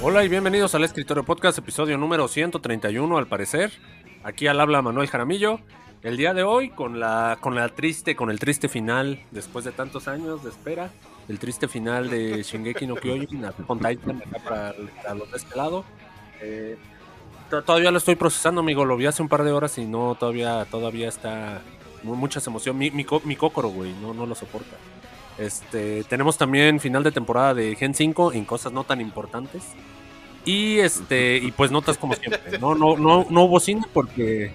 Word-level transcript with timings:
Hola 0.00 0.24
y 0.24 0.28
bienvenidos 0.28 0.74
al 0.74 0.82
Escritorio 0.84 1.22
Podcast, 1.22 1.58
episodio 1.58 1.98
número 1.98 2.26
131 2.26 3.18
al 3.18 3.26
parecer. 3.26 3.70
Aquí 4.24 4.48
al 4.48 4.58
habla 4.58 4.82
Manuel 4.82 5.06
Jaramillo. 5.06 5.60
El 6.02 6.16
día 6.16 6.34
de 6.34 6.42
hoy 6.42 6.70
con 6.70 6.98
la 6.98 7.38
con 7.40 7.54
la 7.54 7.68
triste 7.68 8.16
con 8.16 8.30
el 8.30 8.40
triste 8.40 8.68
final 8.68 9.22
después 9.30 9.64
de 9.64 9.72
tantos 9.72 10.08
años 10.08 10.42
de 10.42 10.50
espera, 10.50 10.90
el 11.28 11.38
triste 11.38 11.68
final 11.68 12.08
de 12.10 12.42
Shingeki 12.42 12.86
no 12.86 12.96
Kyojin 12.96 13.44
Attack 13.44 13.68
on 13.70 13.78
Titan 13.78 14.22
acá 14.26 14.38
para, 14.44 14.74
para 15.02 15.14
los 15.14 15.30
de 15.30 15.36
este 15.36 15.56
lado. 15.56 15.84
Eh, 16.40 16.76
to- 17.50 17.62
todavía 17.62 17.90
lo 17.90 17.98
estoy 17.98 18.14
procesando, 18.16 18.60
amigo, 18.60 18.84
lo 18.84 18.96
vi 18.96 19.06
hace 19.06 19.22
un 19.22 19.28
par 19.28 19.42
de 19.44 19.52
horas 19.52 19.76
y 19.78 19.84
no 19.86 20.16
todavía 20.18 20.64
todavía 20.70 21.08
está 21.08 21.60
mu- 22.02 22.14
muchas 22.16 22.46
emociones. 22.46 22.78
Mi 22.78 22.90
mi, 22.90 23.06
mi 23.24 23.36
cócoro, 23.36 23.68
güey, 23.68 23.92
no 24.00 24.14
no 24.14 24.26
lo 24.26 24.34
soporta. 24.34 24.76
Este, 25.38 26.02
tenemos 26.04 26.36
también 26.36 26.80
final 26.80 27.02
de 27.04 27.12
temporada 27.12 27.54
de 27.54 27.76
Gen 27.76 27.94
5 27.94 28.32
en 28.32 28.44
cosas 28.44 28.72
no 28.72 28.84
tan 28.84 29.00
importantes. 29.00 29.62
Y 30.44 30.78
este, 30.78 31.36
y 31.36 31.52
pues 31.52 31.70
notas 31.70 31.98
como 31.98 32.14
siempre. 32.14 32.58
No, 32.58 32.74
no, 32.74 32.96
no, 32.96 33.26
no 33.28 33.42
hubo 33.44 33.60
cine 33.60 33.82
porque, 33.92 34.50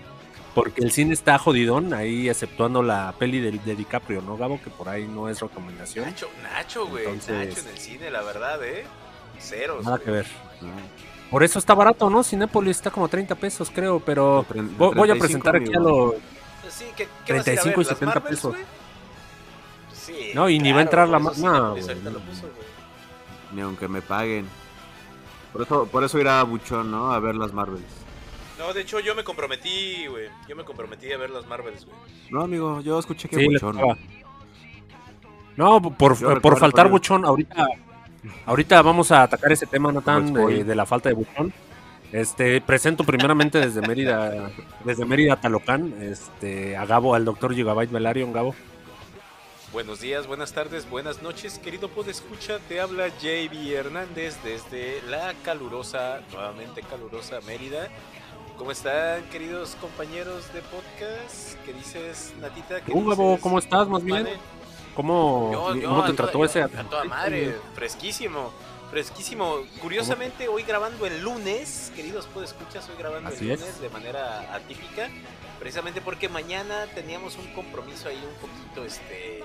porque 0.54 0.82
el 0.82 0.92
cine 0.92 1.14
está 1.14 1.38
jodidón, 1.40 1.94
ahí 1.94 2.30
exceptuando 2.30 2.84
la 2.84 3.14
peli 3.18 3.40
de, 3.40 3.52
de 3.52 3.76
DiCaprio, 3.76 4.22
¿no, 4.22 4.38
Gabo? 4.38 4.60
Que 4.64 4.70
por 4.70 4.88
ahí 4.90 5.08
no 5.08 5.28
es 5.30 5.40
recomendación. 5.40 6.06
Nacho, 6.06 6.28
Nacho, 6.44 6.88
güey. 6.88 7.06
Entonces- 7.06 7.48
Nacho 7.50 7.60
en 7.62 7.68
el 7.74 7.78
cine, 7.78 8.12
la 8.12 8.22
verdad, 8.22 8.64
¿eh? 8.64 8.86
Ceros. 9.40 9.84
Nada 9.84 9.98
güey. 9.98 10.06
que 10.06 10.12
ver. 10.12 10.28
Por 11.32 11.44
eso 11.44 11.58
está 11.58 11.74
barato, 11.74 12.10
¿no? 12.10 12.24
Cinépolis 12.24 12.78
está 12.78 12.92
como 12.92 13.08
30 13.08 13.34
pesos, 13.36 13.72
creo, 13.74 14.00
pero 14.00 14.46
De 14.50 14.62
de 14.62 14.68
voy 14.78 14.90
a 14.92 14.94
35, 15.14 15.20
presentar 15.20 15.56
aquí 15.56 15.74
a 15.74 15.80
los... 15.80 16.14
Sí, 16.70 16.86
¿qué, 16.96 17.08
qué 17.26 17.34
vas 17.34 17.48
a 17.48 17.54
ir 17.54 17.60
a 17.60 17.62
35 17.64 17.70
y 17.82 17.84
ver, 17.84 17.88
las 17.88 17.98
70 17.98 18.06
Marvels, 18.20 18.36
pesos. 18.42 18.56
Sí, 19.94 20.32
No, 20.36 20.50
y 20.50 20.60
ni 20.60 20.72
va 20.72 20.80
a 20.80 20.84
entrar 20.84 21.10
la 21.10 21.18
eso 21.18 21.34
no. 21.38 21.76
Ni 23.54 23.62
aunque 23.62 23.88
me 23.88 24.02
paguen. 24.02 24.48
Por 25.52 25.64
eso, 25.64 25.86
por 25.88 26.04
eso 26.04 26.20
ir 26.20 26.28
a 26.28 26.44
Buchón, 26.44 26.92
¿no? 26.92 27.12
A 27.12 27.20
ver 27.20 27.36
las 27.36 27.54
Marvels. 27.54 28.03
No, 28.64 28.74
de 28.74 28.80
hecho, 28.80 29.02
yo 29.02 29.14
me 29.14 29.26
comprometí, 29.26 30.08
güey. 30.08 30.30
Yo 30.48 30.56
me 30.56 30.64
comprometí 30.64 31.12
a 31.12 31.18
ver 31.18 31.30
las 31.32 31.46
Marvels, 31.46 31.86
güey. 31.86 31.98
No, 32.30 32.44
amigo, 32.44 32.80
yo 32.80 32.98
escuché 32.98 33.28
que 33.28 33.36
Sí, 33.36 33.48
Buchón. 33.48 33.78
No, 35.58 35.82
por, 35.82 36.18
Yo 36.18 36.40
por 36.40 36.58
faltar 36.58 36.90
buchón, 36.90 37.26
ahorita, 37.26 37.68
ahorita 38.46 38.82
vamos 38.82 39.12
a 39.12 39.24
atacar 39.24 39.52
ese 39.52 39.66
tema, 39.66 39.92
Natán, 39.92 40.34
Como 40.34 40.48
de, 40.48 40.76
la 40.76 40.86
falta 40.86 41.10
de 41.10 41.16
buchón. 41.16 41.54
Este, 42.14 42.62
presento 42.62 43.04
primeramente 43.04 43.60
desde 43.60 43.82
Mérida, 43.82 44.50
desde 44.86 45.04
Mérida 45.04 45.36
Talocán, 45.36 45.94
este, 46.02 46.78
a 46.78 46.86
Gabo, 46.86 47.16
al 47.16 47.26
doctor 47.26 47.54
Gigabyte 47.54 47.92
Velarion, 47.92 48.32
Gabo. 48.32 48.56
Buenos 49.74 50.00
días, 50.00 50.26
buenas 50.26 50.54
tardes, 50.54 50.88
buenas 50.88 51.24
noches, 51.24 51.58
querido 51.58 51.90
escucha 52.08 52.60
Te 52.70 52.80
habla 52.80 53.08
JB 53.08 53.74
Hernández 53.74 54.38
desde 54.44 55.02
la 55.10 55.34
calurosa, 55.44 56.22
nuevamente 56.32 56.82
calurosa 56.84 57.42
Mérida. 57.42 57.90
¿Cómo 58.58 58.72
están, 58.72 59.24
queridos 59.30 59.76
compañeros 59.82 60.52
de 60.54 60.62
podcast? 60.62 61.56
¿Qué 61.66 61.74
dices, 61.74 62.34
Natita? 62.40 62.82
¿Qué 62.82 62.94
dices, 62.94 63.40
¿cómo 63.42 63.60
estás, 63.60 63.88
más 63.88 64.04
bien? 64.04 64.28
¿Cómo, 64.96 65.50
Yo- 65.52 65.76
yo 65.76 65.90
cómo 65.90 66.06
te 66.06 66.14
trató 66.14 66.34
toda- 66.34 66.46
ese 66.46 66.60
yo 66.60 66.66
A 66.80 66.84
toda 66.84 67.04
madre, 67.06 67.58
fresquísimo, 67.74 68.54
fresquísimo. 68.92 69.58
Curiosamente, 69.82 70.48
hoy 70.48 70.62
grabando 70.64 71.06
el 71.08 71.22
lunes, 71.24 71.92
queridos 71.96 72.28
escuchas 72.44 72.88
hoy 72.90 72.96
grabando 73.00 73.30
Así 73.30 73.46
el 73.46 73.52
es. 73.52 73.60
lunes 73.60 73.82
de 73.82 73.90
manera 73.90 74.54
atípica, 74.54 75.10
precisamente 75.60 76.00
porque 76.00 76.30
mañana 76.30 76.86
teníamos 76.94 77.38
un 77.38 77.48
compromiso 77.54 78.08
ahí 78.08 78.24
un 78.24 78.36
poquito, 78.50 78.86
este, 78.86 79.44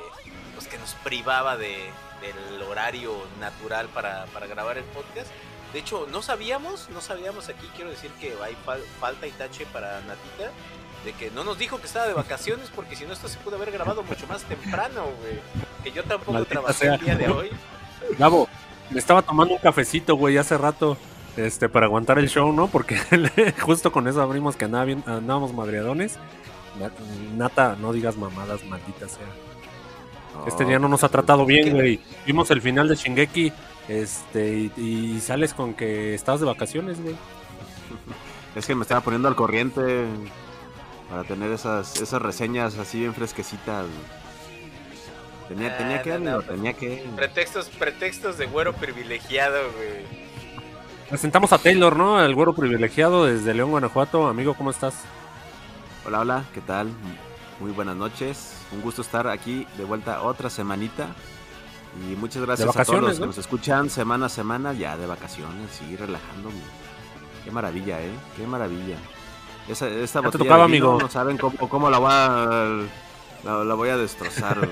pues 0.55 0.69
que 0.69 0.77
nos 0.77 0.93
privaba 0.97 1.57
de, 1.57 1.89
del 2.21 2.63
horario 2.63 3.15
natural 3.41 3.89
para, 3.89 4.27
para 4.27 4.47
grabar 4.47 4.77
el 4.77 4.85
podcast. 4.85 5.29
De 5.73 5.79
hecho, 5.81 6.07
no 6.11 6.23
sabíamos, 6.23 6.89
no 6.95 7.01
sabíamos 7.01 7.49
aquí, 7.49 7.69
quiero 7.77 7.91
decir 7.91 8.11
que 8.21 8.35
hay 8.43 8.57
fal- 8.67 8.83
falta 9.01 9.27
y 9.27 9.31
tache 9.33 9.67
para 9.73 10.01
Natita, 10.01 10.51
de 11.05 11.13
que 11.13 11.31
no 11.31 11.45
nos 11.45 11.59
dijo 11.59 11.79
que 11.79 11.87
estaba 11.87 12.07
de 12.07 12.15
vacaciones, 12.15 12.71
porque 12.75 12.97
si 12.97 13.05
no 13.05 13.13
esto 13.13 13.29
se 13.29 13.39
pudo 13.39 13.57
haber 13.57 13.71
grabado 13.71 14.03
mucho 14.03 14.27
más 14.27 14.43
temprano, 14.45 15.03
güey. 15.21 15.39
Que 15.85 15.93
yo 15.93 16.03
tampoco 16.05 16.33
Maldita 16.33 16.53
trabajé 16.55 16.75
sea. 16.79 16.95
el 16.95 17.01
día 17.01 17.17
de 17.17 17.29
hoy. 17.29 17.51
Gabo, 18.19 18.49
me 18.91 18.99
estaba 18.99 19.21
tomando 19.23 19.55
un 19.55 19.61
cafecito, 19.61 20.17
güey, 20.17 20.39
hace 20.39 20.57
rato, 20.57 20.97
este, 21.37 21.69
para 21.69 21.87
aguantar 21.87 22.19
el 22.19 22.29
show, 22.31 22.51
¿no? 22.53 22.69
Porque 22.69 22.99
justo 23.61 23.93
con 23.93 24.09
eso 24.09 24.23
abrimos 24.23 24.57
que 24.57 24.65
andaba 24.65 24.87
bien, 24.87 25.05
andábamos 25.07 25.53
madreadones. 25.53 26.17
Na- 26.81 26.91
Nata, 27.37 27.77
no 27.79 27.93
digas 27.93 28.17
mamadas, 28.17 28.65
maldita 28.65 29.07
sea. 29.09 29.27
Este 30.47 30.65
día 30.65 30.79
no 30.79 30.89
nos 30.89 31.05
ha 31.05 31.09
tratado 31.09 31.45
bien, 31.45 31.75
güey. 31.75 32.01
Vimos 32.25 32.51
el 32.51 32.63
final 32.63 32.89
de 32.89 32.95
Shingeki, 32.97 33.53
este, 33.89 34.51
y, 34.55 34.73
y 34.77 35.21
sales 35.21 35.55
con 35.55 35.75
que 35.75 36.15
estabas 36.15 36.41
de 36.41 36.47
vacaciones, 36.47 37.03
güey. 37.03 37.17
Es 38.57 38.67
que 38.67 38.75
me 38.75 38.83
estaba 38.83 39.03
poniendo 39.03 39.29
al 39.29 39.37
corriente 39.37 40.05
para 41.09 41.23
tener 41.23 41.53
esas, 41.53 42.01
esas 42.01 42.21
reseñas 42.21 42.77
así 42.77 42.99
bien 43.01 43.15
fresquecitas. 43.15 43.87
Tenía, 45.49 45.73
Ah, 45.75 45.79
tenía 45.79 46.03
que, 46.03 46.19
no, 46.19 46.31
no, 46.31 46.43
tenía 46.43 46.73
que. 46.73 47.07
Pretextos, 47.15 47.69
pretextos 47.69 48.37
de 48.37 48.47
güero 48.47 48.73
privilegiado, 48.73 49.61
güey. 49.77 50.05
Presentamos 51.09 51.53
a 51.53 51.59
Taylor, 51.59 51.97
¿no? 51.97 52.23
El 52.23 52.35
güero 52.35 52.53
privilegiado 52.55 53.27
desde 53.27 53.55
León, 53.55 53.71
Guanajuato. 53.71 54.27
Amigo, 54.27 54.55
¿cómo 54.55 54.71
estás? 54.71 54.95
Hola, 56.05 56.21
hola, 56.21 56.45
¿qué 56.53 56.61
tal? 56.61 56.89
Muy 57.61 57.71
buenas 57.71 57.97
noches. 57.97 58.55
Un 58.73 58.83
gusto 58.83 59.03
estar 59.03 59.29
aquí 59.29 59.67
de 59.77 59.85
vuelta 59.85 60.23
otra 60.23 60.51
semanita. 60.51 61.07
Y 62.07 62.17
muchas 62.17 62.43
gracias 62.43 62.77
a 62.77 62.85
todos 62.85 63.01
los 63.01 63.15
que 63.15 63.21
¿no? 63.21 63.27
nos 63.27 63.39
escuchan 63.39 63.91
semana 63.91 64.27
a 64.27 64.29
semana, 64.29 64.73
ya 64.73 64.97
de 64.97 65.07
vacaciones, 65.07 65.71
sí, 65.71 65.97
relajándome. 65.97 66.61
Qué 67.45 67.51
maravilla, 67.51 68.01
¿eh? 68.01 68.13
Qué 68.37 68.47
maravilla. 68.47 68.97
Esa, 69.69 69.89
esta 69.89 70.21
te 70.21 70.27
botella 70.27 70.45
tocaba, 70.45 70.67
de 70.67 70.73
vino, 70.73 70.87
amigo. 70.91 71.01
No 71.03 71.11
saben 71.11 71.37
cómo, 71.37 71.57
cómo 71.69 71.91
la 71.91 71.99
voy 71.99 72.11
a, 72.11 72.87
la, 73.45 73.65
la 73.65 73.75
voy 73.75 73.89
a 73.89 73.97
destrozar. 73.97 74.69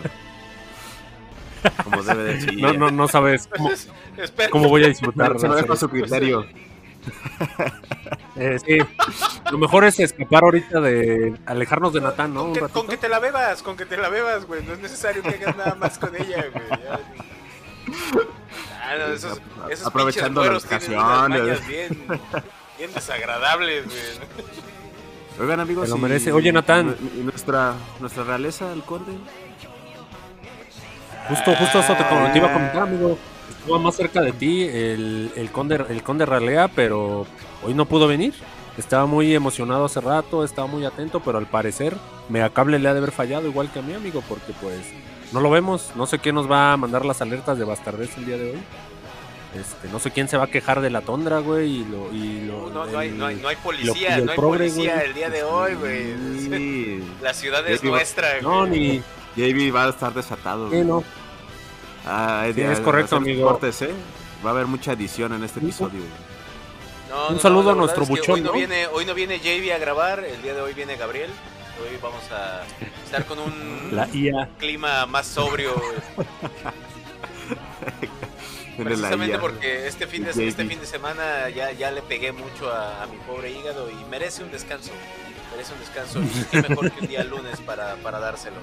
como 1.85 2.03
debe 2.03 2.25
de 2.25 2.41
ser. 2.41 2.57
No, 2.57 2.73
no, 2.73 2.91
no 2.91 3.09
sabes 3.09 3.49
cómo, 4.51 4.69
voy 4.69 4.85
a 4.85 4.89
disfrutar. 4.89 5.39
Se 5.39 5.49
lo 5.49 5.57
dejo 5.57 5.73
a 5.73 5.77
su 5.77 5.89
criterio. 5.89 6.47
Eh, 8.39 8.59
sí, 8.65 8.79
lo 9.51 9.57
mejor 9.59 9.85
es 9.85 9.99
escapar 9.99 10.45
ahorita 10.45 10.81
de 10.81 11.35
alejarnos 11.47 11.93
de 11.95 12.03
Natán, 12.03 12.35
¿no? 12.35 12.45
con, 12.45 12.53
que, 12.53 12.61
con 12.61 12.87
que 12.87 12.97
te 12.99 13.09
la 13.09 13.19
bebas, 13.19 13.63
con 13.63 13.77
que 13.79 13.87
te 13.87 13.97
la 13.97 14.11
bebas, 14.11 14.45
güey. 14.47 14.63
No 14.63 14.75
es 14.75 14.79
necesario 14.79 15.23
que 15.23 15.31
hagas 15.31 15.57
nada 15.57 15.75
más 15.75 15.99
con 15.99 16.15
ella, 16.15 16.45
güey. 16.53 16.65
Ah, 18.83 18.95
no, 18.99 19.07
esos, 19.15 19.41
esos 19.71 19.87
Aprovechando 19.87 20.43
vacaciones. 20.43 20.99
mañas 20.99 21.67
bien, 21.67 22.07
bien 22.79 22.93
desagradables, 22.95 23.85
güey. 23.87 23.99
Oigan, 25.41 25.61
amigos. 25.61 25.85
Te 25.85 25.91
lo 25.91 25.97
y- 25.97 26.01
merece. 26.01 26.33
Oye, 26.33 26.53
Natán. 26.53 26.95
¿Y 27.17 27.21
nuestra, 27.21 27.75
nuestra 28.01 28.25
realeza, 28.25 28.73
el 28.73 28.83
conde? 28.83 29.13
Justo, 31.29 31.55
justo 31.57 31.81
eso 31.81 31.95
te, 31.97 32.05
te 32.05 32.39
iba 32.39 32.49
a 32.49 32.53
comentar, 32.53 32.83
amigo. 32.83 33.19
Estuvo 33.67 33.81
más 33.81 33.97
cerca 33.97 34.21
de 34.23 34.31
ti 34.33 34.63
el, 34.63 35.33
el 35.35 35.51
conde, 35.51 35.85
el 35.89 36.05
conde 36.05 36.25
Ralea, 36.25 36.69
pero 36.69 37.27
hoy 37.65 37.75
no 37.75 37.85
pudo 37.87 38.07
venir. 38.07 38.33
Estaba 38.79 39.07
muy 39.07 39.35
emocionado 39.35 39.87
hace 39.87 40.01
rato, 40.01 40.45
estaba 40.45 40.69
muy 40.69 40.85
atento, 40.85 41.19
pero 41.19 41.39
al 41.39 41.47
parecer 41.47 41.97
Megacable 42.29 42.79
le 42.79 42.89
ha 42.89 42.93
de 42.93 42.99
haber 42.99 43.11
fallado 43.11 43.49
igual 43.49 43.73
que 43.73 43.81
a 43.81 43.83
mí, 43.83 43.93
amigo, 43.93 44.23
porque 44.29 44.53
pues 44.63 44.79
no 45.33 45.41
lo 45.41 45.51
vemos. 45.51 45.91
No 45.97 46.07
sé 46.07 46.21
quién 46.21 46.37
nos 46.37 46.49
va 46.49 46.75
a 46.75 46.77
mandar 46.77 47.05
las 47.05 47.21
alertas 47.23 47.59
de 47.59 47.65
bastardez 47.65 48.17
el 48.19 48.27
día 48.27 48.37
de 48.39 48.53
hoy. 48.53 48.59
Este, 49.59 49.89
no 49.89 49.99
sé 49.99 50.13
quién 50.13 50.29
se 50.29 50.37
va 50.37 50.45
a 50.45 50.51
quejar 50.51 50.81
de 50.81 50.91
la 50.91 51.01
tondra, 51.01 51.41
güey, 51.41 51.81
y 51.81 51.85
lo, 51.87 52.13
y 52.15 52.43
lo- 52.47 52.71
No, 52.71 52.87
no, 52.87 52.99
hay, 53.01 53.11
no, 53.11 53.27
hay, 53.27 53.35
no 53.35 53.49
hay 53.49 53.57
y 53.57 53.65
policía, 53.65 54.17
el 54.19 54.27
no 54.27 54.31
hay 54.31 54.37
progre, 54.39 54.59
policía 54.71 54.95
güey. 54.95 55.07
el 55.09 55.15
día 55.15 55.29
de 55.29 55.43
hoy, 55.43 55.75
güey. 55.75 56.15
Sí. 56.39 57.05
La 57.21 57.35
ciudad 57.35 57.67
es 57.67 57.81
Sí, 57.81 57.89
va- 57.89 57.97
nuestra, 57.97 58.41
No, 58.43 58.61
güey. 58.69 58.71
ni... 58.71 59.03
JB 59.37 59.75
va 59.75 59.87
a 59.87 59.89
estar 59.89 60.15
desatado. 60.15 60.69
Sí, 60.71 60.77
güey. 60.77 60.87
no. 60.87 61.03
Ah, 62.07 62.47
Sí, 62.55 62.61
es 62.61 62.81
correcto, 62.81 63.17
amigo. 63.17 63.49
cortes, 63.49 63.83
¿eh? 63.83 63.91
Va 64.45 64.51
a 64.51 64.53
haber 64.53 64.67
mucha 64.67 64.93
edición 64.93 65.33
en 65.33 65.43
este 65.45 65.61
episodio. 65.61 66.01
No, 67.11 67.29
Un 67.29 67.35
no, 67.35 67.41
saludo 67.41 67.63
no, 67.65 67.71
a 67.71 67.75
nuestro 67.75 68.03
verdad 68.07 68.19
es 68.19 68.27
que 68.27 68.33
buchón, 68.33 68.35
Hoy 68.35 68.41
no, 68.43 68.51
¿no? 68.53 68.57
viene, 68.57 68.87
hoy 68.89 69.05
no 69.05 69.15
viene 69.15 69.39
JB 69.39 69.73
a 69.73 69.79
grabar, 69.79 70.25
el 70.25 70.43
día 70.43 70.55
de 70.55 70.61
hoy 70.61 70.75
viene 70.75 70.97
Gabriel. 70.97 71.31
Hoy 71.81 71.99
vamos 72.03 72.23
a 72.33 72.63
estar 73.05 73.25
con 73.27 73.39
un 73.39 73.91
La 73.93 74.09
IA. 74.13 74.49
clima 74.59 75.07
más 75.07 75.27
sobrio. 75.27 75.75
Precisamente 78.83 79.37
IA. 79.37 79.41
porque 79.41 79.87
este 79.87 80.07
fin 80.07 80.25
de, 80.25 80.31
este 80.31 80.65
fin 80.67 80.79
de 80.81 80.87
semana 80.87 81.49
ya, 81.49 81.73
ya 81.73 81.91
le 81.91 82.03
pegué 82.03 82.33
mucho 82.33 82.71
a, 82.71 83.03
a 83.03 83.07
mi 83.07 83.17
pobre 83.19 83.51
hígado 83.51 83.91
y 83.91 83.95
merece 84.11 84.43
un 84.45 84.51
descanso. 84.53 84.91
Merece 85.51 85.73
un 85.73 85.81
descanso. 85.81 86.21
Y 86.23 86.45
qué 86.51 86.63
mejor 86.69 86.91
que 86.91 87.01
un 87.01 87.07
día 87.09 87.25
lunes 87.25 87.61
para, 87.61 87.95
para 87.97 88.19
dárselo. 88.21 88.57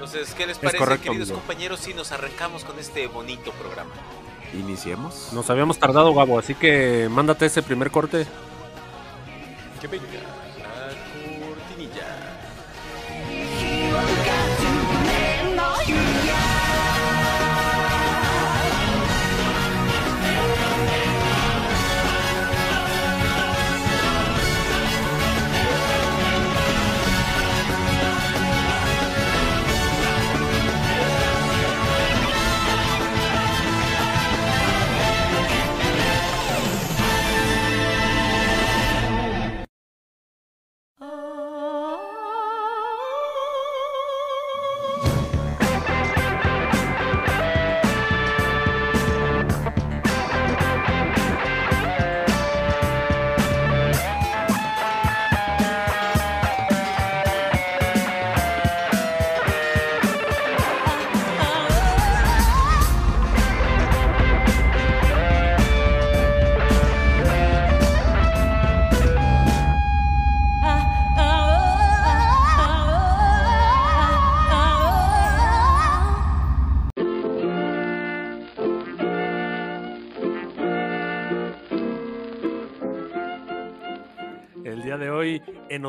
Entonces, 0.00 0.34
¿qué 0.34 0.46
les 0.46 0.56
parece, 0.56 0.78
correcto, 0.78 1.04
queridos 1.04 1.28
amigo. 1.28 1.44
compañeros, 1.44 1.80
si 1.80 1.92
nos 1.92 2.10
arrancamos 2.10 2.64
con 2.64 2.78
este 2.78 3.06
bonito 3.06 3.52
programa? 3.52 3.90
Iniciemos. 4.54 5.28
Nos 5.34 5.50
habíamos 5.50 5.78
tardado, 5.78 6.14
Gabo, 6.14 6.38
así 6.38 6.54
que 6.54 7.06
mándate 7.10 7.44
ese 7.44 7.62
primer 7.62 7.90
corte. 7.90 8.26
Que 9.78 9.86
venga 9.88 10.04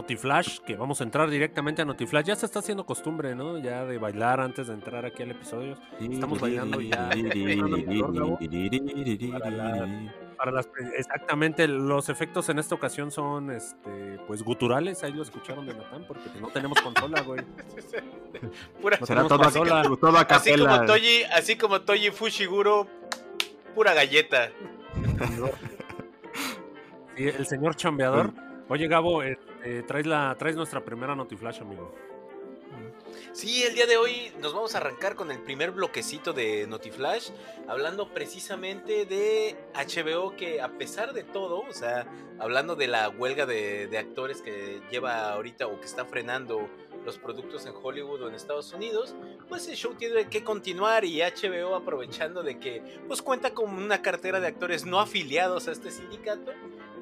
Notiflash, 0.02 0.60
que 0.60 0.76
vamos 0.76 1.00
a 1.00 1.04
entrar 1.04 1.30
directamente 1.30 1.82
a 1.84 1.86
Notiflash. 1.86 2.26
Ya 2.26 2.36
se 2.36 2.46
está 2.48 2.60
haciendo 2.60 2.86
costumbre, 2.86 3.36
¿no? 3.36 3.60
Ya 3.60 3.86
de 3.86 3.98
bailar 4.00 4.40
antes 4.42 4.68
de 4.68 4.74
entrar 4.74 5.06
aquí 5.06 5.22
al 5.24 5.32
episodio. 5.32 5.78
Estamos 6.00 6.40
bailando 6.40 6.82
ya. 6.82 7.10
Para 10.38 10.52
las, 10.52 10.68
exactamente, 10.98 11.68
los 11.68 12.10
efectos 12.10 12.50
en 12.50 12.58
esta 12.58 12.74
ocasión 12.74 13.12
son 13.12 13.52
este, 13.52 14.18
pues 14.26 14.42
guturales, 14.42 15.04
ahí 15.04 15.14
lo 15.14 15.22
escucharon 15.22 15.68
de 15.68 15.76
Natán, 15.76 16.04
porque 16.08 16.24
no 16.40 16.48
tenemos 16.48 16.82
consola, 16.82 17.22
güey. 17.22 17.42
Pura- 18.82 18.98
No 19.00 19.06
Será 19.06 19.28
todo, 19.28 19.38
consola. 19.38 19.82
a, 19.82 19.84
todo 19.84 20.18
a 20.18 20.22
así 20.22 20.56
como. 20.58 20.86
Toji, 20.88 21.24
así 21.32 21.56
como 21.58 21.82
Toji 21.82 22.10
Fushiguro, 22.10 22.88
pura 23.76 23.94
galleta. 23.94 24.50
Sí, 27.16 27.28
el 27.28 27.46
señor 27.46 27.76
chambeador. 27.76 28.32
Oye, 28.70 28.88
Gabo, 28.88 29.22
este, 29.64 29.84
traes, 29.84 30.08
la, 30.08 30.36
nuestra 30.56 30.84
primera 30.84 31.16
Notiflash, 31.16 31.62
amigo. 31.62 31.94
Sí, 33.34 33.64
el 33.64 33.76
día 33.76 33.86
de 33.86 33.98
hoy 33.98 34.32
nos 34.42 34.54
vamos 34.54 34.74
a 34.76 34.80
arrancar 34.80 35.16
con 35.16 35.32
el 35.32 35.40
primer 35.40 35.72
bloquecito 35.72 36.34
de 36.34 36.66
Notiflash, 36.68 37.30
hablando 37.68 38.14
precisamente 38.14 39.06
de 39.06 39.56
HBO 39.74 40.36
que 40.36 40.62
a 40.62 40.70
pesar 40.78 41.14
de 41.14 41.24
todo, 41.24 41.62
o 41.62 41.74
sea, 41.74 42.08
hablando 42.40 42.76
de 42.76 42.88
la 42.88 43.10
huelga 43.10 43.46
de, 43.46 43.88
de 43.88 43.98
actores 43.98 44.42
que 44.42 44.82
lleva 44.90 45.32
ahorita 45.32 45.68
o 45.68 45.80
que 45.80 45.86
está 45.86 46.06
frenando 46.06 46.70
los 47.06 47.18
productos 47.18 47.66
en 47.66 47.74
Hollywood 47.82 48.24
o 48.24 48.28
en 48.30 48.36
Estados 48.36 48.74
Unidos, 48.74 49.16
pues 49.48 49.68
el 49.68 49.76
show 49.76 49.94
tiene 49.94 50.28
que 50.28 50.44
continuar 50.44 51.06
y 51.06 51.22
HBO 51.22 51.76
aprovechando 51.76 52.44
de 52.44 52.60
que 52.60 53.00
pues 53.08 53.22
cuenta 53.22 53.54
con 53.54 53.70
una 53.74 54.02
cartera 54.02 54.40
de 54.40 54.48
actores 54.48 54.86
no 54.86 55.00
afiliados 55.00 55.68
a 55.68 55.72
este 55.72 55.92
sindicato, 55.92 56.52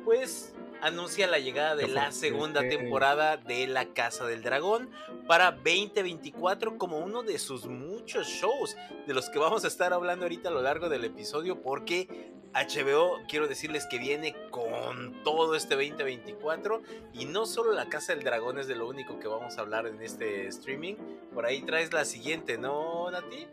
pues 0.05 0.53
anuncia 0.81 1.27
la 1.27 1.39
llegada 1.39 1.75
de 1.75 1.85
¿Qué 1.85 1.91
la 1.91 2.11
segunda 2.11 2.61
temporada 2.61 3.37
de 3.37 3.67
La 3.67 3.85
Casa 3.93 4.25
del 4.25 4.43
Dragón 4.43 4.89
para 5.27 5.51
2024 5.51 6.77
como 6.77 6.97
uno 6.99 7.23
de 7.23 7.37
sus 7.39 7.65
muchos 7.65 8.27
shows 8.27 8.75
de 9.05 9.13
los 9.13 9.29
que 9.29 9.39
vamos 9.39 9.65
a 9.65 9.67
estar 9.67 9.93
hablando 9.93 10.25
ahorita 10.25 10.49
a 10.49 10.51
lo 10.51 10.61
largo 10.61 10.89
del 10.89 11.05
episodio 11.05 11.61
porque 11.61 12.31
HBO 12.53 13.19
quiero 13.27 13.47
decirles 13.47 13.85
que 13.87 13.99
viene 13.99 14.35
con 14.49 15.21
todo 15.23 15.55
este 15.55 15.75
2024 15.75 16.81
y 17.13 17.25
no 17.25 17.45
solo 17.45 17.73
La 17.73 17.89
Casa 17.89 18.13
del 18.13 18.23
Dragón 18.23 18.57
es 18.57 18.67
de 18.67 18.75
lo 18.75 18.87
único 18.87 19.19
que 19.19 19.27
vamos 19.27 19.57
a 19.57 19.61
hablar 19.61 19.85
en 19.85 20.01
este 20.01 20.47
streaming, 20.47 20.95
por 21.33 21.45
ahí 21.45 21.61
traes 21.61 21.93
la 21.93 22.05
siguiente, 22.05 22.57
¿no, 22.57 23.11
Nati? 23.11 23.47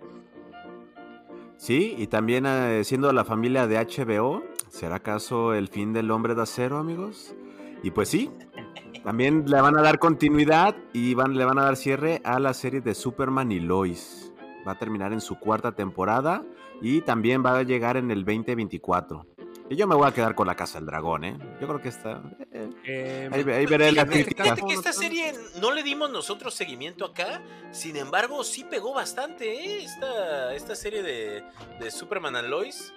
Sí, 1.58 1.94
y 1.96 2.06
también 2.06 2.44
eh, 2.46 2.84
siendo 2.84 3.12
la 3.12 3.25
familia 3.25 3.67
de 3.67 3.78
HBO, 3.78 4.44
¿será 4.69 4.97
acaso 4.97 5.55
el 5.55 5.69
fin 5.69 5.93
del 5.93 6.11
hombre 6.11 6.35
de 6.35 6.43
acero, 6.43 6.79
amigos? 6.79 7.35
Y 7.83 7.91
pues 7.91 8.09
sí, 8.09 8.31
también 9.05 9.45
le 9.47 9.61
van 9.61 9.79
a 9.79 9.83
dar 9.83 9.99
continuidad 9.99 10.75
y 10.93 11.15
van, 11.15 11.37
le 11.37 11.45
van 11.45 11.59
a 11.59 11.65
dar 11.65 11.77
cierre 11.77 12.21
a 12.25 12.39
la 12.41 12.55
serie 12.55 12.81
de 12.81 12.95
Superman 12.95 13.53
y 13.53 13.61
Lois. 13.61 14.33
Va 14.67 14.73
a 14.73 14.79
terminar 14.79 15.13
en 15.13 15.21
su 15.21 15.39
cuarta 15.39 15.73
temporada 15.73 16.45
y 16.83 17.01
también 17.03 17.45
va 17.45 17.59
a 17.59 17.63
llegar 17.63 17.97
en 17.97 18.11
el 18.11 18.25
2024. 18.25 19.27
Y 19.69 19.75
yo 19.75 19.87
me 19.89 19.97
voy 19.97 20.07
a 20.09 20.13
quedar 20.13 20.37
con 20.37 20.47
la 20.47 20.55
Casa 20.55 20.79
del 20.79 20.87
Dragón, 20.87 21.25
¿eh? 21.25 21.37
Yo 21.61 21.67
creo 21.67 21.81
que 21.81 21.89
está... 21.89 22.23
eh, 22.53 22.71
Eh, 22.85 23.29
ahí, 23.33 23.41
ahí 23.51 23.67
veré 23.67 23.91
la 23.91 24.03
Fíjate, 24.07 24.12
crítica. 24.25 24.43
fíjate 24.45 24.62
que 24.62 24.75
esta 24.75 24.93
serie 24.93 25.33
no 25.61 25.73
le 25.73 25.83
dimos 25.83 26.09
nosotros 26.11 26.55
seguimiento 26.55 27.05
acá, 27.05 27.43
sin 27.73 27.97
embargo 27.97 28.45
sí 28.45 28.65
pegó 28.65 28.95
bastante, 28.95 29.53
¿eh? 29.53 29.85
Esta, 29.85 30.55
esta 30.55 30.77
serie 30.77 31.03
de, 31.03 31.43
de 31.81 31.91
Superman 31.91 32.37
and 32.37 32.49
Lois, 32.49 32.95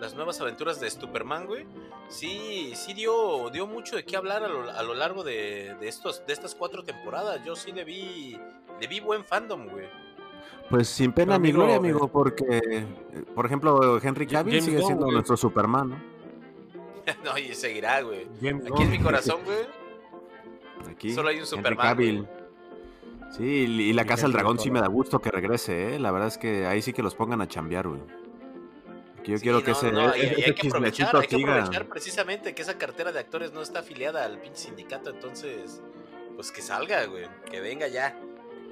las 0.00 0.14
nuevas 0.14 0.40
aventuras 0.40 0.80
de 0.80 0.90
Superman, 0.90 1.46
güey, 1.46 1.66
sí, 2.08 2.72
sí 2.74 2.94
dio, 2.94 3.50
dio 3.50 3.66
mucho 3.66 3.96
de 3.96 4.04
qué 4.04 4.16
hablar 4.16 4.42
a 4.42 4.48
lo, 4.48 4.70
a 4.70 4.82
lo 4.82 4.94
largo 4.94 5.22
de, 5.22 5.76
de 5.80 5.88
estos, 5.88 6.24
de 6.26 6.32
estas 6.32 6.54
cuatro 6.54 6.82
temporadas. 6.84 7.44
Yo 7.44 7.54
sí 7.54 7.70
le 7.72 7.84
vi, 7.84 8.38
le 8.80 8.86
vi 8.86 9.00
buen 9.00 9.24
fandom, 9.24 9.68
güey. 9.68 9.86
Pues 10.70 10.88
sin 10.88 11.12
pena 11.12 11.38
ni 11.38 11.52
gloria, 11.52 11.74
eh, 11.74 11.78
amigo, 11.78 12.08
porque, 12.08 12.44
eh, 12.48 12.86
por 13.34 13.44
ejemplo, 13.44 13.98
Henry 14.00 14.26
Cavill 14.26 14.54
James 14.54 14.64
sigue 14.64 14.76
Gunn, 14.78 14.86
siendo 14.86 15.04
güey. 15.06 15.14
nuestro 15.14 15.36
Superman, 15.36 15.90
¿no? 15.90 15.96
no, 17.24 17.38
y 17.38 17.54
seguirá, 17.54 18.00
güey. 18.02 18.26
James 18.40 18.66
Aquí 18.66 18.82
en 18.82 18.88
Gunn. 18.88 18.90
mi 18.90 18.98
corazón, 19.00 19.40
güey. 19.44 19.58
Aquí, 20.90 21.12
Solo 21.12 21.28
hay 21.28 21.36
un 21.40 21.46
Henry 21.52 21.76
Superman, 21.76 21.86
Cavill. 21.86 22.28
Sí, 23.36 23.44
y 23.44 23.92
la 23.92 24.02
Y 24.02 24.06
Casa 24.06 24.22
del 24.22 24.30
Henry 24.32 24.38
Dragón 24.38 24.58
sí 24.58 24.70
me 24.70 24.80
da 24.80 24.86
gusto 24.88 25.20
que 25.20 25.30
regrese, 25.30 25.94
¿eh? 25.94 25.98
La 25.98 26.10
verdad 26.10 26.28
es 26.28 26.38
que 26.38 26.66
ahí 26.66 26.80
sí 26.82 26.92
que 26.92 27.02
los 27.02 27.14
pongan 27.14 27.40
a 27.42 27.48
chambear, 27.48 27.86
güey. 27.88 28.00
Que 29.22 29.32
yo 29.32 29.38
Sí, 29.38 29.42
quiero 29.42 29.62
que 29.62 29.70
no, 29.72 29.76
ese, 29.76 29.92
no, 29.92 30.16
y- 30.16 30.20
y 30.20 30.22
ese 30.22 30.44
hay 30.46 30.54
que 30.54 30.68
aprovechar, 30.68 31.06
chismecito 31.10 31.18
hay 31.18 31.26
que 31.26 31.36
aprovechar 31.44 31.86
precisamente 31.88 32.54
que 32.54 32.62
esa 32.62 32.78
cartera 32.78 33.12
de 33.12 33.18
actores 33.20 33.52
no 33.52 33.60
está 33.62 33.80
afiliada 33.80 34.24
al 34.24 34.38
pinche 34.40 34.58
sindicato, 34.62 35.10
entonces, 35.10 35.82
pues 36.36 36.50
que 36.50 36.62
salga, 36.62 37.04
güey, 37.06 37.26
que 37.50 37.60
venga 37.60 37.86
ya. 37.88 38.18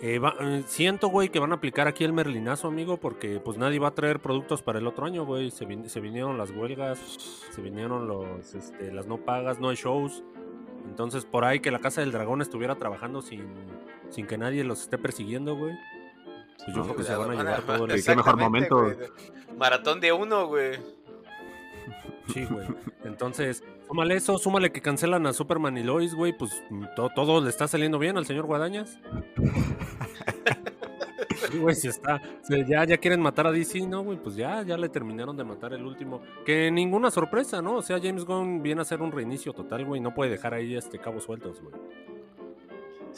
Eh, 0.00 0.20
va- 0.20 0.36
eh, 0.40 0.62
siento, 0.68 1.08
güey, 1.08 1.28
que 1.28 1.40
van 1.40 1.50
a 1.50 1.56
aplicar 1.56 1.88
aquí 1.88 2.04
el 2.04 2.12
merlinazo, 2.12 2.68
amigo, 2.68 2.98
porque 2.98 3.40
pues 3.40 3.58
nadie 3.58 3.78
va 3.80 3.88
a 3.88 3.94
traer 3.94 4.20
productos 4.20 4.62
para 4.62 4.78
el 4.78 4.86
otro 4.86 5.04
año, 5.06 5.26
güey. 5.26 5.50
Se, 5.50 5.66
vin- 5.66 5.86
se 5.88 5.98
vinieron 6.00 6.38
las 6.38 6.50
huelgas, 6.52 6.98
se 7.50 7.60
vinieron 7.60 8.06
los, 8.06 8.54
este, 8.54 8.92
las 8.92 9.06
no 9.08 9.16
pagas, 9.18 9.58
no 9.58 9.70
hay 9.70 9.76
shows. 9.76 10.22
Entonces, 10.88 11.24
por 11.24 11.44
ahí 11.44 11.58
que 11.60 11.70
la 11.72 11.80
Casa 11.80 12.00
del 12.00 12.12
Dragón 12.12 12.40
estuviera 12.42 12.76
trabajando 12.76 13.22
sin, 13.22 13.44
sin 14.08 14.26
que 14.28 14.38
nadie 14.38 14.62
los 14.62 14.82
esté 14.82 14.98
persiguiendo, 14.98 15.56
güey. 15.56 15.74
Pues 16.64 16.68
yo 16.68 16.76
No, 16.76 16.82
creo 16.84 16.96
que 16.96 17.04
se 17.04 17.14
van 17.16 17.30
a 17.30 17.34
llevar 17.34 17.62
todo 17.62 17.84
el... 17.86 17.98
¿Y 17.98 18.02
qué 18.02 18.16
mejor 18.16 18.36
momento? 18.36 18.82
güey. 18.82 18.96
Maratón 19.56 20.00
de 20.00 20.12
uno, 20.12 20.46
güey. 20.48 20.76
Sí, 22.32 22.44
güey. 22.44 22.66
Entonces, 23.04 23.64
súmale 23.86 24.16
eso, 24.16 24.36
súmale 24.38 24.70
que 24.70 24.82
cancelan 24.82 25.26
a 25.26 25.32
Superman 25.32 25.78
y 25.78 25.82
Lois, 25.82 26.14
güey, 26.14 26.36
pues 26.36 26.62
mm, 26.68 26.84
to- 26.94 27.10
todo 27.14 27.40
le 27.40 27.48
está 27.48 27.66
saliendo 27.66 27.98
bien 27.98 28.18
al 28.18 28.26
señor 28.26 28.46
Guadañas. 28.46 28.98
Sí, 31.50 31.56
güey, 31.58 31.74
si 31.74 31.88
está. 31.88 32.20
si 32.42 32.64
ya, 32.66 32.84
ya 32.84 32.98
quieren 32.98 33.20
matar 33.22 33.46
a 33.46 33.52
DC, 33.52 33.80
¿no, 33.86 34.02
güey? 34.02 34.18
Pues 34.18 34.34
ya, 34.36 34.62
ya 34.62 34.76
le 34.76 34.88
terminaron 34.88 35.36
de 35.36 35.44
matar 35.44 35.72
el 35.72 35.82
último. 35.84 36.20
Que 36.44 36.70
ninguna 36.70 37.10
sorpresa, 37.10 37.62
¿no? 37.62 37.76
O 37.76 37.82
sea, 37.82 37.98
James 38.02 38.24
Gunn 38.24 38.62
viene 38.62 38.80
a 38.80 38.82
hacer 38.82 39.00
un 39.00 39.12
reinicio 39.12 39.52
total, 39.54 39.84
güey. 39.86 40.00
No 40.00 40.12
puede 40.14 40.32
dejar 40.32 40.52
ahí 40.52 40.74
este 40.76 40.98
cabos 40.98 41.24
sueltos, 41.24 41.62
güey. 41.62 41.74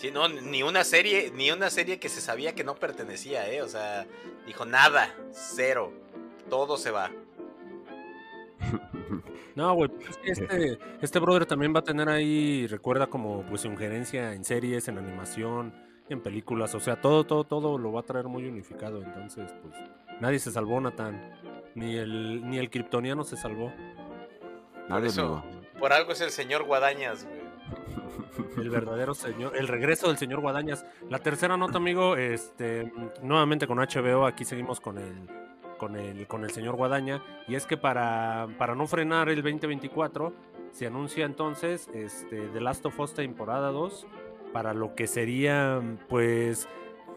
Sí, 0.00 0.10
no, 0.10 0.28
ni 0.30 0.62
una 0.62 0.82
serie, 0.82 1.30
ni 1.34 1.50
una 1.50 1.68
serie 1.68 1.98
que 1.98 2.08
se 2.08 2.22
sabía 2.22 2.54
que 2.54 2.64
no 2.64 2.74
pertenecía, 2.74 3.50
eh. 3.52 3.60
O 3.60 3.68
sea, 3.68 4.06
dijo 4.46 4.64
nada, 4.64 5.14
cero. 5.30 5.92
Todo 6.48 6.78
se 6.78 6.90
va. 6.90 7.10
No, 9.56 9.74
güey, 9.74 9.90
pues 9.90 10.08
es 10.10 10.16
que 10.18 10.30
este, 10.30 10.78
este 11.02 11.18
brother 11.18 11.44
también 11.44 11.74
va 11.74 11.80
a 11.80 11.84
tener 11.84 12.08
ahí, 12.08 12.68
recuerda 12.68 13.08
como 13.08 13.42
pues 13.42 13.64
injerencia 13.64 14.32
en 14.32 14.44
series, 14.44 14.86
en 14.86 14.96
animación, 14.96 15.74
en 16.08 16.20
películas, 16.22 16.74
o 16.76 16.80
sea, 16.80 17.00
todo, 17.00 17.24
todo, 17.24 17.42
todo 17.44 17.76
lo 17.76 17.92
va 17.92 18.00
a 18.00 18.02
traer 18.04 18.26
muy 18.26 18.46
unificado, 18.46 19.02
entonces, 19.02 19.52
pues, 19.60 19.74
nadie 20.20 20.38
se 20.38 20.52
salvó, 20.52 20.80
Nathan. 20.80 21.20
Ni 21.74 21.96
el, 21.96 22.48
ni 22.48 22.58
el 22.58 22.70
kryptoniano 22.70 23.24
se 23.24 23.36
salvó. 23.36 23.72
Nadie, 24.88 25.08
eso- 25.08 25.42
amigo. 25.44 25.60
Por 25.80 25.92
algo 25.92 26.12
es 26.12 26.20
el 26.20 26.30
señor 26.30 26.62
Guadañas, 26.64 27.24
güey. 27.26 27.40
El 28.56 28.70
verdadero 28.70 29.14
señor, 29.14 29.56
el 29.56 29.68
regreso 29.68 30.08
del 30.08 30.18
señor 30.18 30.40
Guadañas. 30.40 30.84
La 31.08 31.18
tercera 31.18 31.56
nota, 31.56 31.78
amigo, 31.78 32.16
este, 32.16 32.92
nuevamente 33.22 33.66
con 33.66 33.78
HBO, 33.78 34.26
aquí 34.26 34.44
seguimos 34.44 34.80
con 34.80 34.98
el, 34.98 35.28
con 35.78 35.96
el, 35.96 36.26
con 36.26 36.44
el 36.44 36.50
señor 36.50 36.76
Guadaña, 36.76 37.22
y 37.48 37.54
es 37.54 37.66
que 37.66 37.76
para, 37.76 38.48
para 38.58 38.74
no 38.74 38.86
frenar 38.86 39.28
el 39.28 39.42
2024, 39.42 40.32
se 40.72 40.86
anuncia 40.86 41.24
entonces 41.24 41.88
este, 41.94 42.48
The 42.48 42.60
Last 42.60 42.84
of 42.86 42.98
Us 43.00 43.14
temporada 43.14 43.70
2, 43.70 44.06
para 44.52 44.74
lo 44.74 44.94
que 44.94 45.06
sería, 45.06 45.80
pues, 46.08 46.68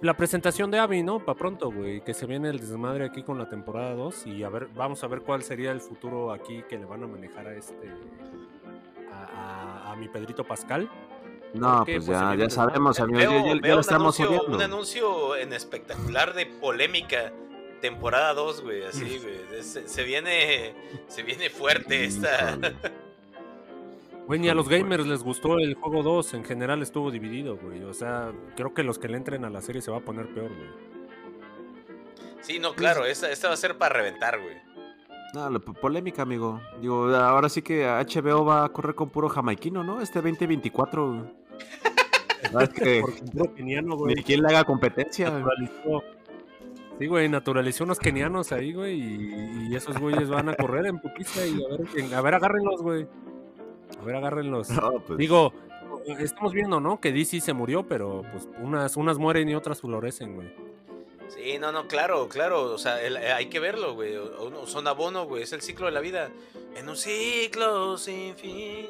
la 0.02 0.16
presentación 0.18 0.70
de 0.72 0.80
Abby, 0.80 1.04
¿no? 1.04 1.20
Para 1.20 1.38
pronto, 1.38 1.72
güey, 1.72 2.02
que 2.02 2.14
se 2.14 2.26
viene 2.26 2.50
el 2.50 2.60
desmadre 2.60 3.06
aquí 3.06 3.24
con 3.24 3.38
la 3.38 3.50
temporada 3.50 3.94
2, 3.96 4.28
y 4.28 4.44
a 4.44 4.50
ver, 4.50 4.68
vamos 4.76 5.04
a 5.04 5.08
ver 5.08 5.22
cuál 5.22 5.44
sería 5.44 5.72
el 5.72 5.82
futuro 5.82 6.32
aquí 6.32 6.64
que 6.70 6.78
le 6.78 6.86
van 6.86 7.04
a 7.04 7.08
manejar 7.08 7.48
a 7.48 7.56
este, 7.56 7.90
a- 9.94 9.96
mi 9.96 10.08
Pedrito 10.10 10.44
Pascal. 10.44 10.90
No, 11.54 11.78
Porque, 11.78 11.94
pues 11.98 12.06
pues, 12.08 12.20
ya, 12.20 12.36
ya 12.36 12.50
sabemos, 12.50 13.00
amigos. 13.00 13.22
Veo, 13.22 13.32
ya- 13.32 13.38
ya, 13.48 13.54
ya 13.56 13.62
veo 13.62 13.72
lo 13.72 13.76
un, 13.76 13.82
estamos 13.82 14.20
anuncio, 14.20 14.40
oyendo. 14.42 14.58
un 14.58 14.64
anuncio 14.64 15.36
en 15.36 15.54
espectacular 15.54 16.34
de 16.34 16.46
polémica. 16.48 17.32
Temporada 17.82 18.34
2, 18.34 18.62
güey, 18.62 18.84
así, 18.86 19.20
güey. 19.24 19.62
Se, 19.64 19.88
se 19.88 20.04
viene 20.04 20.74
se 21.08 21.22
viene 21.24 21.50
fuerte 21.50 22.06
esta. 22.06 22.58
Güey, 24.26 24.40
ni 24.40 24.48
a 24.48 24.56
los 24.56 24.70
gamers 24.70 25.06
les 25.06 25.22
gustó 25.22 25.58
el 25.60 25.74
juego 25.76 26.02
2, 26.02 26.34
en 26.36 26.46
general 26.46 26.82
estuvo 26.82 27.12
dividido, 27.12 27.58
güey. 27.58 27.84
O 27.84 27.94
sea, 27.94 28.32
creo 28.56 28.74
que 28.74 28.82
los 28.82 28.98
que 28.98 29.10
le 29.10 29.18
entren 29.18 29.44
a 29.44 29.50
la 29.50 29.60
serie 29.62 29.82
se 29.82 29.92
va 29.92 29.98
a 29.98 30.00
poner 30.00 30.28
peor, 30.34 30.48
güey. 30.48 30.70
Sí, 32.40 32.58
no, 32.58 32.74
claro, 32.74 33.06
esta, 33.06 33.30
esta 33.30 33.50
va 33.50 33.54
a 33.56 33.58
ser 33.58 33.78
para 33.78 33.96
reventar, 33.96 34.40
güey. 34.42 34.56
No, 35.34 35.50
la 35.50 35.60
po- 35.60 35.74
polémica, 35.74 36.22
amigo. 36.22 36.62
Digo, 36.80 37.08
ahora 37.16 37.50
sí 37.50 37.62
que 37.62 37.86
HBO 37.86 38.46
va 38.46 38.66
a 38.66 38.70
correr 38.70 38.94
con 38.96 39.10
puro 39.10 39.30
jamaiquino, 39.30 39.84
¿no? 39.84 40.02
Este 40.02 40.22
2024. 40.22 41.08
güey. 41.08 41.22
Ah, 42.56 42.64
es 42.64 42.70
que 42.70 43.02
Porque 43.02 43.22
puro 43.32 43.54
keniano, 43.56 43.96
güey. 43.96 44.16
ni 44.16 44.24
quien 44.24 44.42
le 44.42 44.50
haga 44.50 44.64
competencia. 44.64 45.30
Naturalizó. 45.32 46.04
Sí, 47.00 47.08
güey, 47.08 47.28
naturalizó 47.28 47.84
unos 47.86 47.98
kenianos 48.00 48.52
ahí, 48.52 48.72
güey, 48.74 49.00
y, 49.00 49.68
y 49.72 49.76
esos 49.76 49.98
güeyes 49.98 50.30
van 50.30 50.50
a 50.50 50.54
correr 50.56 50.86
en 50.86 51.00
putiza 51.00 51.44
y 51.46 51.54
a 51.64 51.68
ver, 51.78 52.14
a 52.14 52.22
ver, 52.22 52.34
agárrenlos, 52.36 52.82
güey. 52.84 53.08
A 54.00 54.04
ver, 54.06 54.16
agárrenlos. 54.18 54.70
No, 54.70 55.00
pues, 55.00 55.18
Digo, 55.18 55.52
estamos 56.20 56.54
viendo, 56.54 56.80
¿no? 56.80 57.00
Que 57.00 57.12
DC 57.12 57.42
se 57.42 57.54
murió, 57.54 57.88
pero 57.88 58.22
pues 58.32 58.48
unas, 58.62 58.96
unas 58.96 59.18
mueren 59.18 59.50
y 59.50 59.56
otras 59.56 59.82
florecen, 59.82 60.36
güey. 60.36 60.54
Sí, 61.30 61.58
no, 61.60 61.72
no, 61.72 61.88
claro, 61.88 62.28
claro. 62.30 62.64
O 62.74 62.78
sea, 62.78 63.02
el- 63.02 63.18
eh, 63.18 63.32
hay 63.34 63.48
que 63.48 63.60
verlo, 63.60 63.94
güey. 63.96 64.16
o- 64.16 64.68
Son 64.68 64.88
abono, 64.88 65.26
güey. 65.26 65.44
Es 65.44 65.54
el 65.54 65.62
ciclo 65.62 65.86
de 65.88 65.92
la 65.92 66.00
vida. 66.00 66.30
En 66.76 66.88
un 66.90 66.96
ciclo 66.98 67.98
sin 67.98 68.36
fin. 68.36 68.88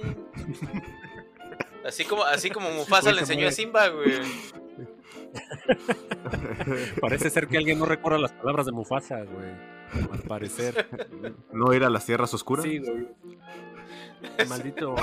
Así 1.86 2.06
como, 2.06 2.24
así 2.24 2.50
como 2.50 2.70
Mufasa 2.76 3.10
le 3.12 3.18
se 3.18 3.34
enseñó 3.34 3.48
a. 3.48 3.52
Simba, 3.52 3.88
güey. 3.90 4.14
Parece 7.02 7.30
ser 7.30 7.48
que 7.48 7.58
alguien 7.58 7.80
no 7.80 7.86
recuerda 7.86 8.18
las 8.20 8.32
palabras 8.34 8.66
de 8.66 8.72
Mufasa, 8.72 9.24
güey. 9.24 9.74
Al 10.12 10.22
parecer. 10.24 10.88
no 11.52 11.74
ir 11.74 11.84
a 11.84 11.90
las 11.90 12.06
tierras 12.06 12.34
oscuras. 12.34 12.64
Sí, 12.66 12.80
güey. 12.80 13.08
Maldito. 14.50 14.96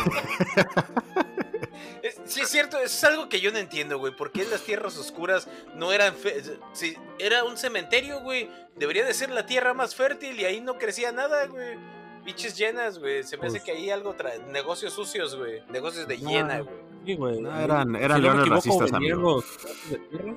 Es- 2.02 2.20
sí, 2.24 2.40
es 2.40 2.48
cierto, 2.48 2.76
eso 2.78 2.86
es 2.86 3.04
algo 3.04 3.28
que 3.28 3.40
yo 3.40 3.52
no 3.52 3.58
entiendo, 3.58 3.98
güey. 3.98 4.14
¿Por 4.16 4.32
qué 4.32 4.44
las 4.44 4.62
tierras 4.62 4.96
oscuras 4.98 5.48
no 5.74 5.92
eran... 5.92 6.14
fe- 6.14 6.42
Si 6.72 6.96
era 7.18 7.44
un 7.44 7.56
cementerio, 7.56 8.20
güey. 8.20 8.48
Debería 8.76 9.04
de 9.04 9.12
ser 9.14 9.30
la 9.30 9.46
tierra 9.46 9.74
más 9.74 9.94
fértil 9.94 10.38
y 10.40 10.44
ahí 10.44 10.60
no 10.60 10.78
crecía 10.78 11.12
nada, 11.12 11.46
güey. 11.46 11.76
Biches 12.24 12.56
llenas, 12.56 12.98
güey. 12.98 13.22
Se 13.24 13.36
me 13.36 13.46
hace 13.46 13.58
Pues- 13.58 13.64
que 13.64 13.72
ahí 13.72 13.90
algo... 13.90 14.14
Tra... 14.14 14.30
Negocios 14.48 14.92
sucios, 14.94 15.36
güey. 15.36 15.62
Negocios 15.70 16.06
de 16.08 16.18
No, 16.18 16.30
hiena, 16.30 16.60
güey. 16.60 16.74
Sí, 17.06 17.14
güey. 17.14 17.40
No, 17.40 17.58
eran- 17.60 17.96
eran 17.96 18.16
Si 18.18 18.22
leones 18.22 18.48
racistas, 18.48 18.90
venían 18.92 19.12
amigo. 19.14 19.36
los 19.36 19.44
pedazos 19.44 19.90
de 19.90 19.98
tierra. 19.98 20.34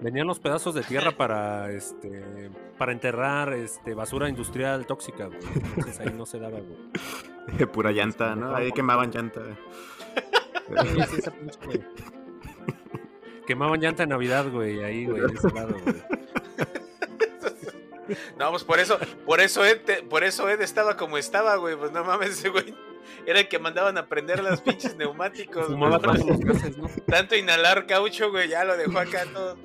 Venían 0.00 0.26
los 0.26 0.40
pedazos 0.40 0.74
de 0.74 0.82
tierra 0.82 1.12
para 1.16 1.70
este 1.70 2.50
para 2.76 2.90
enterrar 2.90 3.52
este 3.52 3.94
basura 3.94 4.28
industrial 4.28 4.84
tóxica, 4.86 5.26
güey. 5.26 5.38
Entonces 5.54 6.00
ahí 6.00 6.12
no 6.16 6.26
se 6.26 6.40
daba, 6.40 6.58
güey. 6.58 7.66
Pura 7.72 7.92
llanta, 7.92 8.34
¿no? 8.34 8.56
Ahí 8.56 8.72
quemaban 8.72 9.12
llanta. 9.12 9.40
Quemaban 13.46 13.80
llanta 13.80 14.02
en 14.04 14.10
Navidad, 14.10 14.48
güey, 14.50 14.82
ahí, 14.82 15.06
güey, 15.06 15.20
de 15.22 15.34
ese 15.34 15.50
lado, 15.50 15.76
güey. 15.82 15.96
No, 18.36 18.50
pues 18.50 18.62
por 18.64 18.78
eso, 18.78 18.98
por 19.24 19.40
eso 19.40 19.64
Ed, 19.64 19.80
te- 19.86 20.02
por 20.02 20.22
eso 20.22 20.46
Ed 20.50 20.60
estaba 20.60 20.98
como 20.98 21.16
estaba, 21.16 21.56
güey. 21.56 21.76
Pues 21.76 21.92
no 21.92 22.04
mames, 22.04 22.30
ese 22.30 22.50
güey. 22.50 22.74
Era 23.24 23.40
el 23.40 23.48
que 23.48 23.58
mandaban 23.58 23.96
a 23.96 24.06
prender 24.06 24.42
las 24.42 24.60
pinches 24.60 24.96
neumáticos. 24.96 25.68
güey. 25.68 25.78
Gases, 26.40 26.76
¿no? 26.76 26.90
Tanto 27.06 27.36
inhalar 27.36 27.86
caucho, 27.86 28.30
güey, 28.30 28.48
ya 28.50 28.64
lo 28.64 28.76
dejó 28.76 28.98
acá 28.98 29.24
todo. 29.32 29.56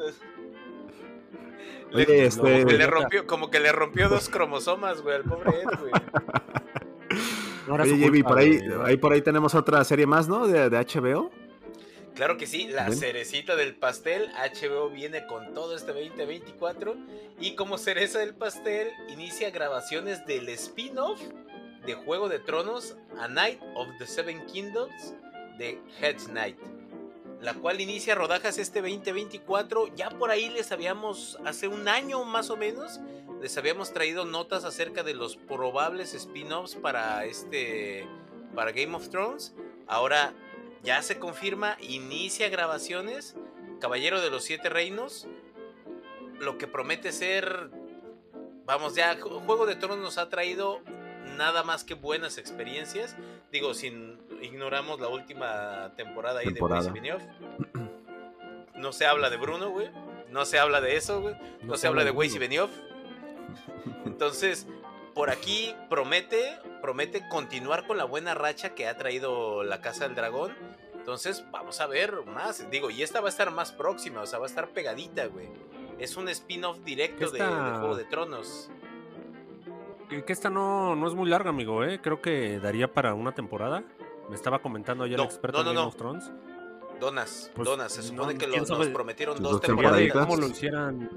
Le- 1.91 2.25
este- 2.27 2.39
como, 2.41 2.65
que 2.67 2.77
le 2.77 2.87
rompió, 2.87 3.27
como 3.27 3.51
que 3.51 3.59
le 3.59 3.71
rompió 3.73 4.07
dos 4.07 4.29
cromosomas, 4.29 5.01
güey, 5.01 5.15
al 5.17 5.23
pobre 5.23 5.51
Ed, 5.61 5.79
güey. 5.79 5.91
Oye, 7.69 8.09
culpa, 8.09 8.29
por 8.29 8.37
ahí, 8.39 8.97
por 8.97 9.13
ahí 9.13 9.21
tenemos 9.21 9.55
otra 9.55 9.83
serie 9.83 10.05
más, 10.05 10.27
¿no? 10.27 10.47
De, 10.47 10.69
de 10.69 10.77
HBO. 10.77 11.31
Claro 12.15 12.37
que 12.37 12.47
sí, 12.47 12.67
la 12.67 12.87
Bien. 12.87 12.97
cerecita 12.97 13.55
del 13.55 13.75
pastel, 13.75 14.29
HBO 14.33 14.89
viene 14.89 15.27
con 15.27 15.53
todo 15.53 15.75
este 15.75 15.93
2024 15.93 16.95
y 17.39 17.53
como 17.55 17.77
cereza 17.77 18.17
del 18.17 18.33
pastel 18.33 18.87
inicia 19.09 19.51
grabaciones 19.51 20.25
del 20.25 20.49
spin-off 20.49 21.21
de 21.85 21.93
Juego 21.93 22.27
de 22.27 22.39
Tronos 22.39 22.97
A 23.19 23.27
Night 23.27 23.59
of 23.75 23.87
the 23.99 24.07
Seven 24.07 24.43
Kingdoms 24.47 25.13
de 25.59 25.79
Head 26.01 26.17
Knight, 26.29 26.57
la 27.41 27.53
cual 27.53 27.81
inicia 27.81 28.15
rodajas 28.15 28.57
este 28.57 28.81
2024. 28.81 29.95
Ya 29.95 30.09
por 30.09 30.31
ahí 30.31 30.49
les 30.49 30.71
habíamos, 30.71 31.37
hace 31.45 31.67
un 31.67 31.87
año 31.87 32.23
más 32.23 32.49
o 32.49 32.57
menos, 32.57 32.99
les 33.41 33.57
habíamos 33.57 33.93
traído 33.93 34.25
notas 34.25 34.63
acerca 34.63 35.03
de 35.03 35.13
los 35.13 35.35
probables 35.37 36.13
spin-offs 36.13 36.75
para 36.75 37.25
este, 37.25 38.07
para 38.55 38.71
Game 38.71 38.95
of 38.95 39.09
Thrones. 39.09 39.53
Ahora 39.87 40.33
ya 40.83 41.01
se 41.01 41.19
confirma, 41.19 41.77
inicia 41.81 42.49
grabaciones, 42.49 43.35
Caballero 43.79 44.21
de 44.21 44.31
los 44.31 44.43
Siete 44.43 44.69
Reinos, 44.69 45.27
lo 46.39 46.57
que 46.57 46.65
promete 46.67 47.11
ser, 47.11 47.69
vamos 48.65 48.95
ya, 48.95 49.19
Ju- 49.19 49.45
Juego 49.45 49.65
de 49.67 49.75
Tronos 49.75 49.99
nos 49.99 50.17
ha 50.17 50.29
traído 50.29 50.81
nada 51.37 51.63
más 51.63 51.83
que 51.83 51.93
buenas 51.93 52.37
experiencias, 52.37 53.15
digo, 53.51 53.73
sin 53.73 54.19
ignoramos 54.41 54.99
la 54.99 55.07
última 55.07 55.93
temporada 55.95 56.39
ahí 56.39 56.51
de 56.51 56.91
Benioff. 56.91 57.23
No 58.75 58.93
se 58.93 59.07
habla 59.07 59.31
de 59.31 59.37
Bruno, 59.37 59.71
güey. 59.71 59.89
No 60.29 60.45
se 60.45 60.59
habla 60.59 60.81
de 60.81 60.97
eso, 60.97 61.19
güey. 61.19 61.35
No, 61.63 61.77
se 61.77 61.87
habla 61.87 62.03
de 62.03 62.11
Weiss 62.11 62.35
y 62.35 62.37
Benioff. 62.37 62.69
Entonces, 64.05 64.67
por 65.15 65.31
aquí 65.31 65.75
promete, 65.89 66.59
promete 66.79 67.27
continuar 67.27 67.87
con 67.87 67.97
la 67.97 68.03
buena 68.03 68.35
racha 68.35 68.75
que 68.75 68.87
ha 68.87 68.95
traído 68.95 69.63
la 69.63 69.81
Casa 69.81 70.05
del 70.05 70.13
Dragón. 70.13 70.55
Entonces, 70.93 71.43
vamos 71.49 71.81
a 71.81 71.87
ver 71.87 72.23
más. 72.27 72.69
Digo, 72.69 72.91
y 72.91 73.01
esta 73.01 73.19
va 73.19 73.29
a 73.29 73.31
estar 73.31 73.49
más 73.49 73.71
próxima, 73.71 74.21
o 74.21 74.27
sea, 74.27 74.37
va 74.37 74.45
a 74.45 74.49
estar 74.49 74.69
pegadita, 74.69 75.25
güey. 75.25 75.47
Es 75.97 76.15
un 76.15 76.29
spin-off 76.29 76.77
directo 76.83 77.31
de 77.31 77.39
Juego 77.39 77.95
de 77.95 78.05
Tronos. 78.05 78.69
Que, 80.09 80.23
que 80.23 80.33
esta 80.33 80.49
no, 80.49 80.95
no 80.95 81.07
es 81.07 81.13
muy 81.15 81.29
larga, 81.29 81.49
amigo, 81.49 81.83
¿eh? 81.83 81.99
Creo 82.01 82.21
que 82.21 82.59
daría 82.59 82.91
para 82.91 83.13
una 83.13 83.33
temporada. 83.33 83.83
Me 84.29 84.35
estaba 84.35 84.59
comentando 84.59 85.03
ayer 85.03 85.17
No, 85.17 85.23
el 85.23 85.29
experto 85.29 85.57
no, 85.59 85.63
no, 85.65 85.69
en 85.71 85.75
Game 85.75 85.83
no. 85.85 85.89
of 85.89 85.95
Thrones. 85.95 86.31
Donas, 86.99 87.51
Pues, 87.55 87.67
donas. 87.67 87.91
Se 87.91 88.01
no, 88.01 88.07
supone 88.23 88.37
que 88.37 88.47
lo- 88.47 88.53
quién 88.53 88.63
nos 88.67 88.87
prometieron 88.87 89.37
Sus 89.37 89.43
dos 89.43 89.61
de 89.61 89.67
temporadas. 89.67 90.11
cómo 90.13 90.35
lo 90.37 90.47
hicieran. 90.47 91.09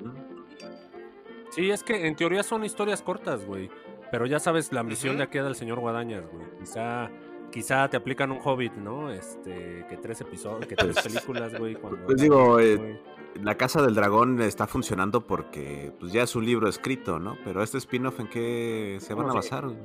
Sí, 1.50 1.70
es 1.70 1.82
que 1.82 2.06
en 2.06 2.14
teoría 2.16 2.42
son 2.42 2.64
historias 2.64 3.02
cortas, 3.02 3.44
güey. 3.44 3.70
Pero 4.10 4.26
ya 4.26 4.38
sabes 4.40 4.72
la 4.72 4.82
misión 4.82 5.16
de 5.18 5.22
aquí 5.24 5.38
del 5.38 5.54
señor 5.54 5.78
Guadañas, 5.80 6.24
güey. 6.30 6.44
Quizá, 6.58 7.08
quizá 7.50 7.88
te 7.88 7.96
aplican 7.96 8.30
un 8.32 8.38
Hobbit, 8.42 8.74
¿no? 8.74 9.10
Este, 9.10 9.84
que 9.88 9.96
tres 9.96 10.20
episodios, 10.20 10.66
que 10.66 10.76
tres 10.76 11.00
películas, 11.02 11.56
güey. 11.58 11.74
cuando- 11.74 12.04
Pues 12.06 12.20
digo, 12.20 12.58
eh. 12.60 13.00
La 13.42 13.56
Casa 13.56 13.80
del 13.80 13.94
Dragón 13.94 14.42
está 14.42 14.66
funcionando 14.66 15.20
porque 15.26 15.92
pues 16.00 16.12
ya 16.12 16.24
es 16.24 16.34
un 16.34 16.44
libro 16.44 16.68
escrito, 16.68 17.20
¿no? 17.20 17.38
Pero 17.44 17.62
este 17.62 17.78
spin-off 17.78 18.18
en 18.18 18.26
qué 18.28 18.98
se 19.00 19.14
van 19.14 19.26
a 19.28 19.30
sí. 19.30 19.36
basar. 19.36 19.66
güey? 19.66 19.78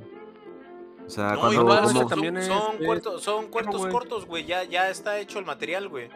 O 1.06 1.08
sea, 1.10 1.32
No, 1.34 1.40
cuando 1.40 1.60
igual, 1.60 1.78
como- 1.78 1.88
son, 1.90 1.96
Ese 1.98 2.08
también 2.08 2.36
es- 2.38 2.46
son 2.46 2.76
es- 2.80 2.86
cuartos, 2.86 3.22
son 3.22 3.46
cuartos 3.46 3.76
güey. 3.80 3.92
cortos, 3.92 4.26
güey. 4.26 4.44
Ya, 4.46 4.64
ya 4.64 4.90
está 4.90 5.20
hecho 5.20 5.38
el 5.38 5.44
material, 5.44 5.88
güey. 5.88 6.08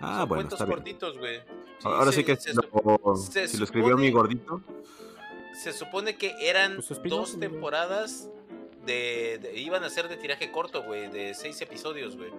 Ah, 0.00 0.18
son 0.18 0.28
bueno, 0.28 0.28
cuentos 0.28 0.52
está 0.54 0.64
bien. 0.64 0.76
cortitos, 0.78 1.18
güey. 1.18 1.38
Sí, 1.78 1.84
Ahora 1.84 2.06
se- 2.10 2.12
sí 2.18 2.24
que 2.24 2.36
se 2.36 2.50
si 2.50 2.56
lo, 2.56 3.16
se 3.16 3.48
si 3.48 3.56
lo 3.58 3.64
escribió 3.64 3.90
supone- 3.90 4.06
mi 4.06 4.10
gordito. 4.10 4.60
se 5.54 5.72
supone 5.72 6.16
que 6.16 6.34
eran 6.40 6.74
Pues 6.86 7.00
dos 7.04 7.38
temporadas 7.38 8.28
de, 8.86 9.38
de- 9.42 9.58
iban 9.58 9.84
a 9.84 9.90
ser 9.90 10.08
de 10.08 10.16
tiraje 10.16 10.50
corto, 10.52 10.82
güey, 10.82 11.08
de 11.10 11.34
seis 11.34 11.60
episodios, 11.62 12.16
güey, 12.16 12.30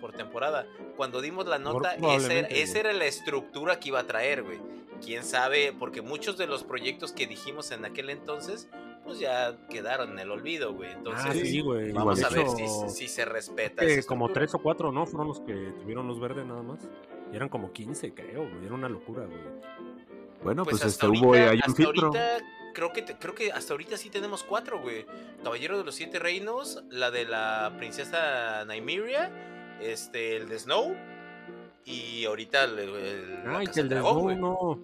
por 0.00 0.12
temporada. 0.12 0.66
Cuando 0.96 1.20
dimos 1.20 1.46
la 1.46 1.58
nota, 1.58 1.94
esa 1.94 2.32
era, 2.32 2.48
esa 2.48 2.92
la 2.92 3.04
estructura 3.06 3.78
que 3.80 3.88
iba 3.88 4.00
a 4.00 4.06
traer, 4.06 4.42
güey. 4.42 4.58
Quién 5.04 5.24
sabe, 5.24 5.72
porque 5.78 6.00
muchos 6.00 6.38
de 6.38 6.46
los 6.46 6.62
proyectos 6.62 7.12
que 7.12 7.26
dijimos 7.26 7.70
en 7.72 7.84
aquel 7.84 8.08
entonces 8.10 8.68
pues 9.04 9.18
ya 9.18 9.56
quedaron 9.68 10.12
en 10.12 10.20
el 10.20 10.30
olvido, 10.30 10.74
güey. 10.74 10.92
Entonces, 10.92 11.26
Ah, 11.28 11.32
sí, 11.32 11.60
güey. 11.60 11.90
vamos 11.90 12.22
a 12.22 12.28
ver 12.28 12.42
hecho, 12.42 12.56
si, 12.88 12.94
si 12.94 13.08
se 13.08 13.24
respeta. 13.24 13.82
como 14.06 14.28
tres 14.28 14.54
o 14.54 14.60
cuatro, 14.60 14.92
¿no? 14.92 15.06
Fueron 15.06 15.26
los 15.26 15.40
que 15.40 15.54
tuvieron 15.80 16.06
luz 16.06 16.20
verde 16.20 16.44
nada 16.44 16.62
más. 16.62 16.78
Y 17.32 17.34
eran 17.36 17.48
como 17.48 17.72
15, 17.72 18.14
creo, 18.14 18.48
güey. 18.48 18.64
Era 18.64 18.74
una 18.74 18.88
locura, 18.88 19.24
güey. 19.26 19.40
Bueno, 20.44 20.62
pues, 20.64 20.76
hasta 20.76 20.86
este, 20.88 21.06
ahorita, 21.06 21.26
hubo 21.26 21.34
ahí 21.34 21.42
un 21.56 21.62
hasta 21.62 21.74
filtro. 21.74 22.06
ahorita 22.08 22.38
creo 22.72 22.92
que 22.92 23.02
te- 23.02 23.16
creo 23.16 23.34
que 23.34 23.52
hasta 23.52 23.72
ahorita 23.74 23.96
sí 23.96 24.10
tenemos 24.10 24.42
cuatro, 24.44 24.80
güey. 24.80 25.06
Caballero 25.42 25.78
de 25.78 25.84
los 25.84 25.94
Siete 25.94 26.18
Reinos, 26.18 26.82
la 26.90 27.10
de 27.10 27.24
la 27.24 27.72
princesa 27.78 28.64
Nymeria, 28.66 29.30
este, 29.80 30.36
el 30.36 30.48
de 30.48 30.58
Snow 30.58 30.94
y 31.84 32.24
ahorita 32.24 32.64
el, 32.64 32.78
el 32.78 33.42
Ay, 33.48 33.66
que 33.66 33.80
el 33.80 33.88
de 33.88 33.98
Snow 34.00 34.30
no. 34.36 34.78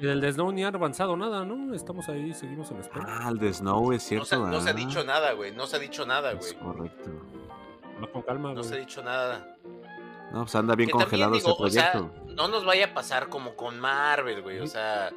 Y 0.00 0.06
el 0.06 0.20
de 0.20 0.32
Snow 0.32 0.52
ni 0.52 0.62
ha 0.64 0.68
avanzado 0.68 1.16
nada, 1.16 1.44
¿no? 1.44 1.74
Estamos 1.74 2.08
ahí, 2.08 2.32
seguimos 2.32 2.70
en 2.70 2.78
espera. 2.78 3.04
Ah, 3.08 3.28
el 3.30 3.38
de 3.38 3.52
Snow 3.52 3.92
es 3.92 4.02
No 4.04 4.08
cierto. 4.08 4.26
se, 4.26 4.36
no 4.36 4.60
se 4.60 4.70
ha 4.70 4.72
dicho 4.72 5.02
nada, 5.04 5.32
güey. 5.32 5.52
No 5.52 5.66
se 5.66 5.76
ha 5.76 5.78
dicho 5.80 6.06
nada, 6.06 6.32
Es 6.32 6.38
güey. 6.38 6.54
correcto. 6.54 7.10
Va 8.02 8.06
con 8.12 8.22
calma, 8.22 8.54
No 8.54 8.62
se 8.62 8.74
ha 8.74 8.78
dicho 8.78 9.02
nada. 9.02 9.56
No, 10.32 10.42
pues 10.42 10.54
anda 10.54 10.76
bien 10.76 10.88
Que 10.88 10.92
también, 10.92 11.08
congelado 11.08 11.34
digo, 11.34 11.48
ese 11.48 11.62
o 11.62 11.70
sea, 11.70 11.92
proyecto. 11.92 12.34
no 12.34 12.46
nos 12.48 12.64
vaya 12.64 12.86
a 12.86 12.94
pasar 12.94 13.28
como 13.28 13.56
con 13.56 13.80
Marvel, 13.80 14.42
güey. 14.42 14.60
O 14.60 14.66
sea, 14.68 15.10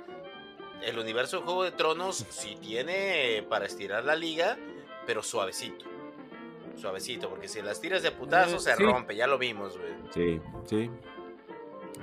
el 0.84 0.98
universo 1.00 1.38
de 1.38 1.44
Juego 1.44 1.64
de 1.64 1.72
Tronos 1.72 2.26
sí 2.30 2.58
tiene 2.62 3.46
para 3.50 3.66
estirar 3.66 4.04
la 4.06 4.16
liga, 4.16 4.58
pero 5.06 5.22
suavecito. 5.24 5.86
Suavecito, 6.78 7.30
porque 7.30 7.48
si 7.48 7.62
las 7.62 7.80
tiras 7.80 8.02
de 8.02 8.12
putazo 8.12 8.56
Eh, 8.56 8.60
se 8.60 8.76
sí. 8.76 8.84
rompe, 8.84 9.16
ya 9.16 9.28
lo 9.28 9.38
vimos, 9.38 9.78
güey. 9.78 9.94
Sí, 10.12 10.42
sí. 10.66 10.90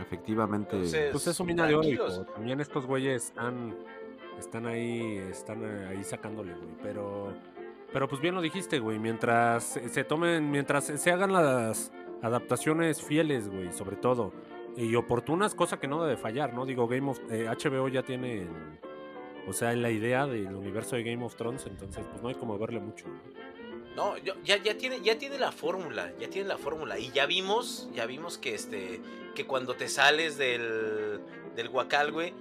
Efectivamente. 0.00 0.76
Entonces, 0.76 1.10
Pues 1.12 1.26
es 1.26 1.40
un 1.40 1.46
mina 1.46 1.66
de 1.66 1.74
oro. 1.74 2.24
También 2.26 2.60
estos 2.60 2.86
güeyes 2.86 3.24
están, 3.26 3.76
están 4.38 4.66
ahí, 4.66 5.16
están 5.30 5.64
eh, 5.64 5.86
ahí 5.88 6.04
sacándole, 6.04 6.54
güey. 6.54 6.68
Pero, 6.82 7.32
pero 7.92 8.08
pues 8.08 8.20
bien 8.20 8.34
lo 8.34 8.40
dijiste, 8.40 8.78
güey. 8.78 8.98
Mientras 8.98 9.64
se 9.64 10.04
tomen, 10.04 10.50
mientras 10.50 10.84
se- 10.84 10.98
se 10.98 11.10
hagan 11.10 11.32
las 11.32 11.90
adaptaciones 12.22 13.02
fieles, 13.02 13.48
güey, 13.48 13.72
sobre 13.72 13.96
todo. 13.96 14.32
Y 14.78 14.94
oportunas, 14.94 15.56
cosa 15.56 15.80
que 15.80 15.88
no 15.88 16.02
debe 16.04 16.16
fallar, 16.16 16.54
¿no? 16.54 16.64
Digo, 16.64 16.86
Game 16.86 17.10
of 17.10 17.18
eh, 17.30 17.48
HBO 17.48 17.88
ya 17.88 18.04
tiene, 18.04 18.46
o 19.48 19.52
sea, 19.52 19.74
la 19.74 19.90
idea 19.90 20.26
del 20.26 20.54
universo 20.54 20.94
de 20.94 21.02
Game 21.02 21.24
of 21.24 21.34
Thrones, 21.34 21.66
entonces 21.66 22.06
pues 22.08 22.22
no 22.22 22.28
hay 22.28 22.36
como 22.36 22.56
verle 22.56 22.78
mucho. 22.78 23.06
¿no? 23.96 24.16
Ya, 24.44 24.62
ya 24.62 24.78
tiene, 24.78 25.00
ya 25.00 25.18
tiene 25.18 25.36
la 25.36 25.50
fórmula, 25.50 26.12
ya 26.20 26.30
tiene 26.30 26.46
la 26.46 26.56
fórmula. 26.58 26.96
Y 27.00 27.10
ya 27.10 27.26
vimos, 27.26 27.88
ya 27.92 28.06
vimos 28.06 28.38
que 28.38 28.54
este, 28.54 29.00
que 29.34 29.44
cuando 29.44 29.74
te 29.74 29.88
sales 29.88 30.38
del, 30.38 31.20
del 31.56 31.68
guacal, 31.68 32.12
güey, 32.12 32.32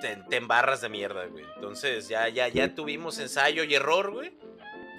te, 0.00 0.18
te 0.30 0.36
embarras 0.36 0.82
de 0.82 0.88
mierda, 0.88 1.26
güey. 1.26 1.44
Entonces 1.56 2.08
ya, 2.08 2.28
ya, 2.28 2.46
ya 2.46 2.76
tuvimos 2.76 3.18
ensayo 3.18 3.64
y 3.64 3.74
error, 3.74 4.12
güey. 4.12 4.32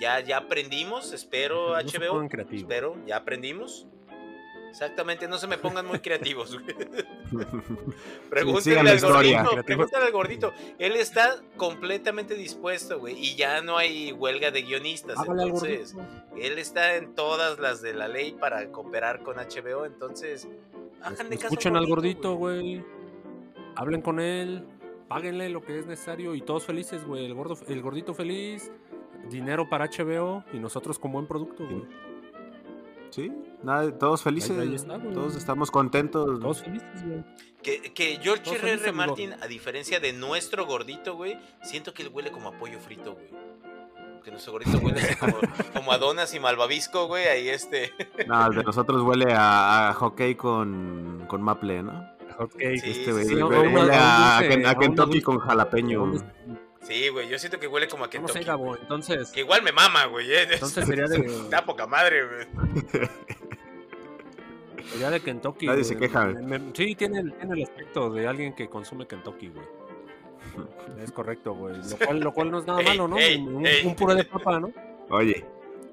Ya, 0.01 0.19
ya 0.19 0.37
aprendimos, 0.39 1.13
espero 1.13 1.69
No 1.69 1.75
HBO. 1.75 2.27
Espero, 2.51 2.97
ya 3.05 3.15
aprendimos. 3.15 3.87
Exactamente, 4.73 5.27
no 5.27 5.37
se 5.37 5.45
me 5.45 5.59
pongan 5.59 5.85
muy 5.85 5.99
creativos, 5.99 6.59
güey. 6.59 6.65
Pregúntenle 8.31 8.79
al 8.89 8.95
historia. 8.95 9.43
gordito, 9.43 9.63
pregúntale 9.63 10.05
al 10.07 10.11
gordito. 10.11 10.53
Él 10.79 10.95
está 10.95 11.43
completamente 11.57 12.33
dispuesto, 12.33 12.97
güey. 12.97 13.15
Y 13.23 13.35
ya 13.35 13.61
no 13.61 13.77
hay 13.77 14.11
huelga 14.13 14.49
de 14.49 14.63
guionistas. 14.63 15.15
Entonces, 15.19 15.95
él 16.35 16.57
está 16.57 16.95
en 16.95 17.13
todas 17.13 17.59
las 17.59 17.83
de 17.83 17.93
la 17.93 18.07
ley 18.07 18.31
para 18.31 18.71
cooperar 18.71 19.21
con 19.21 19.35
HBO. 19.35 19.85
Entonces, 19.85 20.47
háganle 21.03 21.35
caso 21.35 21.49
Escuchen 21.49 21.77
al 21.77 21.85
gordito, 21.85 22.33
güey. 22.33 22.83
Hablen 23.75 24.01
con 24.01 24.19
él. 24.19 24.65
Páguenle 25.07 25.49
lo 25.49 25.61
que 25.61 25.77
es 25.77 25.85
necesario 25.85 26.33
y 26.33 26.41
todos 26.41 26.65
felices, 26.65 27.05
güey. 27.05 27.25
El, 27.25 27.35
gordo, 27.35 27.59
el 27.67 27.79
gordito 27.83 28.15
feliz. 28.15 28.71
Dinero 29.29 29.69
para 29.69 29.85
HBO 29.85 30.43
y 30.51 30.57
nosotros 30.57 30.97
con 30.97 31.11
buen 31.11 31.27
producto, 31.27 31.63
güey. 31.63 31.83
Sí, 33.13 33.31
nada, 33.61 33.95
todos 33.95 34.23
felices. 34.23 34.57
ahí 34.57 34.73
está, 34.73 34.97
güey. 34.97 35.13
todos 35.13 35.35
estamos 35.35 35.69
contentos. 35.69 36.39
Todos 36.39 36.63
felices, 36.63 37.05
güey. 37.05 37.23
Que, 37.61 37.93
que 37.93 38.17
George 38.19 38.43
Todos 38.43 38.63
amigo. 38.63 38.93
Martin, 38.93 39.35
a 39.39 39.45
diferencia 39.45 39.99
de 39.99 40.13
nuestro 40.13 40.65
gordito, 40.65 41.15
güey, 41.15 41.37
siento 41.61 41.93
que 41.93 42.01
él 42.01 42.09
huele 42.11 42.31
como 42.31 42.49
a 42.49 42.57
pollo 42.57 42.79
frito, 42.79 43.13
güey. 43.13 43.29
Que 44.23 44.31
nuestro 44.31 44.53
gordito 44.53 44.79
huele 44.79 44.99
así 44.99 45.15
como, 45.15 45.37
como 45.75 45.91
a 45.91 45.99
donas 45.99 46.33
y 46.33 46.39
malvavisco, 46.39 47.05
güey. 47.05 47.27
Ahí 47.27 47.49
este. 47.49 47.93
No, 48.25 48.47
el 48.47 48.55
de 48.55 48.63
nosotros 48.63 49.03
huele 49.03 49.31
a, 49.31 49.89
a 49.89 49.93
hockey 49.93 50.33
con, 50.33 51.25
con 51.27 51.39
maple, 51.43 51.83
¿no? 51.83 52.11
Hotcake. 52.39 52.79
Sí, 52.79 52.89
Este 52.89 53.11
güey 53.11 53.25
sí, 53.25 53.35
huele, 53.35 53.67
a 53.95 54.39
huele 54.39 54.65
a, 54.65 54.69
a 54.71 54.75
Kentucky 54.75 55.21
con 55.21 55.37
jalapeño. 55.37 56.13
Sí, 56.83 57.07
güey. 57.09 57.29
Yo 57.29 57.39
siento 57.39 57.59
que 57.59 57.67
huele 57.67 57.87
como 57.87 58.03
a 58.03 58.07
No 58.07 58.11
Kentucky. 58.11 58.39
sé, 58.39 58.43
Gabo. 58.45 58.75
Entonces, 58.77 59.29
Que 59.31 59.39
igual 59.41 59.63
me 59.63 59.71
mama, 59.71 60.05
güey. 60.05 60.31
eh. 60.33 60.47
entonces 60.51 60.85
sería 60.85 61.05
de, 61.05 61.17
Está 61.43 61.65
poca 61.65 61.87
madre, 61.87 62.23
güey. 62.25 62.47
sería 64.91 65.09
de 65.09 65.19
Kentucky. 65.21 65.67
Nadie 65.67 65.83
se 65.83 65.97
queja. 65.97 66.25
Me- 66.27 66.59
me- 66.59 66.75
sí, 66.75 66.95
tiene, 66.95 67.19
el- 67.19 67.33
tiene 67.33 67.53
el 67.55 67.63
aspecto 67.63 68.09
de 68.09 68.27
alguien 68.27 68.53
que 68.53 68.67
consume 68.67 69.07
Kentucky, 69.07 69.49
güey. 69.49 69.65
Es 71.01 71.11
correcto, 71.11 71.53
güey. 71.55 71.75
Lo 71.89 71.97
cual, 71.97 72.19
lo 72.19 72.33
cual 72.33 72.51
no 72.51 72.59
es 72.59 72.65
nada 72.67 72.79
Ey, 72.81 72.85
malo, 72.87 73.07
¿no? 73.07 73.17
ey, 73.17 73.37
un, 73.37 73.65
ey. 73.65 73.85
un 73.85 73.95
puré 73.95 74.15
de 74.15 74.25
papa, 74.25 74.59
¿no? 74.59 74.71
Oye, 75.09 75.45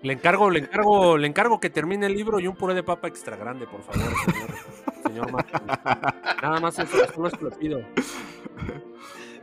Le 0.03 0.13
encargo, 0.13 0.51
le 0.51 0.59
encargo, 0.61 1.17
le 1.17 1.27
encargo 1.27 1.61
que 1.61 1.71
termine 1.71 2.07
el 2.07 2.15
libro 2.15 2.41
y 2.41 2.47
un 2.47 2.57
puré 2.57 2.75
de 2.75 2.83
papa 2.83 3.07
extra 3.09 3.37
grande, 3.37 3.67
por 3.67 3.83
favor, 3.83 4.13
señor, 4.25 4.51
señor. 5.31 5.45
Nada 6.43 6.61
más 6.61 6.79
eso, 6.79 6.97
solo 7.15 7.29
eso 7.29 7.39
le 7.43 7.51
pido. 7.57 7.81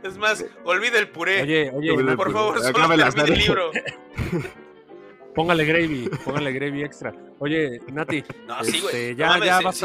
Es 0.02 0.16
más, 0.18 0.44
olvida 0.64 0.98
el 0.98 1.08
puré. 1.08 1.42
Oye, 1.42 1.70
oye, 1.74 2.16
por 2.16 2.32
favor, 2.32 2.60
solo 2.60 2.72
termina 2.88 3.24
el 3.24 3.38
libro. 3.38 3.70
póngale 5.34 5.64
gravy, 5.64 6.08
póngale 6.24 6.52
gravy 6.52 6.82
extra. 6.82 7.14
Oye, 7.38 7.80
Nati, 7.92 8.24
No, 8.46 8.62
sí, 8.64 8.80
güey. 8.80 8.94
Este, 9.10 9.14
No 9.24 9.44
ya- 9.44 9.60
si- 9.72 9.78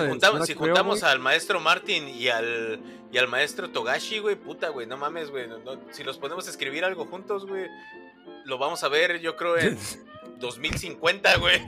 si, 0.47 0.53
juntamos, 0.55 0.99
si 0.99 1.05
al 1.05 1.19
maestro 1.19 1.59
Martin 1.59 2.07
y 2.09 2.27
al, 2.29 2.79
y 3.11 3.17
al 3.17 3.27
maestro 3.27 3.69
Togashi, 3.69 4.19
güey, 4.19 4.35
puta, 4.35 4.69
güey, 4.69 4.87
no 4.87 4.97
mames, 4.97 5.29
güey. 5.29 5.47
no- 5.47 5.59
no- 5.59 5.79
si 5.91 6.03
los 6.03 6.17
ponemos 6.17 6.47
a 6.47 6.49
escribir 6.51 6.83
algo 6.85 7.05
juntos, 7.05 7.45
güey, 7.45 7.67
lo 8.45 8.57
vamos 8.57 8.83
a 8.83 8.87
ver, 8.89 9.19
yo 9.19 9.35
creo, 9.35 9.57
en 9.57 9.77
2050, 10.39 11.37
güey. 11.37 11.61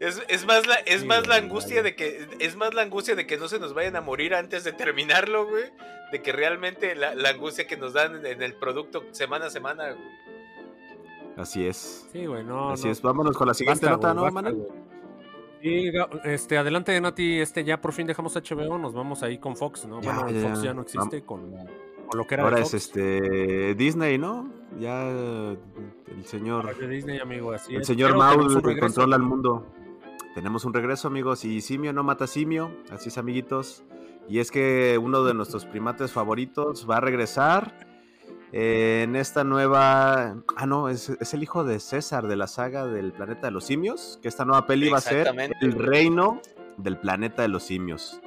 Es, 0.00 0.22
es 0.28 0.46
más 0.46 0.66
la, 0.66 0.76
es 0.76 1.02
Sí, 1.02 1.06
más 1.06 1.26
la 1.26 1.36
angustia 1.36 1.82
de 1.82 1.94
que 1.94 2.26
es 2.38 2.56
más 2.56 2.72
la 2.72 2.80
angustia 2.82 3.14
de 3.14 3.26
que 3.26 3.36
no 3.36 3.48
se 3.48 3.58
nos 3.58 3.74
vayan 3.74 3.96
a 3.96 4.00
morir 4.00 4.34
antes 4.34 4.64
de 4.64 4.72
terminarlo, 4.72 5.46
güey, 5.46 5.64
de 6.10 6.22
que 6.22 6.32
realmente 6.32 6.94
la, 6.94 7.14
la 7.14 7.28
angustia 7.28 7.66
que 7.66 7.76
nos 7.76 7.92
dan 7.92 8.24
en 8.24 8.42
el 8.42 8.54
producto 8.54 9.04
semana 9.12 9.46
a 9.46 9.50
semana, 9.50 9.92
güey. 9.92 10.08
así 11.36 11.66
es. 11.66 12.08
sí, 12.12 12.24
güey, 12.24 12.42
no, 12.44 12.70
así 12.70 12.86
no. 12.86 12.92
es. 12.92 13.02
Vámonos 13.02 13.36
con 13.36 13.46
la 13.46 13.52
siguiente 13.52 13.84
Basta, 13.86 14.14
nota, 14.14 14.18
güey, 14.18 14.32
¿no, 14.32 14.34
Manuel? 14.34 14.68
Sí, 15.62 15.92
este, 16.24 16.56
adelante, 16.56 16.98
Nati, 16.98 17.38
este, 17.38 17.62
ya 17.62 17.78
por 17.78 17.92
fin 17.92 18.06
dejamos 18.06 18.34
HBO, 18.34 18.78
nos 18.78 18.94
vamos 18.94 19.22
ahí 19.22 19.36
con 19.36 19.54
Fox, 19.54 19.84
¿no? 19.84 20.00
Ya, 20.00 20.14
bueno, 20.14 20.30
ya, 20.30 20.48
Fox 20.48 20.62
ya 20.62 20.72
no 20.72 20.80
existe 20.80 21.22
con, 21.22 21.50
con 21.50 22.18
lo 22.18 22.26
que 22.26 22.34
era 22.36 22.44
Ahora 22.44 22.56
de 22.56 22.62
es 22.62 22.72
este 22.72 23.74
Disney, 23.74 24.16
¿no? 24.16 24.50
Ya 24.78 25.06
el 25.10 26.24
señor 26.24 26.74
Disney, 26.88 27.18
amigo, 27.18 27.52
así 27.52 27.74
el 27.74 27.82
es. 27.82 27.86
señor 27.86 28.16
Maul 28.16 28.62
que 28.62 28.78
controla 28.78 29.16
el 29.16 29.22
mundo. 29.22 29.66
Tenemos 30.34 30.64
un 30.64 30.72
regreso, 30.72 31.08
amigos, 31.08 31.44
y 31.44 31.60
simio 31.60 31.92
no 31.92 32.04
mata 32.04 32.26
simio, 32.26 32.70
así 32.90 33.08
es, 33.08 33.18
amiguitos. 33.18 33.84
Y 34.28 34.38
es 34.38 34.50
que 34.50 34.98
uno 35.02 35.24
de 35.24 35.34
nuestros 35.34 35.66
primates 35.66 36.12
favoritos 36.12 36.88
va 36.88 36.98
a 36.98 37.00
regresar 37.00 37.88
eh, 38.52 39.02
en 39.04 39.16
esta 39.16 39.42
nueva... 39.42 40.36
Ah, 40.56 40.66
no, 40.66 40.88
es, 40.88 41.10
es 41.10 41.34
el 41.34 41.42
hijo 41.42 41.64
de 41.64 41.80
César 41.80 42.28
de 42.28 42.36
la 42.36 42.46
saga 42.46 42.86
del 42.86 43.12
planeta 43.12 43.48
de 43.48 43.50
los 43.50 43.64
simios, 43.64 44.18
que 44.22 44.28
esta 44.28 44.44
nueva 44.44 44.66
peli 44.66 44.88
va 44.88 44.98
a 44.98 45.00
ser 45.00 45.28
el 45.60 45.72
reino 45.72 46.40
del 46.76 46.98
planeta 46.98 47.42
de 47.42 47.48
los 47.48 47.64
simios. 47.64 48.20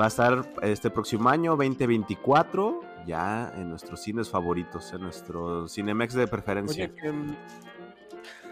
Va 0.00 0.06
a 0.06 0.08
estar 0.08 0.52
este 0.62 0.90
próximo 0.90 1.28
año, 1.28 1.52
2024, 1.56 2.80
ya 3.06 3.52
en 3.56 3.70
nuestros 3.70 4.00
cines 4.00 4.28
favoritos, 4.30 4.92
en 4.92 5.02
nuestro 5.02 5.66
Cinemex 5.68 6.14
de 6.14 6.26
preferencia. 6.28 6.84
Oye, 6.84 6.94
que, 6.94 7.10
mm, 7.10 7.36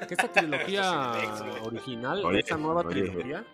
que 0.07 0.15
esta 0.15 0.29
trilogía 0.29 1.13
original, 1.65 2.25
Oye, 2.25 2.41
esa 2.41 2.57
nueva 2.57 2.83
oye. 2.83 3.03
trilogía, 3.03 3.45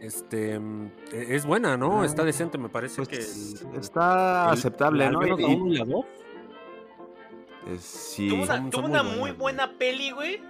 este, 0.00 0.58
mm, 0.58 0.90
e- 1.12 1.34
es 1.36 1.44
buena, 1.46 1.76
¿no? 1.76 2.02
Ah, 2.02 2.06
Está 2.06 2.22
decente, 2.24 2.58
me 2.58 2.68
parece 2.68 2.96
Pues, 3.04 3.08
que... 3.08 3.68
el- 3.70 3.80
está 3.80 4.46
el- 4.46 4.52
aceptable, 4.52 5.10
¿no? 5.10 5.18
menos 5.20 5.40
la 5.40 5.48
Y- 5.48 5.54
uno 5.54 5.72
y 5.72 5.76
la 5.78 5.84
dos, 5.84 6.04
eh, 7.66 7.78
sí. 7.80 8.28
Tuvo 8.28 8.42
una, 8.44 8.70
tuvo 8.70 8.88
muy 8.88 8.90
muy 9.02 9.18
buenas, 9.18 9.38
buena 9.38 9.72
peli, 9.78 10.10
güey. 10.12 10.40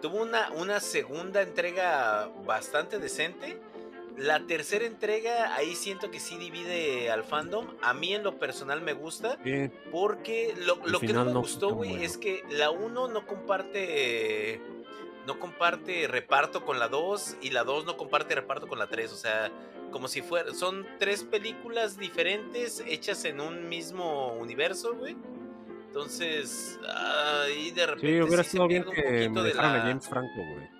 Tuvo 0.00 0.22
una, 0.22 0.50
una 0.52 0.80
segunda 0.80 1.42
entrega 1.42 2.28
bastante 2.46 2.98
decente. 2.98 3.58
La 4.16 4.46
tercera 4.46 4.84
entrega, 4.86 5.54
ahí 5.56 5.74
siento 5.74 6.10
que 6.10 6.20
sí 6.20 6.36
divide 6.38 7.10
al 7.10 7.24
fandom. 7.24 7.66
A 7.82 7.94
mí 7.94 8.14
en 8.14 8.22
lo 8.22 8.38
personal 8.38 8.80
me 8.80 8.92
gusta. 8.92 9.38
sí, 9.42 9.70
Porque 9.90 10.54
lo, 10.56 10.80
que 11.00 11.12
no 11.12 11.24
me 11.24 11.32
no 11.32 11.40
gustó, 11.40 11.74
güey, 11.74 11.90
bueno. 11.90 12.04
es 12.04 12.16
que 12.16 12.44
la 12.50 12.70
1 12.70 13.08
no 13.08 13.26
comparte. 13.26 14.60
No 15.26 15.38
comparte 15.40 16.06
reparto 16.06 16.64
con 16.66 16.78
la 16.78 16.88
2 16.88 17.38
y 17.40 17.50
la 17.50 17.64
2 17.64 17.86
no 17.86 17.96
comparte 17.96 18.34
reparto 18.34 18.68
con 18.68 18.78
la 18.78 18.86
3. 18.88 19.10
O 19.12 19.16
sea, 19.16 19.50
como 19.90 20.06
si 20.06 20.22
fuera. 20.22 20.52
Son 20.54 20.86
tres 20.98 21.24
películas 21.24 21.96
diferentes 21.98 22.84
hechas 22.86 23.24
en 23.24 23.40
un 23.40 23.68
mismo 23.68 24.32
universo, 24.34 24.94
güey. 24.94 25.16
Entonces, 25.86 26.78
ahí 26.94 27.70
de 27.70 27.86
repente. 27.86 28.06
Sí, 28.14 28.20
hubiera 28.20 28.44
sido 28.44 28.66
bien 28.68 28.84
que 28.84 29.28
me 29.30 29.42
de 29.42 29.48
dejaran 29.48 29.70
a 29.72 29.78
la- 29.78 29.82
James 29.84 30.08
Franco, 30.08 30.34
güey. 30.34 30.73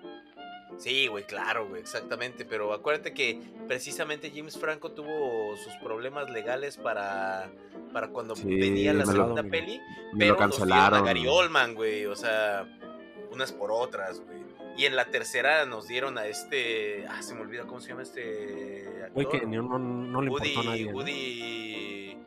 Sí, 0.77 1.07
güey, 1.07 1.23
claro, 1.25 1.67
güey, 1.69 1.81
exactamente. 1.81 2.43
Pero 2.45 2.73
acuérdate 2.73 3.13
que 3.13 3.39
precisamente 3.67 4.31
James 4.35 4.57
Franco 4.57 4.91
tuvo 4.91 5.55
sus 5.57 5.73
problemas 5.77 6.29
legales 6.29 6.77
para, 6.77 7.49
para 7.93 8.09
cuando 8.09 8.35
Sí, 8.35 8.43
venía 8.45 8.93
la 8.93 9.05
lo- 9.05 9.11
segunda 9.11 9.43
peli. 9.43 9.79
Me 10.13 10.19
Pero 10.19 10.33
lo 10.35 10.41
nos 10.47 10.55
dieron 10.57 10.71
a 10.73 10.75
cancelaron. 10.75 11.05
Gary 11.05 11.27
Oldman, 11.27 11.75
güey. 11.75 12.05
O 12.07 12.15
sea, 12.15 12.67
unas 13.31 13.51
por 13.53 13.71
otras, 13.71 14.19
güey. 14.19 14.43
Y 14.77 14.85
en 14.85 14.97
la 14.97 15.05
tercera 15.05 15.65
nos 15.65 15.87
dieron 15.87 16.17
a 16.17 16.27
este. 16.27 17.05
Ah, 17.07 17.21
se 17.21 17.33
me 17.33 17.41
olvida 17.41 17.63
cómo 17.63 17.79
se 17.79 17.89
llama 17.89 18.01
este. 18.03 18.83
Güey, 19.13 19.25
actor. 19.25 19.39
que 19.39 19.45
ni- 19.45 19.55
no, 19.55 19.79
no 19.79 20.21
le 20.21 20.29
Woody, 20.29 20.55
a 20.57 20.63
nadie. 20.63 20.85
¿no? 20.85 20.91
Woody. 20.91 22.17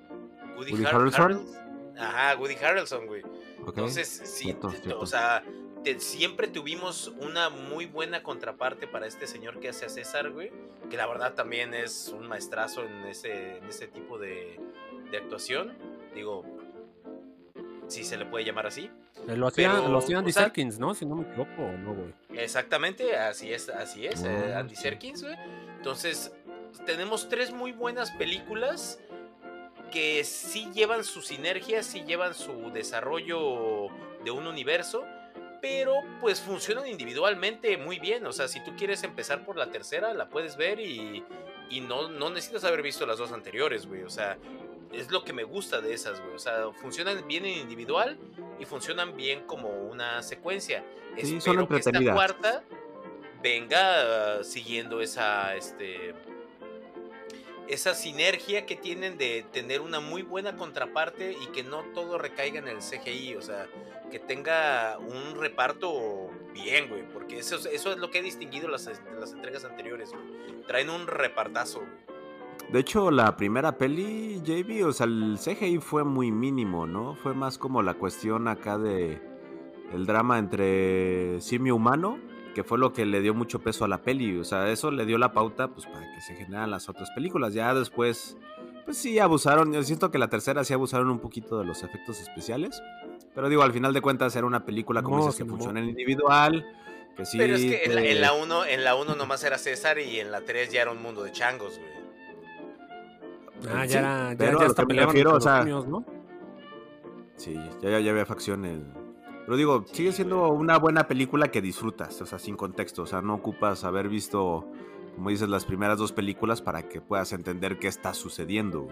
Woody, 0.57 0.73
Woody 0.73 0.85
Har- 0.87 0.95
Harrelson. 0.95 1.23
Harrelson. 1.23 1.97
Ajá, 1.99 2.37
Woody 2.39 2.55
Harrelson, 2.55 3.07
güey. 3.07 3.23
Entonces, 3.67 4.09
sí, 4.09 4.45
cierto. 4.45 4.73
o 4.99 5.05
sea, 5.07 5.45
te- 5.85 6.01
siempre 6.01 6.49
tuvimos 6.49 7.09
una 7.21 7.49
muy 7.51 7.87
buena 7.87 8.23
contraparte 8.23 8.87
para 8.87 9.07
este 9.07 9.27
señor 9.27 9.61
que 9.61 9.69
hace 9.71 9.87
a 9.87 9.89
César, 9.89 10.31
güey. 10.31 10.51
Que 10.91 10.97
la 10.97 11.07
verdad 11.07 11.35
también 11.35 11.75
es 11.75 12.09
un 12.17 12.27
maestrazo 12.27 12.85
en 12.85 13.05
ese, 13.07 13.59
en 13.59 13.65
ese 13.65 13.87
tipo 13.89 14.19
de, 14.19 14.59
de 15.11 15.17
actuación. 15.19 15.77
Digo, 16.15 16.45
si 17.89 18.05
se 18.05 18.17
le 18.17 18.27
puede 18.27 18.45
llamar 18.45 18.67
así. 18.67 18.91
Eh, 19.29 19.37
Lo 19.37 19.47
hacía, 19.47 19.73
Pero, 19.73 19.89
lo 19.89 19.99
hacía 19.99 20.19
Andy 20.19 20.31
o 20.31 20.35
sea- 20.35 20.45
Serkins, 20.45 20.79
¿no? 20.79 20.95
Si 20.95 21.05
no 21.07 21.17
me 21.17 21.23
equivoco, 21.23 21.63
¿o 21.63 21.73
no, 21.73 21.95
güey? 21.95 22.13
Exactamente, 22.35 23.17
así 23.17 23.53
es, 23.53 23.69
así 23.69 24.07
es, 24.07 24.23
eh, 24.25 24.53
Ah, 24.55 24.61
Andy. 24.61 24.77
Serkins, 24.77 25.23
güey. 25.23 25.37
Entonces, 25.77 26.33
tenemos 26.87 27.29
tres 27.29 27.51
muy 27.53 27.73
buenas 27.73 28.11
películas 28.13 29.01
que 29.91 30.23
sí 30.25 30.69
llevan 30.75 31.03
su 31.03 31.23
sinergia, 31.23 31.83
sí 31.83 32.05
llevan 32.05 32.35
su 32.35 32.71
desarrollo 32.73 33.89
de 34.23 34.31
un 34.31 34.47
universo, 34.47 35.05
pero 35.61 36.03
pues 36.21 36.41
funcionan 36.41 36.87
individualmente 36.87 37.77
muy 37.77 37.99
bien. 37.99 38.27
O 38.27 38.33
sea, 38.33 38.49
si 38.49 38.63
tú 38.65 38.75
quieres 38.77 39.03
empezar 39.03 39.45
por 39.45 39.57
la 39.57 39.71
tercera, 39.71 40.15
la 40.15 40.29
puedes 40.29 40.57
ver 40.57 40.81
y, 40.81 41.25
y 41.71 41.81
no, 41.81 42.09
no 42.09 42.31
necesitas 42.31 42.65
haber 42.65 42.83
visto 42.83 43.07
las 43.07 43.19
dos 43.19 43.33
anteriores, 43.33 43.87
güey. 43.87 44.03
O 44.03 44.11
sea, 44.11 44.39
es 44.93 45.11
lo 45.11 45.25
que 45.25 45.33
me 45.33 45.45
gusta 45.45 45.81
de 45.81 45.93
esas, 45.93 46.21
güey. 46.21 46.35
O 46.35 46.39
sea, 46.39 46.71
funcionan 46.81 47.27
bien 47.27 47.45
en 47.45 47.59
individual 47.59 48.19
y 48.59 48.65
funcionan 48.65 49.17
bien 49.17 49.45
como 49.47 49.69
una 49.69 50.23
secuencia. 50.23 50.85
Sí, 51.21 51.37
Espero 51.37 51.67
que 51.69 51.77
esta 51.77 52.13
cuarta 52.13 52.65
venga 53.43 54.39
uh, 54.41 54.45
siguiendo 54.45 55.01
esa, 55.01 55.55
este, 55.57 56.15
esa 57.69 57.95
sinergia 57.95 58.65
que 58.67 58.77
tienen 58.77 59.19
de 59.19 59.45
tener 59.53 59.81
una 59.81 60.01
muy 60.01 60.23
buena 60.23 60.57
contraparte 60.57 61.33
y 61.41 61.47
que 61.49 61.63
no 61.63 61.83
todo 61.95 62.19
recaiga 62.19 62.59
en 62.59 62.69
el 62.69 62.79
CGI, 62.79 63.37
o 63.37 63.43
sea, 63.43 63.67
que 64.11 64.19
tenga 64.19 64.99
un 64.99 65.39
reparto 65.39 66.31
bien, 66.55 66.89
güey, 66.89 67.03
porque 67.13 67.39
eso, 67.39 67.57
es- 67.57 67.85
lo 67.99 68.11
que 68.11 68.19
ha 68.21 68.23
distinguido 68.23 68.69
las, 68.69 68.91
las 69.19 69.33
entregas 69.33 69.65
anteriores, 69.65 70.11
güey. 70.13 70.63
Traen 70.67 70.89
un 70.91 71.07
repartazo. 71.07 71.83
De 72.71 72.81
hecho, 72.81 73.11
la 73.11 73.37
primera 73.37 73.77
peli, 73.79 74.41
JB, 74.43 74.85
o 74.87 74.93
sea, 74.93 75.07
el 75.07 75.39
CGI 75.39 75.79
fue 75.79 76.05
muy 76.05 76.31
mínimo, 76.31 76.87
¿no? 76.87 77.15
Fue 77.17 77.35
más 77.35 77.57
como 77.59 77.83
la 77.83 77.95
cuestión 77.95 78.49
acá 78.49 78.77
de 78.79 79.21
el 79.93 80.05
drama 80.05 80.39
entre 80.39 81.41
simio 81.41 81.77
humano, 81.77 82.19
que 82.59 82.65
fue 82.65 82.77
lo 82.77 82.93
que 82.93 83.07
le 83.07 83.21
dio 83.21 83.35
mucho 83.35 83.61
peso 83.61 83.85
a 83.85 83.89
la 83.89 83.99
peli. 84.03 84.37
O 84.37 84.43
sea, 84.43 84.69
eso 84.69 84.91
le 84.91 85.07
dio 85.07 85.17
la 85.17 85.31
pauta, 85.33 85.69
pues, 85.69 85.87
para 85.87 86.13
que 86.13 86.21
se 86.21 86.35
generaran 86.35 86.73
las 86.73 86.89
otras 86.89 87.09
películas. 87.13 87.55
Ya 87.55 87.73
después, 87.73 88.37
pues 88.85 88.97
sí, 88.97 89.21
abusaron. 89.21 89.73
Yo 89.73 89.81
siento 89.85 90.11
que 90.11 90.19
la 90.19 90.27
tercera 90.29 90.65
sí 90.65 90.75
abusaron 90.75 91.09
un 91.09 91.21
poquito 91.21 91.57
de 91.61 91.65
los 91.65 91.85
efectos 91.85 92.21
especiales. 92.21 92.83
Pero 93.33 93.49
digo, 93.49 93.63
al 93.63 93.73
final 93.73 93.93
de 93.95 94.01
cuentas 94.01 94.35
era 94.35 94.45
una 94.45 94.65
película, 94.65 95.05
como 95.05 95.19
No, 95.19 95.23
dices, 95.27 95.39
que 95.39 95.45
no. 95.45 95.51
funciona 95.53 95.79
en 95.79 95.91
individual. 95.91 96.67
Que 97.17 97.25
sí, 97.25 97.39
Pero 97.39 97.55
es 97.55 97.61
que 97.63 97.85
en 97.85 97.95
la, 97.95 98.01
te- 98.01 98.11
en 98.11 98.21
la 98.23 98.33
uno, 98.33 98.65
en 98.65 98.83
la 98.83 98.95
nomás 99.17 99.45
era 99.45 99.57
César 99.57 100.01
y 100.01 100.19
en 100.19 100.33
la 100.33 100.41
3 100.41 100.73
ya 100.73 100.83
era 100.83 100.91
un 100.91 101.01
mundo 101.01 101.23
de 101.23 101.31
changos, 101.31 101.79
güey. 101.79 101.93
Ah, 103.73 103.85
Sí, 103.87 103.93
ya, 103.93 103.99
era- 104.01 104.31
ya, 104.33 104.37
pero 104.37 104.59
ya 104.59 104.67
hasta 104.67 104.85
me 104.85 104.95
refiero, 104.95 105.33
o 105.35 105.41
sea, 105.41 105.53
los 105.59 105.61
simios, 105.65 105.87
¿no? 105.87 106.05
Sí, 107.37 107.55
ya, 107.83 107.91
ya, 107.91 108.01
ya 108.01 108.11
había 108.11 108.27
facciones. 108.27 108.81
Pero 109.49 109.57
digo, 109.57 109.87
sigue 109.91 110.13
siendo 110.13 110.47
una 110.51 110.77
buena 110.77 111.09
película 111.09 111.51
que 111.51 111.63
disfrutas, 111.63 112.21
o 112.21 112.27
sea, 112.27 112.39
sin 112.39 112.55
contexto. 112.55 113.05
O 113.05 113.07
sea, 113.07 113.23
no 113.23 113.33
ocupas 113.37 113.83
haber 113.83 114.11
visto, 114.11 114.71
como 115.15 115.31
dices, 115.31 115.49
las 115.49 115.65
primeras 115.65 115.97
dos 115.97 116.13
películas 116.13 116.61
para 116.61 116.87
que 116.87 117.01
puedas 117.01 117.33
entender 117.33 117.79
qué 117.79 117.89
está 117.89 118.13
sucediendo. 118.13 118.89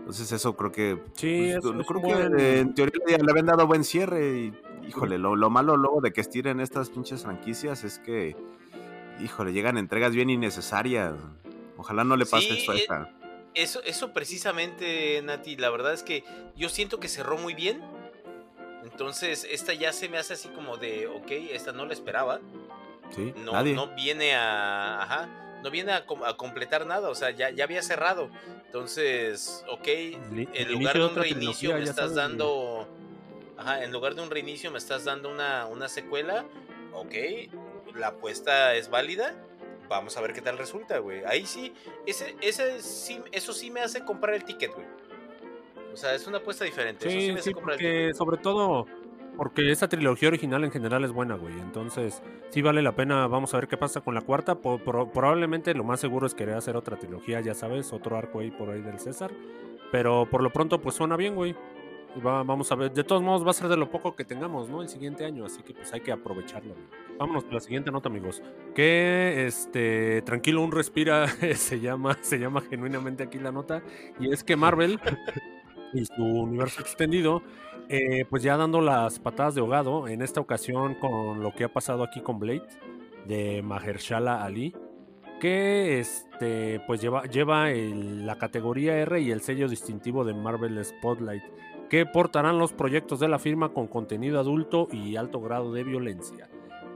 Entonces 0.00 0.32
eso 0.32 0.56
creo 0.56 0.72
que... 0.72 1.00
Sí, 1.12 1.52
pues, 1.60 1.64
es- 1.64 1.80
es 1.80 1.86
creo 1.86 2.00
un 2.00 2.36
que 2.36 2.58
en 2.58 2.74
teoría 2.74 3.18
le, 3.22 3.30
habían 3.30 3.46
dado 3.46 3.68
buen 3.68 3.84
cierre 3.84 4.38
y, 4.40 4.52
híjole, 4.88 5.16
lo, 5.16 5.36
lo 5.36 5.48
malo 5.48 5.76
luego 5.76 6.00
de 6.00 6.12
que 6.12 6.22
estiren 6.22 6.58
estas 6.58 6.90
pinches 6.90 7.22
franquicias 7.22 7.84
es 7.84 8.00
que, 8.00 8.34
híjole, 9.22 9.52
llegan 9.52 9.78
entregas 9.78 10.12
bien 10.12 10.28
innecesarias. 10.28 11.14
Ojalá 11.76 12.02
no 12.02 12.16
le 12.16 12.26
pase 12.26 12.48
Sí, 12.48 12.58
esto 12.58 12.72
a 12.72 12.74
eh, 12.74 12.78
esta. 12.78 13.14
Eso, 13.54 13.80
eso 13.84 14.12
precisamente, 14.12 15.22
Nati, 15.22 15.56
la 15.56 15.70
verdad 15.70 15.92
es 15.92 16.02
que 16.02 16.24
yo 16.56 16.68
siento 16.68 16.98
que 16.98 17.06
cerró 17.06 17.38
muy 17.38 17.54
bien. 17.54 17.80
Entonces, 18.98 19.46
esta 19.48 19.74
ya 19.74 19.92
se 19.92 20.08
me 20.08 20.18
hace 20.18 20.32
así 20.32 20.48
como 20.48 20.76
de, 20.76 21.06
ok, 21.06 21.30
esta 21.52 21.70
no 21.70 21.86
la 21.86 21.92
esperaba. 21.92 22.40
Sí, 23.14 23.32
No, 23.44 23.52
nadie. 23.52 23.72
no 23.72 23.94
viene 23.94 24.34
a. 24.34 25.00
Ajá. 25.04 25.28
No 25.62 25.70
viene 25.70 25.92
a, 25.92 26.04
com- 26.04 26.24
a 26.24 26.36
completar 26.36 26.84
nada. 26.84 27.08
O 27.08 27.14
sea, 27.14 27.30
ya, 27.30 27.50
ya 27.50 27.62
había 27.62 27.80
cerrado. 27.80 28.28
Entonces, 28.66 29.64
ok. 29.70 29.86
En 29.86 30.72
lugar 30.72 30.98
de 30.98 31.04
un 31.04 31.14
reinicio 31.14 31.74
me 31.74 31.84
estás 31.84 32.16
dando. 32.16 32.88
Ajá, 33.56 33.84
en 33.84 33.92
lugar 33.92 34.16
de 34.16 34.22
un 34.22 34.30
reinicio 34.32 34.72
me 34.72 34.78
estás 34.78 35.04
dando 35.04 35.30
una, 35.30 35.66
una 35.66 35.88
secuela. 35.88 36.44
Ok. 36.92 37.14
La 37.94 38.08
apuesta 38.08 38.74
es 38.74 38.90
válida. 38.90 39.32
Vamos 39.88 40.16
a 40.16 40.20
ver 40.20 40.32
qué 40.32 40.42
tal 40.42 40.58
resulta, 40.58 40.98
güey. 40.98 41.22
Ahí 41.24 41.46
sí, 41.46 41.72
ese, 42.04 42.34
ese 42.40 42.82
sí, 42.82 43.20
eso 43.30 43.52
sí 43.52 43.70
me 43.70 43.80
hace 43.80 44.04
comprar 44.04 44.34
el 44.34 44.44
ticket, 44.44 44.74
güey. 44.74 44.86
O 45.92 45.96
sea, 45.96 46.14
es 46.14 46.26
una 46.26 46.38
apuesta 46.38 46.64
diferente. 46.64 47.08
eso 47.08 47.18
sí 47.18 47.30
hace 47.30 47.42
sí, 47.42 47.54
porque 47.54 48.12
sobre 48.14 48.36
todo 48.38 48.86
porque 49.36 49.70
esa 49.70 49.88
trilogía 49.88 50.28
original 50.28 50.64
en 50.64 50.72
general 50.72 51.04
es 51.04 51.12
buena, 51.12 51.36
güey. 51.36 51.54
Entonces, 51.60 52.22
sí 52.50 52.60
vale 52.60 52.82
la 52.82 52.96
pena. 52.96 53.26
Vamos 53.28 53.54
a 53.54 53.58
ver 53.58 53.68
qué 53.68 53.76
pasa 53.76 54.00
con 54.00 54.14
la 54.14 54.20
cuarta. 54.20 54.56
Probablemente 54.60 55.74
lo 55.74 55.84
más 55.84 56.00
seguro 56.00 56.26
es 56.26 56.34
querer 56.34 56.56
hacer 56.56 56.76
otra 56.76 56.96
trilogía, 56.98 57.40
ya 57.40 57.54
sabes, 57.54 57.92
otro 57.92 58.16
arco 58.16 58.40
ahí 58.40 58.50
por 58.50 58.70
ahí 58.70 58.80
del 58.82 58.98
César. 58.98 59.30
Pero 59.92 60.26
por 60.28 60.42
lo 60.42 60.50
pronto, 60.52 60.80
pues 60.80 60.96
suena 60.96 61.16
bien, 61.16 61.36
güey. 61.36 61.54
Y 62.16 62.20
va- 62.20 62.42
vamos 62.42 62.72
a 62.72 62.74
ver. 62.74 62.92
De 62.92 63.04
todos 63.04 63.22
modos, 63.22 63.46
va 63.46 63.50
a 63.50 63.54
ser 63.54 63.68
de 63.68 63.76
lo 63.76 63.88
poco 63.90 64.16
que 64.16 64.24
tengamos, 64.24 64.68
¿no? 64.68 64.82
El 64.82 64.88
siguiente 64.88 65.24
año. 65.24 65.44
Así 65.44 65.62
que 65.62 65.72
pues 65.72 65.92
hay 65.92 66.00
que 66.00 66.10
aprovecharlo. 66.10 66.74
güey. 66.74 66.86
Vámonos 67.18 67.44
con 67.44 67.54
la 67.54 67.60
siguiente 67.60 67.92
nota, 67.92 68.08
amigos. 68.08 68.42
Que 68.74 69.46
este. 69.46 70.20
Tranquilo, 70.22 70.62
un 70.62 70.72
respira. 70.72 71.28
se 71.54 71.78
llama. 71.78 72.18
Se 72.22 72.38
llama 72.38 72.60
genuinamente 72.62 73.22
aquí 73.22 73.38
la 73.38 73.52
nota. 73.52 73.82
Y 74.18 74.32
es 74.32 74.42
que 74.42 74.56
Marvel. 74.56 74.98
y 75.94 76.04
su 76.04 76.22
universo 76.22 76.80
extendido, 76.80 77.42
eh, 77.88 78.24
pues 78.28 78.42
ya 78.42 78.56
dando 78.56 78.80
las 78.80 79.18
patadas 79.18 79.54
de 79.54 79.60
ahogado, 79.60 80.08
en 80.08 80.22
esta 80.22 80.40
ocasión 80.40 80.94
con 80.94 81.42
lo 81.42 81.54
que 81.54 81.64
ha 81.64 81.72
pasado 81.72 82.02
aquí 82.02 82.20
con 82.20 82.38
Blade, 82.38 82.62
de 83.26 83.62
Mahershala 83.62 84.44
Ali, 84.44 84.74
que 85.40 86.00
este, 86.00 86.80
pues 86.86 87.00
lleva, 87.00 87.24
lleva 87.24 87.70
el- 87.70 88.26
la 88.26 88.36
categoría 88.38 88.96
R 88.98 89.20
y 89.20 89.30
el 89.30 89.40
sello 89.40 89.68
distintivo 89.68 90.24
de 90.24 90.34
Marvel 90.34 90.84
Spotlight, 90.84 91.42
que 91.88 92.04
portarán 92.06 92.58
los 92.58 92.72
proyectos 92.72 93.20
de 93.20 93.28
la 93.28 93.38
firma 93.38 93.70
con 93.72 93.86
contenido 93.86 94.40
adulto 94.40 94.88
y 94.92 95.16
alto 95.16 95.40
grado 95.40 95.72
de 95.72 95.84
violencia. 95.84 96.48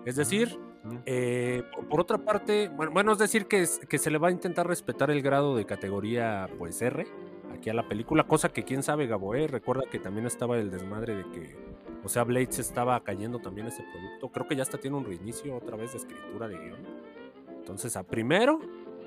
Es 0.04 0.16
decir, 0.16 0.58
eh, 1.06 1.62
por- 1.74 1.86
por 1.88 2.00
otra 2.00 2.18
parte, 2.18 2.68
bueno, 2.68 2.90
bueno, 2.92 3.12
es 3.12 3.18
decir 3.18 3.46
que, 3.46 3.60
es- 3.62 3.78
que 3.88 3.98
se 3.98 4.10
le 4.10 4.18
va 4.18 4.28
a 4.28 4.32
intentar 4.32 4.66
respetar 4.66 5.10
el 5.12 5.22
grado 5.22 5.54
de 5.56 5.64
categoría 5.64 6.48
pues 6.58 6.82
R 6.82 7.06
aquí 7.62 7.70
a 7.70 7.74
la 7.74 7.88
película, 7.88 8.24
cosa 8.24 8.48
que 8.48 8.64
quién 8.64 8.82
sabe, 8.82 9.06
Gabo, 9.06 9.36
¿eh? 9.36 9.46
recuerda 9.46 9.84
que 9.88 10.00
también 10.00 10.26
estaba 10.26 10.58
el 10.58 10.68
desmadre 10.68 11.14
de 11.14 11.22
que, 11.30 11.56
o 12.02 12.08
sea, 12.08 12.24
Blade 12.24 12.48
se 12.50 12.60
estaba 12.60 12.98
cayendo 13.04 13.38
también 13.38 13.68
ese 13.68 13.84
producto, 13.84 14.28
creo 14.30 14.48
que 14.48 14.56
ya 14.56 14.62
hasta 14.62 14.78
tiene 14.78 14.96
un 14.96 15.04
reinicio 15.04 15.56
otra 15.56 15.76
vez 15.76 15.92
de 15.92 15.98
escritura 15.98 16.48
de 16.48 16.56
guion. 16.58 16.80
Entonces, 17.60 17.96
a 17.96 18.02
primero, 18.02 18.58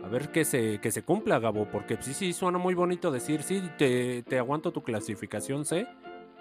a 0.06 0.08
ver 0.08 0.32
que 0.32 0.46
se, 0.46 0.80
que 0.80 0.90
se 0.90 1.04
cumpla, 1.04 1.38
Gabo, 1.40 1.68
porque 1.70 1.98
sí, 2.00 2.14
sí, 2.14 2.32
suena 2.32 2.58
muy 2.58 2.76
bonito 2.76 3.12
decir, 3.12 3.44
sí, 3.44 3.62
te, 3.78 4.24
te 4.24 4.40
aguanto 4.40 4.72
tu 4.72 4.82
clasificación 4.84 5.66
C, 5.66 5.86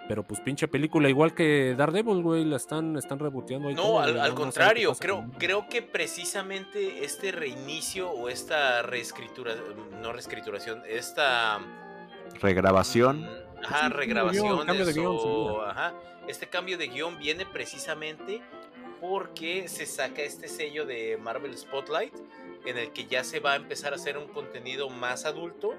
pero 0.07 0.23
pues 0.23 0.39
pinche 0.39 0.69
película, 0.69 1.09
igual 1.09 1.33
que 1.33 1.75
Daredevil, 1.77 2.21
güey, 2.23 2.45
la 2.45 2.55
están, 2.55 2.95
están 2.95 3.19
reboteando 3.19 3.67
ahí. 3.67 3.75
No, 3.75 3.81
todo, 3.81 3.99
al, 3.99 4.19
al 4.21 4.29
no- 4.29 4.35
contrario, 4.35 4.93
creo, 4.97 5.15
con- 5.17 5.31
creo 5.31 5.67
que 5.67 5.81
precisamente 5.81 7.03
este 7.03 7.33
reinicio 7.33 8.09
o 8.09 8.29
esta 8.29 8.83
reescritura, 8.83 9.53
no 10.01 10.13
reescrituración, 10.13 10.81
esta 10.87 11.59
Regrabación. 12.41 13.29
ajá, 13.63 13.89
guion, 13.89 14.65
cambio 14.65 14.85
de 14.85 14.93
guion, 14.93 15.69
ajá, 15.69 15.93
este 16.27 16.47
cambio 16.47 16.77
de 16.77 16.87
guion 16.87 17.17
viene 17.17 17.45
precisamente 17.45 18.41
porque 19.01 19.67
se 19.67 19.85
saca 19.85 20.21
este 20.21 20.47
sello 20.47 20.85
de 20.85 21.17
Marvel 21.17 21.57
Spotlight 21.57 22.13
en 22.65 22.77
el 22.77 22.91
que 22.91 23.05
ya 23.05 23.23
se 23.23 23.39
va 23.39 23.53
a 23.53 23.55
empezar 23.55 23.93
a 23.93 23.97
hacer 23.97 24.17
un 24.17 24.27
contenido 24.27 24.89
más 24.89 25.25
adulto. 25.25 25.75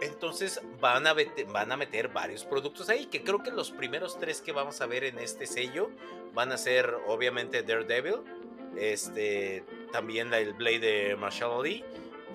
Entonces 0.00 0.60
van 0.80 1.06
a, 1.06 1.14
van 1.52 1.70
a 1.70 1.76
meter 1.76 2.08
varios 2.08 2.44
productos 2.44 2.88
ahí, 2.88 3.06
que 3.06 3.22
creo 3.22 3.42
que 3.42 3.52
los 3.52 3.70
primeros 3.70 4.18
tres 4.18 4.40
que 4.40 4.50
vamos 4.50 4.80
a 4.80 4.86
ver 4.86 5.04
en 5.04 5.18
este 5.18 5.46
sello 5.46 5.90
van 6.34 6.50
a 6.50 6.58
ser 6.58 6.92
obviamente 7.06 7.62
Daredevil, 7.62 8.16
este, 8.76 9.64
también 9.92 10.34
el 10.34 10.54
Blade 10.54 10.80
de 10.80 11.16
Marshall 11.16 11.60
Ali 11.60 11.84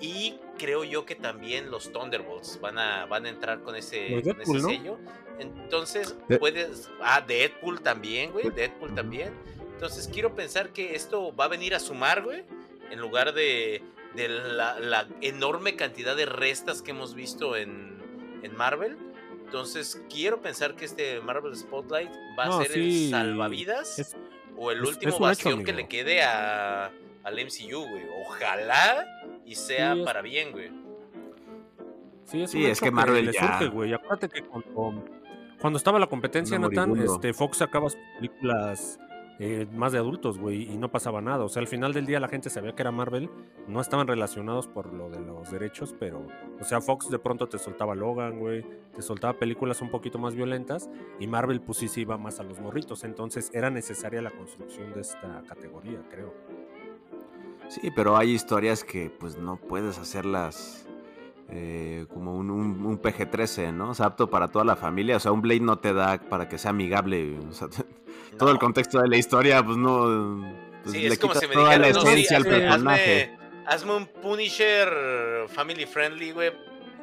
y 0.00 0.38
creo 0.58 0.84
yo 0.84 1.04
que 1.04 1.14
también 1.14 1.70
los 1.70 1.92
Thunderbolts 1.92 2.60
van 2.60 2.78
a, 2.78 3.06
van 3.06 3.26
a 3.26 3.28
entrar 3.28 3.62
con 3.62 3.76
ese, 3.76 4.22
sello. 4.44 4.98
Entonces, 5.38 6.16
puedes. 6.38 6.90
Ah, 7.00 7.20
Deadpool 7.20 7.80
también, 7.80 8.32
güey. 8.32 8.50
Deadpool 8.50 8.94
también. 8.94 9.32
Entonces, 9.74 10.08
quiero 10.12 10.34
pensar 10.34 10.70
que 10.70 10.94
esto 10.94 11.34
va 11.34 11.44
a 11.44 11.48
venir 11.48 11.74
a 11.74 11.80
sumar, 11.80 12.22
güey. 12.22 12.44
En 12.90 13.00
lugar 13.00 13.34
de, 13.34 13.82
de 14.14 14.28
la, 14.28 15.06
enorme 15.20 15.76
cantidad 15.76 16.16
de 16.16 16.26
restas 16.26 16.82
que 16.82 16.90
hemos 16.90 17.14
visto 17.14 17.56
en, 17.56 17.98
en 18.42 18.56
Marvel. 18.56 18.96
Entonces, 19.44 20.02
quiero 20.10 20.42
pensar 20.42 20.74
que 20.74 20.84
este 20.84 21.20
Marvel 21.20 21.56
Spotlight 21.56 22.10
va 22.38 22.44
a 22.44 22.64
ser 22.64 22.78
el 22.78 23.10
salvavidas 23.10 24.16
o 24.56 24.70
el 24.70 24.84
último 24.84 25.18
bastión 25.18 25.64
que 25.64 25.72
le 25.72 25.88
quede 25.88 26.22
a, 26.22 26.90
al 27.22 27.34
MCU, 27.34 27.88
güey. 27.88 28.04
Ojalá 28.26 29.06
y 29.48 29.54
sea 29.54 29.96
para 30.04 30.20
bien, 30.20 30.52
güey. 30.52 30.70
Sí, 32.24 32.42
es, 32.42 32.54
es 32.54 32.80
que 32.80 32.90
Marvel 32.90 33.32
ya... 33.32 33.40
surge, 33.40 33.68
güey. 33.68 33.94
Acuérdate 33.94 34.28
que 34.28 34.42
cuando, 34.44 35.78
estaba 35.78 35.98
la 35.98 36.06
competencia, 36.06 36.58
Nathan, 36.58 36.96
este, 36.98 37.32
Fox 37.32 37.56
sacaba 37.56 37.88
sus 37.88 37.98
películas 38.16 38.98
eh, 39.38 39.66
más 39.72 39.92
de 39.92 39.98
adultos, 39.98 40.36
güey, 40.36 40.70
y 40.70 40.76
no 40.76 40.90
pasaba 40.90 41.22
nada. 41.22 41.44
O 41.44 41.48
sea, 41.48 41.60
al 41.60 41.66
final 41.66 41.94
del 41.94 42.04
día 42.04 42.20
la 42.20 42.28
gente 42.28 42.50
sabía 42.50 42.74
que 42.74 42.82
era 42.82 42.90
Marvel, 42.90 43.30
no 43.66 43.80
estaban 43.80 44.06
relacionados 44.06 44.68
por 44.68 44.92
lo 44.92 45.08
de 45.08 45.20
los 45.20 45.50
derechos, 45.50 45.94
pero, 45.98 46.26
o 46.60 46.64
sea, 46.64 46.82
Fox 46.82 47.08
de 47.08 47.18
pronto 47.18 47.48
te 47.48 47.58
soltaba 47.58 47.94
Logan, 47.94 48.40
güey, 48.40 48.66
te 48.94 49.00
soltaba 49.00 49.38
películas 49.38 49.80
un 49.80 49.90
poquito 49.90 50.18
más 50.18 50.34
violentas, 50.34 50.90
y 51.18 51.26
Marvel 51.26 51.62
pues 51.62 51.78
sí 51.78 51.88
se 51.88 52.00
iba 52.00 52.18
más 52.18 52.40
a 52.40 52.42
los 52.42 52.60
morritos, 52.60 53.04
entonces 53.04 53.50
era 53.54 53.70
necesaria 53.70 54.20
la 54.20 54.32
construcción 54.32 54.92
de 54.92 55.00
esta 55.00 55.42
categoría, 55.48 56.02
creo. 56.10 56.34
Sí, 57.68 57.90
pero 57.94 58.16
hay 58.16 58.30
historias 58.30 58.82
que 58.82 59.10
pues 59.10 59.36
no 59.36 59.56
puedes 59.56 59.98
hacerlas 59.98 60.86
eh, 61.50 62.06
como 62.12 62.36
un, 62.36 63.00
PG-13, 63.00 63.72
¿no? 63.72 63.90
O 63.90 63.94
sea, 63.94 64.06
apto 64.06 64.28
para 64.30 64.48
toda 64.48 64.64
la 64.64 64.76
familia. 64.76 65.16
O 65.16 65.20
sea, 65.20 65.32
un 65.32 65.42
Blade 65.42 65.60
no 65.60 65.78
te 65.78 65.92
da 65.92 66.18
para 66.18 66.48
que 66.48 66.58
sea 66.58 66.70
amigable. 66.70 67.38
O 67.48 67.52
sea, 67.52 67.68
todo 68.38 68.50
el 68.50 68.58
contexto 68.58 69.00
de 69.00 69.08
la 69.08 69.16
historia, 69.16 69.62
pues 69.62 69.76
no. 69.76 70.44
Pues, 70.82 70.94
sí, 70.94 71.06
es 71.06 71.18
como 71.18 71.34
si 71.34 71.46
me 71.46 71.54
toda 71.54 71.78
la 71.78 71.88
esencia 71.88 72.36
al 72.36 72.44
personaje. 72.44 73.36
Hazme, 73.66 73.96
un 73.96 74.06
Punisher 74.06 74.88
family 75.48 75.84
friendly, 75.84 76.32
güey. 76.32 76.52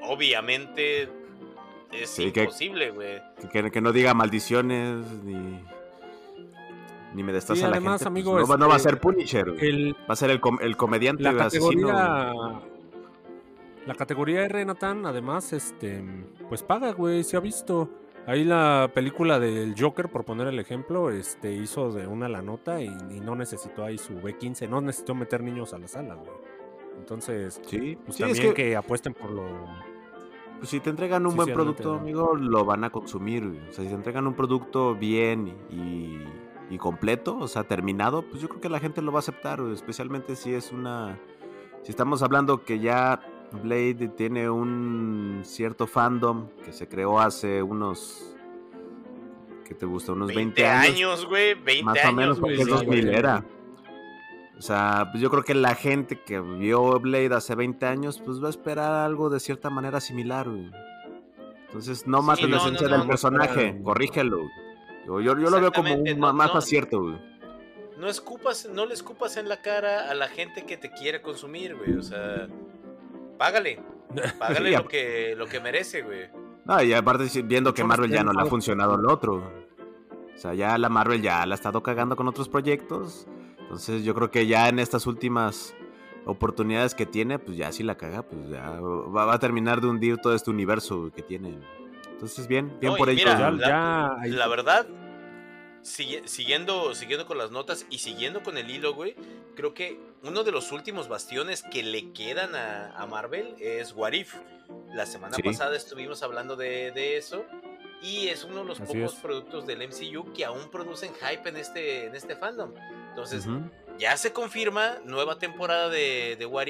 Obviamente 0.01 1.10
es 1.91 2.19
imposible, 2.19 2.91
güey. 2.91 3.21
Que, 3.51 3.69
que, 3.71 3.82
no 3.82 3.91
diga 3.91 4.13
maldiciones 4.13 5.06
ni 5.23 5.60
ni 7.15 7.23
me 7.23 7.32
destazas 7.32 7.63
a 7.63 7.67
la 7.69 7.78
además, 7.78 7.99
gente. 7.99 8.08
Amigo, 8.10 8.34
pues, 8.34 8.60
no, 8.60 8.67
va 8.67 8.75
a 8.75 8.80
ser 8.80 8.99
Punisher. 8.99 9.49
va 9.49 10.13
a 10.13 10.15
ser 10.15 10.32
el, 10.32 10.41
el 10.62 10.78
comediante 10.78 11.23
la 11.23 11.36
categoría, 11.36 12.34
La 13.86 13.95
categoría 13.95 14.43
R, 14.43 14.65
Nathan, 14.65 15.06
además, 15.06 15.54
este, 15.54 16.04
pues 16.49 16.62
paga, 16.62 16.91
güey, 16.91 17.23
se 17.23 17.38
ha 17.38 17.39
visto. 17.39 17.89
Ahí 18.28 18.43
la 18.43 18.89
película 18.93 19.39
del 19.39 19.75
Joker, 19.80 20.10
por 20.10 20.25
poner 20.25 20.47
el 20.47 20.60
ejemplo, 20.60 21.12
este, 21.12 21.54
hizo 21.54 21.91
de 21.91 22.08
una 22.08 22.28
la 22.28 22.41
nota 22.41 22.82
y, 22.82 22.89
no 22.89 23.36
necesitó 23.36 23.86
ahí 23.86 23.97
su 23.97 24.15
B15, 24.15 24.67
no 24.67 24.82
necesitó 24.82 25.15
meter 25.15 25.41
niños 25.41 25.73
a 25.73 25.78
la 25.78 25.88
sala, 25.88 26.15
güey. 26.15 26.32
Entonces, 26.97 27.62
sí, 27.65 27.97
pues 28.04 28.17
también 28.17 28.54
que... 28.54 28.75
apuesten 28.75 29.13
por 29.13 29.30
lo... 29.30 29.43
Pues 30.58 30.69
si 30.69 30.80
te 30.80 30.89
entregan 30.89 31.25
un 31.28 31.36
buen 31.36 31.54
producto, 31.54 31.95
amigo, 31.95 32.34
lo 32.36 32.65
van 32.65 32.84
a 32.86 32.89
consumir. 32.89 33.43
O 33.69 33.73
sea, 33.73 33.84
si 33.84 33.89
te 33.89 33.95
entregan 33.95 34.25
un 34.25 34.34
producto 34.34 34.95
bien 34.95 35.54
y 35.69 36.19
y 36.69 36.78
completo, 36.78 37.38
o 37.38 37.47
sea, 37.47 37.63
terminado, 37.63 38.23
pues 38.23 38.41
yo 38.41 38.49
creo 38.49 38.62
que 38.62 38.69
la 38.69 38.80
gente 38.80 39.01
lo 39.01 39.12
va 39.12 39.19
a 39.19 39.19
aceptar, 39.19 39.62
especialmente 39.73 40.36
si 40.36 40.54
es 40.54 40.71
una... 40.71 41.19
Si 41.84 41.91
estamos 41.91 42.23
hablando 42.23 42.63
que 42.63 42.80
ya 42.80 43.21
Blade 43.63 44.10
tiene 44.17 44.49
un 44.49 45.41
cierto 45.43 45.86
fandom 45.86 46.49
que 46.63 46.73
se 46.73 46.88
creó 46.88 47.19
hace 47.19 47.62
unos... 47.62 48.36
¿Qué 49.65 49.73
te 49.73 49.86
gusta? 49.86 50.12
Unos 50.12 50.34
20, 50.34 50.65
años. 50.65 51.25
güey, 51.25 51.56
20 51.56 51.84
más 51.84 51.97
años. 51.97 52.10
o 52.10 52.15
menos, 52.15 52.39
porque 52.39 52.62
es 52.62 52.67
2000 52.67 53.10
era. 53.10 53.45
O 54.58 54.62
sea, 54.62 55.10
pues 55.12 55.21
yo 55.21 55.30
creo 55.30 55.43
que 55.43 55.54
la 55.54 55.75
gente 55.75 56.21
que 56.21 56.39
vio 56.39 56.99
Blade 56.99 57.34
hace 57.34 57.56
20 57.56 57.86
años, 57.86 58.21
pues 58.23 58.41
va 58.41 58.47
a 58.47 58.51
esperar 58.51 58.93
algo 58.93 59.30
de 59.30 59.39
cierta 59.39 59.69
manera 59.69 59.99
similar, 59.99 60.49
güey. 60.49 60.71
Entonces, 61.65 62.08
no 62.08 62.21
más 62.21 62.41
la 62.41 62.58
esencia 62.58 62.88
del 62.88 63.06
personaje, 63.06 63.82
corrígelo. 63.84 64.43
Yo, 65.06 65.22
yo, 65.22 65.36
lo 65.36 65.62
veo 65.62 65.72
como 65.72 65.94
un 65.94 66.20
más 66.20 66.56
acierto, 66.56 67.02
güey. 67.02 67.15
No 67.98 68.08
escupas, 68.08 68.68
no 68.72 68.86
le 68.86 68.94
escupas 68.94 69.38
en 69.38 69.48
la 69.48 69.62
cara 69.62 70.10
a 70.10 70.15
la 70.15 70.28
gente 70.28 70.65
que 70.65 70.78
te 70.78 70.91
quiere 70.91 71.22
consumir, 71.22 71.76
güey. 71.76 71.94
O 71.94 72.04
sea, 72.04 72.48
págale. 73.38 73.82
Págale 74.39 74.72
lo 74.72 74.88
que, 74.88 75.34
lo 75.36 75.48
que 75.48 75.60
merece, 75.60 76.02
güey. 76.02 76.30
No, 76.65 76.82
y 76.82 76.94
aparte 76.94 77.41
viendo 77.44 77.74
que 77.74 77.84
Marvel 77.84 78.12
ya 78.12 78.24
no 78.24 78.34
le 78.34 78.41
ha 78.41 78.46
funcionado 78.46 78.96
el 78.96 79.06
otro. 79.06 79.36
O 80.36 80.38
sea, 80.38 80.54
ya 80.54 80.78
la 80.78 80.89
Marvel 80.89 81.22
ya 81.22 81.46
la 81.46 81.54
ha 81.54 81.58
estado 81.58 81.82
cagando 81.84 82.15
con 82.15 82.28
otros 82.28 82.50
proyectos. 82.50 83.28
Entonces 83.60 84.04
yo 84.04 84.13
creo 84.13 84.32
que 84.32 84.48
ya 84.48 84.68
en 84.70 84.80
estas 84.80 85.08
últimas 85.08 85.76
oportunidades 86.26 86.96
que 86.96 87.06
tiene, 87.06 87.39
pues 87.39 87.58
ya 87.58 87.72
si 87.72 87.84
la 87.84 87.96
caga, 87.96 88.24
pues 88.24 88.50
ya 88.50 88.80
va, 88.80 89.34
a 89.34 89.39
terminar 89.39 89.80
de 89.82 89.88
hundir 89.88 90.18
todo 90.18 90.34
este 90.34 90.50
universo 90.50 91.12
que 91.15 91.22
tiene. 91.22 91.60
Entonces, 92.15 92.47
bien, 92.47 92.80
bien 92.80 92.95
por 92.95 93.10
ello. 93.10 93.25
la, 93.25 94.17
la, 94.23 94.47
verdad, 94.47 94.88
siguiendo, 95.82 96.95
siguiendo 96.95 97.25
con 97.25 97.38
las 97.38 97.51
notas 97.51 97.86
y 97.89 97.99
siguiendo 97.99 98.41
con 98.41 98.58
el 98.58 98.69
hilo, 98.69 98.93
güey, 98.93 99.15
creo 99.56 99.73
que 99.73 99.99
uno 100.23 100.45
de 100.45 100.51
los 100.54 100.71
últimos 100.71 101.10
bastiones 101.10 101.62
que 101.62 101.84
le 101.84 102.13
quedan 102.13 102.56
a, 102.56 103.06
Marvel 103.06 103.54
es 103.60 103.91
Warif. 103.93 104.34
La 104.93 105.06
semana 105.06 105.36
pasada 105.43 105.75
estuvimos 105.75 106.23
hablando 106.23 106.56
de, 106.56 107.17
eso. 107.17 107.45
Y 108.01 108.30
es 108.30 108.45
uno 108.45 108.60
de 108.60 108.65
los 108.65 108.80
pocos 108.80 109.15
productos 109.15 109.67
del 109.67 109.86
MCU 109.86 110.32
que 110.32 110.45
aún 110.45 110.71
producen 110.71 111.12
hype 111.15 111.49
en 111.49 111.58
este, 111.58 112.06
en 112.06 112.15
este 112.15 112.38
fandom. 112.38 112.71
Entonces, 113.10 113.45
ya 113.99 114.15
se 114.15 114.32
confirma 114.32 114.99
nueva 115.04 115.38
temporada 115.38 115.89
de, 115.89 116.38
de 116.39 116.45
What 116.45 116.67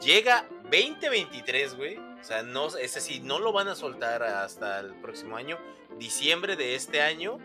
Llega 0.00 0.46
2023, 0.70 1.76
güey. 1.76 2.11
O 2.22 2.24
sea, 2.24 2.44
no, 2.44 2.68
ese 2.68 3.00
sí, 3.00 3.20
no 3.20 3.40
lo 3.40 3.52
van 3.52 3.66
a 3.66 3.74
soltar 3.74 4.22
hasta 4.22 4.78
el 4.78 4.94
próximo 4.94 5.36
año. 5.36 5.58
Diciembre 5.98 6.54
de 6.54 6.76
este 6.76 7.02
año 7.02 7.38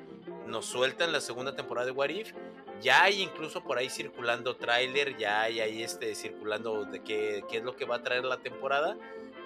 nos 0.46 0.68
sueltan 0.68 1.12
la 1.12 1.20
segunda 1.20 1.56
temporada 1.56 1.88
de 1.88 1.92
What 1.92 2.10
If. 2.10 2.34
Ya 2.80 3.04
hay 3.04 3.24
incluso 3.24 3.64
por 3.64 3.80
ahí 3.80 3.90
circulando 3.90 4.56
tráiler, 4.56 5.18
ya 5.18 5.42
hay 5.42 5.62
ahí 5.62 5.82
este 5.82 6.14
circulando 6.14 6.86
de 6.86 7.02
qué, 7.02 7.44
qué 7.50 7.58
es 7.58 7.64
lo 7.64 7.76
que 7.76 7.86
va 7.86 7.96
a 7.96 8.04
traer 8.04 8.24
la 8.24 8.38
temporada. 8.38 8.96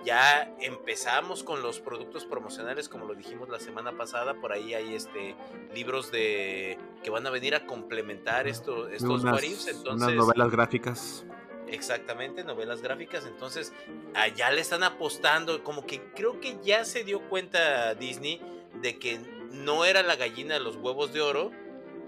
Ya 0.04 0.54
empezamos 0.60 1.44
con 1.44 1.62
los 1.62 1.80
productos 1.80 2.26
promocionales, 2.26 2.90
como 2.90 3.06
lo 3.06 3.14
dijimos 3.14 3.48
la 3.48 3.60
semana 3.60 3.94
pasada. 3.94 4.34
Por 4.34 4.52
ahí 4.52 4.74
hay 4.74 4.96
este 4.96 5.36
libros 5.74 6.12
de 6.12 6.78
que 7.04 7.10
van 7.10 7.26
a 7.26 7.30
venir 7.30 7.56
a 7.56 7.66
complementar 7.66 8.48
esto, 8.48 8.90
estos 8.90 9.24
What 9.24 9.44
Ifs. 9.44 9.68
Entonces, 9.68 10.10
unas 10.10 10.14
novelas 10.14 10.52
gráficas. 10.52 11.24
Exactamente, 11.72 12.44
novelas 12.44 12.82
gráficas. 12.82 13.26
Entonces, 13.26 13.74
allá 14.14 14.52
le 14.52 14.62
están 14.62 14.84
apostando. 14.84 15.64
Como 15.64 15.86
que 15.86 16.02
creo 16.16 16.40
que 16.40 16.58
ya 16.64 16.86
se 16.86 17.04
dio 17.04 17.22
cuenta 17.30 17.96
Disney 17.96 18.42
de 18.82 19.00
que 19.00 19.20
no 19.52 19.86
era 19.86 20.04
la 20.04 20.16
gallina 20.16 20.54
de 20.54 20.60
los 20.60 20.76
huevos 20.76 21.14
de 21.14 21.22
oro, 21.22 21.52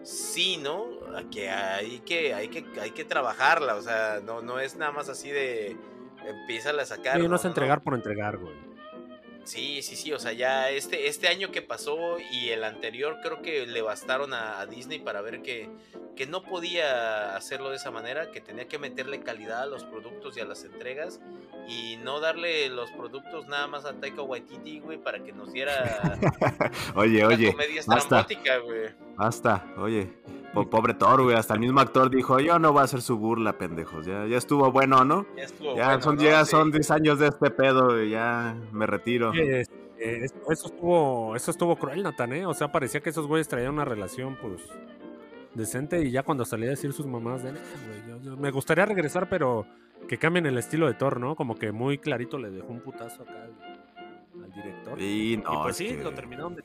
sino 0.04 0.86
que 1.32 1.50
hay 1.50 2.00
que, 2.00 2.34
hay 2.34 2.50
que, 2.50 2.66
hay 2.80 2.92
que 2.92 3.06
trabajarla. 3.06 3.76
O 3.76 3.82
sea, 3.82 4.22
no, 4.24 4.42
no 4.42 4.60
es 4.60 4.76
nada 4.76 4.92
más 4.92 5.10
así 5.10 5.30
de 5.32 5.78
empieza 6.26 6.72
a 6.72 6.86
sacar. 6.86 7.20
no, 7.20 7.36
es 7.36 7.46
entregar 7.46 7.82
por 7.82 7.94
entregar, 7.94 8.38
güey. 8.38 8.73
Sí, 9.44 9.82
sí, 9.82 9.98
sí, 9.98 10.14
o 10.14 10.20
sea, 10.20 10.32
ya 10.32 10.70
este, 10.70 11.08
este 11.08 11.28
año 11.28 11.52
que 11.52 11.62
pasó 11.62 12.18
y 12.32 12.50
el 12.50 12.64
anterior 12.64 13.20
creo 13.22 13.42
que 13.42 13.68
le 13.68 13.82
bastaron 13.82 14.34
a, 14.34 14.66
Disney 14.66 15.00
para 15.00 15.22
ver 15.22 15.42
que, 15.42 15.70
que, 16.16 16.26
no 16.26 16.44
podía 16.44 17.36
hacerlo 17.36 17.70
de 17.70 17.76
esa 17.76 17.92
manera, 17.92 18.32
que 18.32 18.40
tenía 18.40 18.68
que 18.70 18.80
meterle 18.80 19.20
calidad 19.20 19.64
a 19.64 19.66
los 19.66 19.84
productos 19.84 20.38
y 20.38 20.40
a 20.40 20.46
las 20.46 20.64
entregas 20.64 21.20
y 21.68 21.98
no 21.98 22.22
darle 22.22 22.70
los 22.70 22.90
productos 22.92 23.48
nada 23.48 23.68
más 23.68 23.84
a 23.84 23.94
Taika 23.94 24.22
Waititi, 24.22 24.80
güey, 24.80 24.98
para 24.98 25.22
que 25.22 25.34
nos 25.34 25.52
diera 25.52 26.18
oye, 26.96 27.26
una 27.26 27.36
oye, 27.36 27.52
comedia 27.52 27.82
estrambótica, 27.82 28.58
güey. 28.60 28.96
Basta, 29.16 29.66
oye. 29.78 30.10
Pobre 30.54 30.94
Thor, 30.94 31.24
güey. 31.24 31.36
Hasta 31.36 31.56
el 31.56 31.60
mismo 31.60 31.80
actor 31.80 32.10
dijo, 32.10 32.40
yo 32.40 32.60
no 32.60 32.72
voy 32.72 32.82
a 32.82 32.84
hacer 32.84 33.02
su 33.02 33.18
burla, 33.18 33.58
pendejos. 33.58 34.06
Ya, 34.06 34.26
ya 34.28 34.38
estuvo 34.38 34.72
bueno, 34.72 35.04
¿no? 35.04 35.26
Ya 35.36 35.44
estuvo 35.44 35.76
ya 35.76 36.00
son, 36.02 36.18
Ya 36.18 36.46
son 36.46 36.72
10 36.72 36.92
años 36.92 37.20
de 37.20 37.28
este 37.28 37.50
pedo 37.50 38.02
y 38.04 38.12
ya 38.12 38.56
me 38.72 38.86
retiro. 38.86 39.34
eso, 39.34 39.72
estuvo, 40.50 41.36
eso 41.36 41.52
estuvo 41.52 41.76
cruel, 41.76 42.04
Nathan, 42.04 42.34
¿eh? 42.34 42.46
O 42.46 42.54
sea, 42.54 42.72
parecía 42.72 43.02
que 43.02 43.10
esos 43.10 43.28
güeyes 43.28 43.48
traían 43.48 43.74
una 43.74 43.86
relación, 43.86 44.38
pues, 44.42 44.62
decente. 45.56 46.04
Y 46.04 46.12
ya 46.12 46.24
cuando 46.24 46.46
salía 46.46 46.68
a 46.68 46.72
decir 46.72 46.94
sus 46.94 47.08
mamás 47.08 47.44
de, 47.44 47.54
me 48.38 48.52
gustaría 48.52 48.86
regresar, 48.86 49.28
pero 49.30 49.66
que 50.08 50.18
cambien 50.18 50.46
el 50.46 50.58
estilo 50.58 50.88
de 50.88 50.94
Thor, 50.94 51.20
¿no? 51.20 51.36
Como 51.36 51.56
que 51.56 51.72
muy 51.72 51.98
clarito 51.98 52.38
le 52.38 52.52
dejó 52.52 52.68
un 52.68 52.82
putazo 52.82 53.24
acá. 53.24 53.50
Director. 54.54 55.02
Y 55.02 55.38
no, 55.44 55.54
y 55.54 55.58
pues 55.64 55.70
es 55.82 55.88
sí, 55.90 55.96
que- 55.98 56.04
lo 56.04 56.12
terminaron 56.14 56.56
de... 56.56 56.64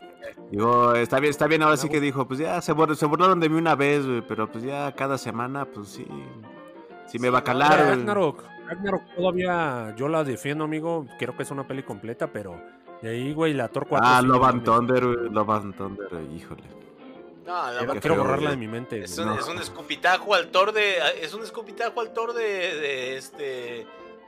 Digo, 0.51 0.95
está 0.95 1.19
bien, 1.21 1.31
está 1.31 1.47
bien, 1.47 1.63
ahora 1.63 1.77
sí 1.77 1.89
que 1.89 2.01
dijo, 2.01 2.27
pues 2.27 2.39
ya 2.41 2.61
se, 2.61 2.75
bur- 2.75 2.95
se 2.95 3.07
burlaron 3.07 3.41
de 3.41 3.49
mí 3.49 3.57
una 3.59 3.75
vez, 3.75 4.07
güey, 4.07 4.23
pero 4.23 4.51
pues 4.51 4.63
ya 4.65 4.93
cada 4.95 5.17
semana, 5.19 5.65
pues 5.65 5.89
sí, 5.89 6.07
sí 7.07 7.19
me 7.19 7.31
va 7.31 7.39
a 7.41 7.45
calar. 7.45 7.79
Ragnarok, 7.79 8.45
Ragnarok 8.67 9.03
todavía 9.17 9.95
yo 9.97 10.09
la 10.09 10.25
defiendo, 10.25 10.65
amigo. 10.65 11.07
Creo 11.19 11.37
que 11.37 11.43
es 11.43 11.51
una 11.51 11.67
peli 11.67 11.83
completa, 11.83 12.27
pero 12.33 12.61
de 13.03 13.11
ahí, 13.11 13.33
güey, 13.33 13.55
la 13.55 13.69
Thor 13.69 13.87
4. 13.89 14.07
Ah, 14.09 14.21
sí, 14.21 14.27
Love 14.27 14.39
no 14.41 14.47
and. 14.47 14.65
Thunder, 14.65 15.05
güey, 15.07 15.31
Love 15.31 15.51
and 15.51 15.77
Thunder, 15.77 16.09
güey, 16.11 16.37
híjole. 16.37 16.63
No, 17.47 17.55
la 17.55 17.63
Quiero, 17.71 17.81
verdad, 17.87 18.01
quiero 18.03 18.15
feo, 18.17 18.25
borrarla 18.25 18.51
de 18.51 18.57
mi 18.59 18.69
mente. 18.69 19.03
es, 19.03 19.17
un, 19.19 19.27
no. 19.27 19.39
es 19.39 19.49
un 19.49 19.59
escupitajo 19.59 20.35
al 20.35 20.49
Thor 20.49 20.73
de. 20.73 20.97
Es 21.23 21.33
un 21.33 21.43
escupitajo 21.43 22.01
al 22.03 22.13
Thor 22.13 22.35
de, 22.35 22.43
de 22.43 23.17
este. 23.17 23.87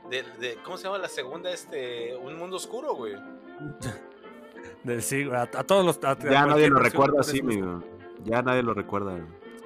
De, 0.09 0.23
de- 0.39 0.57
¿Cómo 0.63 0.77
se 0.77 0.83
llama 0.85 0.97
la 0.97 1.07
segunda? 1.07 1.51
Este. 1.51 2.15
Un 2.17 2.37
mundo 2.37 2.57
oscuro, 2.57 2.95
güey. 2.95 3.15
De- 4.83 5.01
sí, 5.01 5.29
a, 5.31 5.41
a 5.43 5.63
todos 5.63 5.85
los. 5.85 6.03
a- 6.03 6.11
a 6.11 6.17
Ya 6.19 6.45
nadie 6.45 6.69
lo 6.69 6.79
recuerda 6.79 7.21
así, 7.21 7.39
amigo. 7.39 7.83
Ya 8.23 8.41
nadie 8.41 8.63
lo 8.63 8.73
recuerda. 8.73 9.15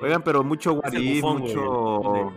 Oigan, 0.01 0.21
pero 0.23 0.43
mucho 0.43 0.73
What 0.73 0.91
If, 0.93 1.21
bufón, 1.21 1.41
mucho, 1.41 2.33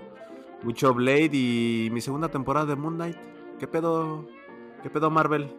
mucho 0.63 0.95
Blade 0.95 1.31
y 1.33 1.89
mi 1.93 2.01
segunda 2.01 2.29
temporada 2.29 2.67
de 2.67 2.77
Moon 2.77 2.95
Knight. 2.95 3.17
¿Qué 3.59 3.67
pedo? 3.67 4.25
¿Qué 4.83 4.91
pedo 4.91 5.11
Marvel? 5.11 5.53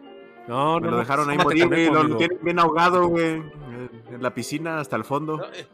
No, 0.48 0.76
Me 0.76 0.80
no, 0.80 0.86
lo 0.86 0.90
no, 0.92 0.96
dejaron 0.98 1.28
ahí 1.30 1.36
morir, 1.38 1.92
Lo 1.92 2.16
tienen 2.16 2.38
bien 2.42 2.58
ahogado, 2.58 3.06
güey. 3.06 3.34
En 4.10 4.22
la 4.22 4.32
piscina 4.34 4.80
hasta 4.80 4.96
el 4.96 5.04
fondo. 5.04 5.36
¿no? 5.36 5.44
Eh, 5.52 5.66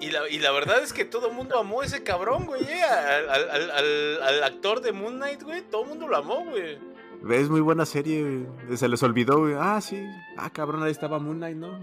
Y 0.00 0.10
la, 0.10 0.28
y 0.28 0.38
la 0.38 0.50
verdad 0.52 0.82
es 0.82 0.92
que 0.92 1.04
todo 1.04 1.28
el 1.28 1.34
mundo 1.34 1.58
amó 1.58 1.80
a 1.80 1.84
ese 1.84 2.02
cabrón, 2.02 2.46
güey. 2.46 2.62
eh, 2.64 2.82
Al, 2.82 3.30
al- 3.30 3.50
al- 3.50 3.70
al- 3.70 4.22
al 4.22 4.42
actor 4.44 4.80
de 4.80 4.92
Moon 4.92 5.16
Knight, 5.16 5.42
güey. 5.42 5.62
Todo 5.62 5.82
el 5.84 5.88
mundo 5.90 6.08
lo 6.08 6.16
amó, 6.16 6.44
güey. 6.44 6.78
Es 7.30 7.48
muy 7.48 7.60
buena 7.60 7.86
serie, 7.86 8.22
güey. 8.22 8.76
Se 8.76 8.88
les 8.88 9.02
olvidó, 9.02 9.38
güey. 9.38 9.54
Ah, 9.58 9.80
sí. 9.80 10.04
Ah, 10.36 10.50
cabrón, 10.50 10.82
ahí 10.82 10.90
estaba 10.90 11.18
Moon 11.18 11.36
Knight, 11.38 11.56
¿no? 11.56 11.78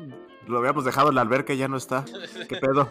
Lo 0.47 0.57
habíamos 0.59 0.83
dejado 0.85 1.09
en 1.09 1.15
la 1.15 1.21
alberca 1.21 1.53
y 1.53 1.57
ya 1.57 1.67
no 1.67 1.77
está. 1.77 2.03
¿Qué 2.49 2.55
pedo? 2.61 2.89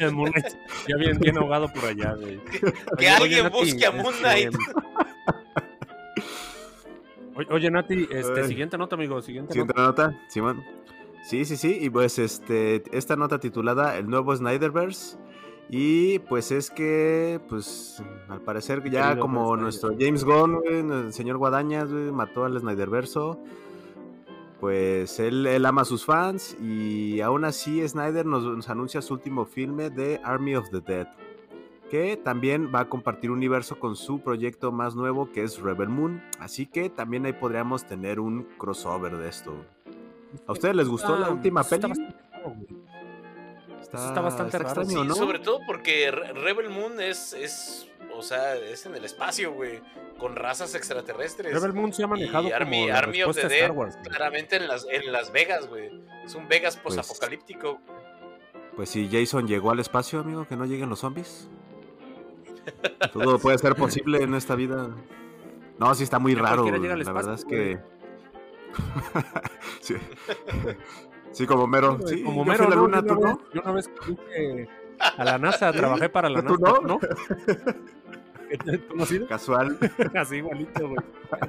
El 0.00 0.12
Moon 0.12 0.32
Knight 0.32 0.54
ya 0.88 0.96
bien, 0.96 1.18
bien 1.18 1.36
ahogado 1.38 1.68
por 1.72 1.84
allá, 1.84 2.14
güey. 2.14 2.40
Que 2.44 2.60
Oye, 2.98 3.08
alguien 3.10 3.50
busque 3.50 3.86
a 3.86 3.90
Moon 3.92 4.06
este, 4.14 4.20
Knight. 4.22 4.54
Oye, 7.50 7.70
Nati, 7.70 8.08
este, 8.10 8.46
siguiente 8.46 8.78
nota, 8.78 8.94
amigo, 8.94 9.20
siguiente 9.20 9.52
Siguiente 9.52 9.74
nota. 9.76 10.08
nota, 10.08 10.20
Simón. 10.28 10.64
Sí, 10.64 11.03
sí, 11.44 11.56
sí. 11.56 11.78
Y 11.80 11.90
pues 11.90 12.18
este, 12.18 12.82
esta 12.96 13.16
nota 13.16 13.40
titulada 13.40 13.96
El 13.96 14.08
nuevo 14.08 14.36
Snyderverse. 14.36 15.16
Y 15.70 16.18
pues 16.20 16.52
es 16.52 16.70
que, 16.70 17.40
pues, 17.48 18.02
al 18.28 18.42
parecer 18.42 18.88
ya 18.90 19.18
como 19.18 19.56
nuestro 19.56 19.94
James 19.98 20.22
Gunn, 20.24 20.60
el 20.66 21.12
señor 21.14 21.38
Guadañas, 21.38 21.88
mató 21.88 22.44
al 22.44 22.58
Snyderverso. 22.58 23.40
Pues 24.60 25.18
él, 25.18 25.46
él 25.46 25.66
ama 25.66 25.82
a 25.82 25.84
sus 25.84 26.04
fans 26.04 26.56
y 26.60 27.20
aún 27.20 27.44
así 27.44 27.86
Snyder 27.86 28.24
nos, 28.24 28.44
nos 28.44 28.68
anuncia 28.70 29.02
su 29.02 29.14
último 29.14 29.46
filme 29.46 29.90
de 29.90 30.20
Army 30.22 30.56
of 30.56 30.70
the 30.70 30.80
Dead. 30.80 31.08
Que 31.90 32.16
también 32.16 32.70
va 32.74 32.80
a 32.80 32.88
compartir 32.88 33.30
universo 33.30 33.78
con 33.78 33.96
su 33.96 34.20
proyecto 34.20 34.72
más 34.72 34.94
nuevo 34.94 35.32
que 35.32 35.42
es 35.42 35.60
Rebel 35.60 35.88
Moon. 35.88 36.22
Así 36.38 36.66
que 36.66 36.90
también 36.90 37.26
ahí 37.26 37.32
podríamos 37.32 37.84
tener 37.84 38.20
un 38.20 38.44
crossover 38.58 39.16
de 39.16 39.28
esto. 39.28 39.54
¿A 40.46 40.52
ustedes 40.52 40.74
les 40.76 40.88
gustó 40.88 41.18
la 41.18 41.26
Ah, 41.26 41.30
última 41.30 41.60
está 41.62 41.76
peli? 41.76 41.88
bastante 41.88 42.24
está 44.08 44.20
bastante 44.20 44.58
raro, 44.58 44.80
extraño, 44.82 45.02
Sí, 45.02 45.08
¿no? 45.08 45.14
sobre 45.14 45.38
todo 45.38 45.60
porque 45.66 46.10
Re- 46.10 46.32
Rebel 46.32 46.68
Moon 46.70 47.00
es, 47.00 47.32
es, 47.32 47.88
o 48.14 48.22
sea, 48.22 48.56
es 48.56 48.86
en 48.86 48.94
el 48.96 49.04
espacio, 49.04 49.52
güey, 49.52 49.80
con 50.18 50.34
razas 50.36 50.74
extraterrestres. 50.74 51.52
Rebel 51.54 51.74
Moon 51.74 51.92
se 51.92 52.02
ha 52.02 52.06
manejado 52.08 52.48
y 52.48 52.52
Army, 52.52 52.80
como 52.80 52.88
la 52.92 52.98
Army 52.98 53.22
of 53.22 53.34
the 53.36 53.42
Dead, 53.42 53.52
Star 53.52 53.70
Wars. 53.72 53.94
güey. 53.96 54.06
claramente 54.08 54.56
en 54.56 54.66
Las, 54.68 54.86
en 54.90 55.12
Las 55.12 55.30
Vegas, 55.32 55.68
güey. 55.68 55.90
Es 56.24 56.34
un 56.34 56.48
Vegas 56.48 56.76
Pues- 56.82 56.96
posapocalíptico. 56.96 57.78
Pues 58.74 58.88
si 58.90 59.08
Jason 59.08 59.46
llegó 59.46 59.70
al 59.70 59.78
espacio, 59.78 60.18
amigo, 60.20 60.44
que 60.48 60.56
no 60.56 60.64
lleguen 60.66 60.88
los 60.90 60.98
zombies. 61.00 61.48
Todo 63.12 63.38
puede 63.38 63.58
ser 63.58 63.76
posible 63.76 64.22
en 64.22 64.34
esta 64.34 64.54
vida. 64.56 64.88
No, 65.78 65.94
sí 65.94 66.02
está 66.02 66.18
muy 66.18 66.34
raro. 66.34 66.64
La 66.68 67.12
verdad 67.12 67.34
es 67.34 67.44
que. 67.44 67.78
sí. 69.80 69.94
Sí, 71.32 71.46
como 71.46 71.66
mero. 71.66 71.98
Sí, 72.06 72.22
como 72.22 72.44
yo 72.44 72.50
mero, 72.50 72.68
la 72.68 72.76
¿no? 72.76 72.82
luna, 72.82 73.02
¿tú 73.02 73.14
no? 73.16 73.40
Yo 73.52 73.60
una 73.62 73.72
vez 73.72 73.90
fui 74.00 74.16
a 75.18 75.24
la 75.24 75.38
NASA, 75.38 75.72
trabajé 75.72 76.08
para 76.08 76.28
la 76.30 76.42
¿Tú 76.42 76.56
NASA. 76.56 76.80
no? 76.82 76.98
¿Tú 78.88 78.96
no 78.96 79.02
has 79.02 79.10
ido? 79.12 79.26
Casual. 79.26 79.76
Así 80.14 80.36
igualito, 80.36 80.88
güey. 80.88 80.98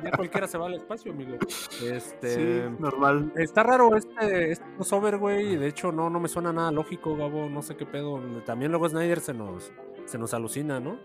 Ya 0.03 0.11
cualquiera 0.11 0.47
se 0.47 0.57
va 0.57 0.65
al 0.65 0.73
espacio, 0.75 1.11
amigo. 1.11 1.37
Este. 1.83 2.29
Sí, 2.29 2.75
normal. 2.79 3.31
Está 3.35 3.61
raro 3.63 3.95
este, 3.95 4.51
este 4.51 4.65
crossover, 4.75 5.17
güey. 5.17 5.55
De 5.55 5.67
hecho, 5.67 5.91
no, 5.91 6.09
no 6.09 6.19
me 6.19 6.27
suena 6.27 6.51
nada 6.51 6.71
lógico, 6.71 7.15
Gabo. 7.15 7.47
No 7.49 7.61
sé 7.61 7.75
qué 7.75 7.85
pedo. 7.85 8.19
También 8.45 8.71
luego 8.71 8.89
Snyder 8.89 9.19
se 9.19 9.33
nos, 9.35 9.71
se 10.05 10.17
nos 10.17 10.33
alucina, 10.33 10.79
¿no? 10.79 10.97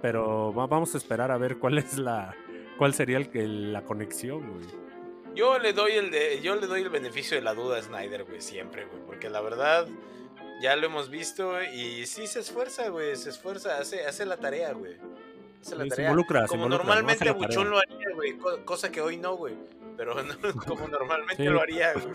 Pero 0.00 0.54
va- 0.54 0.66
vamos 0.66 0.94
a 0.94 0.98
esperar 0.98 1.30
a 1.30 1.36
ver 1.36 1.58
cuál 1.58 1.76
es 1.76 1.98
la. 1.98 2.34
cuál 2.78 2.94
sería 2.94 3.18
el, 3.18 3.28
que- 3.28 3.46
la 3.46 3.82
conexión, 3.84 4.40
güey. 4.50 4.81
Yo 5.34 5.58
le 5.58 5.72
doy 5.72 5.92
el 5.92 6.10
de, 6.10 6.40
yo 6.42 6.54
le 6.56 6.66
doy 6.66 6.82
el 6.82 6.90
beneficio 6.90 7.36
de 7.36 7.42
la 7.42 7.54
duda 7.54 7.78
a 7.78 7.82
Snyder, 7.82 8.24
güey, 8.24 8.40
siempre, 8.40 8.84
güey, 8.86 9.02
porque 9.06 9.30
la 9.30 9.40
verdad 9.40 9.86
ya 10.60 10.76
lo 10.76 10.86
hemos 10.86 11.08
visto 11.10 11.62
y 11.62 12.04
sí 12.06 12.26
se 12.26 12.40
esfuerza, 12.40 12.88
güey, 12.90 13.16
se 13.16 13.30
esfuerza, 13.30 13.78
hace, 13.78 14.04
hace 14.06 14.26
la 14.26 14.36
tarea, 14.36 14.72
güey. 14.72 14.96
Hace 15.60 15.76
la 15.76 15.84
se 15.84 15.90
tarea. 15.90 16.06
involucra, 16.10 16.42
se 16.42 16.48
como 16.48 16.68
normalmente 16.68 17.30
Buchón 17.32 17.70
lo 17.70 17.78
haría, 17.78 18.08
güey, 18.14 18.36
co- 18.36 18.64
cosa 18.64 18.90
que 18.92 19.00
hoy 19.00 19.16
no, 19.16 19.36
güey. 19.36 19.54
Pero 19.96 20.14
no, 20.22 20.34
como 20.66 20.88
normalmente 20.88 21.42
Sí. 21.42 21.48
lo 21.48 21.60
haría, 21.60 21.92
güey. 21.94 22.14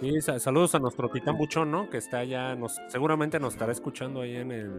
Sí, 0.00 0.20
sa- 0.20 0.38
saludos 0.38 0.74
a 0.74 0.78
nuestro 0.78 1.08
titán 1.08 1.36
buchón, 1.38 1.70
¿no? 1.70 1.88
Que 1.88 1.96
está 1.98 2.18
allá, 2.18 2.54
nos, 2.54 2.76
seguramente 2.88 3.38
nos 3.40 3.54
estará 3.54 3.72
escuchando 3.72 4.20
ahí 4.20 4.36
en 4.36 4.50
el. 4.52 4.72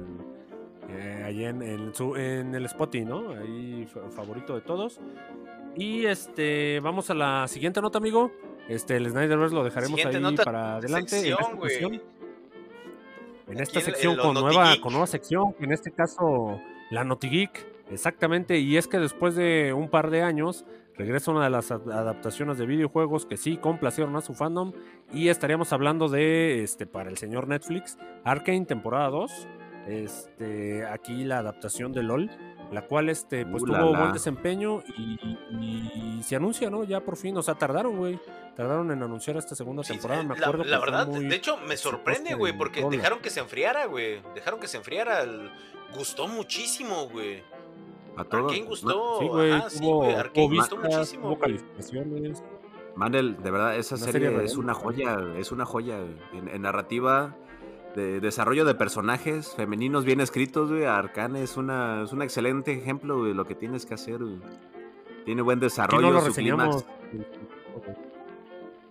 Eh, 0.90 1.24
ahí 1.26 1.46
en, 1.46 1.62
en 1.62 1.94
su, 1.96 2.16
en 2.16 2.54
el 2.56 2.66
Spotify, 2.66 3.06
¿no? 3.06 3.30
Ahí 3.32 3.86
fa- 3.92 4.10
favorito 4.12 4.56
de 4.56 4.62
todos. 4.62 5.00
Y 5.76 6.06
este, 6.06 6.80
vamos 6.80 7.10
a 7.10 7.14
la 7.14 7.48
siguiente 7.48 7.82
nota, 7.82 7.98
amigo. 7.98 8.32
Este, 8.68 8.96
el 8.98 9.10
Snyderverse 9.10 9.54
lo 9.54 9.64
dejaremos 9.64 9.96
Siguiente 10.00 10.18
ahí 10.18 10.24
nota, 10.24 10.44
para 10.44 10.76
adelante. 10.78 11.18
en 11.20 11.34
esta 11.34 11.46
sección. 11.68 12.02
En 13.48 13.60
esta 13.60 13.80
sección 13.82 14.18
con 14.18 14.34
nueva, 14.34 14.74
con 14.82 14.92
nueva 14.94 15.06
sección, 15.08 15.56
en 15.60 15.72
este 15.72 15.92
caso 15.92 16.60
la 16.90 17.04
NotiGeek, 17.04 17.68
exactamente, 17.92 18.58
y 18.58 18.78
es 18.78 18.88
que 18.88 18.98
después 18.98 19.36
de 19.36 19.72
un 19.74 19.88
par 19.90 20.10
de 20.10 20.24
años 20.24 20.66
regresa 20.98 21.30
una 21.32 21.44
de 21.44 21.50
las 21.52 21.70
ad- 21.72 21.92
adaptaciones 21.92 22.58
de 22.58 22.66
videojuegos 22.66 23.26
que 23.28 23.38
sí 23.38 23.58
complacieron 23.58 24.16
a 24.16 24.22
su 24.22 24.34
fandom 24.34 24.72
y 25.14 25.28
estaríamos 25.28 25.74
hablando 25.74 26.08
de, 26.10 26.64
este, 26.64 26.88
para 26.88 27.10
el 27.12 27.18
señor 27.18 27.48
Netflix, 27.48 27.98
Arkane 28.24 28.66
temporada 28.66 29.10
2, 29.10 29.48
este, 29.88 30.86
aquí 30.86 31.24
la 31.24 31.40
adaptación 31.40 31.92
de 31.94 32.04
LOL, 32.04 32.30
la 32.72 32.82
cual, 32.88 33.10
este, 33.10 33.46
pues 33.46 33.64
Uh, 33.64 33.68
tuvo 33.68 33.78
la. 33.92 34.00
buen 34.00 34.14
desempeño 34.14 34.84
y, 34.98 35.20
y 36.20 36.24
se 36.24 36.36
anuncia, 36.36 36.70
¿no? 36.70 36.84
Ya 36.84 37.02
por 37.02 37.16
fin, 37.18 37.38
o 37.38 37.42
sea, 37.44 37.56
tardaron, 37.56 37.98
güey, 37.98 38.20
tardaron 38.56 38.92
en 38.92 39.04
anunciar 39.04 39.38
esta 39.38 39.56
segunda 39.56 39.84
Sí, 39.84 39.94
temporada, 39.94 40.24
me 40.24 40.38
la, 40.38 40.46
acuerdo. 40.48 40.64
la 40.64 40.78
que 40.80 40.84
fue 40.84 40.92
verdad, 40.92 41.08
muy- 41.08 41.26
de 41.28 41.36
hecho, 41.36 41.58
me 41.68 41.78
sorprende, 41.78 42.34
güey, 42.36 42.58
porque 42.58 42.84
dejaron 42.90 43.20
que 43.20 43.30
se 43.30 43.40
enfriara, 43.42 43.86
güey. 43.86 44.22
Dejaron 44.34 44.60
que 44.60 44.68
se 44.68 44.78
enfriara. 44.78 45.22
el- 45.24 45.50
Gustó 45.96 46.28
muchísimo, 46.28 47.08
güey. 47.10 47.42
A 48.18 48.24
todos. 48.26 48.52
Arkane 48.52 48.66
gustó. 48.68 49.20
Sí, 49.20 49.28
güey, 49.28 49.52
ajá, 49.52 49.70
sí, 49.70 49.80
tuvo, 49.80 50.00
tuvo 50.02 50.50
gustó 50.50 50.50
vistas, 50.50 50.80
muchísimo, 50.98 51.24
tuvo 51.30 51.40
calificaciones. 51.40 52.44
Mandel, 52.96 53.38
de 53.44 53.52
verdad, 53.52 53.76
esa 53.78 53.96
serie, 53.98 54.12
serie 54.14 54.28
es 54.44 54.54
real, 54.56 54.60
una 54.60 54.74
güey. 54.74 54.84
joya, 55.06 55.18
es 55.38 55.52
una 55.52 55.66
joya 55.66 56.00
en, 56.34 56.48
en 56.50 56.62
narrativa, 56.62 57.36
de 57.96 58.20
desarrollo 58.20 58.66
de 58.66 58.76
personajes 58.76 59.54
femeninos 59.56 60.04
bien 60.06 60.20
escritos, 60.22 60.70
güey. 60.70 60.84
Arcane 60.86 61.42
es 61.44 61.56
una, 61.58 62.04
es 62.04 62.12
un 62.14 62.22
excelente 62.22 62.74
ejemplo 62.74 63.24
de 63.24 63.34
lo 63.34 63.46
que 63.46 63.56
tienes 63.56 63.86
que 63.86 63.94
hacer, 63.94 64.20
güey. 64.20 64.40
Tiene 65.24 65.42
buen 65.42 65.60
desarrollo, 65.60 66.08
no 66.08 66.12
lo 66.14 66.22
su 66.22 66.34
clímax. 66.34 66.86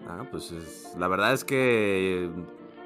Ah, 0.08 0.24
pues 0.30 0.52
es- 0.52 0.94
la 0.98 1.08
verdad 1.08 1.32
es 1.32 1.44
que 1.44 2.28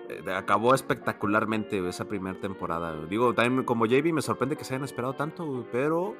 eh, 0.09 0.33
acabó 0.33 0.75
espectacularmente 0.75 1.87
esa 1.89 2.05
primera 2.07 2.39
temporada. 2.39 2.95
güey. 2.95 3.09
Digo, 3.09 3.35
también 3.35 3.64
como 3.64 3.87
JB 3.87 4.12
me 4.12 4.23
sorprende 4.23 4.57
que 4.57 4.64
se 4.64 4.75
hayan 4.75 4.85
esperado 4.85 5.14
tanto, 5.14 5.45
güey, 5.45 5.64
pero 5.73 6.14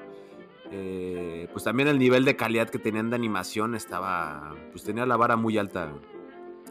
eh, 0.71 1.49
pues 1.53 1.65
también 1.65 1.89
el 1.89 1.99
nivel 1.99 2.25
de 2.25 2.37
calidad 2.37 2.69
que 2.69 2.79
tenían 2.79 3.11
de 3.11 3.17
animación 3.17 3.75
estaba, 3.75 4.55
pues 4.73 4.85
tenía 4.85 5.07
la 5.07 5.17
vara 5.17 5.37
muy 5.37 5.57
alta. 5.57 5.87
güey. 5.87 6.18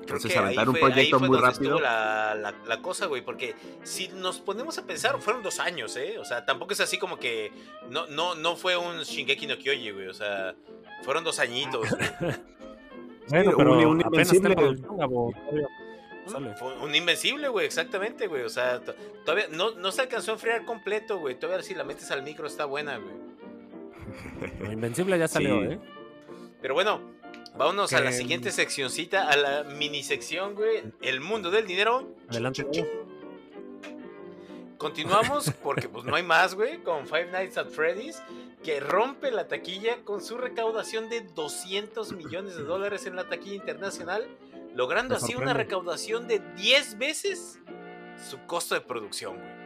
Creo 0.08 0.18
Entonces 0.18 0.32
que 0.34 0.40
ahí 0.40 0.46
aventar 0.46 0.70
un 0.70 0.76
fue- 0.76 0.88
ahí 0.88 0.94
proyecto 0.94 1.20
fue 1.20 1.28
muy 1.28 1.38
donde 1.38 1.52
rápido. 1.52 1.72
estuvo 1.76 1.80
La, 1.82 2.36
la, 2.36 2.56
la 2.66 2.82
cosa, 2.82 3.06
güey, 3.08 3.22
porque 3.24 3.56
si 3.84 4.08
nos 4.08 4.40
ponemos 4.40 4.78
a 4.78 4.86
pensar, 4.86 5.20
fueron 5.20 5.44
dos 5.44 5.60
años, 5.60 5.96
¿eh? 5.98 6.18
O 6.18 6.26
sea, 6.26 6.46
tampoco 6.46 6.74
es 6.74 6.80
así 6.80 6.98
como 6.98 7.20
que 7.20 7.52
no, 7.92 8.08
no, 8.08 8.34
no 8.36 8.56
fue 8.56 8.76
un 8.78 9.02
Shingeki 9.02 9.46
no 9.48 9.58
Kyoji, 9.58 9.92
güey, 9.92 10.08
o 10.08 10.14
sea, 10.14 10.56
fueron 11.04 11.24
dos 11.24 11.40
añitos. 11.40 11.88
Bueno, 13.30 13.50
un- 13.52 13.58
pero 13.58 13.74
un 13.90 14.00
en 14.02 14.08
Invencible. 14.08 14.56
Fue 16.58 16.78
un 16.82 16.96
invencible, 16.96 17.48
güey, 17.50 17.66
exactamente, 17.66 18.28
güey, 18.28 18.44
o 18.44 18.50
sea, 18.50 18.80
to- 18.82 18.94
todavía 19.26 19.48
no, 19.52 19.72
no 19.72 19.92
se 19.92 20.02
alcanzó 20.02 20.32
a 20.32 20.34
enfriar 20.36 20.64
completo, 20.66 21.20
güey, 21.20 21.36
todavía 21.36 21.62
si 21.64 21.74
la 21.76 21.84
metes 21.84 22.10
al 22.12 22.24
micro 22.24 22.48
está 22.48 22.64
buena, 22.66 22.98
güey. 22.98 24.72
Invencible 24.72 25.18
ya 25.20 25.28
salió, 25.28 25.60
Sí. 25.62 25.68
¿eh? 25.74 25.80
Pero 26.62 26.74
bueno, 26.74 27.02
vámonos 27.58 27.94
a 27.94 28.02
la 28.02 28.12
siguiente 28.12 28.52
seccioncita, 28.52 29.30
a 29.30 29.36
la 29.36 29.64
mini 29.64 30.04
sección, 30.04 30.56
güey. 30.56 30.84
El 31.02 31.22
mundo 31.22 31.52
del 31.52 31.68
dinero. 31.68 32.08
Adelante. 32.30 32.64
güey. 32.64 32.86
Continuamos 34.78 35.52
porque 35.64 35.90
pues 35.90 36.06
no 36.06 36.16
hay 36.16 36.24
más, 36.24 36.56
güey, 36.56 36.78
con 36.84 37.08
Five 37.08 37.32
Nights 37.32 37.58
at 37.58 37.70
Freddy's, 37.70 38.22
que 38.64 38.80
rompe 38.80 39.32
la 39.32 39.48
taquilla 39.48 40.04
con 40.04 40.22
su 40.22 40.38
recaudación 40.38 41.10
de 41.10 41.22
200 41.22 42.14
millones 42.14 42.56
de 42.56 42.64
dólares 42.64 43.06
en 43.06 43.16
la 43.16 43.28
taquilla 43.28 43.56
internacional, 43.56 44.28
logrando 44.76 45.16
así 45.16 45.36
una 45.36 45.54
recaudación 45.54 46.28
de 46.28 46.40
10 46.56 46.98
veces 46.98 47.60
su 48.30 48.40
costo 48.46 48.76
de 48.76 48.82
producción, 48.82 49.38
güey. 49.38 49.58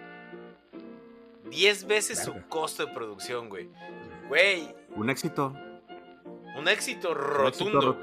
10 1.49 1.85
veces 1.87 2.23
su 2.23 2.33
costo 2.47 2.85
de 2.85 2.93
producción, 2.93 3.49
güey. 3.49 3.69
Güey, 4.29 4.73
Un 4.95 5.09
éxito. 5.09 5.53
Un 6.57 6.67
éxito 6.67 7.09
éxito 7.09 7.13
rotundo, 7.13 7.97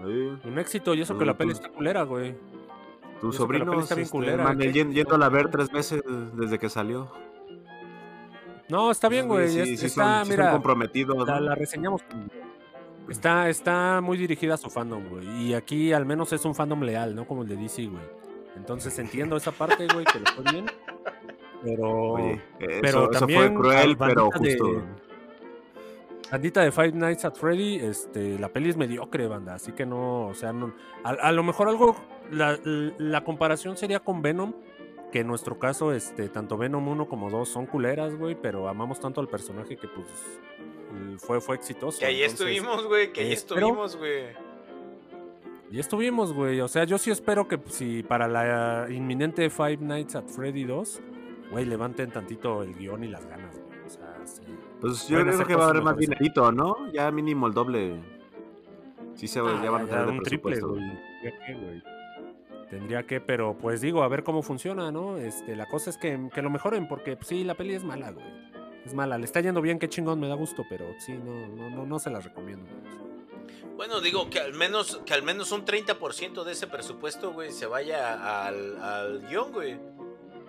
güey. 0.00 0.28
Un 0.44 0.58
éxito, 0.58 0.94
y 0.94 1.00
eso 1.02 1.16
que 1.16 1.24
la 1.24 1.36
peli 1.36 1.52
está 1.52 1.68
culera, 1.68 2.02
güey. 2.02 2.34
Tu 3.20 3.30
Eso 3.30 3.46
que 3.46 3.58
la 3.58 3.64
peli 3.64 3.70
sobrino 3.70 3.80
está 3.80 3.94
bien 3.94 4.04
este, 4.04 4.12
culera, 4.12 4.44
Manel, 4.44 4.72
que- 4.72 4.78
yen- 4.80 4.92
yéndola 4.92 5.26
a 5.26 5.28
ver 5.28 5.48
tres 5.50 5.70
veces 5.70 6.02
desde 6.34 6.58
que 6.58 6.68
salió. 6.68 7.10
No, 8.68 8.90
está 8.90 9.08
bien, 9.08 9.28
güey. 9.28 9.48
Sí, 9.48 9.60
es- 9.60 9.80
sí 9.80 9.86
está, 9.86 10.16
son, 10.18 10.24
sí 10.26 10.30
son 10.32 10.38
mira, 10.40 10.52
comprometidos. 10.52 11.26
la, 11.28 11.40
la 11.40 11.54
reseñamos. 11.54 12.02
Está, 13.08 13.48
está 13.48 14.00
muy 14.00 14.16
dirigida 14.16 14.54
a 14.54 14.56
su 14.56 14.70
fandom, 14.70 15.08
güey. 15.08 15.28
Y 15.48 15.54
aquí 15.54 15.92
al 15.92 16.06
menos 16.06 16.32
es 16.32 16.44
un 16.44 16.54
fandom 16.54 16.82
leal, 16.82 17.14
¿no? 17.14 17.26
Como 17.26 17.42
el 17.42 17.48
de 17.48 17.56
DC, 17.56 17.86
güey. 17.86 18.02
Entonces 18.56 18.98
entiendo 18.98 19.36
esa 19.36 19.52
parte, 19.52 19.86
güey, 19.92 20.04
que 20.04 20.18
le 20.20 20.26
fue 20.26 20.44
bien. 20.52 20.66
Pero. 21.62 21.88
Oye, 22.14 22.32
eso, 22.58 22.78
pero 22.80 23.10
eso 23.10 23.20
también 23.20 23.40
fue 23.40 23.54
cruel, 23.54 23.96
pero 23.96 24.28
de- 24.40 24.56
justo. 24.56 24.82
Bandita 26.32 26.62
de 26.62 26.72
Five 26.72 26.92
Nights 26.92 27.26
at 27.26 27.34
Freddy, 27.34 27.76
este, 27.76 28.38
la 28.38 28.48
peli 28.48 28.70
es 28.70 28.76
mediocre, 28.78 29.28
banda. 29.28 29.54
Así 29.54 29.72
que 29.72 29.84
no, 29.84 30.28
o 30.28 30.34
sea, 30.34 30.52
no. 30.54 30.74
A, 31.04 31.10
a 31.10 31.30
lo 31.32 31.42
mejor 31.42 31.68
algo. 31.68 31.94
La, 32.30 32.58
la 32.64 33.22
comparación 33.22 33.76
sería 33.76 34.00
con 34.00 34.22
Venom. 34.22 34.54
Que 35.12 35.20
en 35.20 35.26
nuestro 35.26 35.58
caso, 35.58 35.92
este, 35.92 36.30
tanto 36.30 36.56
Venom 36.56 36.88
1 36.88 37.06
como 37.06 37.28
2 37.28 37.46
son 37.46 37.66
culeras, 37.66 38.16
güey. 38.16 38.34
Pero 38.34 38.66
amamos 38.66 38.98
tanto 38.98 39.20
al 39.20 39.28
personaje 39.28 39.76
que, 39.76 39.86
pues. 39.88 40.06
Fue, 41.18 41.40
fue 41.42 41.56
exitoso. 41.56 41.98
Que 41.98 42.06
ahí 42.06 42.22
entonces- 42.22 42.48
estuvimos, 42.48 42.86
güey, 42.86 43.12
que 43.12 43.20
ahí 43.20 43.32
estuvimos, 43.32 43.96
güey. 43.96 44.24
Y 45.70 45.78
estuvimos, 45.80 46.32
güey. 46.32 46.60
O 46.62 46.68
sea, 46.68 46.84
yo 46.84 46.96
sí 46.96 47.10
espero 47.10 47.46
que 47.46 47.58
si 47.68 48.02
para 48.02 48.26
la 48.26 48.86
inminente 48.90 49.48
Five 49.50 49.78
Nights 49.80 50.16
at 50.16 50.24
Freddy 50.28 50.64
2, 50.64 51.00
güey, 51.50 51.64
levanten 51.66 52.10
tantito 52.10 52.62
el 52.62 52.74
guion 52.74 53.04
y 53.04 53.08
las 53.08 53.26
ganas, 53.26 53.58
güey. 53.58 53.80
O 53.86 53.90
sea. 53.90 54.14
Pues 54.82 55.08
yo 55.08 55.20
creo 55.22 55.46
que 55.46 55.54
va 55.56 55.66
a 55.66 55.70
haber 55.70 55.82
más 55.82 55.96
dinerito, 55.96 56.52
¿no? 56.52 56.90
Ya 56.92 57.10
mínimo 57.10 57.46
el 57.46 57.54
doble. 57.54 58.00
Sí 59.14 59.26
se 59.28 59.40
Ah, 59.40 59.60
ya 59.62 59.70
van 59.70 59.82
a 59.82 59.86
tener 59.86 60.06
de 60.06 60.12
un 60.12 60.22
triple, 60.22 60.56
presupuesto. 60.56 60.68
güey. 60.68 60.98
Tendría 61.22 61.46
que, 61.46 61.54
güey. 61.54 61.82
Tendría 62.68 63.02
que, 63.06 63.20
pero 63.20 63.56
pues 63.56 63.80
digo, 63.80 64.02
a 64.02 64.08
ver 64.08 64.24
cómo 64.24 64.42
funciona, 64.42 64.90
¿no? 64.90 65.16
Este, 65.18 65.54
la 65.56 65.66
cosa 65.66 65.90
es 65.90 65.96
que, 65.98 66.28
que 66.34 66.42
lo 66.42 66.50
mejoren, 66.50 66.88
porque 66.88 67.16
pues, 67.16 67.28
sí, 67.28 67.44
la 67.44 67.54
peli 67.54 67.74
es 67.74 67.84
mala, 67.84 68.10
güey. 68.10 68.26
Es 68.84 68.94
mala. 68.94 69.16
Le 69.18 69.24
está 69.24 69.40
yendo 69.40 69.60
bien, 69.62 69.78
qué 69.78 69.88
chingón, 69.88 70.18
me 70.18 70.26
da 70.28 70.34
gusto, 70.34 70.64
pero 70.68 70.86
sí, 70.98 71.12
no, 71.12 71.46
no, 71.48 71.70
no, 71.70 71.86
no 71.86 71.98
se 71.98 72.10
las 72.10 72.24
recomiendo. 72.24 72.64
güey. 72.66 73.02
Bueno, 73.76 74.00
digo 74.00 74.28
que 74.30 74.38
al 74.40 74.54
menos 74.54 75.00
que 75.06 75.14
al 75.14 75.22
menos 75.22 75.50
un 75.52 75.64
30% 75.64 76.44
de 76.44 76.52
ese 76.52 76.66
presupuesto, 76.66 77.32
güey, 77.32 77.50
se 77.52 77.66
vaya 77.66 78.46
al, 78.46 78.80
al 78.82 79.26
guion, 79.28 79.52
güey. 79.52 79.78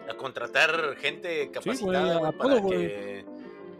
A 0.09 0.15
contratar 0.15 0.95
gente 0.97 1.49
capacitada, 1.51 2.27
a 2.29 2.31
para 2.31 2.59
todo, 2.59 2.69
que 2.69 3.25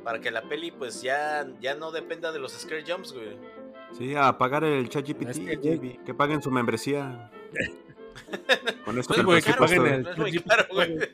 para 0.04 0.20
que 0.20 0.32
la 0.32 0.41
peli 0.43 0.72
pues 0.72 1.01
ya, 1.01 1.47
ya 1.62 1.76
no 1.76 1.91
dependa 1.91 2.32
de 2.32 2.39
los 2.39 2.54
scare 2.54 2.84
jumps, 2.86 3.14
güey. 3.14 3.38
Sí, 3.97 4.16
a 4.16 4.38
pagar 4.38 4.64
el 4.64 4.89
ChatGPT, 4.89 5.30
Es 5.30 5.39
que, 5.39 5.58
JB, 5.58 6.04
que 6.04 6.14
paguen 6.14 6.41
su 6.41 6.51
membresía. 6.51 7.32
Con 8.86 8.97
esto 8.97 9.22
No 9.22 9.36
es 9.36 9.45
que 9.45 9.51
caro, 9.51 9.66
paguen 9.66 9.86
el 9.86 10.04
no 10.04 10.12
es 10.12 10.18
muy 10.18 10.39
caro, 10.39 10.66
güey. 10.72 10.97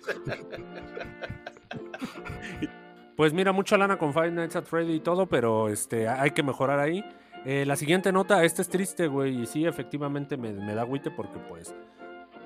Pues 3.15 3.33
mira, 3.33 3.51
mucha 3.51 3.77
lana 3.77 3.97
con 3.97 4.13
Five 4.13 4.31
Nights 4.31 4.55
at 4.55 4.63
Freddy 4.63 4.93
y 4.93 4.99
todo, 5.01 5.25
pero 5.25 5.67
este, 5.67 6.07
hay 6.07 6.31
que 6.31 6.41
mejorar 6.41 6.79
ahí. 6.79 7.03
Eh, 7.45 7.65
la 7.65 7.75
siguiente 7.75 8.13
nota, 8.13 8.45
esta 8.45 8.61
es 8.61 8.69
triste, 8.69 9.07
güey, 9.07 9.41
y 9.41 9.45
sí, 9.45 9.65
efectivamente 9.65 10.37
me, 10.37 10.53
me 10.53 10.73
da 10.73 10.83
agüite 10.83 11.11
porque 11.11 11.37
pues... 11.49 11.75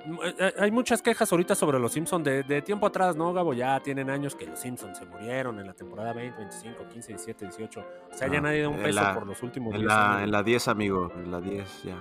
m- 0.06 0.18
eh, 0.38 0.54
Hay 0.58 0.70
muchas 0.70 1.00
quejas 1.02 1.30
ahorita 1.32 1.54
sobre 1.54 1.78
los 1.78 1.92
Simpsons 1.92 2.24
de, 2.24 2.42
de 2.42 2.62
tiempo 2.62 2.86
atrás, 2.86 3.16
¿no, 3.16 3.32
Gabo? 3.32 3.52
Ya 3.54 3.80
tienen 3.80 4.10
años 4.10 4.34
que 4.36 4.46
los 4.46 4.58
Simpsons 4.58 4.98
se 4.98 5.06
murieron 5.06 5.58
en 5.60 5.66
la 5.66 5.74
temporada 5.74 6.12
20, 6.12 6.36
25, 6.38 6.88
15, 6.88 7.08
17, 7.12 7.44
18. 7.46 7.80
O 7.80 8.16
sea, 8.16 8.28
ya 8.28 8.38
Ah, 8.38 8.40
nadie 8.42 8.62
da 8.62 8.68
un 8.68 8.76
peso 8.78 9.00
la- 9.00 9.14
por 9.14 9.26
los 9.26 9.42
últimos 9.42 9.74
En 9.74 9.80
10 9.80 9.88
la, 9.88 10.10
años. 10.12 10.22
en 10.24 10.30
la 10.32 10.42
10, 10.42 10.68
amigo. 10.68 11.12
En 11.16 11.30
la 11.30 11.40
10, 11.40 11.82
ya. 11.84 11.96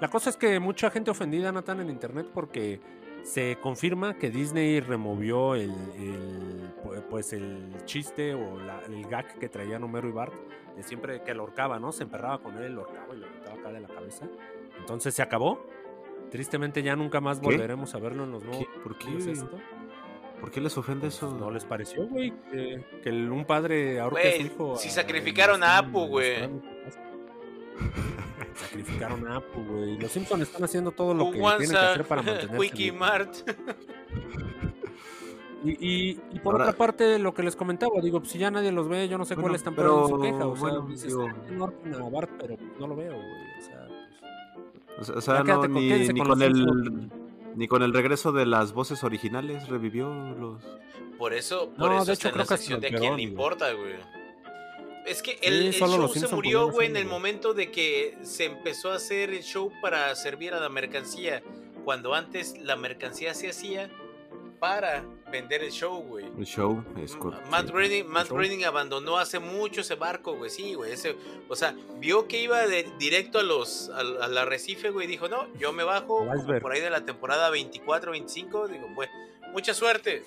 La 0.00 0.08
cosa 0.08 0.30
es 0.30 0.36
que 0.36 0.58
mucha 0.60 0.90
gente 0.90 1.10
ofendida, 1.10 1.52
Nathan, 1.52 1.80
en 1.80 1.90
internet 1.90 2.26
porque 2.32 2.80
se 3.22 3.58
confirma 3.60 4.14
que 4.16 4.30
Disney 4.30 4.80
removió 4.80 5.54
el, 5.54 5.70
el, 5.96 6.74
pu- 6.82 7.02
pues 7.10 7.34
el 7.34 7.74
chiste 7.84 8.34
o 8.34 8.58
la- 8.60 8.80
el 8.86 9.06
gag 9.06 9.38
que 9.38 9.48
traían 9.50 9.82
Homero 9.84 10.08
y 10.08 10.12
Bart 10.12 10.32
de 10.74 10.82
siempre 10.82 11.22
que 11.22 11.34
lo 11.34 11.42
horcaba, 11.44 11.78
¿no? 11.78 11.92
Se 11.92 12.04
emperraba 12.04 12.38
con 12.38 12.56
él, 12.56 12.74
lo 12.76 12.82
horcaba 12.82 13.14
y 13.14 13.18
lo 13.18 13.30
quitaba 13.30 13.56
acá 13.58 13.72
de 13.72 13.80
la 13.80 13.88
cabeza. 13.88 14.26
Entonces 14.78 15.14
se 15.14 15.20
acabó. 15.20 15.66
Tristemente 16.30 16.82
ya 16.82 16.94
nunca 16.96 17.20
más 17.20 17.38
¿Qué? 17.40 17.46
volveremos 17.46 17.94
a 17.94 17.98
verlo 17.98 18.24
en 18.24 18.32
los 18.32 18.42
nuevos. 18.44 18.64
¿Qué? 18.66 18.80
¿Por 18.82 18.96
qué? 18.98 19.06
¿Qué 19.08 19.16
es 19.18 19.26
esto? 19.26 19.58
¿Por 20.40 20.50
qué 20.50 20.60
les 20.60 20.76
ofende 20.78 21.02
Pues, 21.02 21.16
eso? 21.16 21.36
¿No 21.38 21.50
les 21.50 21.64
pareció, 21.64 22.06
güey? 22.06 22.32
Que, 22.50 22.82
que 23.02 23.08
el- 23.10 23.30
un 23.30 23.44
padre 23.44 24.00
ahorque 24.00 24.28
a 24.28 24.36
su 24.36 24.42
hijo. 24.46 24.76
si 24.76 24.88
a- 24.88 24.92
sacrificaron 24.92 25.62
a 25.62 25.78
Apu, 25.78 26.06
güey. 26.06 26.48
Sacrificaron 28.54 29.26
a 29.26 29.36
Apu, 29.36 29.64
güey. 29.64 29.98
Los 29.98 30.10
Simpsons 30.12 30.42
están 30.42 30.64
haciendo 30.64 30.92
todo 30.92 31.14
lo 31.14 31.30
que 31.30 31.38
tienen 31.38 31.70
que 31.70 31.76
hacer 31.76 32.04
para 32.04 32.22
mantenerse. 32.22 32.56
Quickie 32.58 32.84
vivos. 32.90 33.00
Mart. 33.00 33.34
Y, 35.62 35.70
y, 35.72 36.20
y 36.32 36.38
por 36.38 36.54
Ahora- 36.54 36.64
otra 36.68 36.76
parte, 36.78 37.18
lo 37.18 37.34
que 37.34 37.42
les 37.42 37.54
comentaba, 37.54 38.00
digo, 38.02 38.20
pues, 38.20 38.32
si 38.32 38.38
ya 38.38 38.50
nadie 38.50 38.72
los 38.72 38.88
ve, 38.88 39.08
yo 39.08 39.18
no 39.18 39.26
sé 39.26 39.34
cuál 39.34 39.42
Bueno, 39.42 39.56
es 39.56 39.62
tan 39.62 39.74
peor 39.74 40.04
en 40.04 40.08
su 40.08 40.20
pero, 40.20 40.22
queja. 40.22 40.46
O 40.46 40.56
sea, 40.56 40.60
bueno, 40.62 40.86
dices, 40.88 41.08
digo- 41.08 41.26
"Ah, 41.28 41.70
no 41.84 42.06
a 42.06 42.08
Bart, 42.10 42.30
pero 42.38 42.56
no 42.78 42.86
lo 42.86 42.96
veo, 42.96 43.12
güey. 43.12 43.58
O 43.58 43.62
sea, 43.62 43.86
pues, 43.86 43.89
O 45.00 45.04
sea, 45.04 45.14
o 45.16 45.20
sea, 45.20 45.34
Ya 45.38 45.42
no, 45.54 45.60
con- 45.60 45.72
ni, 45.72 45.88
ni 46.08 46.20
con 46.20 46.42
el 46.42 47.10
ni 47.56 47.66
con 47.66 47.82
el 47.82 47.92
regreso 47.92 48.30
de 48.32 48.46
las 48.46 48.72
voces 48.72 49.02
originales 49.02 49.68
revivió 49.68 50.08
los 50.38 50.62
Por 51.18 51.32
eso, 51.34 51.70
por 51.70 51.90
No, 51.90 51.96
eso 51.96 52.04
de 52.06 52.12
está 52.12 52.28
hecho, 52.28 52.34
en 52.34 52.38
la 52.38 52.44
creo 52.44 52.48
que 52.48 52.54
hasta 52.54 52.56
sección 52.58 52.80
de 52.80 52.88
a 52.88 52.90
quién 53.00 53.16
le 53.16 53.22
importa, 53.22 53.72
güey. 53.72 53.94
Es 55.06 55.22
que 55.22 55.32
Sí, 55.32 55.38
el, 55.42 55.66
el 55.66 55.72
show 55.72 56.08
se 56.08 56.28
murió, 56.34 56.70
güey, 56.70 56.86
en 56.88 56.96
el 56.96 57.06
momento 57.06 57.52
de 57.54 57.70
que 57.70 58.16
se 58.22 58.44
empezó 58.44 58.92
a 58.92 58.96
hacer 58.96 59.30
el 59.30 59.42
show 59.42 59.72
para 59.82 60.14
servir 60.14 60.52
a 60.54 60.60
la 60.60 60.68
mercancía. 60.68 61.42
Cuando 61.84 62.14
antes 62.14 62.56
la 62.60 62.76
mercancía 62.76 63.34
se 63.34 63.48
hacía 63.50 63.90
para 64.60 65.02
vender 65.30 65.62
el 65.62 65.70
show, 65.70 66.02
güey. 66.02 66.26
el 66.38 66.44
show 66.44 66.84
es 67.02 67.16
correcto. 67.16 67.48
Matt 67.50 67.70
Groening, 67.70 68.06
Matt. 68.06 68.28
Groening 68.28 68.64
abandonó 68.64 69.18
hace 69.18 69.38
mucho 69.38 69.80
ese 69.80 69.94
barco, 69.94 70.36
güey. 70.36 70.50
Sí, 70.50 70.74
güey. 70.74 70.92
Ese, 70.92 71.16
o 71.48 71.56
sea, 71.56 71.74
vio 71.98 72.28
que 72.28 72.42
iba 72.42 72.66
de, 72.66 72.90
directo 72.98 73.38
a 73.38 73.42
los 73.42 73.90
al, 73.90 74.20
al 74.22 74.36
arrecife, 74.38 74.90
güey. 74.90 75.06
Dijo, 75.06 75.28
no, 75.28 75.52
yo 75.54 75.72
me 75.72 75.84
bajo 75.84 76.26
por 76.60 76.72
ahí 76.72 76.80
de 76.80 76.90
la 76.90 77.04
temporada 77.04 77.50
24, 77.50 78.12
25. 78.12 78.68
Digo, 78.68 78.88
pues, 78.94 79.08
mucha 79.52 79.74
suerte. 79.74 80.22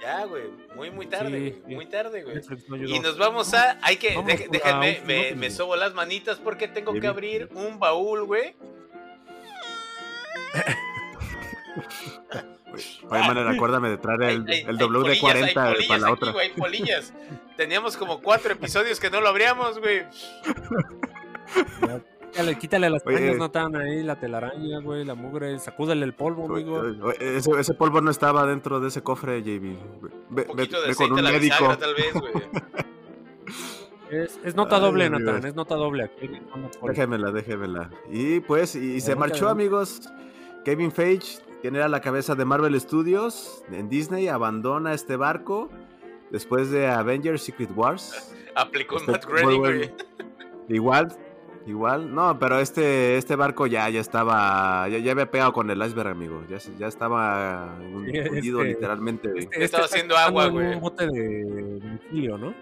Ya, 0.00 0.24
güey. 0.24 0.44
Muy, 0.76 0.90
muy 0.90 1.06
tarde, 1.06 1.30
Sí, 1.30 1.60
güey. 1.62 1.74
Muy 1.74 1.86
tarde, 1.86 2.22
güey. 2.22 2.40
No. 2.68 2.76
Y 2.76 3.00
nos 3.00 3.18
vamos 3.18 3.52
a. 3.54 3.78
Hay 3.82 3.96
que. 3.96 4.14
Vamos 4.14 4.32
déjenme, 4.50 5.02
me, 5.04 5.32
güey. 5.32 5.50
sobo 5.50 5.76
las 5.76 5.94
manitas 5.94 6.38
porque 6.38 6.68
tengo 6.68 6.92
que 6.94 7.06
abrir 7.06 7.48
un 7.54 7.78
baúl, 7.78 8.24
güey. 8.24 8.54
Oye, 12.72 13.20
manera, 13.26 13.50
acuérdame 13.50 13.88
de 13.90 13.96
traer 13.98 14.22
el, 14.22 14.46
Hay- 14.48 14.60
el 14.60 14.68
hay 14.68 14.76
WD-40 14.76 15.20
polillas, 15.20 15.42
hay 15.42 15.54
para 15.54 15.72
polillas 15.72 16.00
la 16.00 16.06
aquí, 16.08 16.14
otra. 16.14 16.32
güey, 16.32 16.54
polillas. 16.54 17.14
Teníamos 17.56 17.96
como 17.96 18.20
cuatro 18.20 18.52
episodios 18.52 19.00
que 19.00 19.10
no 19.10 19.20
lo 19.20 19.28
abríamos, 19.28 19.78
güey. 19.80 20.02
Quítale, 22.30 22.58
quítale 22.58 22.90
las 22.90 23.02
pañas, 23.02 23.36
Nathan, 23.38 23.74
ahí, 23.76 24.02
la 24.02 24.20
telaraña, 24.20 24.80
güey, 24.80 25.04
la 25.04 25.14
mugre, 25.14 25.58
sacúdele 25.58 26.04
el 26.04 26.12
polvo, 26.14 26.44
amigo. 26.54 27.10
Ese, 27.18 27.50
ese 27.58 27.74
polvo 27.74 28.00
no 28.02 28.10
estaba 28.10 28.46
dentro 28.46 28.80
de 28.80 28.88
ese 28.88 29.02
cofre, 29.02 29.40
JB. 29.42 29.46
Ve, 29.62 29.76
Un 30.30 30.36
ve- 30.36 30.42
poquito 30.44 30.80
de 30.82 30.88
ve 30.88 30.94
con 30.94 31.12
un 31.12 31.24
la 31.24 31.32
médico. 31.32 31.54
bisagra, 31.56 31.76
tal 31.78 31.94
vez, 31.94 32.12
güey. 32.12 32.32
Es, 34.10 34.40
es 34.42 34.54
nota 34.54 34.76
Ay, 34.76 34.80
doble. 34.82 35.10
Nathan, 35.10 35.44
es 35.44 35.54
nota 35.54 35.74
doble. 35.74 36.04
Aquí, 36.04 36.30
Déjemela, 36.82 37.30
déjemela. 37.30 37.90
Y 38.10 38.40
pues, 38.40 38.74
y 38.74 39.02
se 39.02 39.12
Adelante, 39.12 39.16
marchó, 39.32 39.48
amigos. 39.50 40.00
Kevin 40.64 40.90
Feige, 40.90 41.40
quien 41.62 41.76
era 41.76 41.88
la 41.88 42.00
cabeza 42.00 42.34
de 42.34 42.44
Marvel 42.44 42.78
Studios 42.80 43.62
en 43.70 43.88
Disney, 43.88 44.28
abandona 44.28 44.94
este 44.94 45.16
barco 45.16 45.68
después 46.30 46.70
de 46.70 46.86
Avengers 46.88 47.42
Secret 47.42 47.70
Wars. 47.74 48.34
Aplicó 48.54 48.96
Este, 48.96 49.12
Matt 49.12 49.24
Groening, 49.26 49.58
güey. 49.58 49.94
Igual, 50.68 51.16
igual. 51.66 52.14
No, 52.14 52.38
pero 52.38 52.58
este, 52.58 53.16
este 53.16 53.36
barco 53.36 53.66
ya, 53.66 53.88
ya 53.88 54.00
estaba, 54.00 54.86
ya, 54.88 54.98
ya 54.98 55.12
había 55.12 55.30
pegado 55.30 55.52
con 55.54 55.70
el 55.70 55.80
iceberg, 55.82 56.08
amigo. 56.10 56.42
Ya, 56.48 56.58
ya 56.78 56.88
estaba 56.88 57.74
hundido 57.80 58.60
este- 58.60 58.74
literalmente. 58.74 59.28
Este- 59.34 59.64
Estaba 59.64 59.84
está 59.84 59.96
haciendo 59.96 60.16
agua, 60.16 60.48
güey. 60.48 60.74
Un 60.74 60.80
bote 60.80 61.06
de 61.06 61.78
domicilio, 61.80 62.36
¿no? 62.36 62.52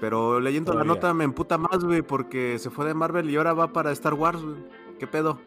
Pero 0.00 0.38
leyendo 0.38 0.74
la 0.74 0.84
nota 0.84 1.14
me 1.14 1.24
emputa 1.24 1.56
más, 1.56 1.82
güey, 1.82 2.02
porque 2.02 2.58
se 2.58 2.68
fue 2.68 2.84
de 2.84 2.92
Marvel 2.92 3.30
y 3.30 3.36
ahora 3.36 3.54
va 3.54 3.72
para 3.72 3.90
Star 3.92 4.12
Wars, 4.12 4.42
güey. 4.42 4.56
¿Qué 4.98 5.06
pedo? 5.06 5.40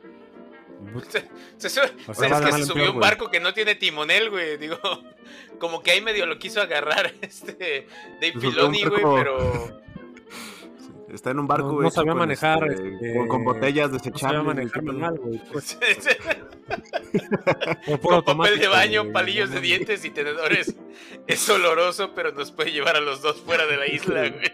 Se, 1.57 1.69
se, 1.69 1.81
O 2.07 2.13
sea, 2.13 2.27
es 2.29 2.45
que 2.45 2.51
se 2.53 2.63
subió 2.65 2.83
peor, 2.85 2.95
un 2.95 2.99
barco 3.01 3.29
que 3.31 3.39
no 3.39 3.53
tiene 3.53 3.75
timonel, 3.75 4.29
güey. 4.29 4.57
Digo, 4.57 4.77
como 5.59 5.81
que 5.81 5.91
ahí 5.91 6.01
medio 6.01 6.25
lo 6.25 6.37
quiso 6.39 6.61
agarrar 6.61 7.13
este 7.21 7.87
Dave 8.21 8.33
Pues, 8.33 8.43
Filoni, 8.45 8.83
güey, 8.85 9.01
pero 9.03 9.87
Está 11.09 11.31
en 11.31 11.39
un 11.39 11.47
barco, 11.47 11.67
No- 11.67 11.73
güey. 11.75 11.83
no 11.85 11.89
sabía 11.91 12.11
con, 12.11 12.19
manejar, 12.19 12.67
este, 12.69 12.93
este, 12.93 13.15
con, 13.17 13.27
con 13.29 13.43
botellas 13.45 13.89
No 13.91 13.97
desechables. 13.97 14.43
güey, 14.43 14.55
manejar 14.55 14.81
¿qué 14.81 14.87
pedo? 14.87 14.99
mal, 14.99 15.17
güey. 15.17 15.41
Pues, 15.53 15.77
con 18.01 18.23
papel 18.25 18.59
de 18.59 18.67
baño, 18.67 19.11
palillos 19.13 19.49
no 19.49 19.55
de 19.55 19.61
dientes 19.61 20.03
y 20.03 20.09
tenedores. 20.09 20.75
Es 21.25 21.49
oloroso, 21.49 22.13
pero 22.13 22.31
nos 22.33 22.51
puede 22.51 22.71
llevar 22.71 22.97
a 22.97 22.99
los 23.01 23.21
dos 23.21 23.37
fuera 23.41 23.65
de 23.65 23.77
la 23.77 23.87
isla, 23.87 24.29
güey. 24.29 24.51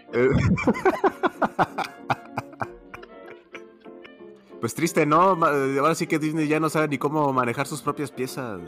Pues 4.64 4.74
triste, 4.74 5.04
¿no? 5.04 5.36
Ma- 5.36 5.50
Ahora 5.78 5.94
sí 5.94 6.06
que 6.06 6.18
Disney 6.18 6.48
ya 6.48 6.58
no 6.58 6.70
sabe 6.70 6.88
ni 6.88 6.96
cómo 6.96 7.30
manejar 7.34 7.66
sus 7.66 7.82
propias 7.82 8.10
piezas. 8.10 8.62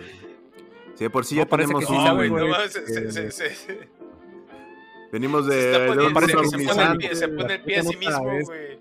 Sí, 0.95 1.05
de 1.05 1.09
por 1.09 1.25
sí 1.25 1.37
No, 1.37 1.43
ya 1.43 1.49
parece 1.49 1.69
tenemos 1.69 1.81
que 1.81 1.87
sí 1.87 2.05
No, 2.05 2.47
no 2.49 2.69
se- 2.69 2.79
eh, 2.81 3.11
se- 3.11 3.31
se- 3.31 3.51
se- 3.55 3.89
Venimos 5.11 5.47
se 5.47 5.55
de, 5.55 5.79
de 5.79 6.07
un 6.07 6.13
poniendo- 6.13 6.45
se- 6.45 6.49
se 6.59 6.67
pone 6.67 6.83
el 6.85 6.99
pie- 6.99 7.15
se 7.15 7.29
pone 7.29 7.55
el 7.55 7.63
pie 7.63 7.79
a 7.79 7.83
sí 7.83 7.97
mismo, 7.97 8.23
güey. 8.23 8.79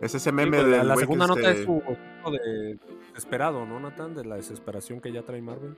Es 0.00 0.12
ese 0.16 0.32
meme 0.32 0.56
del 0.56 0.70
la, 0.72 0.82
la 0.82 0.96
segunda 0.96 1.28
nota 1.28 1.48
este- 1.48 1.60
es 1.60 1.64
su 1.66 1.80
tipo 1.80 2.30
de 2.32 2.78
desesperado, 3.10 3.64
¿no, 3.64 3.78
Nathan? 3.78 4.12
De 4.16 4.24
la 4.24 4.34
desesperación 4.34 5.00
que 5.00 5.12
ya 5.12 5.22
trae 5.22 5.40
Marvel. 5.40 5.76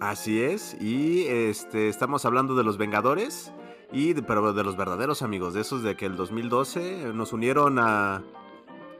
Así 0.00 0.42
es, 0.42 0.76
y 0.80 1.26
este 1.28 1.88
estamos 1.88 2.24
hablando 2.24 2.56
de 2.56 2.64
los 2.64 2.78
Vengadores, 2.78 3.52
y 3.92 4.14
de- 4.14 4.24
pero 4.24 4.52
de 4.52 4.64
los 4.64 4.76
verdaderos 4.76 5.22
amigos, 5.22 5.54
de 5.54 5.60
esos 5.60 5.84
de 5.84 5.94
que 5.96 6.06
el 6.06 6.16
2012 6.16 7.12
nos 7.14 7.32
unieron 7.32 7.78
a, 7.78 8.24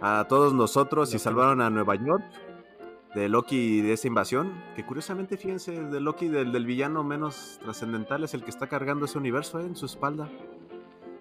a 0.02 0.26
todos 0.28 0.52
nosotros 0.52 1.14
y 1.14 1.18
salvaron 1.18 1.60
a 1.62 1.70
Nueva 1.70 1.94
York 1.94 2.24
de 3.14 3.28
Loki 3.28 3.80
de 3.82 3.92
esa 3.92 4.06
invasión, 4.08 4.52
que 4.74 4.84
curiosamente, 4.84 5.36
fíjense, 5.36 5.70
de 5.72 6.00
Loki 6.00 6.28
del, 6.28 6.50
del 6.50 6.66
villano 6.66 7.04
menos 7.04 7.60
trascendental 7.62 8.24
es 8.24 8.34
el 8.34 8.42
que 8.42 8.50
está 8.50 8.66
cargando 8.66 9.04
ese 9.04 9.18
universo 9.18 9.60
eh, 9.60 9.64
en 9.66 9.76
su 9.76 9.86
espalda. 9.86 10.28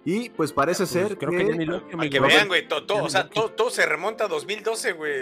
Y 0.04 0.30
pues 0.30 0.52
parece 0.52 0.78
Pues, 0.82 0.90
ser 0.90 1.16
creo 1.18 1.30
que 1.30 1.46
ya 1.46 1.54
ni 1.56 1.64
Loki, 1.64 1.94
Para 1.96 2.10
que 2.10 2.18
vean, 2.20 2.48
güey, 2.48 2.66
to- 2.66 2.84
to- 2.84 2.96
Ya 2.96 3.02
o 3.04 3.08
sea, 3.08 3.28
todo, 3.28 3.50
todo 3.50 3.70
se 3.70 3.86
remonta 3.86 4.24
a 4.24 4.28
2012, 4.28 4.92
güey. 4.92 5.12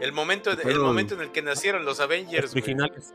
El 0.00 0.12
momento, 0.12 0.50
el 0.50 0.78
momento 0.80 1.14
en 1.14 1.22
el 1.22 1.30
que 1.32 1.40
nacieron 1.42 1.84
los 1.84 1.98
Avengers, 2.00 2.42
Los 2.42 2.52
güey. 2.52 2.62
originales. 2.64 3.14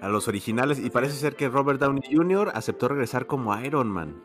a 0.00 0.08
los 0.08 0.26
originales, 0.26 0.80
y 0.80 0.90
parece 0.90 1.14
ser 1.14 1.36
que 1.36 1.48
Robert 1.48 1.78
Downey 1.80 2.02
Jr. 2.12 2.50
aceptó 2.54 2.88
regresar 2.88 3.26
como 3.26 3.56
Iron 3.60 3.88
Man. 3.88 4.20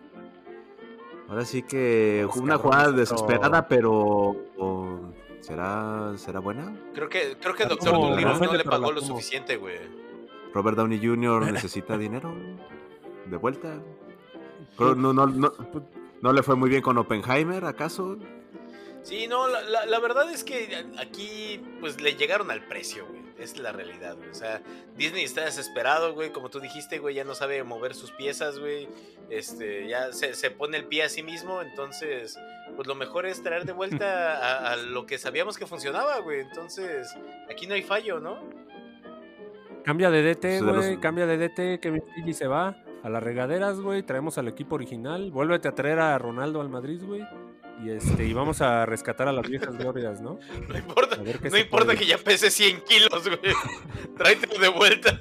Ahora 1.30 1.44
sí 1.46 1.64
que 1.64 2.24
Pues, 2.28 2.38
una 2.42 2.58
jugada 2.58 2.86
pero- 2.86 2.98
desesperada, 2.98 3.68
pero 3.68 4.36
¿será, 5.42 6.14
¿será 6.18 6.40
buena? 6.40 6.74
Creo 6.94 7.10
que, 7.10 7.36
creo 7.40 7.54
que 7.54 7.64
Está 7.64 7.76
Doctor 7.76 7.94
Dolittle 7.94 8.34
no 8.34 8.52
le 8.54 8.58
pero 8.60 8.70
pagó 8.70 8.92
lo 8.92 9.02
suficiente, 9.02 9.58
güey. 9.58 9.78
Robert 10.54 10.78
Downey 10.78 11.00
Jr. 11.06 11.42
necesita 11.52 11.98
dinero 11.98 12.34
de 13.26 13.38
vuelta. 13.38 13.80
Creo- 14.78 14.96
No, 14.96 15.12
no, 15.14 15.28
no, 15.28 15.52
no 16.22 16.34
le 16.34 16.44
fue 16.44 16.56
muy 16.56 16.70
bien 16.70 16.82
con 16.82 16.98
Oppenheimer, 16.98 17.66
¿acaso? 17.66 18.18
Sí, 19.08 19.28
no, 19.28 19.48
la, 19.48 19.62
la- 19.62 19.86
la 19.86 20.00
verdad 20.00 20.30
es 20.32 20.44
que 20.44 20.86
aquí, 21.00 21.62
pues 21.80 22.02
le 22.02 22.16
llegaron 22.16 22.52
al 22.52 22.68
precio, 22.68 23.06
güey. 23.08 23.22
Es 23.40 23.58
la 23.58 23.72
realidad, 23.72 24.18
güey. 24.18 24.30
O 24.30 24.34
sea, 24.34 24.62
Disney 24.98 25.24
está 25.24 25.46
desesperado, 25.46 26.14
güey. 26.14 26.32
Como 26.32 26.50
tú 26.50 26.60
dijiste, 26.60 26.98
güey, 27.00 27.16
ya 27.16 27.24
no 27.24 27.36
sabe 27.36 27.64
mover 27.64 27.94
sus 27.94 28.12
piezas, 28.12 28.60
güey. 28.60 28.90
Este, 29.30 29.88
ya 29.88 30.12
se, 30.12 30.34
se 30.34 30.50
pone 30.52 30.76
el 30.78 30.86
pie 30.86 31.04
a 31.04 31.10
sí 31.10 31.22
mismo. 31.24 31.62
Entonces, 31.62 32.38
pues 32.76 32.88
lo 32.88 32.96
mejor 32.96 33.26
es 33.28 33.42
traer 33.44 33.64
de 33.66 33.74
vuelta 33.74 34.38
a, 34.68 34.72
a 34.74 34.76
lo 34.78 35.06
que 35.06 35.18
sabíamos 35.20 35.58
que 35.58 35.68
funcionaba, 35.68 36.20
güey. 36.20 36.40
Entonces, 36.42 37.08
aquí 37.50 37.68
no 37.68 37.76
hay 37.76 37.84
fallo, 37.84 38.20
¿no? 38.20 38.40
Cambia 39.84 40.10
de 40.10 40.22
DT, 40.24 40.62
los- 40.62 40.76
güey. 40.76 41.00
Cambia 41.00 41.26
de 41.28 41.38
DT. 41.38 41.80
Kevin 41.80 42.04
Feige 42.16 42.34
se 42.34 42.48
va 42.48 42.84
a 43.04 43.10
las 43.10 43.24
regaderas, 43.24 43.80
güey. 43.80 44.04
Traemos 44.04 44.38
al 44.38 44.48
equipo 44.48 44.76
original. 44.76 45.32
Vuélvete 45.32 45.68
a 45.68 45.76
traer 45.76 46.00
a 46.00 46.18
Ronaldo 46.18 46.60
al 46.60 46.70
Madrid, 46.70 47.02
güey. 47.06 47.22
Y 47.84 47.92
este, 47.92 48.26
y 48.26 48.34
vamos 48.34 48.62
a 48.62 48.86
rescatar 48.88 49.28
a 49.28 49.32
las 49.32 49.48
viejas 49.48 49.78
glorias, 49.78 50.20
¿no? 50.20 50.40
No 50.68 50.78
importa. 50.78 51.18
No 51.18 51.58
importa 51.58 51.86
puede. 51.86 51.98
que 51.98 52.06
ya 52.08 52.18
pese 52.18 52.50
100 52.50 52.82
kilos, 52.82 53.24
güey. 53.28 53.54
Tráetelo 54.18 54.58
de 54.60 54.68
vuelta. 54.70 55.20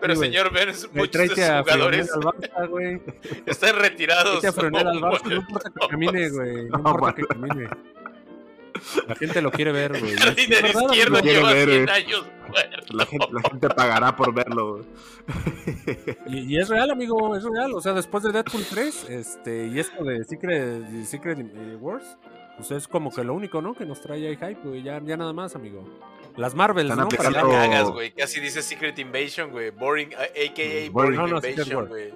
Pero 0.00 0.14
Sí, 0.14 0.18
güey. 0.18 0.30
señor 0.30 0.50
Burns, 0.52 0.84
Eh, 0.84 0.88
muchos 0.94 1.20
de 1.22 1.28
sus 1.28 1.36
jugadores 1.36 2.10
Barça, 2.12 2.68
güey. 2.68 3.00
están 3.46 3.76
retirados. 3.76 4.40
Tráete 4.40 4.46
a 4.46 4.52
Frionel 4.52 4.86
al 4.86 5.00
No, 5.00 5.10
Barça. 5.10 5.22
No 5.22 5.28
güey. 5.28 5.36
importa 5.38 5.70
que 5.70 5.88
camine, 5.88 6.30
güey. 6.30 6.64
No 6.68 6.78
No, 6.78 6.90
importa 6.90 7.14
que 7.14 7.22
camine. 7.26 7.68
La 9.08 9.14
gente 9.16 9.42
lo 9.42 9.50
quiere 9.50 9.72
ver, 9.72 9.98
güey. 9.98 10.14
Ver, 10.14 10.34
100 10.34 10.52
eh. 10.52 11.86
La 12.90 13.06
gente, 13.06 13.26
la 13.32 13.42
gente 13.50 13.68
pagará 13.70 14.14
por 14.14 14.32
verlo. 14.34 14.84
Y, 16.26 16.54
y 16.54 16.58
es 16.58 16.68
real, 16.68 16.90
amigo, 16.90 17.36
es 17.36 17.44
real. 17.44 17.72
O 17.74 17.80
sea, 17.80 17.92
después 17.92 18.22
de 18.24 18.32
Deadpool 18.32 18.62
3, 18.68 19.10
este, 19.10 19.66
y 19.66 19.78
esto 19.78 20.02
de 20.04 20.24
Secret, 20.24 20.60
de 20.88 21.04
Secret 21.04 21.38
eh, 21.40 21.76
Wars, 21.80 22.16
pues 22.56 22.70
es 22.70 22.88
como 22.88 23.10
que 23.12 23.24
lo 23.24 23.34
único, 23.34 23.60
¿no? 23.62 23.74
Que 23.74 23.84
nos 23.86 24.00
trae 24.00 24.26
ahí 24.26 24.36
hype, 24.36 24.60
güey. 24.68 24.82
Ya, 24.82 25.00
ya 25.02 25.16
nada 25.16 25.32
más, 25.32 25.54
amigo. 25.56 25.84
Las 26.36 26.54
Marvels, 26.54 26.90
Están 26.90 27.08
¿no? 27.08 27.16
Para 27.16 27.30
la 27.30 27.42
cagas, 27.42 27.90
güey. 27.90 28.12
Casi 28.12 28.40
dice 28.40 28.62
Secret 28.62 28.98
Invasion, 28.98 29.50
güey. 29.50 29.70
Boring, 29.70 30.14
a- 30.14 30.22
a.k.a. 30.22 30.90
Boring. 30.90 30.92
Boring 30.92 31.16
No, 31.16 31.26
no, 31.26 31.40
Secret 31.40 31.58
Invasion, 31.66 31.86
güey. 31.88 32.10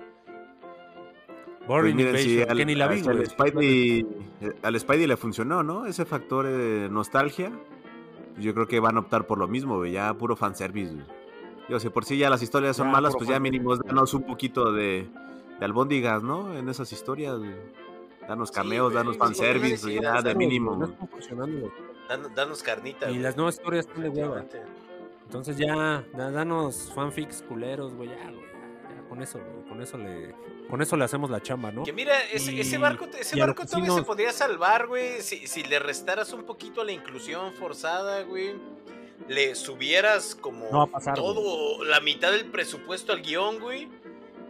Boring 1.67 1.95
Pues 1.97 2.07
miren, 2.07 2.17
sí, 2.19 2.31
Invasion, 2.33 2.51
al, 2.51 2.57
que 2.59 2.65
ni 2.67 2.75
la 2.75 2.89
vi, 2.89 3.01
al-. 3.07 3.27
Spidey, 3.27 4.07
eh, 4.41 4.53
al 4.63 4.81
Spidey 4.81 5.07
le 5.07 5.17
funcionó, 5.17 5.63
¿no? 5.63 5.87
Ese 5.87 6.05
factor 6.05 6.47
de 6.47 6.89
nostalgia. 6.91 7.53
Yo 8.39 8.55
creo 8.55 8.67
que 8.67 8.81
van 8.81 8.97
a 8.97 9.01
optar 9.01 9.27
por 9.27 9.39
lo 9.39 9.49
mismo, 9.49 9.77
güey. 9.77 9.93
Ya 9.93 10.15
puro 10.15 10.35
fanservice, 10.37 10.95
güey. 10.95 11.18
Yo 11.69 11.79
sé, 11.81 11.91
por 11.91 12.05
si 12.05 12.17
ya 12.19 12.31
las 12.31 12.43
historias 12.43 12.77
son 12.77 12.87
Ya, 12.89 12.93
malas, 12.93 13.15
pues 13.17 13.29
ya 13.29 13.39
mínimo 13.39 13.77
danos 13.77 14.15
un 14.15 14.23
poquito 14.23 14.73
de, 14.73 15.07
de 15.59 15.65
albóndigas, 15.65 16.23
¿no? 16.23 16.55
En 16.57 16.69
esas 16.69 16.93
historias. 16.93 17.37
Danos 18.27 18.49
Sí, 18.51 18.55
cameos, 18.55 18.87
güey, 18.93 18.97
danos 18.97 19.15
sí, 19.15 19.19
fanservice, 19.21 19.77
sí, 19.79 19.83
güey, 19.85 19.97
sí, 19.99 20.03
ya 20.03 20.19
sí, 20.19 20.25
de 20.25 20.31
sí, 20.33 20.37
mínimo. 20.37 20.73
No 20.73 20.79
güey. 20.79 20.91
están 20.93 21.09
funcionando, 21.09 21.61
güey. 21.61 21.73
Dan- 22.09 22.35
danos 22.35 22.63
carnita, 22.63 23.07
Y 23.07 23.11
güey. 23.13 23.23
las 23.23 23.37
nuevas 23.37 23.55
historias 23.57 23.87
están 23.87 24.03
de 24.03 24.09
hueva. 24.11 24.45
Entonces 25.25 25.57
ya, 25.59 26.05
da- 26.15 26.31
danos 26.31 26.91
fanfics 26.95 27.43
culeros, 27.43 27.95
güey. 27.95 28.09
Ya, 28.11 28.31
güey. 28.31 28.43
Ya, 28.43 29.09
con 29.09 29.23
eso, 29.23 29.39
güey. 29.39 29.69
Con 29.69 29.83
eso 29.83 29.99
le, 29.99 30.35
con 30.69 30.81
eso 30.83 30.97
le 30.97 31.05
hacemos 31.05 31.31
la 31.31 31.41
chamba, 31.43 31.71
¿no? 31.73 31.85
Que 31.85 31.93
mira, 31.93 32.15
ese, 32.33 32.53
Y- 32.53 32.61
ese 32.61 32.77
barco, 32.79 33.07
ese 33.19 33.39
barco 33.41 33.63
sí 33.65 33.69
todavía 33.71 33.93
se 33.95 34.03
podría 34.03 34.33
salvar, 34.33 34.87
güey. 34.87 35.21
Si, 35.23 35.47
si 35.47 35.63
le 35.65 35.79
restaras 35.79 36.33
un 36.33 36.45
poquito 36.45 36.81
a 36.83 36.85
la 36.85 36.93
inclusión 36.93 37.53
forzada, 37.55 38.23
güey. 38.25 38.55
Le 39.27 39.55
subieras 39.55 40.35
como 40.35 40.69
No 40.71 40.87
pasar, 40.87 41.15
todo, 41.15 41.85
la 41.85 42.01
mitad 42.01 42.31
del 42.33 42.47
presupuesto 42.47 43.13
al 43.13 43.23
guion, 43.23 43.59
güey. 43.61 43.89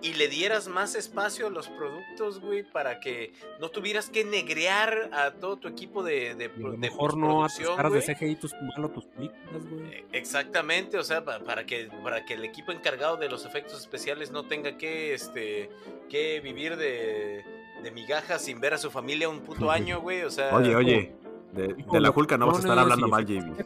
Y 0.00 0.12
le 0.12 0.28
dieras 0.28 0.68
más 0.68 0.94
espacio 0.94 1.48
a 1.48 1.50
los 1.50 1.66
productos, 1.68 2.38
güey, 2.40 2.62
para 2.62 3.00
que 3.00 3.32
no 3.58 3.68
tuvieras 3.68 4.08
que 4.08 4.24
negrear 4.24 5.10
a 5.12 5.32
todo 5.32 5.56
tu 5.56 5.66
equipo 5.66 6.04
de, 6.04 6.36
de, 6.36 6.44
Y 6.44 6.46
a 6.46 6.52
pro- 6.52 6.62
lo 6.66 6.70
de 6.72 6.78
mejor 6.78 7.16
no 7.16 7.44
a 7.44 7.48
tus 7.48 7.68
caras 7.70 7.92
de 7.92 7.98
güey. 8.00 8.14
CGI 8.14 8.36
tus 8.36 8.54
malo 8.76 8.90
tus 8.90 9.06
películas, 9.06 9.66
güey. 9.68 9.92
E- 9.92 10.04
Exactamente, 10.12 10.98
o 10.98 11.02
sea, 11.02 11.24
pa- 11.24 11.40
para 11.40 11.66
que, 11.66 11.90
para 12.04 12.24
que 12.24 12.34
el 12.34 12.44
equipo 12.44 12.70
encargado 12.70 13.16
de 13.16 13.28
los 13.28 13.44
efectos 13.44 13.80
especiales 13.80 14.30
no 14.30 14.44
tenga 14.44 14.78
que, 14.78 15.14
este, 15.14 15.68
que 16.08 16.38
vivir 16.44 16.76
de, 16.76 17.44
de 17.82 17.90
migajas 17.90 18.42
sin 18.44 18.60
ver 18.60 18.74
a 18.74 18.78
su 18.78 18.92
familia 18.92 19.28
un 19.28 19.40
puto 19.40 19.68
año, 19.72 20.00
güey, 20.00 20.22
o 20.22 20.30
sea... 20.30 20.54
Oye, 20.54 20.76
oye, 20.76 21.12
de, 21.52 21.74
de 21.90 22.00
la 22.00 22.10
Hulka 22.10 22.36
no 22.36 22.46
vas 22.46 22.56
a 22.56 22.60
estar 22.60 22.78
hablando 22.78 23.06
y 23.06 23.10
mal, 23.10 23.26
Jamie. 23.26 23.64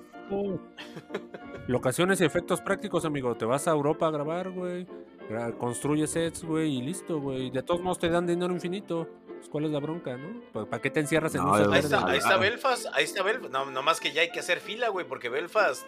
Locaciones 1.67 2.21
y 2.21 2.25
efectos 2.25 2.61
prácticos, 2.61 3.05
amigo. 3.05 3.37
Te 3.37 3.45
vas 3.45 3.69
a 3.69 3.73
Europa 3.73 4.09
a 4.09 4.11
grabar, 4.11 4.51
güey. 4.51 4.87
Construye 5.59 6.07
sets, 6.07 6.45
güey, 6.45 6.79
y 6.79 6.83
listo, 6.83 7.21
güey. 7.21 7.51
De 7.51 7.63
todos 7.63 7.81
modos 7.81 7.99
te 7.99 8.09
dan 8.09 8.27
dinero 8.27 8.53
infinito. 8.53 9.09
Pues, 9.43 9.49
¿Cuál 9.49 9.65
es 9.65 9.71
la 9.71 9.81
bronca, 9.81 10.17
no? 10.17 10.67
¿Para 10.67 10.81
qué 10.81 10.91
te 10.91 11.01
encierras 11.01 11.35
en 11.35 11.43
No, 11.43 11.53
un 11.53 11.73
Ahí 11.73 11.81
está, 11.81 12.07
ahí 12.07 12.19
está. 12.19 12.37
Belfast, 12.37 12.87
ahí 12.93 13.05
está 13.05 13.23
Belfast, 13.23 13.53
no, 13.53 13.71
nomás 13.71 13.99
que 13.99 14.13
ya 14.13 14.23
hay 14.23 14.31
que 14.31 14.41
hacer 14.41 14.61
fila, 14.61 14.89
güey, 14.89 15.07
porque 15.07 15.29
Belfast 15.29 15.85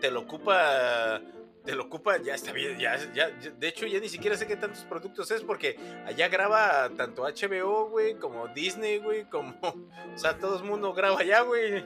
te 0.00 0.10
lo 0.10 0.20
ocupa... 0.20 1.20
Te 1.64 1.74
lo 1.76 1.84
ocupa, 1.84 2.16
ya 2.20 2.34
está 2.34 2.52
bien, 2.52 2.78
ya, 2.78 2.96
ya, 3.14 3.30
ya- 3.40 3.50
de 3.50 3.68
hecho 3.68 3.86
ya 3.86 4.00
ni 4.00 4.08
siquiera 4.08 4.36
sé 4.36 4.46
qué 4.48 4.56
tantos 4.56 4.84
productos 4.84 5.30
es, 5.30 5.42
porque 5.42 5.76
allá 6.06 6.28
graba 6.28 6.90
tanto 6.96 7.22
HBO, 7.22 7.88
güey, 7.88 8.14
como 8.14 8.48
Disney, 8.48 8.98
güey, 8.98 9.24
como, 9.30 9.54
o 9.62 10.18
sea, 10.18 10.36
todo 10.38 10.58
el 10.58 10.64
mundo 10.64 10.92
graba 10.92 11.20
allá, 11.20 11.42
güey. 11.42 11.84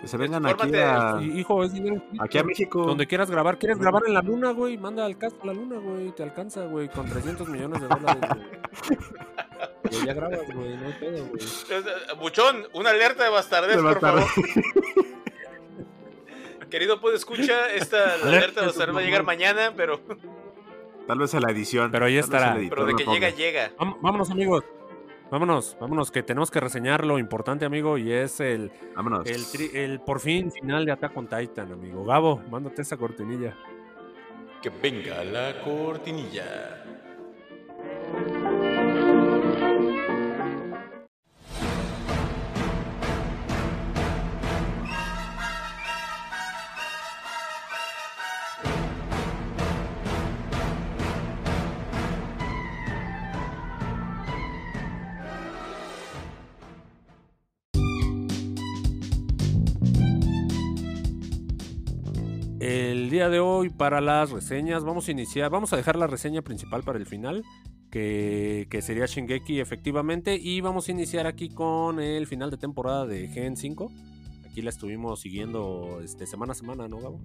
Que 0.00 0.06
se 0.06 0.16
vengan 0.16 0.46
aquí 0.46 0.74
a, 0.76 1.18
hijo, 1.20 1.64
es 1.64 1.72
dinero 1.72 2.00
aquí 2.20 2.38
a 2.38 2.44
México. 2.44 2.84
Donde 2.86 3.06
quieras 3.08 3.30
grabar. 3.30 3.58
¿Quieres 3.58 3.78
grabar 3.78 4.04
en 4.06 4.14
la 4.14 4.22
luna, 4.22 4.52
güey? 4.52 4.78
Manda 4.78 5.04
al 5.04 5.18
cast 5.18 5.42
a 5.42 5.46
la 5.46 5.52
luna, 5.52 5.76
güey. 5.78 6.12
Te 6.12 6.22
alcanza, 6.22 6.64
güey, 6.66 6.88
con 6.88 7.08
300 7.10 7.48
millones 7.48 7.80
de 7.82 7.88
dólares, 7.88 8.20
güey. 8.86 8.98
Y 9.90 10.06
ya 10.06 10.12
grabas, 10.12 10.40
güey. 10.54 10.76
No 10.76 10.86
hay 10.86 10.92
pedo, 11.00 11.26
güey. 11.26 11.42
Buchón, 12.20 12.66
una 12.74 12.90
alerta 12.90 13.24
de 13.24 13.30
bastardez, 13.30 13.76
De 13.76 13.82
por 13.82 13.98
favor. 14.00 14.22
Querido, 16.70 17.00
puede 17.00 17.16
escucha, 17.16 17.70
esta 17.72 18.16
la 18.22 18.28
Alerta 18.28 18.62
bastardez 18.62 18.94
va 18.96 19.00
a 19.00 19.02
llegar 19.02 19.22
mañana, 19.24 19.72
pero 19.76 20.00
Tal 21.06 21.18
vez 21.18 21.34
a 21.34 21.40
la 21.40 21.50
edición. 21.50 21.90
Pero 21.90 22.04
ahí 22.06 22.18
estará. 22.18 22.54
Pero 22.68 22.84
de 22.84 22.94
que 22.94 23.04
llega, 23.04 23.30
llega. 23.30 23.72
Vámonos, 24.00 24.30
amigos. 24.30 24.64
Vámonos, 25.30 25.76
vámonos, 25.78 26.10
que 26.10 26.22
tenemos 26.22 26.50
que 26.50 26.58
reseñar 26.58 27.04
lo 27.04 27.18
importante, 27.18 27.66
amigo, 27.66 27.98
y 27.98 28.10
es 28.12 28.40
el, 28.40 28.70
Vámonos. 28.94 29.26
el, 29.26 29.42
tri- 29.44 29.74
el 29.74 30.00
por 30.00 30.20
fin 30.20 30.50
final 30.50 30.86
de 30.86 30.92
Attack 30.92 31.14
on 31.16 31.26
Titan, 31.28 31.70
amigo. 31.72 32.02
Gabo, 32.04 32.42
mándate 32.50 32.80
esa 32.80 32.96
cortinilla. 32.96 33.54
Que 34.62 34.70
venga 34.70 35.22
la 35.24 35.60
cortinilla. 35.62 36.77
El 63.08 63.12
día 63.12 63.30
de 63.30 63.40
hoy 63.40 63.70
para 63.70 64.02
las 64.02 64.28
reseñas 64.32 64.84
vamos 64.84 65.08
a 65.08 65.12
iniciar, 65.12 65.48
vamos 65.48 65.72
a 65.72 65.78
dejar 65.78 65.96
la 65.96 66.06
reseña 66.06 66.42
principal 66.42 66.82
para 66.82 66.98
el 66.98 67.06
final, 67.06 67.42
que, 67.90 68.66
que 68.68 68.82
sería 68.82 69.06
Shingeki 69.06 69.60
efectivamente, 69.60 70.34
y 70.34 70.60
vamos 70.60 70.88
a 70.88 70.90
iniciar 70.92 71.26
aquí 71.26 71.48
con 71.48 72.00
el 72.00 72.26
final 72.26 72.50
de 72.50 72.58
temporada 72.58 73.06
de 73.06 73.28
Gen 73.28 73.56
5. 73.56 73.90
Aquí 74.44 74.60
la 74.60 74.68
estuvimos 74.68 75.20
siguiendo 75.20 76.02
este, 76.04 76.26
semana 76.26 76.52
a 76.52 76.54
semana, 76.54 76.86
¿no, 76.86 77.00
Gabo? 77.00 77.18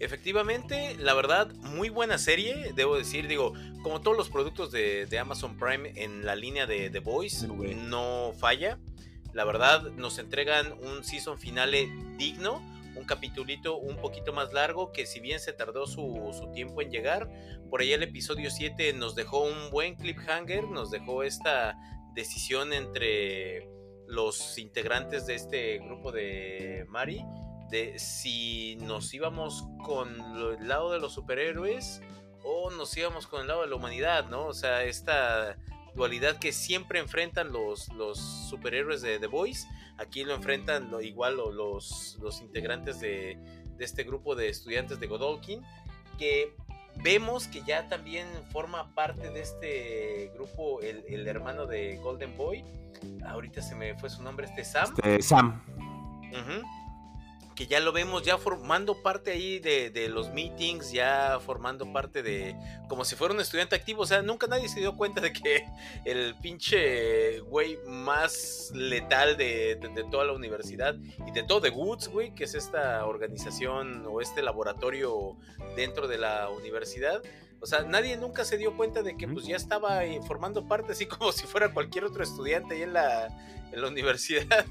Efectivamente, 0.00 0.96
la 0.98 1.14
verdad, 1.14 1.54
muy 1.54 1.88
buena 1.88 2.18
serie, 2.18 2.74
debo 2.74 2.98
decir, 2.98 3.26
digo, 3.26 3.54
como 3.82 4.02
todos 4.02 4.18
los 4.18 4.28
productos 4.28 4.70
de, 4.70 5.06
de 5.06 5.18
Amazon 5.18 5.56
Prime 5.56 5.94
en 5.96 6.26
la 6.26 6.36
línea 6.36 6.66
de 6.66 6.90
The 6.90 7.00
Voice, 7.00 7.48
no 7.48 8.34
falla. 8.38 8.78
La 9.32 9.46
verdad, 9.46 9.90
nos 9.92 10.18
entregan 10.18 10.74
un 10.74 11.04
season 11.04 11.38
finale 11.38 11.90
digno, 12.18 12.73
un 12.96 13.04
capitulito 13.04 13.76
un 13.76 13.96
poquito 13.96 14.32
más 14.32 14.52
largo, 14.52 14.92
que 14.92 15.06
si 15.06 15.20
bien 15.20 15.40
se 15.40 15.52
tardó 15.52 15.86
su, 15.86 16.30
su 16.32 16.50
tiempo 16.52 16.82
en 16.82 16.90
llegar, 16.90 17.28
por 17.70 17.80
ahí 17.80 17.92
el 17.92 18.02
episodio 18.02 18.50
7 18.50 18.92
nos 18.94 19.14
dejó 19.14 19.44
un 19.44 19.70
buen 19.70 19.96
cliffhanger, 19.96 20.64
nos 20.64 20.90
dejó 20.90 21.22
esta 21.22 21.76
decisión 22.14 22.72
entre 22.72 23.68
los 24.06 24.58
integrantes 24.58 25.26
de 25.26 25.34
este 25.34 25.78
grupo 25.78 26.12
de 26.12 26.84
Mari 26.88 27.24
de 27.70 27.98
si 27.98 28.76
nos 28.76 29.12
íbamos 29.14 29.64
con 29.82 30.14
el 30.60 30.68
lado 30.68 30.92
de 30.92 31.00
los 31.00 31.14
superhéroes 31.14 32.02
o 32.44 32.70
nos 32.70 32.96
íbamos 32.96 33.26
con 33.26 33.40
el 33.42 33.48
lado 33.48 33.62
de 33.62 33.68
la 33.68 33.76
humanidad, 33.76 34.28
¿no? 34.28 34.46
O 34.46 34.54
sea, 34.54 34.84
esta 34.84 35.56
dualidad 35.94 36.38
que 36.38 36.52
siempre 36.52 36.98
enfrentan 36.98 37.52
los, 37.52 37.88
los 37.94 38.18
superhéroes 38.48 39.02
de 39.02 39.18
The 39.18 39.26
Voice, 39.26 39.66
aquí 39.98 40.24
lo 40.24 40.34
enfrentan 40.34 40.90
lo, 40.90 41.00
igual 41.00 41.36
lo- 41.36 41.52
los, 41.52 42.18
los 42.20 42.40
integrantes 42.40 43.00
de, 43.00 43.38
de 43.76 43.84
este 43.84 44.04
grupo 44.04 44.34
de 44.34 44.48
estudiantes 44.48 44.98
de 45.00 45.06
Godolkin, 45.06 45.62
que 46.18 46.54
vemos 47.02 47.46
que 47.48 47.62
ya 47.62 47.88
también 47.88 48.26
forma 48.52 48.94
parte 48.94 49.30
de 49.30 49.40
este 49.40 50.30
grupo 50.34 50.80
el, 50.80 51.04
el 51.08 51.26
hermano 51.26 51.66
de 51.66 51.96
Golden 51.98 52.36
Boy, 52.36 52.64
ahorita 53.26 53.62
se 53.62 53.74
me 53.74 53.96
fue 53.98 54.10
su 54.10 54.22
nombre, 54.22 54.46
este 54.46 54.64
Sam. 54.64 54.92
Este, 54.96 55.22
Sam. 55.22 55.62
Ujú. 56.30 56.66
Que 57.54 57.66
ya 57.68 57.78
lo 57.78 57.92
vemos 57.92 58.24
ya 58.24 58.36
formando 58.36 59.00
parte 59.00 59.30
ahí 59.30 59.60
de, 59.60 59.88
de 59.90 60.08
los 60.08 60.30
meetings, 60.32 60.90
ya 60.90 61.38
formando 61.38 61.90
parte 61.92 62.22
de. 62.22 62.56
como 62.88 63.04
si 63.04 63.14
fuera 63.14 63.32
un 63.32 63.40
estudiante 63.40 63.76
activo. 63.76 64.02
O 64.02 64.06
sea, 64.06 64.22
nunca 64.22 64.48
nadie 64.48 64.68
se 64.68 64.80
dio 64.80 64.96
cuenta 64.96 65.20
de 65.20 65.32
que 65.32 65.64
el 66.04 66.34
pinche 66.42 67.38
güey 67.40 67.78
más 67.86 68.72
letal 68.74 69.36
de, 69.36 69.76
de- 69.76 69.88
de 69.88 70.04
toda 70.10 70.24
la 70.24 70.32
universidad 70.32 70.96
y 71.26 71.30
de 71.30 71.42
todo 71.44 71.60
The 71.60 71.70
Woods, 71.70 72.08
güey, 72.08 72.34
que 72.34 72.44
es 72.44 72.54
esta 72.54 73.06
organización 73.06 74.04
o 74.08 74.20
este 74.20 74.42
laboratorio 74.42 75.36
dentro 75.76 76.08
de 76.08 76.18
la 76.18 76.48
universidad. 76.50 77.22
O 77.60 77.66
sea, 77.66 77.82
nadie 77.84 78.16
nunca 78.16 78.44
se 78.44 78.58
dio 78.58 78.76
cuenta 78.76 79.02
de 79.02 79.16
que 79.16 79.26
pues 79.28 79.46
ya 79.46 79.56
estaba 79.56 80.00
formando 80.26 80.66
parte 80.66 80.92
así 80.92 81.06
como 81.06 81.30
si 81.32 81.46
fuera 81.46 81.72
cualquier 81.72 82.04
otro 82.04 82.22
estudiante 82.24 82.74
ahí 82.74 82.82
en 82.82 82.92
la, 82.92 83.26
en 83.72 83.80
la 83.80 83.86
universidad. 83.88 84.66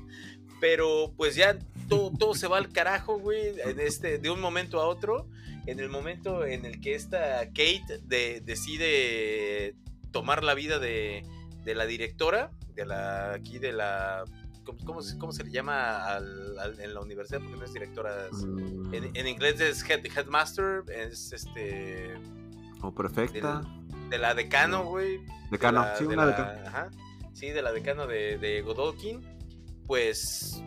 Pero 0.64 1.11
pues 1.18 1.36
ya 1.36 1.59
todo, 1.89 2.09
todo 2.18 2.34
se 2.36 2.47
va 2.47 2.57
al 2.57 2.70
carajo, 2.72 3.20
güey, 3.20 3.59
en 3.59 3.82
este, 3.82 4.18
de 4.18 4.30
un 4.30 4.39
momento 4.39 4.80
a 4.80 4.86
otro. 4.88 5.28
En 5.66 5.82
el 5.82 5.89
momento 5.89 6.45
en 6.45 6.64
el 6.64 6.80
que 6.80 6.95
esta 6.95 7.47
Kate 7.47 7.84
de- 8.03 8.39
decide 8.45 9.76
tomar 10.11 10.41
la 10.41 10.53
vida 10.53 10.80
de, 10.80 11.26
de 11.66 11.76
la 11.76 11.86
directora, 11.86 12.51
de 12.76 12.86
la, 12.86 13.34
aquí 13.34 13.59
de 13.59 13.74
la, 13.74 14.24
¿cómo, 14.64 14.78
cómo 14.86 15.01
se, 15.01 15.18
cómo 15.18 15.34
se 15.34 15.43
le 15.43 15.51
llama 15.51 16.05
al- 16.16 16.57
al- 16.57 16.80
en 16.80 16.93
la 16.93 17.01
universidad? 17.01 17.41
Porque 17.41 17.57
no 17.57 17.66
es 17.66 17.74
directora. 17.74 18.28
es- 18.32 18.43
En, 18.43 19.11
en 19.18 19.28
inglés 19.28 19.59
es 19.59 19.84
head, 19.89 20.05
headmaster, 20.05 20.84
es 20.95 21.34
este, 21.34 22.14
o 22.82 22.95
perfecta. 22.95 23.64
de 24.09 24.18
la 24.18 24.34
decano, 24.34 24.86
güey. 24.86 25.20
Decano. 25.51 25.82
de 25.82 25.88
la- 25.89 25.95
sí, 25.97 26.03
de 26.05 26.14
una 26.14 26.26
la- 26.26 26.32
decano. 26.32 26.68
ajá, 26.70 26.89
sí, 27.34 27.49
de 27.49 27.61
la 27.61 27.74
decano 27.74 28.07
de, 28.07 28.38
de 28.38 28.61
Godolkin, 28.61 29.22
pues 29.88 30.61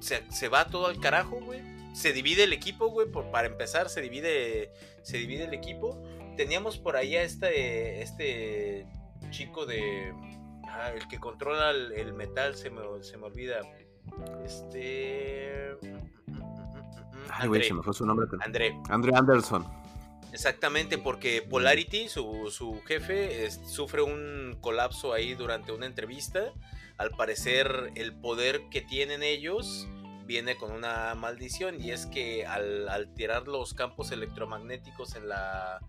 se, 0.00 0.24
se 0.30 0.48
va 0.48 0.66
todo 0.66 0.86
al 0.86 1.00
carajo, 1.00 1.40
güey. 1.40 1.60
Se 1.94 2.12
divide 2.12 2.44
el 2.44 2.52
equipo, 2.52 2.88
güey. 2.88 3.10
Por, 3.10 3.30
para 3.30 3.48
empezar, 3.48 3.88
se 3.88 4.00
divide, 4.00 4.72
se 5.02 5.18
divide 5.18 5.44
el 5.44 5.54
equipo. 5.54 6.02
Teníamos 6.36 6.78
por 6.78 6.96
ahí 6.96 7.16
a 7.16 7.22
este, 7.22 8.02
este 8.02 8.86
chico 9.30 9.66
de... 9.66 10.12
ah, 10.68 10.92
el 10.94 11.08
que 11.08 11.18
controla 11.18 11.70
el, 11.70 11.92
el 11.92 12.12
metal, 12.12 12.54
se 12.54 12.70
me, 12.70 12.80
se 13.02 13.16
me 13.16 13.26
olvida. 13.26 13.60
Este... 14.44 15.76
Ay, 17.30 17.48
güey, 17.48 17.62
se 17.62 17.74
me 17.74 17.82
fue 17.82 17.92
su 17.92 18.06
nombre. 18.06 18.26
André 18.88 19.12
Anderson. 19.14 19.66
Exactamente, 20.32 20.98
porque 20.98 21.42
Polarity, 21.42 22.08
su, 22.08 22.50
su 22.50 22.80
jefe, 22.82 23.50
sufre 23.50 24.02
un 24.02 24.58
colapso 24.60 25.12
ahí 25.12 25.34
durante 25.34 25.72
una 25.72 25.86
entrevista. 25.86 26.52
Al 26.98 27.10
parecer, 27.10 27.92
el 27.94 28.12
poder 28.12 28.68
que 28.70 28.80
tienen 28.82 29.22
ellos 29.22 29.86
viene 30.26 30.56
con 30.56 30.72
una 30.72 31.14
maldición 31.14 31.80
y 31.80 31.90
es 31.90 32.04
que 32.06 32.44
al, 32.44 32.88
al 32.88 33.14
tirar 33.14 33.48
los 33.48 33.72
campos 33.72 34.12
electromagnéticos 34.12 35.14
en 35.14 35.28
la, 35.28 35.80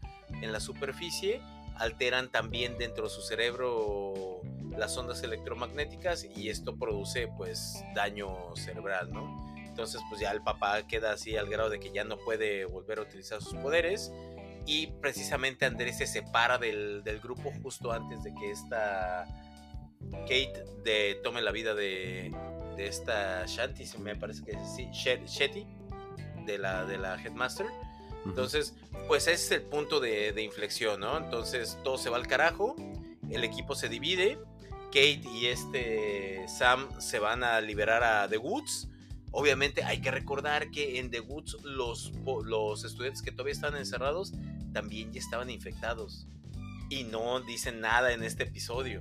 en 0.41 0.53
la 0.53 0.61
superficie, 0.61 1.41
alteran 1.75 2.29
también 2.29 2.77
dentro 2.77 3.05
de 3.05 3.09
su 3.09 3.21
cerebro 3.21 4.41
las 4.77 4.95
ondas 4.97 5.23
electromagnéticas 5.23 6.23
y 6.23 6.49
esto 6.49 6.77
produce 6.77 7.27
pues 7.37 7.83
daño 7.95 8.55
cerebral, 8.55 9.11
¿no? 9.11 9.49
Entonces 9.65 10.01
pues 10.09 10.21
ya 10.21 10.31
el 10.31 10.41
papá 10.41 10.85
queda 10.87 11.13
así 11.13 11.37
al 11.37 11.49
grado 11.49 11.69
de 11.69 11.79
que 11.79 11.91
ya 11.91 12.03
no 12.03 12.17
puede 12.17 12.65
volver 12.65 12.99
a 12.99 13.01
utilizar 13.03 13.41
sus 13.41 13.55
poderes 13.55 14.11
y 14.69 14.87
precisamente 15.01 15.65
Andrés 15.65 15.97
se 15.97 16.05
separa 16.05 16.59
del, 16.59 17.03
del 17.03 17.19
grupo 17.19 17.51
justo 17.63 17.91
antes 17.91 18.21
de 18.23 18.33
que 18.35 18.51
esta 18.51 19.25
Kate 20.21 20.63
de, 20.83 21.19
tome 21.23 21.41
la 21.41 21.51
vida 21.51 21.73
de, 21.73 22.31
de 22.77 22.87
esta 22.87 23.45
Shanti, 23.47 23.87
se 23.87 23.97
me 23.97 24.15
parece 24.15 24.43
que 24.43 24.51
es 24.51 24.75
sí, 24.75 24.85
Shet- 24.91 25.25
Shetty, 25.25 25.65
de 26.45 26.57
la, 26.59 26.85
de 26.85 26.99
la 26.99 27.15
Headmaster. 27.19 27.65
Entonces, 28.25 28.75
pues 29.07 29.23
ese 29.27 29.33
es 29.45 29.51
el 29.51 29.61
punto 29.63 29.99
de, 29.99 30.33
de 30.33 30.43
inflexión, 30.43 30.99
¿no? 30.99 31.17
Entonces 31.17 31.79
todo 31.83 31.97
se 31.97 32.11
va 32.11 32.17
al 32.17 32.27
carajo, 32.27 32.75
el 33.31 33.43
equipo 33.43 33.73
se 33.73 33.89
divide, 33.89 34.37
Kate 34.87 35.21
y 35.33 35.47
este 35.47 36.45
Sam 36.47 36.89
se 37.01 37.17
van 37.17 37.43
a 37.43 37.59
liberar 37.61 38.03
a 38.03 38.27
The 38.27 38.37
Woods. 38.37 38.88
Obviamente 39.31 39.83
hay 39.83 40.01
que 40.01 40.11
recordar 40.11 40.71
que 40.71 40.99
en 40.99 41.11
The 41.11 41.19
Woods 41.19 41.57
los, 41.63 42.11
los 42.45 42.83
estudiantes 42.83 43.21
que 43.21 43.31
todavía 43.31 43.53
están 43.53 43.75
encerrados 43.75 44.33
también 44.73 45.11
ya 45.11 45.19
estaban 45.19 45.49
infectados. 45.49 46.27
Y 46.89 47.03
no 47.03 47.41
dicen 47.41 47.81
nada 47.81 48.13
en 48.13 48.23
este 48.23 48.43
episodio. 48.43 48.99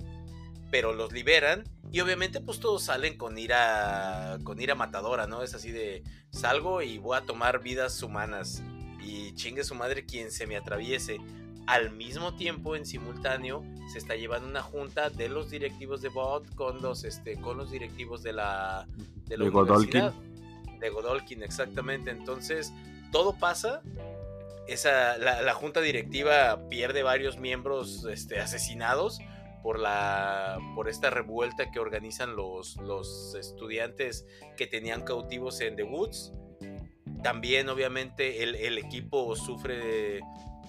Pero 0.70 0.92
los 0.92 1.12
liberan 1.12 1.64
y 1.90 2.00
obviamente 2.00 2.40
pues 2.40 2.60
todos 2.60 2.82
salen 2.82 3.16
con 3.16 3.38
ira, 3.38 4.38
con 4.44 4.60
ira 4.60 4.74
matadora, 4.74 5.26
¿no? 5.26 5.42
Es 5.42 5.54
así 5.54 5.70
de 5.70 6.02
salgo 6.30 6.82
y 6.82 6.98
voy 6.98 7.16
a 7.16 7.22
tomar 7.22 7.62
vidas 7.62 8.02
humanas 8.02 8.62
y 9.02 9.34
chingue 9.34 9.64
su 9.64 9.74
madre 9.74 10.04
quien 10.04 10.30
se 10.30 10.46
me 10.46 10.56
atraviese. 10.56 11.18
Al 11.68 11.90
mismo 11.90 12.34
tiempo, 12.34 12.76
en 12.76 12.86
simultáneo, 12.86 13.62
se 13.92 13.98
está 13.98 14.16
llevando 14.16 14.48
una 14.48 14.62
junta 14.62 15.10
de 15.10 15.28
los 15.28 15.50
directivos 15.50 16.00
de 16.00 16.08
BOT 16.08 16.54
con 16.54 16.80
los, 16.80 17.04
este, 17.04 17.38
con 17.38 17.58
los 17.58 17.70
directivos 17.70 18.22
de 18.22 18.32
la, 18.32 18.88
de 19.26 19.36
la 19.36 19.44
De 19.44 19.50
Godolkin. 19.50 20.00
universidad. 20.00 20.78
De 20.80 20.88
Godolkin, 20.88 21.42
exactamente. 21.42 22.10
Entonces, 22.10 22.72
todo 23.12 23.34
pasa. 23.34 23.82
Esa, 24.66 25.18
la, 25.18 25.42
la 25.42 25.52
junta 25.52 25.82
directiva 25.82 26.68
pierde 26.70 27.02
varios 27.02 27.36
miembros 27.36 28.06
este, 28.10 28.40
asesinados 28.40 29.18
por, 29.62 29.78
la, 29.78 30.58
por 30.74 30.88
esta 30.88 31.10
revuelta 31.10 31.70
que 31.70 31.80
organizan 31.80 32.34
los, 32.34 32.76
los 32.78 33.34
estudiantes 33.34 34.26
que 34.56 34.66
tenían 34.66 35.02
cautivos 35.02 35.60
en 35.60 35.76
The 35.76 35.82
Woods. 35.82 36.32
También, 37.22 37.68
obviamente, 37.68 38.42
el, 38.42 38.54
el 38.54 38.78
equipo 38.78 39.36
sufre 39.36 40.20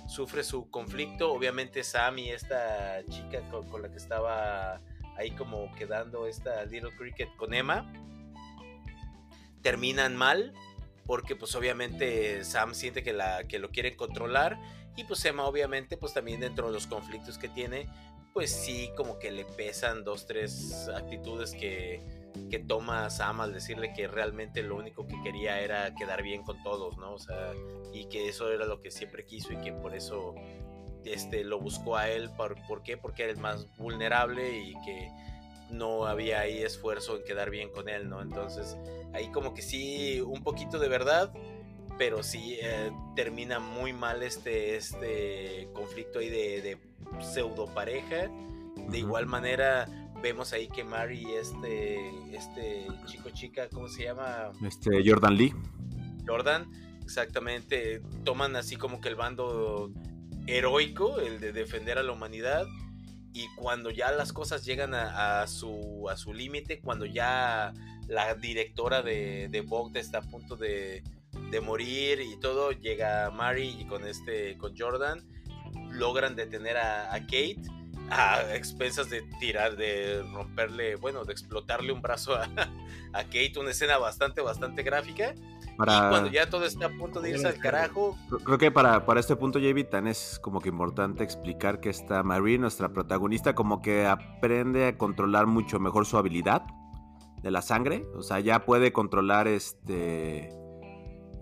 sufre 0.10 0.44
su 0.44 0.70
conflicto. 0.70 1.32
Obviamente 1.32 1.84
Sam 1.84 2.20
y 2.20 2.30
esta 2.32 3.04
chica 3.06 3.42
con, 3.50 3.82
la 3.82 3.90
que 3.90 3.98
estaba 3.98 4.82
ahí 5.16 5.32
como 5.32 5.74
quedando 5.76 6.28
esta 6.28 6.66
Little 6.66 6.96
Cricket 6.98 7.36
con 7.36 7.54
Emma, 7.54 7.92
terminan 9.62 10.16
mal 10.16 10.54
porque 11.06 11.36
pues 11.36 11.56
obviamente 11.56 12.44
Sam 12.44 12.74
siente 12.74 13.04
que, 13.04 13.14
la, 13.14 13.44
que 13.48 13.60
lo 13.60 13.70
quieren 13.70 13.96
controlar 13.96 14.58
y 14.96 15.04
pues 15.04 15.24
Emma 15.26 15.46
obviamente 15.46 15.98
pues 15.98 16.14
también 16.14 16.40
dentro 16.40 16.68
de 16.68 16.74
los 16.74 16.88
conflictos 16.88 17.38
que 17.38 17.50
tiene 17.50 17.88
pues 18.34 18.52
sí 18.52 18.92
como 18.96 19.20
que 19.20 19.32
le 19.32 19.44
pesan 19.44 20.04
dos, 20.04 20.26
tres 20.26 20.88
actitudes 20.96 21.52
que, 21.52 22.19
que 22.50 22.60
toma 22.60 23.10
Sam 23.10 23.42
al 23.42 23.54
decirle 23.54 23.94
que 23.94 24.08
realmente 24.08 24.64
lo 24.64 24.76
único 24.78 25.06
que 25.08 25.22
quería 25.24 25.60
era 25.60 25.94
quedar 25.96 26.24
bien 26.24 26.44
con 26.44 26.62
todos, 26.64 26.98
¿no? 26.98 27.14
O 27.14 27.20
sea, 27.20 27.54
y 27.94 28.06
que 28.06 28.30
eso 28.30 28.52
era 28.52 28.66
lo 28.66 28.82
que 28.82 28.92
siempre 28.92 29.26
quiso 29.26 29.54
y 29.54 29.58
que 29.58 29.72
por 29.74 29.96
eso 29.96 30.36
este, 31.06 31.44
lo 31.44 31.60
buscó 31.60 31.98
a 31.98 32.10
él. 32.10 32.30
¿Por, 32.36 32.56
¿por 32.68 32.84
qué? 32.84 32.98
Porque 32.98 33.24
era 33.24 33.32
el 33.32 33.38
más 33.38 33.68
vulnerable 33.78 34.60
y 34.60 34.74
que 34.86 35.12
no 35.72 36.06
había 36.06 36.42
ahí 36.42 36.60
esfuerzo 36.60 37.18
en 37.18 37.24
quedar 37.24 37.50
bien 37.50 37.70
con 37.70 37.90
él, 37.90 38.10
¿no? 38.10 38.22
Entonces, 38.22 38.78
ahí 39.14 39.30
como 39.32 39.54
que 39.54 39.62
sí, 39.62 40.22
un 40.22 40.44
poquito 40.44 40.80
de 40.80 40.90
verdad, 40.90 41.32
pero 41.98 42.24
sí 42.24 42.58
eh, 42.62 42.92
termina 43.16 43.60
muy 43.60 43.94
mal 43.94 44.24
este, 44.24 44.76
este 44.76 45.70
conflicto 45.74 46.20
ahí 46.20 46.30
de, 46.30 46.62
de 46.62 46.78
pseudo 47.22 47.68
pareja. 47.74 48.30
De 48.88 48.98
igual 48.98 49.26
manera, 49.26 49.88
vemos 50.22 50.54
ahí 50.54 50.68
que 50.68 50.84
Mary 50.84 51.26
y 51.28 51.34
este, 51.34 52.10
este 52.34 52.88
chico 53.06 53.30
chica, 53.32 53.70
¿cómo 53.70 53.88
se 53.88 54.04
llama? 54.04 54.52
Este 54.66 55.02
Jordan 55.06 55.36
Lee. 55.36 55.54
Jordan, 56.28 56.70
exactamente, 57.04 58.02
toman 58.24 58.56
así 58.56 58.76
como 58.76 59.02
que 59.02 59.10
el 59.10 59.16
bando 59.16 59.92
heroico, 60.48 61.20
el 61.20 61.40
de 61.40 61.52
defender 61.52 61.98
a 61.98 62.04
la 62.04 62.12
humanidad. 62.12 62.66
Y 63.34 63.48
cuando 63.56 63.92
ya 63.92 64.12
las 64.12 64.34
cosas 64.34 64.66
llegan 64.66 64.94
a, 64.96 65.46
su, 65.48 66.08
a 66.10 66.18
su 66.18 66.34
límite, 66.34 66.80
cuando 66.80 67.06
ya 67.06 67.74
la 68.08 68.34
directora 68.34 69.04
de, 69.04 69.48
de 69.50 69.66
está 69.94 70.18
a 70.18 70.22
punto 70.22 70.56
de, 70.56 71.04
de 71.52 71.62
morir 71.62 72.22
y 72.22 72.40
todo, 72.40 72.72
llega 72.72 73.30
Mary 73.30 73.76
y 73.80 73.86
con 73.86 74.06
este, 74.06 74.58
con 74.58 74.76
Jordan, 74.76 75.24
logran 75.92 76.36
detener 76.36 76.78
a, 76.78 77.12
Kate 77.22 77.62
a 78.12 78.56
expensas 78.56 79.10
de 79.10 79.22
tirar, 79.40 79.76
de 79.76 80.24
romperle, 80.34 80.96
bueno, 80.96 81.26
de 81.26 81.34
explotarle 81.34 81.92
un 81.92 82.02
brazo 82.02 82.36
a, 82.36 82.44
a 83.14 83.24
Kate, 83.24 83.54
una 83.60 83.72
escena 83.72 83.98
bastante, 83.98 84.42
bastante 84.42 84.84
gráfica. 84.84 85.34
Para... 85.78 85.96
Y 85.96 86.10
cuando 86.10 86.30
ya 86.30 86.50
todo 86.50 86.66
está 86.66 86.88
a 86.88 86.90
punto 86.90 87.22
de 87.22 87.32
irse 87.32 87.48
al 87.48 87.58
carajo. 87.58 88.18
Creo 88.44 88.58
que 88.58 88.72
para, 88.72 89.06
para 89.06 89.20
este 89.20 89.36
punto, 89.36 89.60
Javi, 89.60 89.84
tan 89.86 90.08
es 90.08 90.40
como 90.42 90.60
que 90.60 90.70
importante 90.70 91.24
explicar 91.24 91.80
que 91.80 91.90
esta 91.90 92.22
Marie, 92.24 92.58
nuestra 92.58 92.90
protagonista, 92.90 93.56
como 93.56 93.82
que 93.82 94.06
aprende 94.06 94.88
a 94.88 94.98
controlar 94.98 95.48
mucho 95.48 95.80
mejor 95.80 96.06
su 96.06 96.18
habilidad 96.18 96.64
de 97.42 97.52
la 97.52 97.62
sangre. 97.62 98.06
O 98.16 98.24
sea, 98.24 98.40
ya 98.40 98.66
puede 98.66 98.92
controlar 98.92 99.48
este 99.48 100.50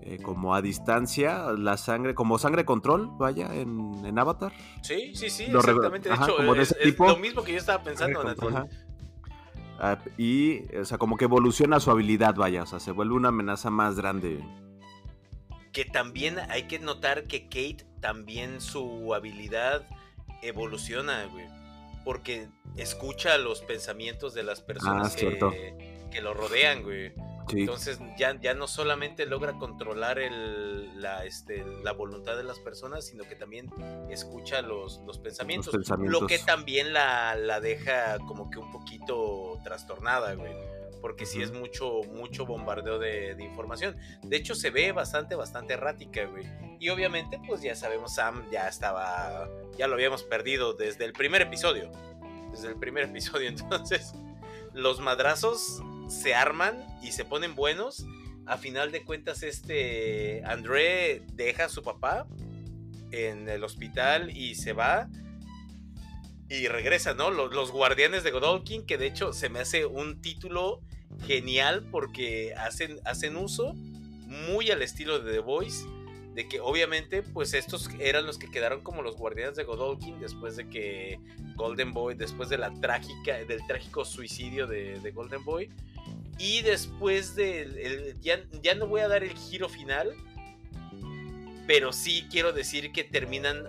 eh, 0.09 0.19
como 0.21 0.55
a 0.55 0.61
distancia 0.61 1.51
la 1.57 1.75
sangre, 1.75 2.15
como 2.15 2.39
sangre 2.39 2.63
control, 2.63 3.09
vaya, 3.17 3.53
en, 3.53 4.17
Avatar. 4.17 4.53
Sí, 4.81 5.13
sí, 5.13 5.29
sí, 5.29 5.43
exactamente. 5.43 6.07
De 6.07 6.15
hecho, 6.15 6.39
es, 6.53 6.97
lo 6.97 7.17
mismo 7.17 7.43
que 7.43 7.51
yo 7.51 7.57
estaba 7.57 7.83
pensando, 7.83 8.21
ah, 9.79 9.99
y, 10.17 10.73
o 10.77 10.85
sea, 10.85 10.97
como 10.97 11.17
que 11.17 11.25
evoluciona 11.25 11.81
su 11.81 11.91
habilidad, 11.91 12.35
vaya, 12.35 12.63
o 12.63 12.65
sea, 12.65 12.79
se 12.79 12.93
vuelve 12.93 13.15
una 13.15 13.29
amenaza 13.29 13.69
más 13.69 13.97
grande. 13.97 14.41
Que 15.73 15.83
también 15.83 16.39
hay 16.49 16.63
que 16.63 16.79
notar 16.79 17.27
que 17.27 17.43
Kate 17.43 17.85
también 17.99 18.61
su 18.61 19.13
habilidad 19.13 19.85
evoluciona, 20.41 21.25
güey. 21.25 21.47
Porque 22.05 22.47
escucha 22.77 23.37
los 23.37 23.61
pensamientos 23.61 24.33
de 24.33 24.43
las 24.43 24.61
personas 24.61 25.15
ah, 25.15 25.19
que, 25.19 26.07
que, 26.09 26.21
lo 26.21 26.33
rodean, 26.33 26.83
güey. 26.83 27.11
Entonces 27.49 27.99
ya, 28.17 28.39
ya 28.39 28.53
no 28.53 28.67
solamente 28.67 29.25
logra 29.25 29.53
controlar 29.53 30.19
el, 30.19 31.01
la, 31.01 31.25
este, 31.25 31.63
la 31.83 31.93
voluntad 31.93 32.35
de 32.35 32.43
las 32.43 32.59
personas, 32.59 33.05
sino 33.05 33.23
que 33.23 33.35
también 33.35 33.69
escucha 34.09 34.61
los, 34.61 35.01
los, 35.05 35.17
pensamientos, 35.19 35.73
Lo 35.99 36.27
que 36.27 36.39
también 36.39 36.93
la, 36.93 37.35
la, 37.35 37.59
deja 37.59 38.17
como 38.19 38.49
que 38.49 38.59
un 38.59 38.71
poquito 38.71 39.59
trastornada, 39.63 40.33
güey. 40.33 40.53
Porque 41.01 41.25
sí 41.25 41.41
es 41.41 41.51
mucho, 41.51 42.01
mucho 42.11 42.45
bombardeo 42.45 42.97
de, 42.97 43.35
de, 43.35 43.43
información. 43.43 43.95
De 44.23 44.35
hecho, 44.35 44.55
se 44.55 44.71
ve 44.71 44.91
bastante, 44.91 45.35
bastante 45.35 45.73
errática, 45.73 46.25
güey. 46.25 46.45
Y 46.79 46.89
obviamente, 46.89 47.39
pues 47.47 47.61
ya 47.61 47.75
sabemos, 47.75 48.15
Sam 48.15 48.49
ya 48.51 48.67
estaba. 48.67 49.47
Ya 49.77 49.87
lo 49.87 49.93
habíamos 49.93 50.23
perdido 50.23 50.73
desde 50.73 51.05
el 51.05 51.13
primer 51.13 51.43
episodio. 51.43 51.91
Desde 52.51 52.69
el 52.69 52.77
primer 52.77 53.03
episodio. 53.09 53.47
Entonces, 53.47 54.15
los 54.73 54.99
madrazos 54.99 55.81
se 56.07 56.35
arman 56.35 56.75
y 57.01 57.11
se 57.11 57.25
ponen 57.25 57.55
buenos. 57.55 58.05
A 58.45 58.57
final 58.57 58.91
de 58.91 59.03
cuentas, 59.03 59.43
este 59.43 60.43
André 60.45 61.21
deja 61.33 61.65
a 61.65 61.69
su 61.69 61.83
papá 61.83 62.27
en 63.11 63.49
el 63.49 63.63
hospital 63.63 64.35
y 64.35 64.55
se 64.55 64.73
va. 64.73 65.09
Y 66.49 66.67
regresa, 66.67 67.13
¿no? 67.13 67.29
Los, 67.29 67.71
guardianes 67.71 68.23
de 68.23 68.31
Godolkin, 68.31 68.85
que 68.85 68.97
de 68.97 69.07
hecho 69.07 69.33
se 69.33 69.49
me 69.49 69.59
hace 69.59 69.85
un 69.85 70.21
título 70.21 70.81
genial 71.25 71.85
porque 71.91 72.53
hacen, 72.55 72.99
hacen 73.03 73.35
uso 73.35 73.73
muy 73.73 74.71
al 74.71 74.81
estilo 74.81 75.19
de 75.19 75.33
The 75.33 75.39
Voice 75.39 75.85
de 76.38 76.47
que 76.47 76.59
obviamente 76.59 77.23
pues 77.23 77.55
estos 77.55 77.89
eran 77.99 78.27
los 78.27 78.38
que 78.38 78.51
quedaron 78.51 78.81
como 78.81 79.01
los 79.01 79.15
guardianes 79.17 79.55
de 79.55 79.63
Godolkin 79.63 80.19
después 80.19 80.55
de 80.55 80.69
que 80.69 81.19
Golden 81.55 81.93
Boy, 81.93 82.13
después 82.13 82.47
de 82.49 82.59
la 82.59 82.71
trágica, 82.79 83.43
del 83.43 83.65
trágico 83.65 84.05
suicidio 84.05 84.67
de, 84.67 84.99
de 84.99 85.11
Golden 85.11 85.43
Boy, 85.43 85.71
y 86.38 86.61
después 86.61 87.35
de. 87.35 88.15
ya, 88.21 88.43
ya, 88.61 88.75
no 88.75 88.85
voy 88.85 89.01
a 89.01 89.07
dar 89.07 89.23
el 89.23 89.33
giro 89.33 89.67
final. 89.67 90.13
Pero 91.65 91.91
sí 91.91 92.27
quiero 92.29 92.53
decir 92.53 92.91
que 92.91 93.03
terminan. 93.03 93.63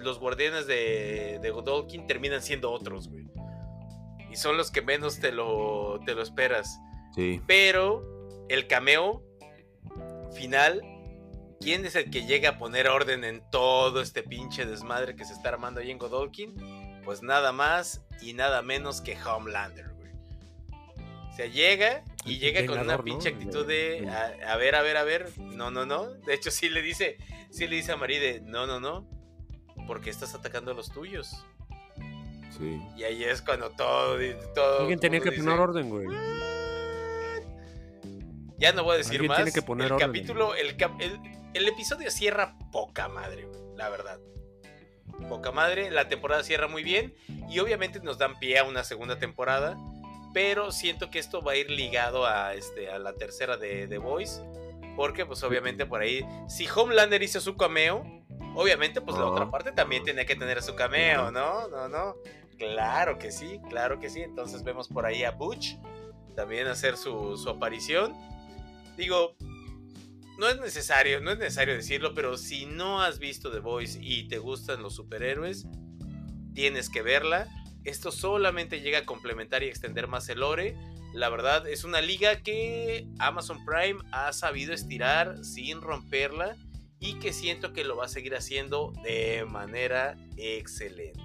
los 0.00 0.18
guardianes 0.18 0.66
de, 0.66 1.38
de 1.40 1.50
Godolkin 1.50 2.08
terminan 2.08 2.42
siendo 2.42 2.72
otros, 2.72 3.08
güey. 3.08 3.28
Y 4.32 4.34
son 4.34 4.56
los 4.56 4.72
que 4.72 4.82
menos 4.82 5.20
te 5.20 5.30
lo, 5.30 6.00
te 6.04 6.16
lo 6.16 6.22
esperas. 6.22 6.80
Sí. 7.14 7.40
Pero 7.46 8.46
el 8.48 8.66
cameo 8.66 9.22
final. 10.34 10.82
¿Quién 11.60 11.84
es 11.86 11.94
el 11.94 12.10
que 12.10 12.26
llega 12.26 12.50
a 12.50 12.58
poner 12.58 12.88
orden 12.88 13.24
en 13.24 13.42
todo 13.50 14.00
este 14.00 14.22
pinche 14.22 14.64
desmadre 14.64 15.14
que 15.14 15.24
se 15.24 15.32
está 15.32 15.50
armando 15.50 15.80
ahí 15.80 15.90
en 15.90 15.98
Godolkin? 15.98 17.02
Pues 17.04 17.22
nada 17.22 17.52
más 17.52 18.04
y 18.22 18.32
nada 18.32 18.62
menos 18.62 19.00
que 19.00 19.16
Homelander 19.22 19.90
llega 21.48 22.02
y 22.24 22.38
llega 22.38 22.66
con 22.66 22.78
una 22.78 23.02
pinche 23.02 23.30
actitud 23.30 23.66
de 23.66 24.08
a, 24.46 24.56
ver, 24.56 24.74
a 24.74 24.82
ver, 24.82 24.96
a 24.96 25.04
ver, 25.04 25.30
no, 25.38 25.70
no, 25.70 25.86
no. 25.86 26.06
De 26.06 26.34
hecho, 26.34 26.50
sí 26.50 26.68
le 26.68 26.82
dice, 26.82 27.16
sí 27.50 27.66
le 27.66 27.76
dice 27.76 27.92
a 27.92 27.96
Marí 27.96 28.18
de 28.18 28.40
no, 28.40 28.66
no, 28.66 28.80
no, 28.80 29.08
porque 29.86 30.10
estás 30.10 30.34
atacando 30.34 30.72
a 30.72 30.74
los 30.74 30.92
tuyos. 30.92 31.44
Sí. 32.58 32.80
Y 32.96 33.04
ahí 33.04 33.24
es 33.24 33.40
cuando 33.40 33.70
todo, 33.70 34.18
todo 34.54 34.80
Alguien 34.80 34.98
tenía 34.98 35.20
que 35.20 35.32
poner 35.32 35.58
orden, 35.58 35.88
güey. 35.88 36.06
Ya 38.58 38.72
no 38.72 38.84
voy 38.84 38.96
a 38.96 38.98
decir 38.98 39.26
más. 39.26 39.38
Tiene 39.38 39.52
que 39.52 39.62
poner 39.62 39.92
el 39.92 39.98
capítulo, 39.98 40.54
el, 40.54 40.76
el, 40.98 41.20
episodio 41.54 42.10
cierra 42.10 42.56
poca 42.72 43.08
madre, 43.08 43.48
la 43.76 43.88
verdad. 43.88 44.20
Poca 45.28 45.52
madre, 45.52 45.90
la 45.90 46.08
temporada 46.08 46.42
cierra 46.42 46.68
muy 46.68 46.82
bien 46.82 47.14
y 47.48 47.58
obviamente 47.58 48.00
nos 48.00 48.18
dan 48.18 48.38
pie 48.38 48.58
a 48.58 48.64
una 48.64 48.84
segunda 48.84 49.18
temporada 49.18 49.76
pero 50.32 50.70
siento 50.72 51.10
que 51.10 51.18
esto 51.18 51.42
va 51.42 51.52
a 51.52 51.56
ir 51.56 51.70
ligado 51.70 52.26
a, 52.26 52.54
este, 52.54 52.90
a 52.90 52.98
la 52.98 53.14
tercera 53.14 53.56
de 53.56 53.88
The 53.88 53.98
Voice, 53.98 54.42
porque 54.96 55.26
pues 55.26 55.42
obviamente 55.42 55.86
por 55.86 56.00
ahí, 56.00 56.24
si 56.48 56.68
Homelander 56.68 57.22
hizo 57.22 57.40
su 57.40 57.56
cameo, 57.56 58.04
obviamente 58.54 59.00
pues 59.00 59.16
la 59.18 59.26
otra 59.26 59.46
oh. 59.46 59.50
parte 59.50 59.72
también 59.72 60.04
tiene 60.04 60.26
que 60.26 60.36
tener 60.36 60.62
su 60.62 60.74
cameo, 60.74 61.30
¿no? 61.30 61.68
No, 61.68 61.88
no. 61.88 62.16
Claro 62.58 63.18
que 63.18 63.32
sí, 63.32 63.60
claro 63.70 63.98
que 63.98 64.10
sí. 64.10 64.20
Entonces 64.20 64.62
vemos 64.62 64.88
por 64.88 65.06
ahí 65.06 65.24
a 65.24 65.30
Butch 65.30 65.76
también 66.36 66.66
hacer 66.66 66.96
su, 66.96 67.36
su 67.36 67.48
aparición. 67.48 68.14
Digo, 68.96 69.34
no 70.40 70.48
es 70.48 70.58
necesario, 70.58 71.20
no 71.20 71.32
es 71.32 71.38
necesario 71.38 71.74
decirlo, 71.74 72.14
pero 72.14 72.38
si 72.38 72.64
no 72.64 73.02
has 73.02 73.18
visto 73.18 73.52
The 73.52 73.58
Voice 73.58 73.98
y 74.00 74.26
te 74.26 74.38
gustan 74.38 74.82
los 74.82 74.94
superhéroes, 74.94 75.66
tienes 76.54 76.88
que 76.88 77.02
verla. 77.02 77.46
Esto 77.84 78.10
solamente 78.10 78.80
llega 78.80 79.00
a 79.00 79.04
complementar 79.04 79.62
y 79.62 79.66
extender 79.66 80.08
más 80.08 80.30
el 80.30 80.40
lore. 80.40 80.78
La 81.12 81.28
verdad 81.28 81.68
es 81.68 81.84
una 81.84 82.00
liga 82.00 82.40
que 82.40 83.06
Amazon 83.18 83.66
Prime 83.66 84.00
ha 84.12 84.32
sabido 84.32 84.72
estirar 84.72 85.44
sin 85.44 85.82
romperla 85.82 86.56
y 87.00 87.18
que 87.18 87.34
siento 87.34 87.74
que 87.74 87.84
lo 87.84 87.96
va 87.96 88.06
a 88.06 88.08
seguir 88.08 88.34
haciendo 88.34 88.94
de 89.04 89.44
manera 89.46 90.16
excelente. 90.38 91.20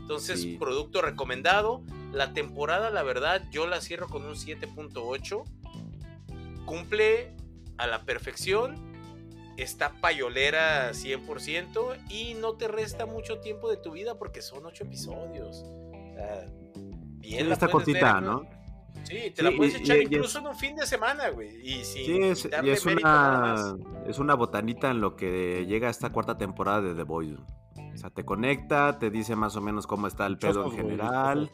Entonces, 0.00 0.44
producto 0.58 1.02
recomendado. 1.02 1.84
La 2.12 2.32
temporada, 2.32 2.90
la 2.90 3.04
verdad, 3.04 3.44
yo 3.52 3.68
la 3.68 3.80
cierro 3.80 4.08
con 4.08 4.24
un 4.24 4.34
7.8. 4.34 6.64
Cumple 6.64 7.35
a 7.78 7.86
la 7.86 8.04
perfección 8.04 8.96
está 9.56 9.92
payolera 10.00 10.90
100% 10.90 11.98
y 12.10 12.34
no 12.34 12.54
te 12.54 12.68
resta 12.68 13.06
mucho 13.06 13.38
tiempo 13.38 13.70
de 13.70 13.76
tu 13.78 13.92
vida 13.92 14.18
porque 14.18 14.42
son 14.42 14.66
ocho 14.66 14.84
episodios. 14.84 15.64
O 15.64 16.12
sea, 16.14 16.50
bien 17.20 17.50
esta 17.50 17.68
cortita, 17.68 18.20
¿no? 18.20 18.46
Sí, 19.04 19.32
te 19.34 19.42
la 19.42 19.52
puedes 19.52 19.76
echar 19.76 19.98
incluso 19.98 20.40
en 20.40 20.48
un 20.48 20.56
fin 20.56 20.74
de 20.74 20.84
semana, 20.84 21.28
güey. 21.28 21.48
Y 21.62 21.84
sí, 21.84 22.18
es, 22.22 22.48
y 22.62 22.70
es 22.70 22.84
una, 22.86 23.76
es 24.06 24.18
una 24.18 24.34
botanita 24.34 24.90
en 24.90 25.00
lo 25.00 25.14
que 25.14 25.64
llega 25.66 25.88
esta 25.88 26.10
cuarta 26.10 26.36
temporada 26.36 26.80
de 26.80 26.94
The 26.94 27.04
Boys. 27.04 27.38
O 27.94 27.96
sea, 27.96 28.10
te 28.10 28.24
conecta, 28.24 28.98
te 28.98 29.10
dice 29.10 29.36
más 29.36 29.54
o 29.56 29.60
menos 29.60 29.86
cómo 29.86 30.08
está 30.08 30.26
el 30.26 30.38
pedo 30.38 30.66
en 30.66 30.72
general. 30.72 31.52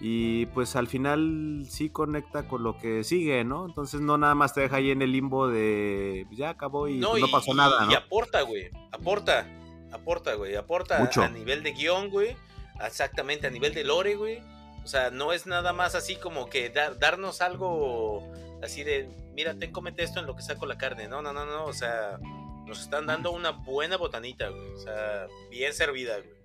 Y 0.00 0.46
pues 0.46 0.76
al 0.76 0.88
final 0.88 1.66
sí 1.68 1.88
conecta 1.88 2.48
con 2.48 2.62
lo 2.62 2.76
que 2.78 3.04
sigue, 3.04 3.44
¿no? 3.44 3.66
Entonces 3.66 4.00
no 4.00 4.18
nada 4.18 4.34
más 4.34 4.52
te 4.52 4.62
deja 4.62 4.76
ahí 4.76 4.90
en 4.90 5.02
el 5.02 5.12
limbo 5.12 5.48
de 5.48 6.24
pues, 6.26 6.38
ya 6.38 6.50
acabó 6.50 6.88
y 6.88 6.98
no, 6.98 7.12
pues, 7.12 7.30
pasó 7.30 7.54
nada, 7.54 7.86
¿no? 7.86 7.92
Y 7.92 7.94
aporta, 7.94 8.42
güey. 8.42 8.70
Aporta. 8.90 9.46
Aporta, 9.92 10.34
güey. 10.34 10.56
Aporta 10.56 10.98
a 10.98 11.28
nivel 11.28 11.62
de 11.62 11.72
guion, 11.72 12.10
güey. 12.10 12.36
Exactamente, 12.84 13.46
a 13.46 13.50
nivel 13.50 13.72
de 13.72 13.84
lore, 13.84 14.16
güey. 14.16 14.42
O 14.84 14.88
sea, 14.88 15.10
no 15.10 15.32
es 15.32 15.46
nada 15.46 15.72
más 15.72 15.94
así 15.94 16.16
como 16.16 16.50
que 16.50 16.70
darnos 16.70 17.40
algo 17.40 18.22
así 18.62 18.82
de, 18.82 19.08
mira, 19.34 19.54
ten, 19.54 19.72
comete 19.72 20.02
esto 20.02 20.20
en 20.20 20.26
lo 20.26 20.36
que 20.36 20.42
saco 20.42 20.66
la 20.66 20.76
carne. 20.76 21.08
No, 21.08 21.22
no, 21.22 21.32
no, 21.32 21.46
no. 21.46 21.64
O 21.64 21.72
sea, 21.72 22.18
nos 22.66 22.80
están 22.80 23.06
dando 23.06 23.30
una 23.30 23.50
buena 23.50 23.96
botanita, 23.96 24.48
güey. 24.48 24.72
O 24.72 24.78
sea, 24.78 25.26
bien 25.50 25.72
servida, 25.72 26.16
güey. 26.18 26.43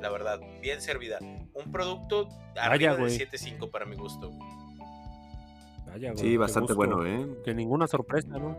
La 0.00 0.10
verdad, 0.10 0.40
bien 0.60 0.80
servida. 0.80 1.18
Un 1.20 1.72
producto 1.72 2.28
arriba 2.56 2.96
de 2.96 3.04
7.5 3.04 3.70
para 3.70 3.84
mi 3.84 3.96
gusto. 3.96 4.30
Vaya, 5.86 6.12
sí, 6.16 6.36
bastante 6.36 6.72
bueno, 6.74 7.04
¿eh? 7.04 7.26
Que 7.44 7.54
ninguna 7.54 7.86
sorpresa, 7.86 8.38
¿no? 8.38 8.56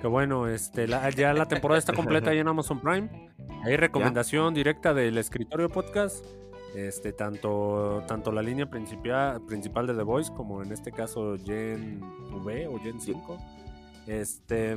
Que 0.00 0.06
bueno, 0.06 0.48
este, 0.48 0.86
ya 0.86 1.32
la 1.34 1.46
temporada 1.46 1.78
está 1.78 1.92
completa 1.92 2.30
ahí 2.30 2.38
en 2.38 2.48
Amazon 2.48 2.80
Prime. 2.80 3.30
Hay 3.64 3.76
recomendación 3.76 4.54
directa 4.54 4.94
del 4.94 5.18
escritorio 5.18 5.68
podcast. 5.68 6.24
Este, 6.74 7.12
tanto, 7.12 8.04
tanto 8.06 8.30
la 8.30 8.42
línea 8.42 8.70
principal, 8.70 9.44
principal 9.44 9.88
de 9.88 9.94
The 9.94 10.02
Voice 10.04 10.32
como 10.32 10.62
en 10.62 10.70
este 10.70 10.92
caso 10.92 11.36
Gen 11.44 12.00
V 12.00 12.68
o 12.68 12.78
Gen 12.78 13.00
5. 13.00 13.38
Este, 14.06 14.76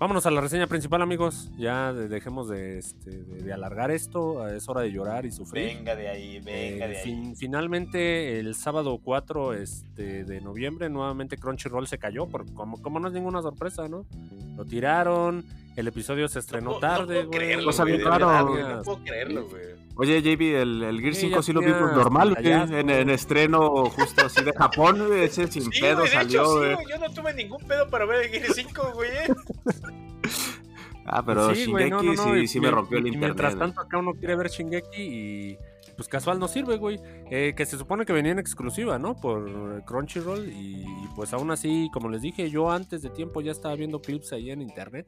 Vámonos 0.00 0.24
a 0.24 0.30
la 0.30 0.40
reseña 0.40 0.66
principal, 0.66 1.02
amigos. 1.02 1.50
Ya 1.58 1.92
dejemos 1.92 2.50
este, 2.50 3.10
de, 3.10 3.42
de, 3.42 3.52
alargar 3.52 3.90
esto. 3.90 4.48
Es 4.48 4.66
hora 4.66 4.80
de 4.80 4.90
llorar 4.90 5.26
y 5.26 5.30
sufrir. 5.30 5.76
Venga 5.76 5.94
de 5.94 6.08
ahí, 6.08 6.40
venga 6.40 6.88
de 6.88 6.96
ahí. 6.96 7.34
finalmente, 7.36 8.40
el 8.40 8.54
sábado 8.54 8.98
4 9.04 9.52
este, 9.52 10.24
de 10.24 10.40
noviembre, 10.40 10.88
nuevamente 10.88 11.36
Crunchyroll 11.36 11.86
se 11.86 11.98
cayó. 11.98 12.26
Porque 12.28 12.50
como, 12.54 12.80
como 12.80 12.98
no 12.98 13.08
es 13.08 13.12
ninguna 13.12 13.42
sorpresa, 13.42 13.88
¿no? 13.88 14.06
Lo 14.56 14.64
tiraron. 14.64 15.44
El 15.76 15.88
episodio 15.88 16.28
se 16.28 16.38
estrenó 16.38 16.78
tarde, 16.78 17.24
güey. 17.24 17.56
No, 17.56 18.76
no 18.76 18.82
puedo 18.82 19.04
creerlo, 19.04 19.48
güey. 19.50 19.79
Oye, 20.00 20.22
JB, 20.22 20.40
el, 20.62 20.82
el 20.82 21.00
Gear 21.02 21.14
5 21.14 21.42
sí, 21.42 21.52
lo 21.52 21.60
vimos 21.60 21.92
normal, 21.92 22.34
en, 22.40 22.88
en, 22.88 23.10
estreno 23.10 23.84
justo 23.90 24.24
así 24.24 24.42
de 24.42 24.54
Japón, 24.54 25.12
ese 25.12 25.46
sin 25.48 25.68
pedo 25.68 26.06
salió. 26.06 26.64
Hecho, 26.64 26.78
sí, 26.78 26.84
yo 26.88 26.98
no 26.98 27.12
tuve 27.12 27.34
ningún 27.34 27.62
pedo 27.68 27.86
para 27.90 28.06
ver 28.06 28.24
el 28.24 28.30
Gear 28.30 28.46
5, 28.50 28.92
güey. 28.94 29.10
ah, 31.04 31.22
pero 31.22 31.52
Shingeki 31.52 32.16
sí, 32.16 32.48
sí 32.48 32.60
me 32.60 32.70
rompió 32.70 32.96
el 32.96 33.08
internet. 33.08 33.36
Mientras 33.36 33.58
tanto, 33.58 33.82
acá 33.82 33.98
uno 33.98 34.14
quiere 34.14 34.36
ver 34.36 34.48
Shingeki 34.48 35.02
y 35.02 35.58
pues 36.00 36.08
casual 36.08 36.38
no 36.38 36.48
sirve, 36.48 36.78
güey. 36.78 36.98
Eh, 37.30 37.52
que 37.54 37.66
se 37.66 37.76
supone 37.76 38.06
que 38.06 38.14
venía 38.14 38.32
en 38.32 38.38
exclusiva, 38.38 38.98
¿no? 38.98 39.14
Por 39.14 39.84
Crunchyroll. 39.84 40.48
Y, 40.48 40.82
pues 41.14 41.34
aún 41.34 41.50
así, 41.50 41.90
como 41.92 42.08
les 42.08 42.22
dije, 42.22 42.48
yo 42.48 42.70
antes 42.70 43.02
de 43.02 43.10
tiempo 43.10 43.42
ya 43.42 43.52
estaba 43.52 43.74
viendo 43.74 44.00
clips 44.00 44.32
ahí 44.32 44.50
en 44.50 44.62
internet. 44.62 45.06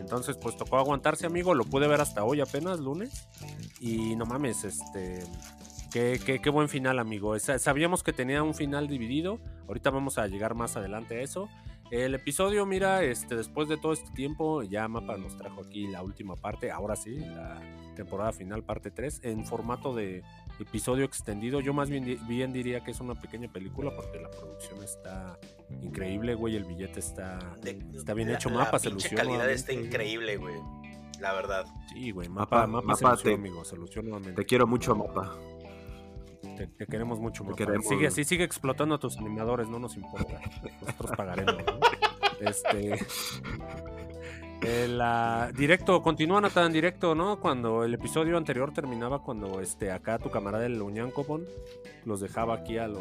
Entonces, 0.00 0.38
pues 0.38 0.56
tocó 0.56 0.78
aguantarse, 0.78 1.26
amigo. 1.26 1.52
Lo 1.52 1.64
pude 1.64 1.86
ver 1.86 2.00
hasta 2.00 2.24
hoy 2.24 2.40
apenas, 2.40 2.80
lunes. 2.80 3.28
Y 3.78 4.16
no 4.16 4.24
mames, 4.24 4.64
este. 4.64 5.22
Qué, 5.92 6.18
qué, 6.24 6.40
qué, 6.40 6.48
buen 6.48 6.70
final, 6.70 6.98
amigo. 6.98 7.38
Sabíamos 7.38 8.02
que 8.02 8.14
tenía 8.14 8.42
un 8.42 8.54
final 8.54 8.88
dividido. 8.88 9.38
Ahorita 9.68 9.90
vamos 9.90 10.16
a 10.16 10.28
llegar 10.28 10.54
más 10.54 10.78
adelante 10.78 11.18
a 11.18 11.20
eso. 11.20 11.50
El 11.92 12.14
episodio, 12.14 12.64
mira, 12.64 13.02
este, 13.02 13.36
después 13.36 13.68
de 13.68 13.76
todo 13.76 13.92
este 13.92 14.10
tiempo, 14.12 14.62
ya 14.62 14.88
Mapa 14.88 15.18
nos 15.18 15.36
trajo 15.36 15.60
aquí 15.60 15.86
la 15.88 16.02
última 16.02 16.36
parte. 16.36 16.70
Ahora 16.70 16.96
sí, 16.96 17.18
la 17.18 17.60
temporada 17.94 18.32
final, 18.32 18.64
parte 18.64 18.90
3, 18.90 19.20
en 19.24 19.44
formato 19.44 19.94
de 19.94 20.22
episodio 20.58 21.04
extendido. 21.04 21.60
Yo 21.60 21.74
más 21.74 21.90
bien, 21.90 22.18
bien 22.26 22.50
diría 22.50 22.82
que 22.82 22.92
es 22.92 23.00
una 23.00 23.14
pequeña 23.14 23.52
película 23.52 23.94
porque 23.94 24.18
la 24.18 24.30
producción 24.30 24.82
está 24.82 25.38
increíble, 25.82 26.34
güey. 26.34 26.56
El 26.56 26.64
billete 26.64 26.98
está, 26.98 27.38
está 27.94 28.14
bien 28.14 28.30
hecho. 28.30 28.48
Mapa 28.48 28.78
la 28.82 28.98
se 28.98 29.14
calidad 29.14 29.50
está 29.50 29.74
increíble, 29.74 30.38
güey. 30.38 30.54
La 31.20 31.34
verdad. 31.34 31.66
Sí, 31.92 32.10
güey. 32.10 32.30
Mapa, 32.30 32.66
mapa, 32.66 32.86
mapa, 32.86 33.16
se 33.18 33.34
amigo. 33.34 33.66
Se 33.66 33.76
Te 34.34 34.46
quiero 34.46 34.66
mucho, 34.66 34.96
Mapa. 34.96 35.36
Te, 36.56 36.86
queremos 36.86 37.20
mucho, 37.20 37.44
Mapa. 37.44 37.64
Sigue 37.82 38.06
así, 38.06 38.24
sigue 38.24 38.44
explotando 38.44 38.94
a 38.94 38.98
tus 38.98 39.16
animadores, 39.18 39.68
no 39.68 39.78
nos 39.78 39.96
importa. 39.96 40.40
Nosotros 40.80 41.12
pagaremos. 41.16 41.56
Este. 42.40 42.98
El, 44.62 45.02
directo, 45.56 46.02
continúa 46.02 46.40
tan 46.50 46.72
directo, 46.72 47.14
¿no? 47.14 47.40
Cuando 47.40 47.84
el 47.84 47.94
episodio 47.94 48.36
anterior 48.36 48.72
terminaba, 48.72 49.20
cuando 49.22 49.60
este 49.60 49.90
acá 49.90 50.18
tu 50.18 50.30
camarada 50.30 50.66
el 50.66 50.80
Uñan 50.80 51.10
Copon 51.10 51.44
los 52.04 52.20
dejaba 52.20 52.54
aquí 52.54 52.78
al 52.78 52.94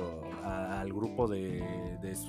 grupo 0.94 1.28
de, 1.28 1.64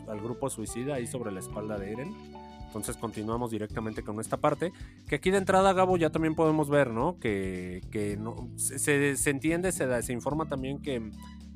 al 0.09 0.21
grupo 0.21 0.51
suicida 0.51 0.95
ahí 0.95 1.07
sobre 1.07 1.33
la 1.33 1.41
espalda 1.41 1.79
de 1.79 1.93
Eren. 1.93 2.42
Entonces 2.73 2.97
continuamos 2.97 3.51
directamente 3.51 4.03
con 4.03 4.19
esta 4.19 4.39
parte. 4.39 4.73
Que 5.07 5.17
aquí 5.17 5.31
de 5.31 5.37
entrada, 5.37 5.75
Gabo, 5.75 5.99
ya 5.99 6.09
también 6.09 6.35
podemos 6.35 6.71
ver, 6.71 6.89
¿no? 6.91 7.19
Que, 7.19 7.83
que 7.91 8.17
no, 8.17 8.49
se, 8.57 9.17
se, 9.17 9.31
entiende, 9.31 9.73
se, 9.73 10.03
se 10.03 10.13
informa 10.15 10.47
también 10.47 10.81
que 10.81 11.11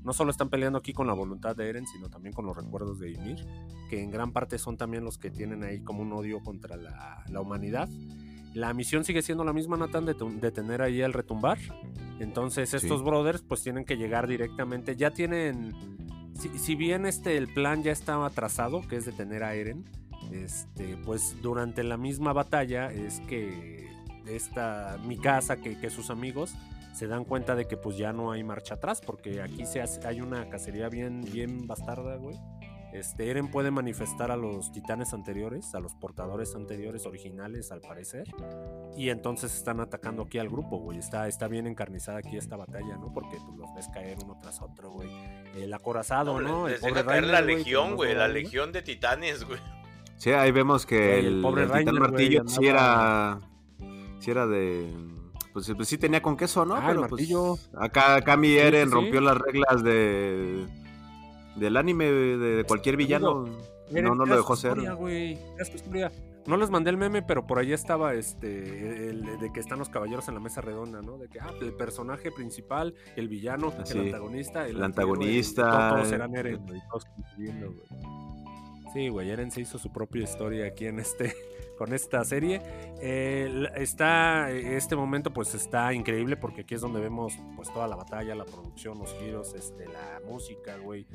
no 0.04 0.12
solo 0.12 0.30
están 0.30 0.50
peleando 0.50 0.78
aquí 0.78 0.92
con 0.92 1.06
la 1.06 1.14
voluntad 1.14 1.56
de 1.56 1.70
Eren, 1.70 1.86
sino 1.86 2.10
también 2.10 2.34
con 2.34 2.44
los 2.44 2.54
recuerdos 2.54 3.00
de 3.00 3.12
Ymir, 3.12 3.46
que 3.88 4.02
en 4.02 4.10
gran 4.10 4.30
parte 4.30 4.58
son 4.58 4.76
también 4.76 5.04
los 5.04 5.16
que 5.16 5.30
tienen 5.30 5.64
ahí 5.64 5.80
como 5.80 6.02
un 6.02 6.12
odio 6.12 6.40
contra 6.40 6.76
la, 6.76 7.40
humanidad. 7.40 7.88
La 8.52 8.74
misión 8.74 9.04
sigue 9.04 9.22
siendo 9.22 9.42
la 9.42 9.54
misma, 9.54 9.78
Nathan, 9.78 10.04
de, 10.04 10.14
de 10.14 10.50
tener 10.52 10.82
ahí 10.82 11.00
el 11.00 11.14
retumbar. 11.14 11.58
Entonces 12.20 12.74
estos 12.74 13.02
brothers 13.02 13.42
pues 13.42 13.62
tienen 13.62 13.86
que 13.86 13.96
llegar 13.96 14.26
directamente, 14.26 14.96
ya 14.96 15.12
tienen, 15.12 15.74
si, 16.34 16.74
bien 16.74 17.06
este, 17.06 17.38
el 17.38 17.48
plan 17.48 17.82
ya 17.82 17.92
estaba 17.92 18.28
trazado, 18.30 18.82
que 18.86 18.96
es 18.96 19.06
detener 19.06 19.42
a 19.42 19.54
Eren, 19.54 19.84
este, 20.32 20.96
pues 21.04 21.36
durante 21.42 21.82
la 21.84 21.96
misma 21.96 22.32
batalla 22.32 22.90
es 22.92 23.20
que 23.20 23.88
esta, 24.26 24.98
mi 25.04 25.16
casa, 25.18 25.56
que, 25.56 25.78
que 25.78 25.90
sus 25.90 26.10
amigos 26.10 26.54
se 26.94 27.06
dan 27.06 27.24
cuenta 27.24 27.54
de 27.54 27.66
que 27.66 27.76
pues 27.76 27.98
ya 27.98 28.12
no 28.12 28.32
hay 28.32 28.42
marcha 28.42 28.74
atrás, 28.74 29.02
porque 29.04 29.42
aquí 29.42 29.66
se 29.66 29.82
hace, 29.82 30.06
hay 30.06 30.20
una 30.20 30.48
cacería 30.48 30.88
bien, 30.88 31.22
bien 31.30 31.66
bastarda, 31.66 32.16
güey. 32.16 32.36
Este, 32.96 33.28
Eren 33.28 33.48
puede 33.48 33.70
manifestar 33.70 34.30
a 34.30 34.36
los 34.36 34.72
titanes 34.72 35.12
anteriores, 35.12 35.74
a 35.74 35.80
los 35.80 35.94
portadores 35.94 36.54
anteriores 36.54 37.04
originales, 37.04 37.70
al 37.70 37.82
parecer. 37.82 38.24
Y 38.96 39.10
entonces 39.10 39.54
están 39.54 39.80
atacando 39.80 40.22
aquí 40.22 40.38
al 40.38 40.48
grupo, 40.48 40.78
güey. 40.78 40.98
Está, 40.98 41.28
está 41.28 41.46
bien 41.46 41.66
encarnizada 41.66 42.20
aquí 42.20 42.38
esta 42.38 42.56
batalla, 42.56 42.96
¿no? 42.96 43.12
Porque 43.12 43.36
pues, 43.44 43.58
los 43.58 43.74
ves 43.74 43.88
caer 43.92 44.16
uno 44.24 44.38
tras 44.40 44.62
otro, 44.62 44.90
güey. 44.92 45.10
El 45.56 45.74
acorazado, 45.74 46.40
¿no? 46.40 46.68
El 46.68 46.80
pobre 46.80 47.04
caer 47.04 47.26
la 47.26 47.42
legión, 47.42 47.96
güey. 47.96 48.14
La 48.14 48.28
legión 48.28 48.72
de 48.72 48.80
titanes, 48.80 49.44
güey. 49.44 49.60
Sí, 50.16 50.30
ahí 50.30 50.50
vemos 50.50 50.86
que 50.86 51.18
el, 51.18 51.42
pobre 51.42 51.66
titán 51.66 51.98
martillo 51.98 52.42
sí 52.46 52.66
era. 52.66 53.38
Sí 54.18 54.30
era 54.30 54.46
de 54.46 54.90
pues, 55.52 55.72
pues, 55.74 55.88
sí 55.88 55.96
tenía 55.96 56.20
con 56.20 56.36
queso, 56.36 56.66
¿no? 56.66 56.74
Ah, 56.74 56.84
Pero 56.86 57.08
pues 57.08 57.30
acá, 57.74 58.16
acá 58.16 58.36
mi 58.36 58.52
Eren 58.56 58.90
rompió 58.90 59.22
las 59.22 59.38
reglas 59.38 59.82
de 59.82 60.66
del 61.56 61.76
anime 61.78 62.10
de, 62.10 62.64
cualquier 62.64 62.98
villano. 62.98 63.46
no, 63.90 64.14
no 64.14 64.26
lo 64.26 64.36
dejó 64.36 64.54
ser. 64.54 64.76
No 66.46 66.56
les 66.56 66.70
mandé 66.70 66.90
el 66.90 66.96
meme, 66.98 67.22
pero 67.22 67.46
por 67.46 67.58
ahí 67.58 67.72
estaba 67.72 68.12
este 68.14 69.08
el, 69.08 69.24
de 69.40 69.50
que 69.50 69.58
están 69.58 69.78
los 69.78 69.88
caballeros 69.88 70.28
en 70.28 70.34
la 70.34 70.40
mesa 70.40 70.60
redonda, 70.60 71.00
¿no? 71.00 71.16
De 71.16 71.28
que 71.28 71.40
ah, 71.40 71.50
el 71.60 71.72
personaje 71.72 72.30
principal, 72.30 72.94
el 73.16 73.28
villano, 73.28 73.72
el 73.88 74.00
antagonista, 74.00 74.68
el, 74.68 74.82
antagonista. 74.82 75.90
todos, 75.90 76.12
eran 76.12 76.36
Eren, 76.36 76.66
Sí, 78.96 79.10
güey, 79.10 79.28
Eren 79.28 79.50
se 79.50 79.60
hizo 79.60 79.78
su 79.78 79.92
propia 79.92 80.22
historia 80.22 80.64
aquí 80.68 80.86
en 80.86 81.00
este 81.00 81.36
con 81.76 81.92
esta 81.92 82.24
serie. 82.24 82.62
Eh, 82.98 83.66
está, 83.76 84.50
este 84.50 84.96
momento 84.96 85.34
pues 85.34 85.54
está 85.54 85.92
increíble 85.92 86.38
porque 86.38 86.62
aquí 86.62 86.76
es 86.76 86.80
donde 86.80 86.98
vemos 86.98 87.34
pues 87.56 87.70
toda 87.70 87.88
la 87.88 87.96
batalla, 87.96 88.34
la 88.34 88.46
producción, 88.46 88.98
los 88.98 89.12
giros, 89.18 89.52
este, 89.52 89.84
la 89.84 90.22
música, 90.26 90.78
güey. 90.78 91.06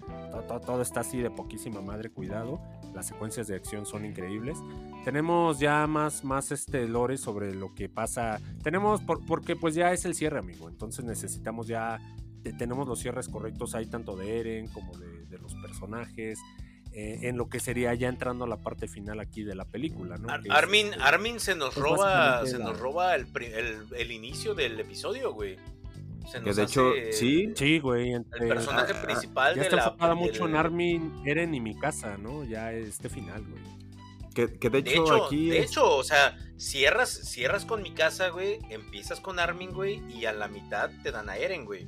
Todo, 0.63 0.79
está 0.83 0.99
así 0.99 1.17
de 1.21 1.31
poquísima 1.31 1.81
madre, 1.81 2.11
cuidado. 2.11 2.61
Las 2.93 3.07
secuencias 3.07 3.47
de 3.47 3.55
acción 3.55 3.87
son 3.87 4.05
increíbles. 4.05 4.59
Tenemos 5.03 5.57
ya 5.57 5.87
más, 5.87 6.23
más 6.23 6.51
este 6.51 6.87
lore 6.87 7.17
sobre 7.17 7.55
lo 7.55 7.73
que 7.73 7.89
pasa. 7.89 8.39
Tenemos, 8.61 9.01
porque 9.01 9.55
pues 9.55 9.73
ya 9.73 9.91
es 9.91 10.05
el 10.05 10.13
cierre, 10.13 10.37
amigo. 10.37 10.69
Entonces 10.69 11.03
necesitamos 11.03 11.65
ya, 11.65 11.99
tenemos 12.59 12.87
los 12.87 12.99
cierres 12.99 13.27
correctos. 13.27 13.73
Hay 13.73 13.87
tanto 13.87 14.15
de 14.15 14.39
Eren 14.39 14.67
como 14.67 14.95
de, 14.99 15.25
de 15.25 15.39
los 15.39 15.55
personajes. 15.55 16.37
Eh, 16.93 17.19
en 17.23 17.37
lo 17.37 17.47
que 17.49 17.59
sería 17.59 17.93
ya 17.93 18.09
entrando 18.09 18.45
a 18.45 18.47
la 18.47 18.57
parte 18.57 18.87
final 18.87 19.19
aquí 19.19 19.43
de 19.43 19.55
la 19.55 19.65
película, 19.65 20.17
¿no? 20.17 20.29
Ar- 20.29 20.41
Que 20.41 20.49
es, 20.49 20.55
Armin, 20.55 20.87
este, 20.87 21.01
Armin 21.01 21.39
se 21.39 21.55
nos 21.55 21.73
pues, 21.73 21.83
roba, 21.85 22.45
se 22.45 22.57
la- 22.57 22.65
nos 22.65 22.79
roba 22.79 23.15
el, 23.15 23.27
el- 23.41 23.85
el 23.95 24.11
inicio 24.11 24.53
del 24.55 24.79
episodio, 24.79 25.33
güey. 25.33 25.57
Se 26.29 26.39
Que 26.39 26.45
nos 26.45 26.55
de 26.55 26.63
hecho, 26.63 26.91
sí, 27.11 27.51
Sí, 27.55 27.79
güey. 27.79 28.09
El 28.09 28.15
entre- 28.17 28.47
personaje 28.47 28.93
ah, 28.95 29.01
principal 29.01 29.55
ya 29.55 29.61
de 29.61 29.67
está 29.67 29.75
la. 29.77 29.83
enfocada 29.85 30.15
mucho 30.15 30.47
en 30.47 30.55
Armin, 30.55 31.21
Eren 31.25 31.55
y 31.55 31.59
mi 31.59 31.77
casa, 31.77 32.17
¿no? 32.17 32.43
Ya 32.43 32.71
este 32.73 33.09
final, 33.09 33.43
güey. 33.43 33.61
que, 34.33 34.47
que 34.59 34.69
de 34.69 34.81
De 34.81 34.91
hecho, 34.91 35.03
hecho, 35.03 35.25
aquí 35.25 35.49
de 35.49 35.59
es- 35.59 35.71
hecho, 35.71 35.93
o 35.97 36.03
sea, 36.05 36.37
cierras, 36.57 37.09
cierras 37.09 37.65
con 37.65 37.81
mi 37.81 37.91
casa, 37.91 38.29
güey, 38.29 38.59
empiezas 38.69 39.19
con 39.19 39.39
Armin, 39.39 39.71
güey, 39.71 40.01
y 40.09 40.23
a 40.25 40.31
la 40.31 40.47
mitad 40.47 40.89
te 41.03 41.11
dan 41.11 41.29
a 41.29 41.35
Eren, 41.35 41.65
güey. 41.65 41.85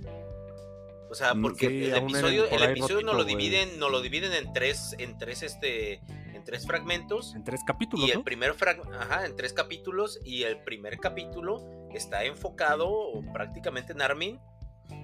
O 1.13 1.15
sea, 1.15 1.35
Mm, 1.35 1.41
porque 1.43 1.67
sí, 1.69 1.83
el 1.85 1.95
episodio, 1.95 2.49
el 2.49 2.63
episodio 2.63 2.95
rotito, 2.95 3.13
lo 3.13 3.23
güey. 3.23 3.35
dividen, 3.35 3.77
nos 3.77 3.91
lo 3.91 4.01
dividen 4.01 4.33
en 4.33 4.51
tres, 4.51 4.95
en 4.97 5.15
tres, 5.19 5.43
este, 5.43 6.01
en 6.33 6.43
tres 6.43 6.65
fragmentos. 6.65 7.35
En 7.35 7.43
tres 7.43 7.61
capítulos, 7.67 8.07
Y 8.07 8.11
el 8.11 8.17
¿no? 8.17 8.23
primer 8.23 8.55
frag- 8.55 8.81
ajá, 8.99 9.27
en 9.27 9.35
tres 9.35 9.53
capítulos, 9.53 10.19
y 10.25 10.41
el 10.41 10.57
primer 10.63 10.97
capítulo 10.97 11.61
está 11.93 12.23
enfocado 12.25 13.11
prácticamente 13.31 13.93
en 13.93 14.01
Armin. 14.01 14.39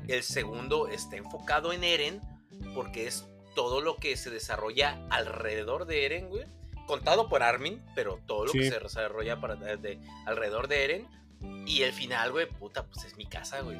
El 0.08 0.24
segundo 0.24 0.88
está 0.88 1.16
enfocado 1.16 1.74
en 1.74 1.84
Eren, 1.84 2.22
porque 2.74 3.06
es 3.06 3.28
todo 3.54 3.80
lo 3.82 3.98
que 3.98 4.18
se 4.18 4.32
desarrolla 4.32 5.00
alrededor 5.12 5.86
de 5.86 6.06
Eren, 6.08 6.30
güey. 6.30 6.46
Contado 6.88 7.30
por 7.30 7.44
Armin, 7.44 7.86
pero 7.94 8.20
todo 8.26 8.48
lo 8.48 8.52
que 8.52 8.64
Sí. 8.64 8.70
se 8.72 8.80
desarrolla 8.80 9.40
para, 9.40 9.56
de- 9.56 10.00
alrededor 10.26 10.68
de 10.68 10.84
Eren. 10.86 11.08
Y 11.68 11.84
el 11.84 11.94
final, 11.94 12.32
güey, 12.32 12.48
puta, 12.48 12.88
pues 12.88 13.06
es 13.06 13.16
mi 13.16 13.28
casa, 13.28 13.62
güey. 13.62 13.78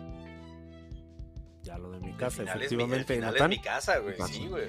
Ya 1.64 1.78
lo 1.78 1.92
de 1.92 2.00
mi 2.00 2.10
El 2.12 2.18
casa, 2.18 2.38
final 2.44 2.62
es 2.62 2.72
mi- 2.72 2.84
el 2.84 2.94
efectivamente. 2.94 3.16
final 3.16 3.36
es 3.36 3.50
mi 3.50 3.60
casa, 3.64 3.98
güey. 4.00 4.18
casa. 4.18 4.34
Sí, 4.34 4.48
güey. 4.48 4.68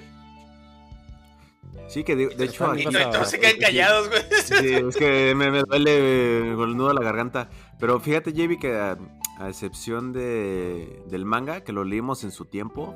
sí 1.87 2.03
que 2.03 2.15
de, 2.15 2.27
de 2.35 2.45
hecho 2.45 2.75
Y, 2.75 2.83
todos 2.83 3.29
se 3.29 3.39
quedan 3.39 3.57
callados, 3.59 4.09
güey. 4.09 4.21
Sí, 4.43 4.73
es 4.73 4.95
que 4.97 5.33
me, 5.35 5.51
me 5.51 5.61
duele 5.61 6.53
con 6.55 6.69
el 6.69 6.77
nudo 6.77 6.89
a 6.89 6.93
la 6.93 7.01
garganta. 7.01 7.49
Pero 7.79 7.99
fíjate, 7.99 8.33
JB, 8.33 8.59
que 8.59 8.77
a, 8.77 8.97
a 9.39 9.49
excepción 9.49 10.11
de, 10.13 11.03
del 11.07 11.25
manga, 11.25 11.63
que 11.63 11.71
lo 11.71 11.83
leímos 11.83 12.23
en 12.23 12.31
su 12.31 12.45
tiempo, 12.45 12.93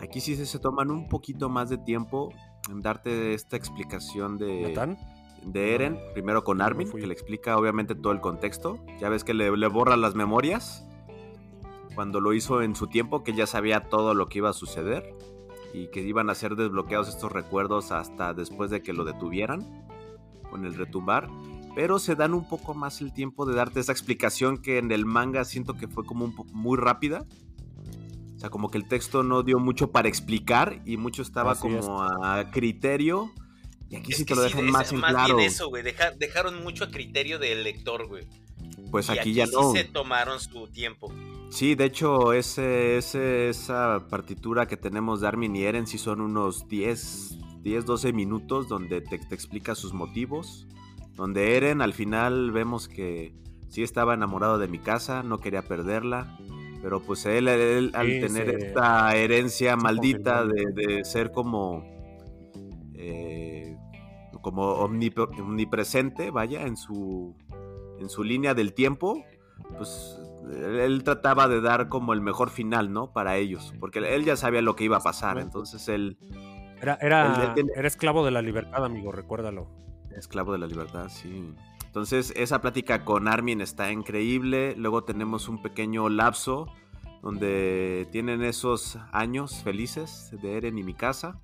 aquí 0.00 0.20
sí 0.20 0.36
se, 0.36 0.46
se 0.46 0.58
toman 0.58 0.90
un 0.90 1.08
poquito 1.08 1.48
más 1.48 1.70
de 1.70 1.78
tiempo 1.78 2.32
en 2.70 2.82
darte 2.82 3.32
esta 3.34 3.56
explicación 3.56 4.36
de, 4.38 4.68
Natán. 4.68 4.98
de 5.42 5.74
Eren, 5.74 5.98
primero 6.12 6.44
con 6.44 6.60
Armin, 6.60 6.90
que 6.92 7.06
le 7.06 7.12
explica 7.14 7.56
obviamente 7.56 7.94
todo 7.94 8.12
el 8.12 8.20
contexto. 8.20 8.84
Ya 9.00 9.08
ves 9.08 9.24
que 9.24 9.32
le, 9.34 9.50
le 9.56 9.66
borra 9.68 9.96
las 9.96 10.14
memorias 10.14 10.86
cuando 12.00 12.18
lo 12.22 12.32
hizo 12.32 12.62
en 12.62 12.74
su 12.74 12.86
tiempo, 12.86 13.22
que 13.22 13.34
ya 13.34 13.46
sabía 13.46 13.80
todo 13.90 14.14
lo 14.14 14.26
que 14.30 14.38
iba 14.38 14.48
a 14.48 14.54
suceder 14.54 15.14
y 15.74 15.88
que 15.88 16.00
iban 16.00 16.30
a 16.30 16.34
ser 16.34 16.56
desbloqueados 16.56 17.10
estos 17.10 17.30
recuerdos 17.30 17.92
hasta 17.92 18.32
después 18.32 18.70
de 18.70 18.82
que 18.82 18.94
lo 18.94 19.04
detuvieran 19.04 19.86
con 20.50 20.64
el 20.64 20.72
retumbar. 20.76 21.28
Pero 21.74 21.98
se 21.98 22.14
dan 22.14 22.32
un 22.32 22.48
poco 22.48 22.72
más 22.72 23.02
el 23.02 23.12
tiempo 23.12 23.44
de 23.44 23.54
darte 23.54 23.80
esa 23.80 23.92
explicación 23.92 24.56
que 24.62 24.78
en 24.78 24.92
el 24.92 25.04
manga 25.04 25.44
siento 25.44 25.74
que 25.74 25.88
fue 25.88 26.06
como 26.06 26.24
un 26.24 26.34
muy 26.54 26.78
rápida. 26.78 27.26
O 28.34 28.38
sea, 28.40 28.48
como 28.48 28.70
que 28.70 28.78
el 28.78 28.88
texto 28.88 29.22
no 29.22 29.42
dio 29.42 29.58
mucho 29.58 29.90
para 29.92 30.08
explicar 30.08 30.80
y 30.86 30.96
mucho 30.96 31.20
estaba 31.20 31.50
Así 31.52 31.60
como 31.60 32.00
a 32.02 32.50
criterio. 32.50 33.30
Y 33.90 33.96
aquí 33.96 34.12
Es 34.12 34.16
sí 34.16 34.24
te 34.24 34.34
lo 34.34 34.40
sí, 34.40 34.48
dejan 34.48 34.64
es- 34.64 34.72
más 34.72 34.90
en 34.92 35.00
más 35.00 35.10
claro. 35.10 35.36
bien 35.36 35.46
eso, 35.50 35.68
güey. 35.68 35.82
deja- 35.82 36.12
dejaron 36.12 36.62
mucho 36.64 36.84
a 36.84 36.90
criterio 36.90 37.38
del 37.38 37.62
lector, 37.62 38.08
güey. 38.08 38.26
Pues 38.90 39.10
Y 39.10 39.18
aquí, 39.18 39.34
ya 39.34 39.46
sí 39.46 39.52
no. 39.54 39.72
se 39.72 39.84
tomaron 39.84 40.40
su 40.40 40.66
tiempo. 40.68 41.12
Sí, 41.50 41.74
de 41.74 41.84
hecho, 41.84 42.32
ese, 42.32 42.96
ese- 42.98 43.48
esa 43.50 44.06
partitura 44.08 44.66
que 44.66 44.76
tenemos 44.76 45.20
de 45.20 45.26
Armin 45.28 45.54
y 45.56 45.64
Eren 45.64 45.86
sí 45.86 45.98
son 45.98 46.20
unos 46.20 46.68
10, 46.68 47.38
10 47.62 47.84
12 47.84 48.12
minutos 48.12 48.68
donde 48.68 49.00
te, 49.00 49.18
te 49.18 49.34
explica 49.34 49.74
sus 49.74 49.92
motivos. 49.92 50.66
Donde 51.16 51.56
Eren 51.56 51.82
al 51.82 51.92
final 51.92 52.50
vemos 52.52 52.88
que 52.88 53.34
sí 53.68 53.82
estaba 53.82 54.14
enamorado 54.14 54.58
de 54.58 54.68
mi 54.68 54.78
casa, 54.78 55.22
no 55.22 55.38
quería 55.38 55.62
perderla. 55.62 56.38
Pero 56.82 57.00
pues 57.00 57.26
él, 57.26 57.46
él, 57.48 57.90
al 57.94 58.06
Sí, 58.06 58.20
tener 58.20 58.48
se- 58.60 58.66
esta 58.68 59.14
herencia 59.16 59.76
maldita 59.76 60.46
de, 60.46 60.66
de 60.72 61.04
ser 61.04 61.30
como... 61.32 61.84
eh, 62.94 63.76
como 64.40 64.76
omnip- 64.76 65.38
omnipresente, 65.38 66.30
vaya, 66.30 66.62
en 66.66 66.76
su, 66.78 67.34
en 67.98 68.08
su 68.08 68.24
línea 68.24 68.54
del 68.54 68.72
tiempo, 68.72 69.22
pues 69.76 70.16
él, 70.48 71.02
trataba 71.04 71.48
de 71.48 71.60
dar 71.60 71.88
como 71.88 72.12
el 72.12 72.20
mejor 72.20 72.50
final, 72.50 72.92
¿no? 72.92 73.12
Para 73.12 73.36
ellos, 73.36 73.74
porque 73.80 73.98
él 73.98 74.24
ya 74.24 74.36
sabía 74.36 74.62
lo 74.62 74.76
que 74.76 74.84
iba 74.84 74.98
a 74.98 75.00
pasar, 75.00 75.38
entonces 75.38 75.88
él, 75.88 76.18
Era, 76.80 77.54
esclavo 77.76 78.24
de 78.24 78.30
la 78.30 78.42
libertad, 78.42 78.84
amigo, 78.84 79.12
recuérdalo. 79.12 79.68
esclavo 80.16 80.52
de 80.52 80.58
la 80.58 80.66
libertad, 80.66 81.08
sí. 81.08 81.54
Entonces 81.84 82.32
esa 82.36 82.60
plática 82.60 83.04
con 83.04 83.26
Armin 83.26 83.60
está 83.60 83.90
increíble, 83.90 84.74
luego 84.76 85.02
tenemos 85.02 85.48
un 85.48 85.60
pequeño 85.60 86.08
lapso 86.08 86.66
donde 87.20 88.08
tienen 88.12 88.42
esos 88.42 88.98
años 89.12 89.62
felices 89.62 90.30
de 90.40 90.56
Eren 90.56 90.78
y 90.78 90.84
Mikasa, 90.84 91.40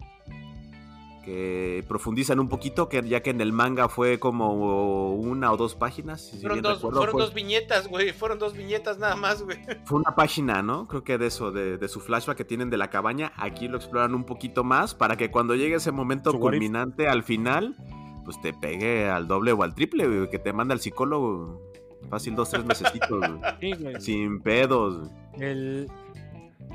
que 1.26 1.84
profundizan 1.88 2.38
un 2.38 2.48
poquito, 2.48 2.88
que 2.88 3.02
ya 3.02 3.20
que 3.20 3.30
en 3.30 3.40
el 3.40 3.52
manga 3.52 3.88
fue 3.88 4.18
como 4.20 5.12
una 5.14 5.52
o 5.52 5.56
dos 5.56 5.74
páginas, 5.74 6.22
si 6.28 6.38
Fueron, 6.38 6.56
bien 6.58 6.62
dos, 6.62 6.74
recuerdo, 6.76 6.98
fueron 7.00 7.12
fue- 7.14 7.22
dos 7.22 7.34
viñetas, 7.34 7.88
güey. 7.88 8.12
Fueron 8.12 8.38
dos 8.38 8.54
viñetas 8.56 8.98
nada 8.98 9.16
más, 9.16 9.42
güey. 9.42 9.58
Fue 9.84 9.98
una 9.98 10.14
página, 10.14 10.62
¿no? 10.62 10.86
Creo 10.86 11.02
que 11.04 11.18
de 11.18 11.26
eso, 11.26 11.50
de, 11.50 11.76
de 11.78 11.88
su 11.88 12.00
flashback 12.00 12.36
que 12.38 12.44
tienen 12.44 12.70
de 12.70 12.76
la 12.76 12.88
cabaña. 12.90 13.32
Aquí 13.36 13.66
lo 13.68 13.76
exploran 13.76 14.14
un 14.14 14.24
poquito 14.24 14.62
más 14.64 14.94
para 14.94 15.16
que 15.16 15.30
cuando 15.32 15.54
llegue 15.56 15.74
ese 15.74 15.90
momento 15.92 16.32
culminante 16.38 17.08
al 17.08 17.24
final, 17.24 17.76
pues 18.24 18.40
te 18.40 18.52
pegue 18.54 19.08
al 19.10 19.26
doble 19.26 19.52
o 19.52 19.62
al 19.64 19.74
triple, 19.74 20.06
güey, 20.06 20.30
que 20.30 20.38
te 20.38 20.52
manda 20.52 20.74
el 20.74 20.80
psicólogo 20.80 21.60
fácil 22.08 22.36
dos, 22.36 22.50
tres 22.50 22.64
mesecitos, 22.64 23.10
güey, 23.18 23.40
Sí, 23.60 23.72
güey. 23.82 24.00
sin 24.00 24.40
pedos. 24.40 25.10
güey. 25.34 25.42
El, 25.50 25.90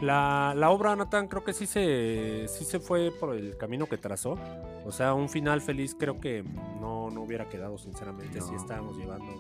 la, 0.02 0.54
la 0.56 0.70
obra, 0.70 0.96
Nathan, 0.96 1.28
creo 1.28 1.44
que 1.44 1.54
sí 1.54 1.66
se, 1.66 2.48
sí 2.48 2.66
se 2.66 2.80
fue 2.80 3.12
por 3.12 3.36
el 3.36 3.58
camino 3.58 3.88
que 3.88 3.98
trazó. 3.98 4.38
O 4.86 4.92
sea, 4.92 5.14
un 5.14 5.30
final 5.30 5.62
feliz 5.62 5.96
creo 5.98 6.20
que 6.20 6.44
no, 6.80 7.10
no 7.10 7.22
hubiera 7.22 7.50
quedado, 7.50 7.78
sinceramente. 7.78 8.40
No. 8.40 8.48
Si 8.48 8.56
estábamos 8.56 8.98
llevando 8.98 9.32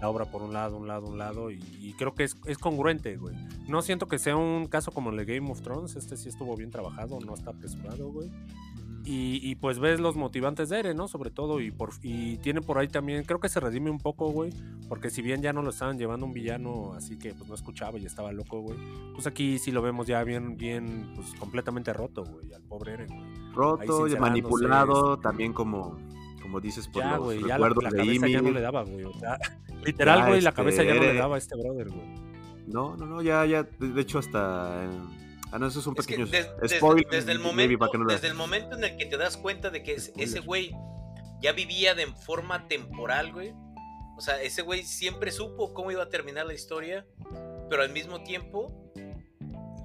la 0.00 0.08
obra 0.08 0.24
por 0.24 0.42
un 0.42 0.52
lado, 0.52 0.76
un 0.76 0.88
lado, 0.88 1.06
un 1.06 1.18
lado. 1.18 1.50
Y, 1.50 1.62
y 1.80 1.94
creo 1.94 2.14
que 2.14 2.24
es, 2.24 2.36
es 2.46 2.58
congruente, 2.58 3.16
güey. 3.16 3.36
No 3.68 3.80
siento 3.82 4.06
que 4.08 4.18
sea 4.18 4.36
un 4.36 4.66
caso 4.66 4.90
como 4.90 5.10
el 5.10 5.16
de 5.16 5.24
Game 5.24 5.50
of 5.50 5.62
Thrones. 5.62 5.96
Este 5.96 6.16
sí 6.16 6.28
estuvo 6.28 6.56
bien 6.56 6.70
trabajado, 6.70 7.18
no 7.20 7.34
está 7.34 7.50
apresurado, 7.52 8.10
güey. 8.10 8.30
Y, 9.04 9.40
y, 9.42 9.56
pues 9.56 9.80
ves 9.80 9.98
los 9.98 10.14
motivantes 10.14 10.68
de 10.68 10.78
Eren, 10.78 10.96
¿no? 10.96 11.08
Sobre 11.08 11.30
todo, 11.30 11.60
y 11.60 11.72
por 11.72 11.90
y 12.02 12.36
tiene 12.36 12.60
por 12.60 12.78
ahí 12.78 12.86
también, 12.86 13.24
creo 13.24 13.40
que 13.40 13.48
se 13.48 13.58
redime 13.58 13.90
un 13.90 13.98
poco, 13.98 14.28
güey, 14.30 14.52
porque 14.88 15.10
si 15.10 15.22
bien 15.22 15.42
ya 15.42 15.52
no 15.52 15.60
lo 15.62 15.70
estaban 15.70 15.98
llevando 15.98 16.24
un 16.24 16.32
villano, 16.32 16.92
así 16.94 17.18
que 17.18 17.34
pues 17.34 17.48
no 17.48 17.56
escuchaba 17.56 17.98
y 17.98 18.06
estaba 18.06 18.30
loco, 18.30 18.60
güey, 18.60 18.78
pues 19.14 19.26
aquí 19.26 19.58
sí 19.58 19.72
lo 19.72 19.82
vemos 19.82 20.06
ya 20.06 20.22
bien, 20.22 20.56
bien, 20.56 21.10
pues 21.16 21.34
completamente 21.34 21.92
roto, 21.92 22.24
güey, 22.24 22.52
al 22.52 22.62
pobre 22.62 22.92
Eren, 22.92 23.08
güey. 23.08 23.52
Roto, 23.52 24.06
y 24.06 24.14
manipulado, 24.16 25.14
este- 25.14 25.22
también 25.24 25.52
como, 25.52 25.98
como 26.40 26.60
dices, 26.60 26.86
por 26.86 27.02
Ya, 27.02 27.16
los 27.16 27.24
güey, 27.24 27.40
ya 27.40 27.58
la, 27.58 27.68
recuerdos 27.68 27.82
la 27.84 27.90
de 27.90 27.96
cabeza 27.96 28.28
ya 28.28 28.40
no 28.42 28.50
le 28.52 28.60
daba, 28.60 28.84
güey, 28.84 29.04
o 29.04 29.12
sea, 29.14 29.36
literal, 29.84 30.18
Ya, 30.20 30.28
güey, 30.28 30.40
la 30.42 30.50
este, 30.50 30.56
cabeza 30.62 30.84
ya 30.84 30.94
no 30.94 31.00
le 31.00 31.14
daba 31.14 31.34
a 31.34 31.38
este 31.38 31.56
brother, 31.56 31.88
güey. 31.88 32.06
No, 32.68 32.96
no, 32.96 33.06
no, 33.06 33.20
ya, 33.20 33.44
ya, 33.46 33.64
de, 33.64 33.88
de 33.88 34.00
hecho 34.00 34.20
hasta... 34.20 34.84
eh, 34.84 34.88
Ah, 35.52 35.58
no, 35.58 35.66
eso 35.66 35.80
es 35.80 35.86
un 35.86 35.94
Es 35.98 36.06
que 36.06 36.14
pequeño 36.14 36.30
des- 36.30 36.50
desde, 36.60 36.76
spoiler. 36.78 37.06
desde 37.10 37.30
el 37.32 37.38
momento, 37.38 37.98
no 37.98 38.06
desde 38.06 38.28
el 38.28 38.34
momento 38.34 38.76
en 38.76 38.84
el 38.84 38.96
que 38.96 39.04
te 39.06 39.16
das 39.18 39.36
cuenta 39.36 39.70
de 39.70 39.82
que 39.82 39.92
es- 39.94 40.12
ese 40.16 40.40
güey 40.40 40.74
ya 41.40 41.52
vivía 41.52 41.94
de 41.94 42.06
forma 42.06 42.66
temporal, 42.68 43.32
güey. 43.32 43.52
O 44.16 44.20
sea, 44.20 44.40
ese 44.42 44.62
güey 44.62 44.82
siempre 44.84 45.30
supo 45.30 45.74
cómo 45.74 45.90
iba 45.90 46.02
a 46.04 46.08
terminar 46.08 46.46
la 46.46 46.54
historia, 46.54 47.04
pero 47.68 47.82
al 47.82 47.90
mismo 47.90 48.22
tiempo 48.22 48.72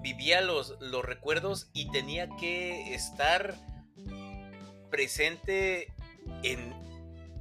vivía 0.02 0.42
los, 0.42 0.78
los 0.80 1.04
recuerdos 1.04 1.70
y 1.74 1.90
tenía 1.92 2.30
que 2.40 2.94
estar 2.94 3.56
presente 4.90 5.94
en 6.44 6.74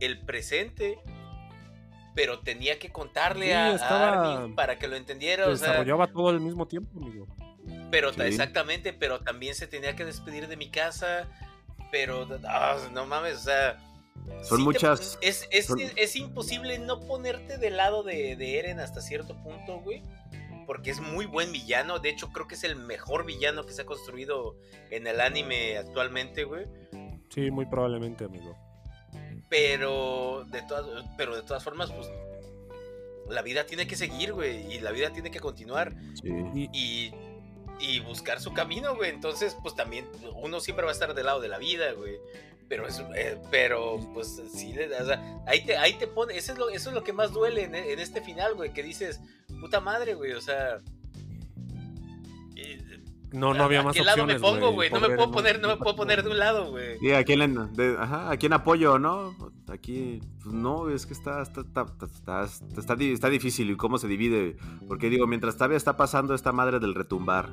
el 0.00 0.20
presente, 0.24 0.98
pero 2.14 2.40
tenía 2.40 2.78
que 2.78 2.90
contarle 2.90 3.46
Sí, 3.46 3.52
a, 3.52 3.76
a 3.76 4.32
Armin 4.38 4.54
para 4.54 4.78
que 4.78 4.88
lo 4.88 4.96
entendiera. 4.96 5.44
Se 5.46 5.50
O 5.52 5.56
sea, 5.56 5.68
desarrollaba 5.68 6.06
todo 6.08 6.28
al 6.30 6.40
mismo 6.40 6.66
tiempo, 6.66 6.98
amigo. 6.98 7.26
Pero 7.90 8.12
Sí. 8.12 8.22
exactamente, 8.22 8.92
pero 8.92 9.20
también 9.20 9.54
se 9.54 9.66
tenía 9.66 9.94
que 9.96 10.04
despedir 10.04 10.48
de 10.48 10.56
mi 10.56 10.70
casa. 10.70 11.28
Pero 11.92 12.26
ah, 12.48 12.76
no 12.92 13.06
mames, 13.06 13.36
o 13.36 13.40
sea. 13.40 13.78
Son 14.42 14.44
sí 14.44 14.56
te- 14.56 14.62
muchas- 14.64 15.18
es, 15.20 15.46
es, 15.52 15.66
son- 15.66 15.78
es 15.94 16.16
imposible 16.16 16.78
no 16.80 17.00
ponerte 17.00 17.58
del 17.58 17.76
lado 17.76 18.02
de, 18.02 18.34
de 18.34 18.58
Eren 18.58 18.80
hasta 18.80 19.00
cierto 19.00 19.36
punto, 19.42 19.78
güey. 19.80 20.02
Porque 20.66 20.90
es 20.90 21.00
muy 21.00 21.26
buen 21.26 21.52
villano. 21.52 22.00
De 22.00 22.08
hecho, 22.08 22.28
creo 22.32 22.48
que 22.48 22.56
es 22.56 22.64
el 22.64 22.74
mejor 22.74 23.24
villano 23.24 23.64
que 23.66 23.72
se 23.72 23.82
ha 23.82 23.86
construido 23.86 24.56
en 24.90 25.06
el 25.06 25.20
anime 25.20 25.78
actualmente, 25.78 26.42
güey. 26.42 26.66
Sí, 27.30 27.52
muy 27.52 27.66
probablemente, 27.66 28.24
amigo. 28.24 28.56
Pero 29.48 30.44
de 30.50 30.62
todas, 30.62 31.04
pero 31.16 31.36
de 31.36 31.42
todas 31.42 31.62
formas, 31.62 31.92
pues. 31.92 32.08
La 33.28 33.42
vida 33.42 33.64
tiene 33.66 33.86
que 33.88 33.96
seguir, 33.96 34.32
güey. 34.32 34.72
Y 34.72 34.80
la 34.80 34.90
vida 34.92 35.10
tiene 35.10 35.30
que 35.30 35.40
continuar. 35.40 35.92
Sí. 36.22 36.28
Y, 36.54 36.70
y, 36.72 37.14
y 37.80 38.00
buscar 38.00 38.40
su 38.40 38.52
camino, 38.52 38.96
güey. 38.96 39.10
Entonces, 39.10 39.56
pues 39.62 39.74
también 39.74 40.06
uno 40.34 40.60
siempre 40.60 40.84
va 40.84 40.90
a 40.90 40.94
estar 40.94 41.14
del 41.14 41.26
lado 41.26 41.40
de 41.40 41.48
la 41.48 41.58
vida, 41.58 41.92
güey. 41.92 42.16
Pero, 42.68 42.88
es, 42.88 43.00
eh, 43.14 43.38
pero 43.50 44.00
pues 44.12 44.42
sí, 44.52 44.74
o 44.76 45.04
sea, 45.04 45.42
ahí 45.46 45.64
te, 45.64 45.76
ahí 45.76 45.92
te 45.94 46.08
pone, 46.08 46.36
eso 46.36 46.52
es, 46.52 46.58
lo, 46.58 46.68
eso 46.68 46.88
es 46.88 46.94
lo 46.96 47.04
que 47.04 47.12
más 47.12 47.32
duele 47.32 47.62
en, 47.62 47.76
en 47.76 48.00
este 48.00 48.20
final, 48.20 48.54
güey, 48.54 48.72
que 48.72 48.82
dices, 48.82 49.20
puta 49.60 49.80
madre, 49.80 50.14
güey, 50.14 50.32
o 50.32 50.40
sea... 50.40 50.80
No, 53.32 53.52
no 53.54 53.64
había 53.64 53.80
¿A 53.80 53.82
más 53.82 53.94
qué 53.96 54.02
lado 54.04 54.22
opciones, 54.22 54.40
me 54.40 54.48
pongo, 54.48 54.72
güey? 54.72 54.88
No 54.90 55.00
me 55.00 55.08
puedo 55.16 55.30
poner, 55.32 55.60
no 55.60 55.68
me 55.68 55.76
puedo 55.76 55.96
poner 55.96 56.22
de 56.22 56.30
un 56.30 56.38
lado, 56.38 56.70
güey. 56.70 56.98
Sí, 57.00 57.12
¿a 57.12 57.24
quién, 57.24 57.72
de- 57.74 57.96
ajá, 57.98 58.30
¿a 58.30 58.36
quién 58.36 58.52
apoyo, 58.52 58.98
no? 58.98 59.34
Aquí, 59.68 60.20
pues 60.42 60.54
no, 60.54 60.88
es 60.88 61.06
que 61.06 61.12
está, 61.12 61.42
está, 61.42 61.60
está, 61.62 61.86
está, 62.04 62.44
está, 62.44 62.80
está 62.80 62.96
di- 62.96 63.12
está 63.12 63.28
difícil 63.28 63.70
y 63.70 63.76
cómo 63.76 63.98
se 63.98 64.06
divide. 64.08 64.56
Porque 64.86 65.10
digo, 65.10 65.26
mientras 65.26 65.56
todavía 65.56 65.76
está 65.76 65.96
pasando 65.96 66.34
esta 66.34 66.52
madre 66.52 66.78
del 66.78 66.94
retumbar, 66.94 67.50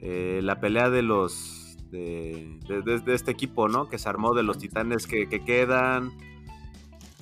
eh, 0.00 0.40
la 0.42 0.60
pelea 0.60 0.90
de 0.90 1.02
los, 1.02 1.76
de, 1.90 2.58
de- 2.66 2.82
de- 2.82 3.00
de 3.00 3.14
este 3.14 3.30
equipo, 3.30 3.68
¿no? 3.68 3.88
Que 3.88 3.98
se 3.98 4.08
armó 4.08 4.34
de 4.34 4.42
los 4.42 4.58
titanes 4.58 5.06
que, 5.06 5.28
que 5.28 5.44
quedan, 5.44 6.12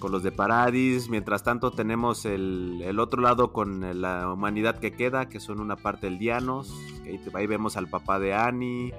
con 0.03 0.11
los 0.11 0.25
de 0.25 0.33
Paradis. 0.33 1.09
Mientras 1.09 1.45
tanto 1.45 1.71
tenemos 1.71 2.25
el, 2.27 2.83
el 2.85 2.99
otro 2.99 3.23
lado 3.23 3.53
con 3.53 4.01
la 4.01 4.31
humanidad 4.33 4.81
que 4.81 4.93
queda, 4.93 5.29
que 5.29 5.39
son 5.39 5.61
una 5.61 5.77
parte 5.77 6.09
del 6.09 6.19
Dianos. 6.19 6.75
que 7.05 7.11
ahí, 7.11 7.21
ahí 7.35 7.47
vemos 7.47 7.77
al 7.77 7.89
papá 7.89 8.19
de 8.19 8.35
Annie 8.35 8.93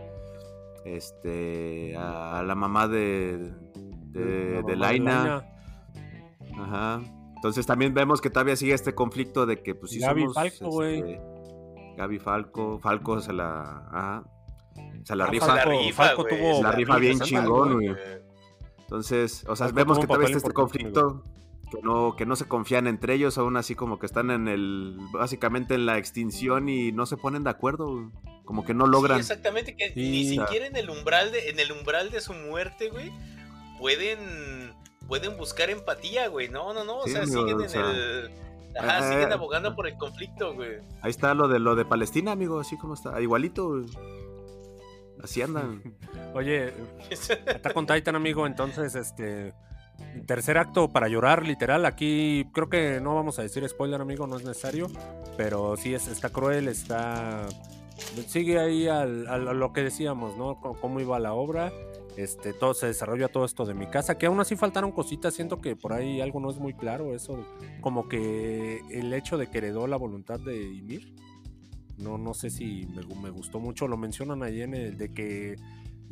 este 0.85 1.95
a, 1.95 2.39
a 2.39 2.43
la 2.43 2.55
mamá 2.55 2.87
de 2.87 3.51
de, 4.11 4.61
La 4.61 4.61
de 4.61 4.61
mamá 4.61 4.75
Laina. 4.75 5.45
Ajá. 6.57 7.01
Entonces 7.35 7.65
también 7.65 7.93
vemos 7.93 8.21
que 8.21 8.29
todavía 8.29 8.55
sigue 8.55 8.73
este 8.73 8.95
conflicto 8.95 9.45
de 9.45 9.61
que 9.61 9.75
pues 9.75 9.91
sí 9.91 9.99
Gaby 9.99 10.21
somos 10.21 10.35
Falco, 10.35 10.69
güey. 10.69 10.99
este, 10.99 11.21
Gaby 11.97 12.19
Falco, 12.19 12.79
Falco 12.79 13.19
se 13.19 13.33
la 13.33 13.87
ajá, 13.91 14.23
se 15.03 15.15
la 15.15 15.25
Ah, 15.25 15.27
rifa. 15.27 15.45
Falco, 15.47 15.69
La 15.71 15.77
rifa, 15.81 16.03
Falco 16.05 16.25
tuvo 16.25 16.63
la 16.63 16.71
rifa 16.71 16.97
bien 16.97 17.19
chingón, 17.19 17.73
güey. 17.73 17.95
Entonces, 18.93 19.43
o 19.47 19.55
sea, 19.55 19.69
vemos 19.69 19.97
que 19.97 20.05
papel 20.05 20.25
está 20.25 20.37
este 20.37 20.51
conflicto 20.53 21.23
que 21.71 21.81
no 21.81 22.15
que 22.15 22.27
no 22.27 22.35
se 22.35 22.47
confían 22.47 22.85
entre 22.85 23.15
ellos, 23.15 23.39
aún 23.39 23.57
así 23.57 23.73
como 23.73 23.97
que 23.97 24.05
están 24.05 24.29
en 24.29 24.47
el 24.47 24.95
básicamente 25.11 25.73
en 25.73 25.87
la 25.87 25.97
extinción 25.97 26.69
y 26.69 26.91
no 26.91 27.07
se 27.07 27.17
ponen 27.17 27.43
de 27.43 27.49
acuerdo, 27.49 28.11
como 28.45 28.63
que 28.63 28.75
no 28.75 28.85
logran. 28.85 29.17
Sí, 29.17 29.21
exactamente, 29.31 29.75
que 29.75 29.89
Sí. 29.95 29.99
ni 30.11 30.29
siquiera 30.37 30.67
en 30.67 30.75
el 30.75 30.91
umbral 30.91 31.31
de, 31.31 31.49
en 31.49 31.59
el 31.59 31.71
umbral 31.71 32.11
de 32.11 32.21
su 32.21 32.33
muerte, 32.35 32.91
güey, 32.91 33.11
pueden, 33.79 34.75
pueden 35.07 35.37
buscar 35.37 35.71
empatía, 35.71 36.27
güey. 36.27 36.49
No, 36.49 36.71
no, 36.75 36.83
no. 36.83 36.99
O 36.99 37.05
Sí, 37.05 37.13
sea, 37.13 37.23
amigo, 37.23 37.41
siguen 37.41 37.57
o 37.57 37.63
en 37.63 37.69
sea, 37.71 37.89
el. 37.89 38.31
Ajá, 38.79 38.99
eh, 39.09 39.11
siguen 39.11 39.33
abogando 39.33 39.75
por 39.75 39.87
el 39.87 39.97
conflicto, 39.97 40.53
güey. 40.53 40.73
Ahí 41.01 41.09
está 41.09 41.33
lo 41.33 41.47
de 41.47 41.57
lo 41.57 41.75
de 41.75 41.83
Palestina, 41.85 42.33
amigo, 42.33 42.59
así 42.59 42.77
como 42.77 42.93
está, 42.93 43.19
igualito. 43.19 43.69
güey. 43.69 43.85
Así 45.23 45.41
andan. 45.41 45.81
Oye, 46.33 46.73
Attack 47.47 47.75
on 47.77 47.85
Titan, 47.85 48.15
amigo, 48.15 48.45
entonces, 48.47 48.95
este... 48.95 49.53
Tercer 50.25 50.57
acto 50.57 50.91
para 50.91 51.07
llorar, 51.07 51.45
literal. 51.45 51.85
Aquí 51.85 52.45
creo 52.51 52.67
que 52.67 52.99
no 52.99 53.13
vamos 53.15 53.37
a 53.39 53.43
decir 53.43 53.67
spoiler, 53.69 54.01
amigo, 54.01 54.25
no 54.27 54.37
es 54.37 54.43
necesario. 54.43 54.87
Pero 55.37 55.77
sí, 55.77 55.93
es, 55.93 56.07
está 56.07 56.29
cruel, 56.29 56.67
está... 56.67 57.45
Sigue 58.27 58.59
ahí 58.59 58.87
al, 58.87 59.27
al- 59.27 59.47
a 59.47 59.53
lo 59.53 59.71
que 59.71 59.81
decíamos, 59.83 60.35
¿no? 60.35 60.55
C- 60.55 60.79
Cómo 60.81 60.99
iba 60.99 61.19
la 61.19 61.33
obra. 61.33 61.71
Este, 62.17 62.53
todo 62.53 62.73
se 62.73 62.87
desarrolla 62.87 63.27
todo 63.27 63.45
esto 63.45 63.65
de 63.65 63.73
mi 63.75 63.87
casa, 63.87 64.17
que 64.17 64.25
aún 64.27 64.39
así 64.39 64.55
faltaron 64.55 64.91
cositas, 64.91 65.33
siento 65.33 65.61
que 65.61 65.75
por 65.75 65.93
ahí 65.93 66.21
algo 66.21 66.39
no 66.39 66.51
es 66.51 66.59
muy 66.59 66.75
claro, 66.75 67.15
eso, 67.15 67.43
como 67.81 68.07
que 68.07 68.81
el 68.91 69.11
hecho 69.15 69.35
de 69.35 69.47
que 69.47 69.57
heredó 69.57 69.87
la 69.87 69.97
voluntad 69.97 70.39
de 70.39 70.61
Ymir, 70.61 71.15
no, 71.97 72.19
no 72.19 72.35
sé 72.35 72.51
si 72.51 72.85
me, 72.93 73.01
me 73.19 73.31
gustó 73.31 73.59
mucho, 73.59 73.87
lo 73.87 73.97
mencionan 73.97 74.43
ahí 74.43 74.61
en 74.61 74.75
el 74.75 74.95
de 74.95 75.09
que 75.11 75.55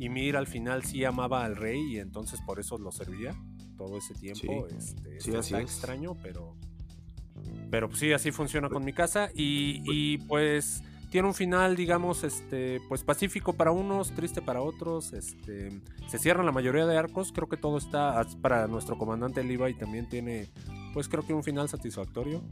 Ymir 0.04 0.36
al 0.36 0.46
final 0.46 0.84
sí 0.84 1.04
amaba 1.04 1.44
al 1.44 1.56
rey 1.56 1.94
y 1.94 1.98
entonces 1.98 2.40
por 2.46 2.58
eso 2.60 2.78
lo 2.78 2.92
servía 2.92 3.34
todo 3.76 3.98
ese 3.98 4.14
tiempo. 4.14 4.66
Sí. 4.68 4.76
Este, 4.76 5.20
Sí, 5.20 5.30
está 5.30 5.40
así 5.40 5.54
es. 5.54 5.60
extraño, 5.60 6.14
pero. 6.22 6.56
Pero 7.70 7.88
pues, 7.88 8.00
sí, 8.00 8.12
así 8.12 8.30
funciona 8.30 8.68
con 8.68 8.84
mi 8.84 8.92
casa. 8.92 9.30
Y, 9.34 9.82
y, 9.84 10.18
pues 10.18 10.82
tiene 11.10 11.28
un 11.28 11.34
final, 11.34 11.76
digamos, 11.76 12.24
este, 12.24 12.80
pues 12.88 13.02
pacífico 13.02 13.52
para 13.54 13.70
unos, 13.70 14.12
triste 14.12 14.40
para 14.42 14.60
otros. 14.62 15.12
Este, 15.12 15.80
se 16.06 16.18
cierran 16.18 16.46
la 16.46 16.52
mayoría 16.52 16.86
de 16.86 16.96
arcos. 16.96 17.32
Creo 17.32 17.48
que 17.48 17.56
todo 17.56 17.78
está 17.78 18.24
para 18.40 18.66
nuestro 18.66 18.96
comandante 18.98 19.42
Levi 19.42 19.74
también 19.74 20.08
tiene, 20.08 20.48
pues 20.94 21.08
creo 21.08 21.26
que 21.26 21.32
un 21.34 21.42
final 21.42 21.68
satisfactorio. 21.68 22.42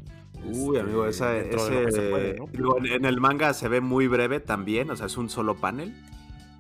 Uy, 0.45 0.77
Este, 0.77 0.81
amigo, 0.81 1.07
esa, 1.07 1.37
ese, 1.37 2.11
puede, 2.11 2.37
¿no? 2.39 2.77
en 2.87 3.05
el 3.05 3.21
manga 3.21 3.53
se 3.55 3.69
ve 3.69 3.81
muy 3.81 4.07
breve 4.09 4.41
también, 4.41 4.91
o 4.91 4.97
sea, 4.97 5.07
es 5.07 5.17
un 5.17 5.29
solo 5.29 5.57
panel. 5.57 5.95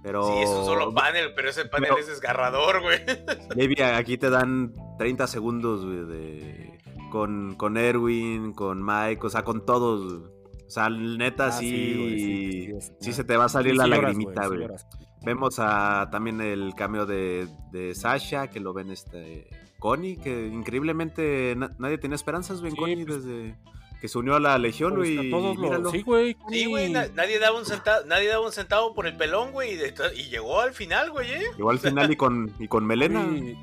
Pero 0.03 0.27
Sí, 0.27 0.39
es 0.43 0.49
un 0.49 0.65
solo 0.65 0.95
panel, 0.95 1.33
pero 1.37 1.51
ese 1.51 1.67
panel 1.67 1.91
Pero- 1.91 2.01
es 2.01 2.07
desgarrador, 2.07 2.81
güey. 2.81 2.99
Maybe 3.57 3.85
aquí 3.85 4.17
te 4.17 4.31
dan 4.31 4.73
30 4.99 5.27
segundos 5.27 5.85
güey, 5.85 6.05
de, 6.07 6.79
con, 7.11 7.55
con 7.57 7.77
Erwin, 7.77 8.53
con 8.53 8.83
Mike, 8.85 9.27
o 9.27 9.31
sea, 9.31 9.43
con 9.45 9.65
todos. 9.67 10.15
güey. 10.21 10.31
O 10.67 10.71
sea, 10.73 10.89
neta, 10.89 11.47
Ah, 11.49 11.53
sí, 11.53 11.95
güey, 11.99 12.19
sí, 12.21 12.73
sí, 12.73 12.81
sí, 12.81 12.93
sí, 13.01 13.13
se 13.13 13.25
te 13.25 13.37
va 13.37 13.47
a 13.47 13.49
salir 13.49 13.73
Sí, 13.73 13.79
la 13.79 13.85
sí 13.85 13.91
lloras, 13.91 14.03
lagrimita, 14.05 14.43
sí 14.43 14.49
güey. 14.49 14.61
lloras. 14.61 14.87
Vemos 15.23 15.59
a 15.59 16.09
también 16.13 16.41
el 16.41 16.75
cameo 16.77 17.05
de, 17.07 17.49
de 17.73 17.95
Sasha, 17.95 18.49
que 18.49 18.61
lo 18.61 18.73
ven 18.73 18.91
este 18.91 19.49
Connie, 19.81 20.17
que 20.17 20.47
increíblemente 20.47 21.55
na- 21.57 21.75
nadie 21.79 21.99
tenía 21.99 22.15
esperanzas, 22.15 22.61
güey, 22.61 22.71
en 22.71 22.77
Sí, 22.77 22.81
Connie 22.81 23.05
pues- 23.05 23.25
desde 23.25 23.59
que 24.01 24.09
se 24.09 24.19
unió 24.19 24.35
a 24.35 24.41
la 24.41 24.59
Legión, 24.59 24.97
güey. 24.97 25.19
a 25.19 25.31
todos 25.31 25.53
y 25.53 25.57
lo- 25.57 25.63
míralo. 25.63 25.91
Sí, 25.91 26.03
güey. 26.03 26.37
Sí, 26.51 26.65
güey, 26.67 26.91
na- 26.91 27.09
nadie 27.15 27.39
daba 27.39 27.59
un 27.59 27.67
centavo, 27.67 28.05
nadie 28.07 28.29
daba 28.29 28.47
un 28.47 28.53
centavo 28.53 28.95
por 28.95 29.07
el 29.07 29.17
pelón, 29.17 29.53
güey, 29.53 29.79
y, 30.17 30.23
llegó 30.31 30.61
al 30.61 30.73
final, 30.73 31.11
güey, 31.11 31.31
¿eh? 31.33 31.43
Llegó 31.57 31.71
al 31.71 31.79
final 31.79 32.11
y 32.11 32.17
con, 32.17 32.53
y 32.59 32.67
con 32.69 32.87
Melena. 32.87 33.27
Sí. 33.31 33.57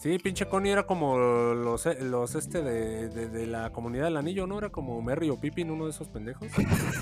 Sí, 0.00 0.16
pinche 0.20 0.46
Connie 0.46 0.70
era 0.70 0.84
como 0.84 1.18
los, 1.18 1.84
los 2.00 2.34
este 2.36 2.62
de, 2.62 3.08
de- 3.08 3.28
de 3.28 3.46
la 3.48 3.70
comunidad 3.72 4.04
del 4.04 4.16
anillo, 4.16 4.46
¿no? 4.46 4.56
Era 4.58 4.70
como 4.70 5.02
Merry 5.02 5.28
o 5.28 5.40
Pippin, 5.40 5.72
uno 5.72 5.86
de 5.86 5.90
esos 5.90 6.06
pendejos, 6.06 6.46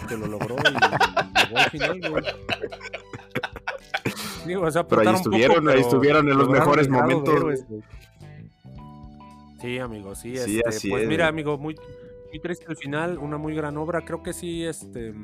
que 0.09 0.17
lo 0.17 0.27
logró 0.27 0.57
y 0.57 1.43
llegó 1.45 1.59
al 1.59 1.71
final, 1.71 2.01
güey. 2.11 2.25
Digo, 4.47 4.63
o 4.63 4.71
sea, 4.71 4.87
Pero 4.87 5.01
ahí 5.03 5.09
aportaron 5.09 5.25
poco, 5.25 5.37
estuvieron, 5.37 5.69
ahí 5.69 5.75
pero 5.75 5.81
estuvieron 5.87 6.29
en 6.31 6.39
los 6.39 6.49
mejores 6.49 6.89
momentos, 6.89 7.35
héroes, 7.35 7.67
güey. 7.69 7.83
Sí, 9.61 9.79
amigo, 9.79 10.15
sí, 10.15 10.37
Sí, 10.37 10.59
este, 10.59 10.69
así 10.69 10.91
pues 10.91 11.03
es. 11.05 11.09
mira, 11.09 11.29
amigo, 11.29 11.57
muy, 11.59 11.75
muy 12.31 12.41
triste 12.41 12.67
el 12.69 12.77
final, 12.77 13.19
una 13.19 13.39
muy 13.39 13.55
gran 13.55 13.77
obra, 13.77 14.05
creo 14.05 14.23
que 14.23 14.33
sí, 14.33 14.65
este, 14.65 15.15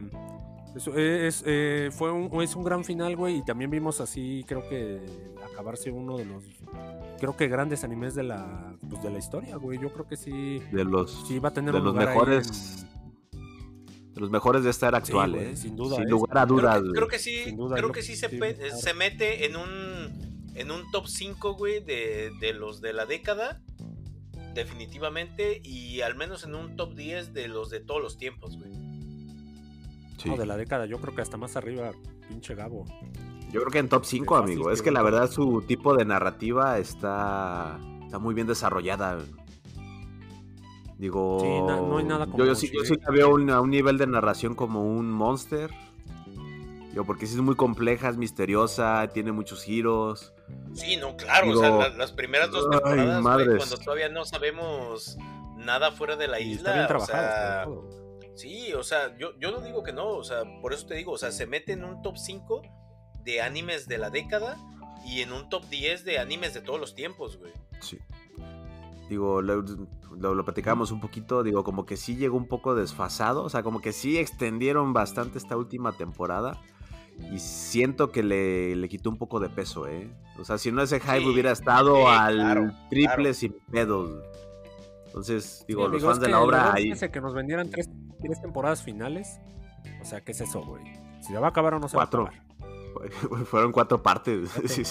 es, 0.74 0.86
es, 0.86 1.42
eh, 1.46 1.90
fue 1.92 2.10
un, 2.12 2.42
es 2.42 2.56
un 2.56 2.64
gran 2.64 2.84
final, 2.84 3.14
güey, 3.16 3.38
y 3.38 3.44
también 3.44 3.70
vimos 3.70 4.00
así, 4.00 4.44
creo 4.48 4.66
que 4.68 5.00
acabarse 5.52 5.90
uno 5.90 6.16
de 6.16 6.24
los, 6.24 6.44
creo 7.20 7.36
que 7.36 7.46
grandes 7.48 7.84
animes 7.84 8.14
de 8.14 8.22
la, 8.22 8.74
pues, 8.88 9.02
de 9.02 9.10
la 9.10 9.18
historia, 9.18 9.56
güey, 9.56 9.78
yo 9.78 9.92
creo 9.92 10.06
que 10.06 10.16
sí, 10.16 10.60
De 10.72 10.84
los, 10.84 11.26
sí 11.28 11.38
va 11.38 11.50
a 11.50 11.52
tener 11.52 11.72
de 11.72 11.78
un 11.78 11.84
los 11.84 11.94
lugar 11.94 12.08
mejores. 12.08 12.86
De 14.14 14.20
los 14.20 14.30
mejores 14.30 14.62
de 14.62 14.68
esta 14.70 14.88
era 14.88 14.98
Sí, 14.98 15.10
actual, 15.12 15.32
güey, 15.32 15.46
eh. 15.52 15.56
sin 15.56 15.74
duda, 15.74 15.96
Sin 15.96 16.04
eh. 16.06 16.10
lugar 16.10 16.36
a 16.38 16.44
Creo 16.44 16.56
dudas, 16.58 16.74
que, 16.76 16.80
güey. 16.82 16.92
creo 16.94 17.08
que 17.08 17.18
sí, 17.18 17.44
Sin 17.44 17.56
duda, 17.56 17.76
creo 17.76 17.88
yo- 17.88 17.92
que 17.94 18.02
sí 18.02 18.14
se, 18.16 18.28
sí, 18.28 18.36
pe- 18.36 18.54
claro. 18.56 18.76
se 18.76 18.94
mete 18.94 19.46
en 19.46 19.56
un 19.56 20.32
en 20.54 20.70
un 20.70 20.82
top 20.90 21.06
5, 21.06 21.54
güey, 21.54 21.82
de, 21.82 22.30
de 22.38 22.52
los 22.52 22.82
de 22.82 22.92
la 22.92 23.06
década. 23.06 23.62
Definitivamente. 24.54 25.60
Y 25.64 26.00
al 26.02 26.14
menos 26.14 26.44
en 26.44 26.54
un 26.54 26.76
top 26.76 26.94
10 26.94 27.32
de 27.34 27.48
los 27.48 27.70
de 27.70 27.80
todos 27.80 28.02
los 28.02 28.18
tiempos, 28.18 28.56
güey. 28.58 28.70
Sí. 30.18 30.28
No, 30.30 30.36
de 30.36 30.46
la 30.46 30.56
década, 30.56 30.86
yo 30.86 30.98
creo 30.98 31.14
que 31.14 31.22
hasta 31.22 31.36
más 31.36 31.56
arriba, 31.56 31.90
pinche 32.28 32.54
Gabo. 32.54 32.84
Yo 33.50 33.60
creo 33.60 33.70
que 33.72 33.78
en 33.80 33.88
top 33.88 34.04
5, 34.04 34.36
fácil 34.36 34.52
amigo. 34.54 34.70
Es 34.70 34.80
que 34.82 34.90
la 34.90 35.02
verdad 35.02 35.30
su 35.30 35.62
tipo 35.66 35.94
de 35.96 36.04
narrativa 36.04 36.78
está, 36.78 37.78
está 38.04 38.18
muy 38.18 38.34
bien 38.34 38.46
desarrollada. 38.46 39.18
Digo, 40.98 41.38
Sí, 41.40 41.48
no 41.60 41.98
hay 41.98 42.04
nada 42.04 42.26
yo, 42.26 42.30
como 42.30 42.44
yo 42.44 42.54
sí, 42.54 42.70
yo 42.72 42.84
sí 42.84 42.94
la 43.04 43.10
veo 43.10 43.34
un- 43.34 43.50
a 43.50 43.60
un 43.60 43.70
nivel 43.70 43.98
de 43.98 44.06
narración 44.06 44.54
como 44.54 44.82
un 44.84 45.10
monster. 45.10 45.70
Yo, 46.94 47.04
porque 47.04 47.26
sí 47.26 47.34
es 47.34 47.40
muy 47.40 47.56
compleja, 47.56 48.08
es 48.10 48.16
misteriosa, 48.18 49.08
tiene 49.12 49.32
muchos 49.32 49.62
giros. 49.64 50.34
Sí, 50.74 50.96
no, 50.96 51.16
claro. 51.16 51.46
Digo, 51.46 51.58
o 51.58 51.62
sea, 51.62 51.70
la- 51.70 51.88
las 51.96 52.12
primeras 52.12 52.50
dos 52.50 52.68
temporadas, 52.68 53.22
cuando 53.56 53.76
todavía 53.78 54.08
no 54.10 54.24
sabemos 54.26 55.16
nada 55.56 55.92
fuera 55.92 56.16
de 56.16 56.28
la 56.28 56.40
Y 56.40 56.50
isla. 56.52 56.56
está 56.58 56.72
bien 56.72 56.84
o 56.84 56.88
trabajada. 56.88 57.64
sea. 57.64 57.72
Sí, 58.34 58.72
o 58.74 58.82
sea, 58.82 59.16
yo, 59.18 59.38
yo 59.38 59.50
no 59.52 59.60
digo 59.60 59.82
que 59.82 59.92
no, 59.92 60.08
o 60.08 60.24
sea, 60.24 60.42
por 60.60 60.72
eso 60.74 60.86
te 60.86 60.94
digo, 60.94 61.12
o 61.12 61.18
sea, 61.18 61.30
se 61.32 61.46
mete 61.46 61.72
en 61.72 61.84
un 61.84 62.02
top 62.02 62.16
5 62.18 62.62
de 63.24 63.40
animes 63.40 63.86
de 63.88 63.98
la 63.98 64.10
década 64.10 64.56
y 65.06 65.20
en 65.22 65.32
un 65.32 65.48
top 65.48 65.64
10 65.70 66.04
de 66.04 66.18
animes 66.18 66.52
de 66.54 66.60
todos 66.60 66.78
los 66.80 66.94
tiempos, 66.94 67.38
güey. 67.38 67.52
Sí. 67.80 67.98
Digo, 69.08 69.42
lo, 69.42 69.62
lo, 70.16 70.34
lo 70.34 70.44
platicamos 70.44 70.90
un 70.90 71.00
poquito, 71.00 71.42
digo, 71.42 71.64
como 71.64 71.84
que 71.84 71.96
sí 71.96 72.16
llegó 72.16 72.36
un 72.36 72.48
poco 72.48 72.74
desfasado, 72.74 73.42
o 73.44 73.50
sea, 73.50 73.62
como 73.62 73.80
que 73.80 73.92
sí 73.92 74.16
extendieron 74.18 74.92
bastante 74.92 75.36
esta 75.38 75.56
última 75.56 75.92
temporada 75.92 76.58
y 77.32 77.38
siento 77.38 78.10
que 78.10 78.22
le, 78.22 78.76
le 78.76 78.88
quitó 78.88 79.10
un 79.10 79.16
poco 79.18 79.40
de 79.40 79.48
peso, 79.48 79.86
¿eh? 79.86 80.10
O 80.38 80.44
sea, 80.44 80.58
si 80.58 80.72
no 80.72 80.82
ese 80.82 81.00
hype 81.00 81.20
Sí, 81.20 81.26
hubiera 81.26 81.52
estado 81.52 81.96
sí, 81.96 82.02
al 82.08 82.34
claro, 82.36 82.72
triple 82.90 83.14
claro. 83.16 83.34
sin 83.34 83.52
pedos. 83.70 84.22
Entonces, 85.06 85.64
digo, 85.68 85.86
Sí, 85.86 85.92
los 85.92 86.02
fans 86.02 86.16
es 86.16 86.20
de 86.22 86.28
la 86.28 86.40
obra 86.40 86.72
ahí... 86.72 86.92
que 87.10 87.20
nos 87.20 87.34
vendieran 87.34 87.70
tres, 87.70 87.88
tres 88.20 88.40
temporadas 88.40 88.82
finales. 88.82 89.40
O 90.00 90.04
sea, 90.04 90.20
¿qué 90.22 90.32
es 90.32 90.40
eso, 90.40 90.62
güey? 90.62 90.82
Si 91.20 91.32
se 91.32 91.38
va 91.38 91.48
a 91.48 91.50
acabar 91.50 91.74
o 91.74 91.78
no 91.78 91.88
se 91.88 91.94
Cuatro. 91.96 92.24
va 92.24 92.30
a 92.30 92.32
acabar. 92.32 92.52
Fueron 93.46 93.72
cuatro 93.72 94.02
partes. 94.02 94.50
Sí, 94.66 94.84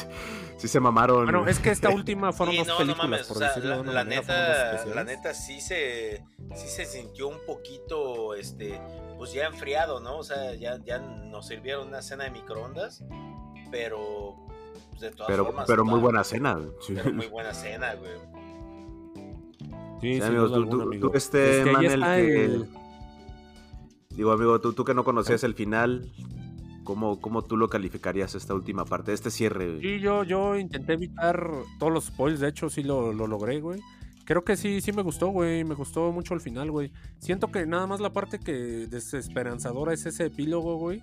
sí 0.57 0.67
se 0.67 0.79
mamaron. 0.79 1.23
Bueno, 1.25 1.47
es 1.47 1.59
que 1.59 1.69
esta 1.71 1.89
última 1.93 2.31
fueron 2.31 2.53
Sí, 2.55 2.59
dos 2.59 2.67
no, 2.67 2.73
no 2.73 2.79
películas, 2.79 3.09
mames, 3.09 3.27
por 3.27 3.37
o 3.37 3.39
sea, 3.39 3.47
decirlo 3.49 3.69
la, 3.69 3.75
de 3.75 3.81
una 3.81 3.91
la 3.93 4.03
manera, 4.03 4.21
neta, 4.21 4.85
la 4.95 5.03
neta 5.03 5.33
sí 5.33 5.59
se, 5.61 6.23
sí 6.55 6.67
se 6.67 6.85
sintió 6.85 7.27
un 7.27 7.37
poquito, 7.47 8.35
este, 8.35 8.79
pues 9.21 9.33
ya 9.33 9.45
enfriado, 9.45 9.99
¿no? 9.99 10.17
O 10.17 10.23
sea, 10.23 10.55
ya, 10.55 10.79
ya 10.83 10.97
nos 10.97 11.45
sirvieron 11.45 11.89
una 11.89 12.01
cena 12.01 12.23
de 12.23 12.31
microondas, 12.31 13.03
pero 13.69 14.35
pues, 14.89 15.01
de 15.01 15.11
todas 15.11 15.27
pero 15.27 15.45
formas. 15.45 15.65
pero 15.67 15.85
muy 15.85 15.99
buena 15.99 16.23
cena. 16.23 16.57
sí. 16.81 16.95
Pero 16.95 17.13
muy 17.13 17.27
buena 17.27 17.53
cena, 17.53 17.93
güey. 17.93 18.13
Sí, 20.01 20.15
Sí, 20.15 20.21
amigo, 20.23 20.47
duda 20.47 20.55
tú, 20.55 20.61
alguna, 20.63 20.83
tú- 20.83 20.89
amigo. 20.89 21.11
tú, 21.11 21.17
este, 21.17 21.63
que- 21.63 22.45
el- 22.45 22.67
Digo, 24.09 24.31
amigo, 24.31 24.59
tú, 24.59 24.73
tú 24.73 24.83
que 24.83 24.95
no 24.95 25.03
conocías 25.03 25.43
el 25.43 25.53
final, 25.53 26.11
¿cómo, 26.83 27.21
¿cómo 27.21 27.43
tú 27.43 27.57
lo 27.57 27.69
calificarías 27.69 28.33
esta 28.33 28.55
última 28.55 28.85
parte, 28.85 29.13
este 29.13 29.29
cierre? 29.29 29.79
Sí, 29.81 29.99
yo, 29.99 30.23
yo 30.23 30.55
intenté 30.57 30.93
evitar 30.93 31.47
todos 31.77 31.93
los 31.93 32.05
spoils, 32.05 32.39
de 32.39 32.47
hecho 32.49 32.71
sí 32.71 32.81
lo, 32.81 33.13
lo 33.13 33.27
logré, 33.27 33.61
güey. 33.61 33.79
Creo 34.31 34.45
que 34.45 34.55
sí, 34.55 34.79
sí 34.79 34.93
me 34.93 35.01
gustó, 35.01 35.27
güey. 35.27 35.65
Me 35.65 35.75
gustó 35.75 36.09
mucho 36.13 36.33
el 36.33 36.39
final, 36.39 36.71
güey. 36.71 36.93
Siento 37.19 37.51
que 37.51 37.65
nada 37.65 37.85
más 37.85 37.99
la 37.99 38.13
parte 38.13 38.39
que 38.39 38.53
desesperanzadora 38.87 39.93
es 39.93 40.05
ese 40.05 40.27
epílogo, 40.27 40.77
güey. 40.77 41.01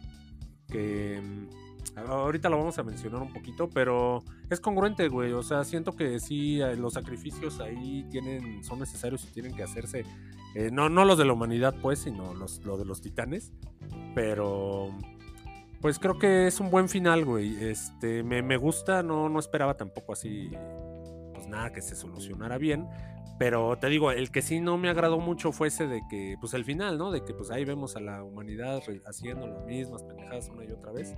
Que 0.66 1.20
mm, 1.20 1.98
ahorita 2.08 2.48
lo 2.48 2.56
vamos 2.56 2.78
a 2.78 2.84
mencionar 2.84 3.20
un 3.20 3.30
poquito, 3.30 3.68
pero 3.68 4.24
es 4.48 4.60
congruente, 4.60 5.08
güey. 5.08 5.32
O 5.32 5.42
sea, 5.42 5.62
siento 5.64 5.94
que 5.94 6.20
sí, 6.20 6.62
eh, 6.62 6.74
los 6.76 6.94
sacrificios 6.94 7.60
ahí 7.60 8.06
tienen, 8.10 8.64
son 8.64 8.78
necesarios 8.78 9.22
y 9.24 9.26
tienen 9.26 9.54
que 9.54 9.62
hacerse. 9.62 10.06
Eh, 10.54 10.70
no, 10.72 10.88
no 10.88 11.04
los 11.04 11.18
de 11.18 11.26
la 11.26 11.34
humanidad, 11.34 11.74
pues, 11.82 11.98
sino 11.98 12.32
los, 12.32 12.64
lo 12.64 12.78
de 12.78 12.86
los 12.86 13.02
titanes. 13.02 13.52
Pero 14.14 14.88
pues 15.82 15.98
creo 15.98 16.18
que 16.18 16.46
es 16.46 16.60
un 16.60 16.70
buen 16.70 16.88
final, 16.88 17.26
güey. 17.26 17.62
Este, 17.62 18.22
me, 18.22 18.40
me 18.40 18.56
gusta, 18.56 19.02
no, 19.02 19.28
no 19.28 19.38
esperaba 19.38 19.76
tampoco 19.76 20.14
así, 20.14 20.50
pues 21.34 21.46
nada, 21.46 21.74
que 21.74 21.82
se 21.82 21.94
solucionara 21.94 22.56
bien. 22.56 22.88
Pero 23.38 23.76
te 23.78 23.88
digo, 23.88 24.10
el 24.10 24.32
que 24.32 24.42
sí 24.42 24.60
no 24.60 24.78
me 24.78 24.88
agradó 24.88 25.18
mucho 25.20 25.52
fue 25.52 25.68
ese 25.68 25.86
de 25.86 26.02
que, 26.10 26.36
pues 26.40 26.54
el 26.54 26.64
final, 26.64 26.98
¿no? 26.98 27.12
De 27.12 27.24
que 27.24 27.32
pues 27.34 27.50
ahí 27.52 27.64
vemos 27.64 27.94
a 27.94 28.00
la 28.00 28.24
humanidad 28.24 28.82
haciendo 29.06 29.46
las 29.46 29.64
mismas 29.64 30.02
pendejadas 30.02 30.48
una 30.48 30.64
y 30.64 30.72
otra 30.72 30.90
vez. 30.90 31.14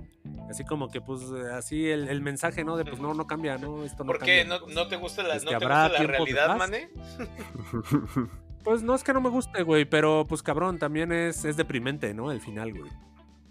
Así 0.49 0.63
como 0.63 0.89
que 0.89 1.01
pues 1.01 1.21
así 1.53 1.89
el, 1.89 2.07
el 2.09 2.21
mensaje, 2.21 2.63
¿no? 2.63 2.77
De 2.77 2.85
pues 2.85 2.99
no, 2.99 3.15
no 3.15 3.25
cambia, 3.25 3.57
¿no? 3.57 3.83
Esto 3.83 4.03
no 4.03 4.07
¿Por 4.13 4.19
qué? 4.19 4.43
cambia, 4.43 4.59
¿No, 4.59 4.63
pues. 4.65 4.75
no 4.75 4.87
te 4.87 4.97
gusta 4.97 5.23
la, 5.23 5.35
Este, 5.35 5.51
no 5.51 5.57
te 5.57 5.65
¿habrá 5.65 5.87
gusta 5.87 6.03
la 6.03 6.07
realidad, 6.07 6.57
mané? 6.57 6.89
Pues 8.63 8.83
no 8.83 8.93
es 8.93 9.03
que 9.03 9.11
no 9.11 9.21
me 9.21 9.29
guste, 9.29 9.63
güey, 9.63 9.85
pero 9.85 10.27
pues 10.29 10.43
cabrón, 10.43 10.77
también 10.77 11.11
es, 11.11 11.45
es 11.45 11.57
deprimente, 11.57 12.13
¿no? 12.13 12.31
El 12.31 12.39
final, 12.41 12.71
güey. 12.71 12.91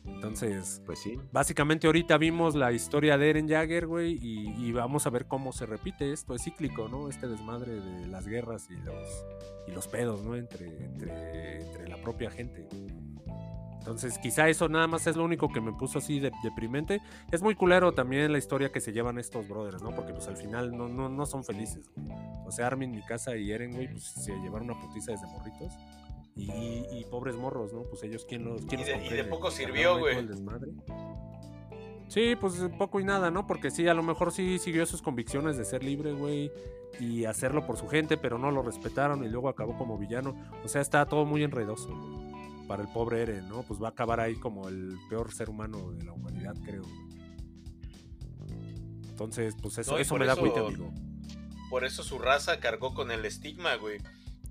Entonces, 0.05 0.83
Pues 0.87 0.99
sí. 0.99 1.19
Básicamente 1.33 1.87
ahorita 1.87 2.19
vimos 2.19 2.55
la 2.55 2.73
historia 2.73 3.19
de 3.19 3.31
Eren 3.31 3.49
Jagger, 3.49 3.87
güey, 3.87 4.19
y, 4.21 4.49
y 4.57 4.73
vamos 4.73 5.07
a 5.07 5.11
ver 5.11 5.27
cómo 5.27 5.53
se 5.53 5.67
repite 5.67 6.13
esto. 6.13 6.35
Es 6.35 6.45
cíclico, 6.45 6.89
¿no? 6.89 7.09
Este 7.09 7.29
desmadre 7.29 7.81
de 7.81 8.07
las 8.07 8.27
guerras 8.27 8.69
y 8.71 8.77
los, 8.77 9.25
y 9.69 9.73
los 9.73 9.89
pedos, 9.89 10.23
¿no? 10.23 10.37
Entre, 10.37 10.85
entre, 10.85 11.63
entre 11.63 11.89
la 11.89 11.97
propia 12.01 12.31
gente. 12.31 12.69
Entonces 13.81 14.19
quizá 14.19 14.47
eso 14.49 14.69
nada 14.69 14.87
más 14.87 15.07
es 15.07 15.17
lo 15.17 15.25
único 15.25 15.49
que 15.49 15.61
me 15.61 15.73
puso 15.73 15.99
así 15.99 16.21
de, 16.21 16.31
deprimente. 16.43 17.01
Es 17.33 17.43
muy 17.43 17.55
culero 17.55 17.93
también 17.93 18.31
la 18.31 18.37
historia 18.37 18.71
que 18.71 18.81
se 18.81 18.93
llevan 18.93 19.19
estos 19.19 19.49
brothers, 19.49 19.83
¿no? 19.83 19.95
Porque 19.95 20.13
pues 20.13 20.29
al 20.29 20.37
final 20.37 20.77
no, 20.77 20.87
no, 20.87 21.09
no 21.09 21.27
son 21.27 21.45
felices, 21.45 21.91
güey. 21.97 22.09
O 22.47 22.53
sea, 22.53 22.67
Armin, 22.67 22.91
Mikasa 22.91 23.37
y 23.37 23.51
Eren, 23.51 23.73
güey, 23.73 23.89
pues 23.91 24.05
se 24.05 24.33
llevaron 24.39 24.71
una 24.71 24.79
putiza 24.81 25.13
desde 25.13 25.27
morritos. 25.29 25.73
Y, 26.43 26.87
y 26.99 27.05
pobres 27.11 27.37
morros, 27.37 27.73
¿no? 27.73 27.83
Pues 27.85 28.03
ellos, 28.03 28.25
¿quién 28.29 28.45
los, 28.45 28.63
quién 28.67 28.81
Y 28.81 28.85
los 28.91 29.01
de- 29.01 29.07
y 29.07 29.11
de 29.11 29.25
poco 29.25 29.51
sirvió, 29.51 29.99
güey. 29.99 30.17
Sí, 32.09 32.35
pues 32.41 32.55
poco 32.77 32.99
y 32.99 33.05
nada, 33.05 33.31
¿no? 33.31 33.47
Porque 33.47 33.71
sí, 33.71 33.87
a 33.87 33.95
lo 33.95 34.03
mejor 34.03 34.33
sí 34.33 34.59
siguió 34.59 34.85
sus 34.87 35.01
convicciones 35.01 35.57
de 35.57 35.65
ser 35.65 35.85
libre, 35.85 36.13
güey, 36.13 36.51
y 36.99 37.25
hacerlo 37.25 37.67
por 37.67 37.77
su 37.77 37.87
gente, 37.89 38.17
pero 38.17 38.37
no 38.39 38.51
lo 38.51 38.63
respetaron 38.63 39.25
y 39.25 39.29
luego 39.29 39.49
acabó 39.49 39.79
como 39.79 39.97
villano. 39.97 40.35
O 40.65 40.69
sea, 40.69 40.81
está 40.81 41.07
todo 41.07 41.25
muy 41.25 41.45
enredoso 41.45 41.89
para 42.67 42.83
el 42.83 42.89
pobre 42.89 43.23
Eren, 43.23 43.49
¿no? 43.49 43.63
Pues 43.63 43.81
va 43.81 43.89
a 43.89 43.91
acabar 43.91 44.19
ahí 44.19 44.35
como 44.35 44.69
el 44.69 44.97
peor 45.09 45.33
ser 45.33 45.51
humano 45.51 45.93
de 45.93 46.05
la 46.05 46.13
humanidad, 46.13 46.55
creo. 46.65 46.83
Entonces, 49.11 49.55
pues 49.61 49.79
eso, 49.79 49.93
No, 49.93 49.99
eso 49.99 50.17
me 50.17 50.27
da 50.27 50.33
agüite, 50.33 50.59
amigo. 50.61 50.91
Por 51.69 51.85
eso 51.85 52.03
su 52.03 52.19
raza 52.19 52.59
cargó 52.59 52.95
con 52.95 53.11
el 53.11 53.25
estigma, 53.25 53.77
güey. 53.77 53.99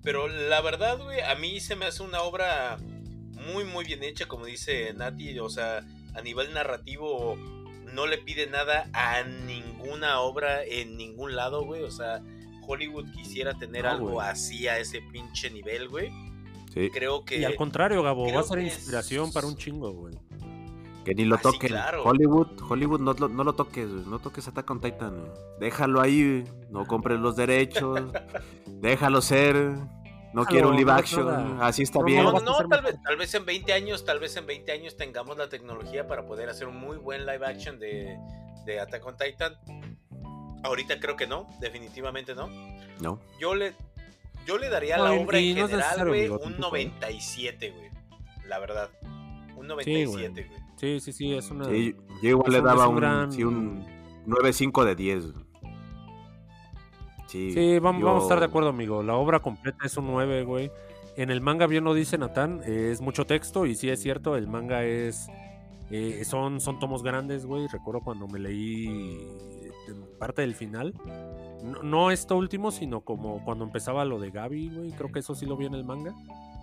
Pero 0.03 0.27
la 0.27 0.61
verdad, 0.61 0.97
güey, 1.01 1.19
a 1.21 1.35
mí 1.35 1.59
se 1.59 1.75
me 1.75 1.85
hace 1.85 2.03
una 2.03 2.21
obra 2.21 2.77
muy, 3.53 3.63
muy 3.63 3.85
bien 3.85 4.03
hecha, 4.03 4.27
como 4.27 4.45
dice 4.45 4.93
Nati. 4.93 5.39
O 5.39 5.49
sea, 5.49 5.85
a 6.15 6.21
nivel 6.21 6.53
narrativo 6.53 7.35
no 7.93 8.07
le 8.07 8.17
pide 8.17 8.47
nada 8.47 8.89
a 8.93 9.23
ninguna 9.23 10.19
obra 10.21 10.63
en 10.63 10.95
ningún 10.97 11.35
lado, 11.35 11.63
güey. 11.65 11.83
O 11.83 11.91
sea, 11.91 12.21
Hollywood 12.67 13.11
quisiera 13.11 13.53
tener 13.55 13.83
No, 13.83 13.89
algo 13.91 14.21
así 14.21 14.67
a 14.67 14.77
ese 14.79 15.01
pinche 15.11 15.49
nivel, 15.49 15.89
güey. 15.89 16.09
Sí. 16.73 16.89
Creo 16.93 17.25
que... 17.25 17.39
Y 17.39 17.43
al 17.43 17.55
contrario, 17.55 18.03
Gabo, 18.03 18.31
va 18.31 18.41
a 18.41 18.43
ser 18.43 18.59
es- 18.59 18.75
inspiración 18.75 19.31
para 19.33 19.47
un 19.47 19.57
chingo, 19.57 19.91
güey. 19.91 20.13
Que 21.05 21.15
ni 21.15 21.25
lo 21.25 21.35
Ah, 21.35 21.39
sí, 21.39 21.43
toquen. 21.43 21.69
claro. 21.69 22.03
Hollywood, 22.03 22.47
Hollywood 22.67 22.99
no, 22.99 23.13
lo- 23.13 23.29
no 23.29 23.43
lo 23.43 23.53
toques, 23.53 23.89
güey, 23.89 24.05
no 24.05 24.19
toques 24.19 24.47
Attack 24.47 24.69
on 24.69 24.81
Titan. 24.81 25.25
Déjalo 25.59 26.01
ahí, 26.01 26.43
no 26.69 26.85
compres 26.85 27.19
los 27.19 27.35
derechos, 27.35 27.99
déjalo 28.67 29.21
ser. 29.21 29.75
No 30.31 30.45
quiero 30.45 30.69
un 30.69 30.75
live 30.75 30.91
action, 30.91 31.57
así 31.59 31.81
está 31.81 31.99
No, 31.99 32.05
bien. 32.05 32.23
No, 32.23 32.33
no, 32.39 32.67
tal 32.67 32.83
vez, 32.83 32.95
tal 33.03 33.17
vez 33.17 33.33
en 33.33 33.45
20 33.45 33.73
años, 33.73 34.05
tal 34.05 34.19
vez 34.19 34.35
en 34.37 34.45
20 34.45 34.71
años 34.71 34.95
tengamos 34.95 35.35
la 35.37 35.49
tecnología 35.49 36.07
para 36.07 36.27
poder 36.27 36.49
hacer 36.49 36.67
un 36.67 36.77
muy 36.77 36.97
buen 36.97 37.25
live 37.25 37.43
action 37.47 37.79
de, 37.79 38.15
de 38.65 38.79
Attack 38.79 39.03
on 39.07 39.17
Titan. 39.17 39.55
Ahorita 40.63 40.99
creo 40.99 41.15
que 41.15 41.25
no, 41.25 41.47
definitivamente 41.61 42.35
no. 42.35 42.47
No. 42.99 43.19
Yo 43.39 43.55
le, 43.55 43.73
yo 44.45 44.57
le 44.59 44.69
daría 44.69 44.97
a 44.97 44.99
la 44.99 45.11
obra 45.13 45.39
en 45.39 45.55
general, 45.55 46.07
güey, 46.07 46.29
un 46.29 46.37
tampoco, 46.39 46.75
¿eh? 46.75 46.85
97, 46.91 47.71
güey. 47.71 47.89
La 48.45 48.59
verdad. 48.59 48.89
Un 49.55 49.63
Sí, 49.63 49.67
97, 49.67 50.43
güey. 50.47 50.58
Sí, 50.58 50.58
sí, 50.79 51.11
sí, 51.13 51.33
es 51.33 51.49
una... 51.51 51.65
Sí, 51.65 51.95
yo 52.21 52.29
igual 52.29 52.51
le 52.51 52.61
daba 52.61 52.87
un, 52.87 52.95
gran- 52.95 53.31
sí, 53.31 53.43
un 53.43 53.85
9.5 54.27 54.85
de 54.85 54.95
10. 54.95 55.23
Sí, 57.27 57.51
Sí, 57.53 57.79
vamos, 57.79 58.01
yo- 58.01 58.07
vamos 58.07 58.21
a 58.23 58.25
estar 58.25 58.39
de 58.39 58.45
acuerdo, 58.45 58.69
amigo. 58.69 59.03
La 59.03 59.15
obra 59.15 59.39
completa 59.39 59.85
es 59.85 59.95
un 59.97 60.07
9, 60.07 60.43
güey. 60.43 60.71
En 61.15 61.29
el 61.29 61.41
manga, 61.41 61.67
bien 61.67 61.83
lo 61.83 61.93
dice 61.93 62.17
Natán, 62.17 62.61
eh, 62.65 62.89
es 62.91 63.01
mucho 63.01 63.25
texto 63.25 63.65
y 63.65 63.75
sí 63.75 63.89
es 63.89 64.01
cierto, 64.01 64.35
el 64.35 64.47
manga 64.47 64.83
es... 64.83 65.27
eh, 65.91 66.23
son, 66.25 66.59
son 66.61 66.79
tomos 66.79 67.03
grandes, 67.03 67.45
güey. 67.45 67.67
Recuerdo 67.67 68.01
cuando 68.01 68.27
me 68.27 68.39
leí 68.39 68.87
eh, 68.87 69.71
parte 70.17 70.41
del 70.41 70.55
final. 70.55 70.93
No, 71.63 71.83
no 71.83 72.11
esto 72.11 72.37
último, 72.37 72.71
sino 72.71 73.01
como 73.01 73.43
cuando 73.43 73.65
empezaba 73.65 74.05
lo 74.05 74.17
de 74.19 74.31
Gaby, 74.31 74.69
güey. 74.69 74.91
Creo 74.91 75.11
que 75.11 75.19
eso 75.19 75.35
sí 75.35 75.45
lo 75.45 75.57
vi 75.57 75.65
en 75.65 75.75
el 75.75 75.83
manga. 75.83 76.13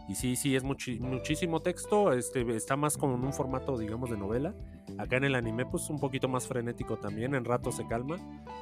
Y 0.09 0.15
sí, 0.15 0.37
sí, 0.37 0.55
es 0.55 0.63
muchi- 0.65 1.01
muchísimo 1.01 1.61
texto. 1.61 2.13
Este, 2.13 2.43
está 2.55 2.77
más 2.77 2.97
como 2.97 3.17
en 3.17 3.25
un 3.25 3.33
formato, 3.33 3.77
digamos, 3.77 4.09
de 4.11 4.17
novela. 4.17 4.55
Acá 4.99 5.17
en 5.17 5.25
el 5.25 5.35
anime, 5.35 5.67
pues 5.67 5.91
un 5.91 5.99
poquito 5.99 6.29
más 6.29 6.47
frenético 6.47 6.97
también. 6.97 7.35
En 7.35 7.45
rato 7.45 7.73
se 7.73 7.87
calma. 7.89 8.17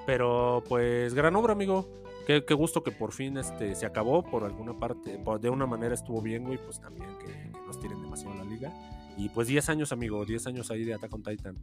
Pero, 0.07 0.65
pues, 0.69 1.13
gran 1.15 1.37
obra, 1.37 1.53
amigo. 1.53 2.03
Qué, 2.27 2.43
qué 2.47 2.55
gusto 2.55 2.83
que 2.83 2.91
por 2.93 3.13
fin 3.13 3.37
este, 3.37 3.75
se 3.75 3.85
acabó. 3.85 4.23
Por 4.23 4.45
alguna 4.45 4.79
parte, 4.79 5.19
de 5.41 5.51
una 5.51 5.67
manera 5.67 5.95
estuvo 5.95 6.23
bien, 6.23 6.45
güey. 6.45 6.57
Pues 6.59 6.81
también 6.81 7.11
que, 7.19 7.27
que 7.27 7.67
nos 7.67 7.79
tiren 7.79 8.01
demasiado 8.01 8.35
la 8.37 8.45
liga. 8.45 8.73
Y 9.19 9.29
pues 9.29 9.47
10 9.47 9.69
años, 9.69 9.93
amigo. 9.93 10.25
10 10.25 10.47
años 10.47 10.71
ahí 10.71 10.85
de 10.85 10.95
Attack 10.95 11.13
on 11.15 11.23
Titan. 11.23 11.57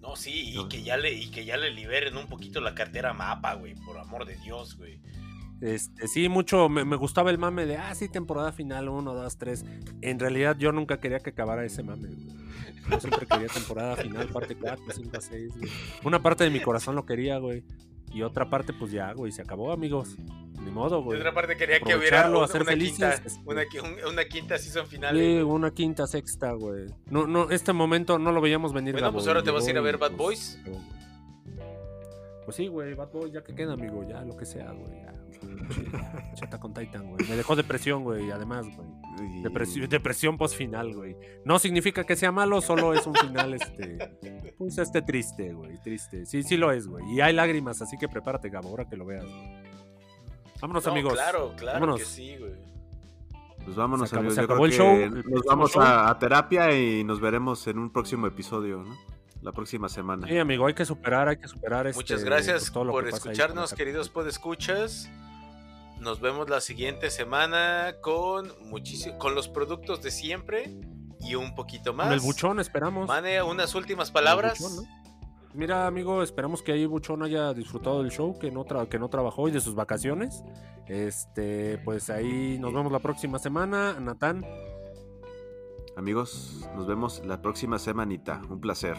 No, 0.00 0.14
sí, 0.16 0.54
y 0.56 0.68
que 0.68 0.82
ya 0.82 0.96
le, 0.96 1.12
y 1.12 1.30
que 1.30 1.44
ya 1.44 1.56
le 1.56 1.70
liberen 1.72 2.16
un 2.16 2.28
poquito 2.28 2.60
la 2.60 2.74
cartera 2.74 3.12
mapa, 3.12 3.54
güey. 3.54 3.74
Por 3.74 3.98
amor 3.98 4.24
de 4.24 4.36
Dios, 4.36 4.76
güey. 4.78 4.98
Este, 5.60 6.06
sí, 6.08 6.28
mucho, 6.28 6.68
me, 6.68 6.84
me 6.84 6.96
gustaba 6.96 7.30
el 7.30 7.38
mame 7.38 7.64
de, 7.66 7.76
ah, 7.76 7.94
sí, 7.94 8.08
temporada 8.08 8.52
final 8.52 8.88
1, 8.88 9.14
2, 9.14 9.36
3. 9.38 9.64
En 10.02 10.18
realidad 10.18 10.56
yo 10.58 10.70
nunca 10.72 10.98
quería 11.00 11.20
que 11.20 11.30
acabara 11.30 11.64
ese 11.64 11.82
mame, 11.82 12.08
güey. 12.08 12.36
Yo 12.90 13.00
siempre 13.00 13.26
quería 13.26 13.48
temporada 13.48 13.96
final, 13.96 14.28
parte 14.28 14.54
4, 14.54 14.84
5, 14.94 15.10
6, 15.20 15.56
güey. 15.58 15.70
Una 16.04 16.22
parte 16.22 16.44
de 16.44 16.50
mi 16.50 16.60
corazón 16.60 16.94
lo 16.94 17.04
quería, 17.06 17.38
güey. 17.38 17.64
Y 18.12 18.22
otra 18.22 18.48
parte, 18.48 18.72
pues 18.72 18.92
ya, 18.92 19.12
güey, 19.12 19.32
se 19.32 19.42
acabó, 19.42 19.72
amigos. 19.72 20.16
Ni 20.64 20.70
modo, 20.70 21.00
Y 21.00 21.02
güey. 21.04 21.18
otra 21.18 21.32
parte 21.34 21.56
quería 21.56 21.80
que 21.80 21.94
hubiera 21.96 22.28
una, 22.30 22.44
hacer 22.44 22.62
una 22.62 22.70
felices, 22.72 22.92
quinta, 22.94 23.14
este. 23.14 23.40
una, 23.44 23.62
un- 24.06 24.12
una 24.12 24.24
quinta 24.24 24.58
season 24.58 24.86
final. 24.86 25.16
Sí, 25.16 25.36
una 25.42 25.70
quinta, 25.70 26.06
sexta, 26.06 26.52
güey. 26.52 26.86
No, 27.10 27.26
no, 27.26 27.50
este 27.50 27.72
momento 27.72 28.18
no 28.18 28.30
lo 28.32 28.40
veíamos 28.40 28.72
venir, 28.72 28.92
Bueno, 28.92 29.12
pues 29.12 29.26
ahora 29.26 29.40
y 29.40 29.44
te 29.44 29.50
vas 29.50 29.66
a 29.66 29.70
ir 29.70 29.78
a 29.78 29.80
ver 29.80 29.96
y, 29.96 29.98
Bad 29.98 30.12
pues, 30.12 30.18
Boys. 30.18 30.58
güey. 30.66 30.95
Pues 32.46 32.56
sí, 32.56 32.68
güey, 32.68 32.94
Bad 32.94 33.10
Boys, 33.12 33.32
ya 33.32 33.42
que 33.42 33.54
queda, 33.54 33.74
amigo, 33.74 34.02
ya 34.08 34.22
lo 34.22 34.34
que 34.36 34.46
sea, 34.46 34.70
güey. 34.72 35.02
Ya, 35.02 36.32
Chata 36.34 36.58
con 36.60 36.72
Titan, 36.72 37.08
güey. 37.10 37.28
Me 37.28 37.36
dejó 37.36 37.56
depresión, 37.56 38.04
güey, 38.04 38.30
además, 38.30 38.66
güey. 38.74 39.42
Depresión, 39.42 39.88
depresión 39.88 40.38
post 40.38 40.54
final, 40.56 40.94
güey. 40.94 41.16
No 41.44 41.58
significa 41.58 42.04
que 42.04 42.14
sea 42.16 42.30
malo, 42.32 42.60
solo 42.62 42.94
es 42.94 43.06
un 43.06 43.14
final, 43.14 43.52
este. 43.54 44.54
Pues 44.56 44.78
este 44.78 45.02
triste, 45.02 45.52
güey. 45.52 45.76
Triste. 45.82 46.24
Sí, 46.24 46.42
sí 46.44 46.56
lo 46.56 46.70
es, 46.72 46.86
güey. 46.86 47.04
Y 47.12 47.20
hay 47.20 47.32
lágrimas, 47.34 47.82
así 47.82 47.98
que 47.98 48.08
prepárate, 48.08 48.48
Gabo, 48.48 48.68
ahora 48.70 48.88
que 48.88 48.96
lo 48.96 49.04
veas, 49.04 49.24
güey. 49.24 49.62
Vámonos, 50.60 50.86
No, 50.86 50.92
amigos. 50.92 51.12
Claro, 51.14 51.52
claro 51.56 51.80
Vámonos. 51.80 51.98
que 52.00 52.06
sí, 52.06 52.36
güey. 52.38 52.52
Pues 53.64 53.76
vámonos, 53.76 54.08
Se 54.08 54.14
acabó- 54.14 54.20
amigos. 54.20 54.34
se 54.36 54.40
Yo 54.40 54.44
acabó 54.44 54.62
creo 54.62 54.66
el 54.66 55.10
que 55.12 55.20
show, 55.26 55.32
Nos 55.34 55.44
vamos 55.44 55.72
show. 55.72 55.82
a, 55.82 56.08
a 56.10 56.18
terapia 56.20 56.78
y 56.78 57.02
nos 57.02 57.20
veremos 57.20 57.66
en 57.66 57.78
un 57.80 57.90
próximo 57.90 58.28
episodio, 58.28 58.84
¿no? 58.84 58.96
La 59.42 59.52
próxima 59.52 59.88
semana. 59.88 60.26
Sí, 60.26 60.38
amigo, 60.38 60.66
hay 60.66 60.74
que 60.74 60.84
superar, 60.84 61.28
hay 61.28 61.36
que 61.36 61.46
superar 61.48 61.86
este, 61.86 62.00
Muchas 62.02 62.24
gracias 62.24 62.58
pues, 62.62 62.72
todo 62.72 62.84
lo 62.84 62.92
por 62.92 63.04
que 63.04 63.10
ahí 63.10 63.14
escucharnos, 63.16 63.70
la- 63.70 63.76
queridos 63.76 64.08
podescuchas. 64.08 65.08
Nos 66.00 66.20
vemos 66.20 66.50
la 66.50 66.60
siguiente 66.60 67.10
semana 67.10 67.94
con 68.02 68.52
muchísimo, 68.68 69.16
con 69.18 69.34
los 69.34 69.48
productos 69.48 70.02
de 70.02 70.10
siempre 70.10 70.76
y 71.20 71.36
un 71.36 71.54
poquito 71.54 71.94
más. 71.94 72.06
Con 72.08 72.14
el 72.14 72.20
buchón, 72.20 72.60
esperamos. 72.60 73.06
Mane, 73.08 73.42
unas 73.42 73.74
últimas 73.74 74.10
palabras. 74.10 74.58
buchón, 74.58 74.76
¿no? 74.84 74.96
Mira, 75.54 75.86
amigo, 75.86 76.22
esperamos 76.22 76.60
que 76.62 76.72
ahí 76.72 76.84
Buchón 76.84 77.22
haya 77.22 77.54
disfrutado 77.54 78.02
del 78.02 78.10
show, 78.12 78.38
que 78.38 78.50
no, 78.50 78.66
tra- 78.66 78.86
que 78.90 78.98
no 78.98 79.08
trabajó 79.08 79.48
y 79.48 79.52
de 79.52 79.60
sus 79.60 79.74
vacaciones. 79.74 80.42
Este, 80.86 81.78
pues 81.78 82.10
ahí 82.10 82.58
nos 82.58 82.74
vemos 82.74 82.92
la 82.92 82.98
próxima 82.98 83.38
semana. 83.38 83.98
Natán, 83.98 84.44
Amigos, 85.96 86.68
nos 86.74 86.86
vemos 86.86 87.22
la 87.24 87.40
próxima 87.40 87.78
semanita. 87.78 88.42
Un 88.50 88.60
placer. 88.60 88.98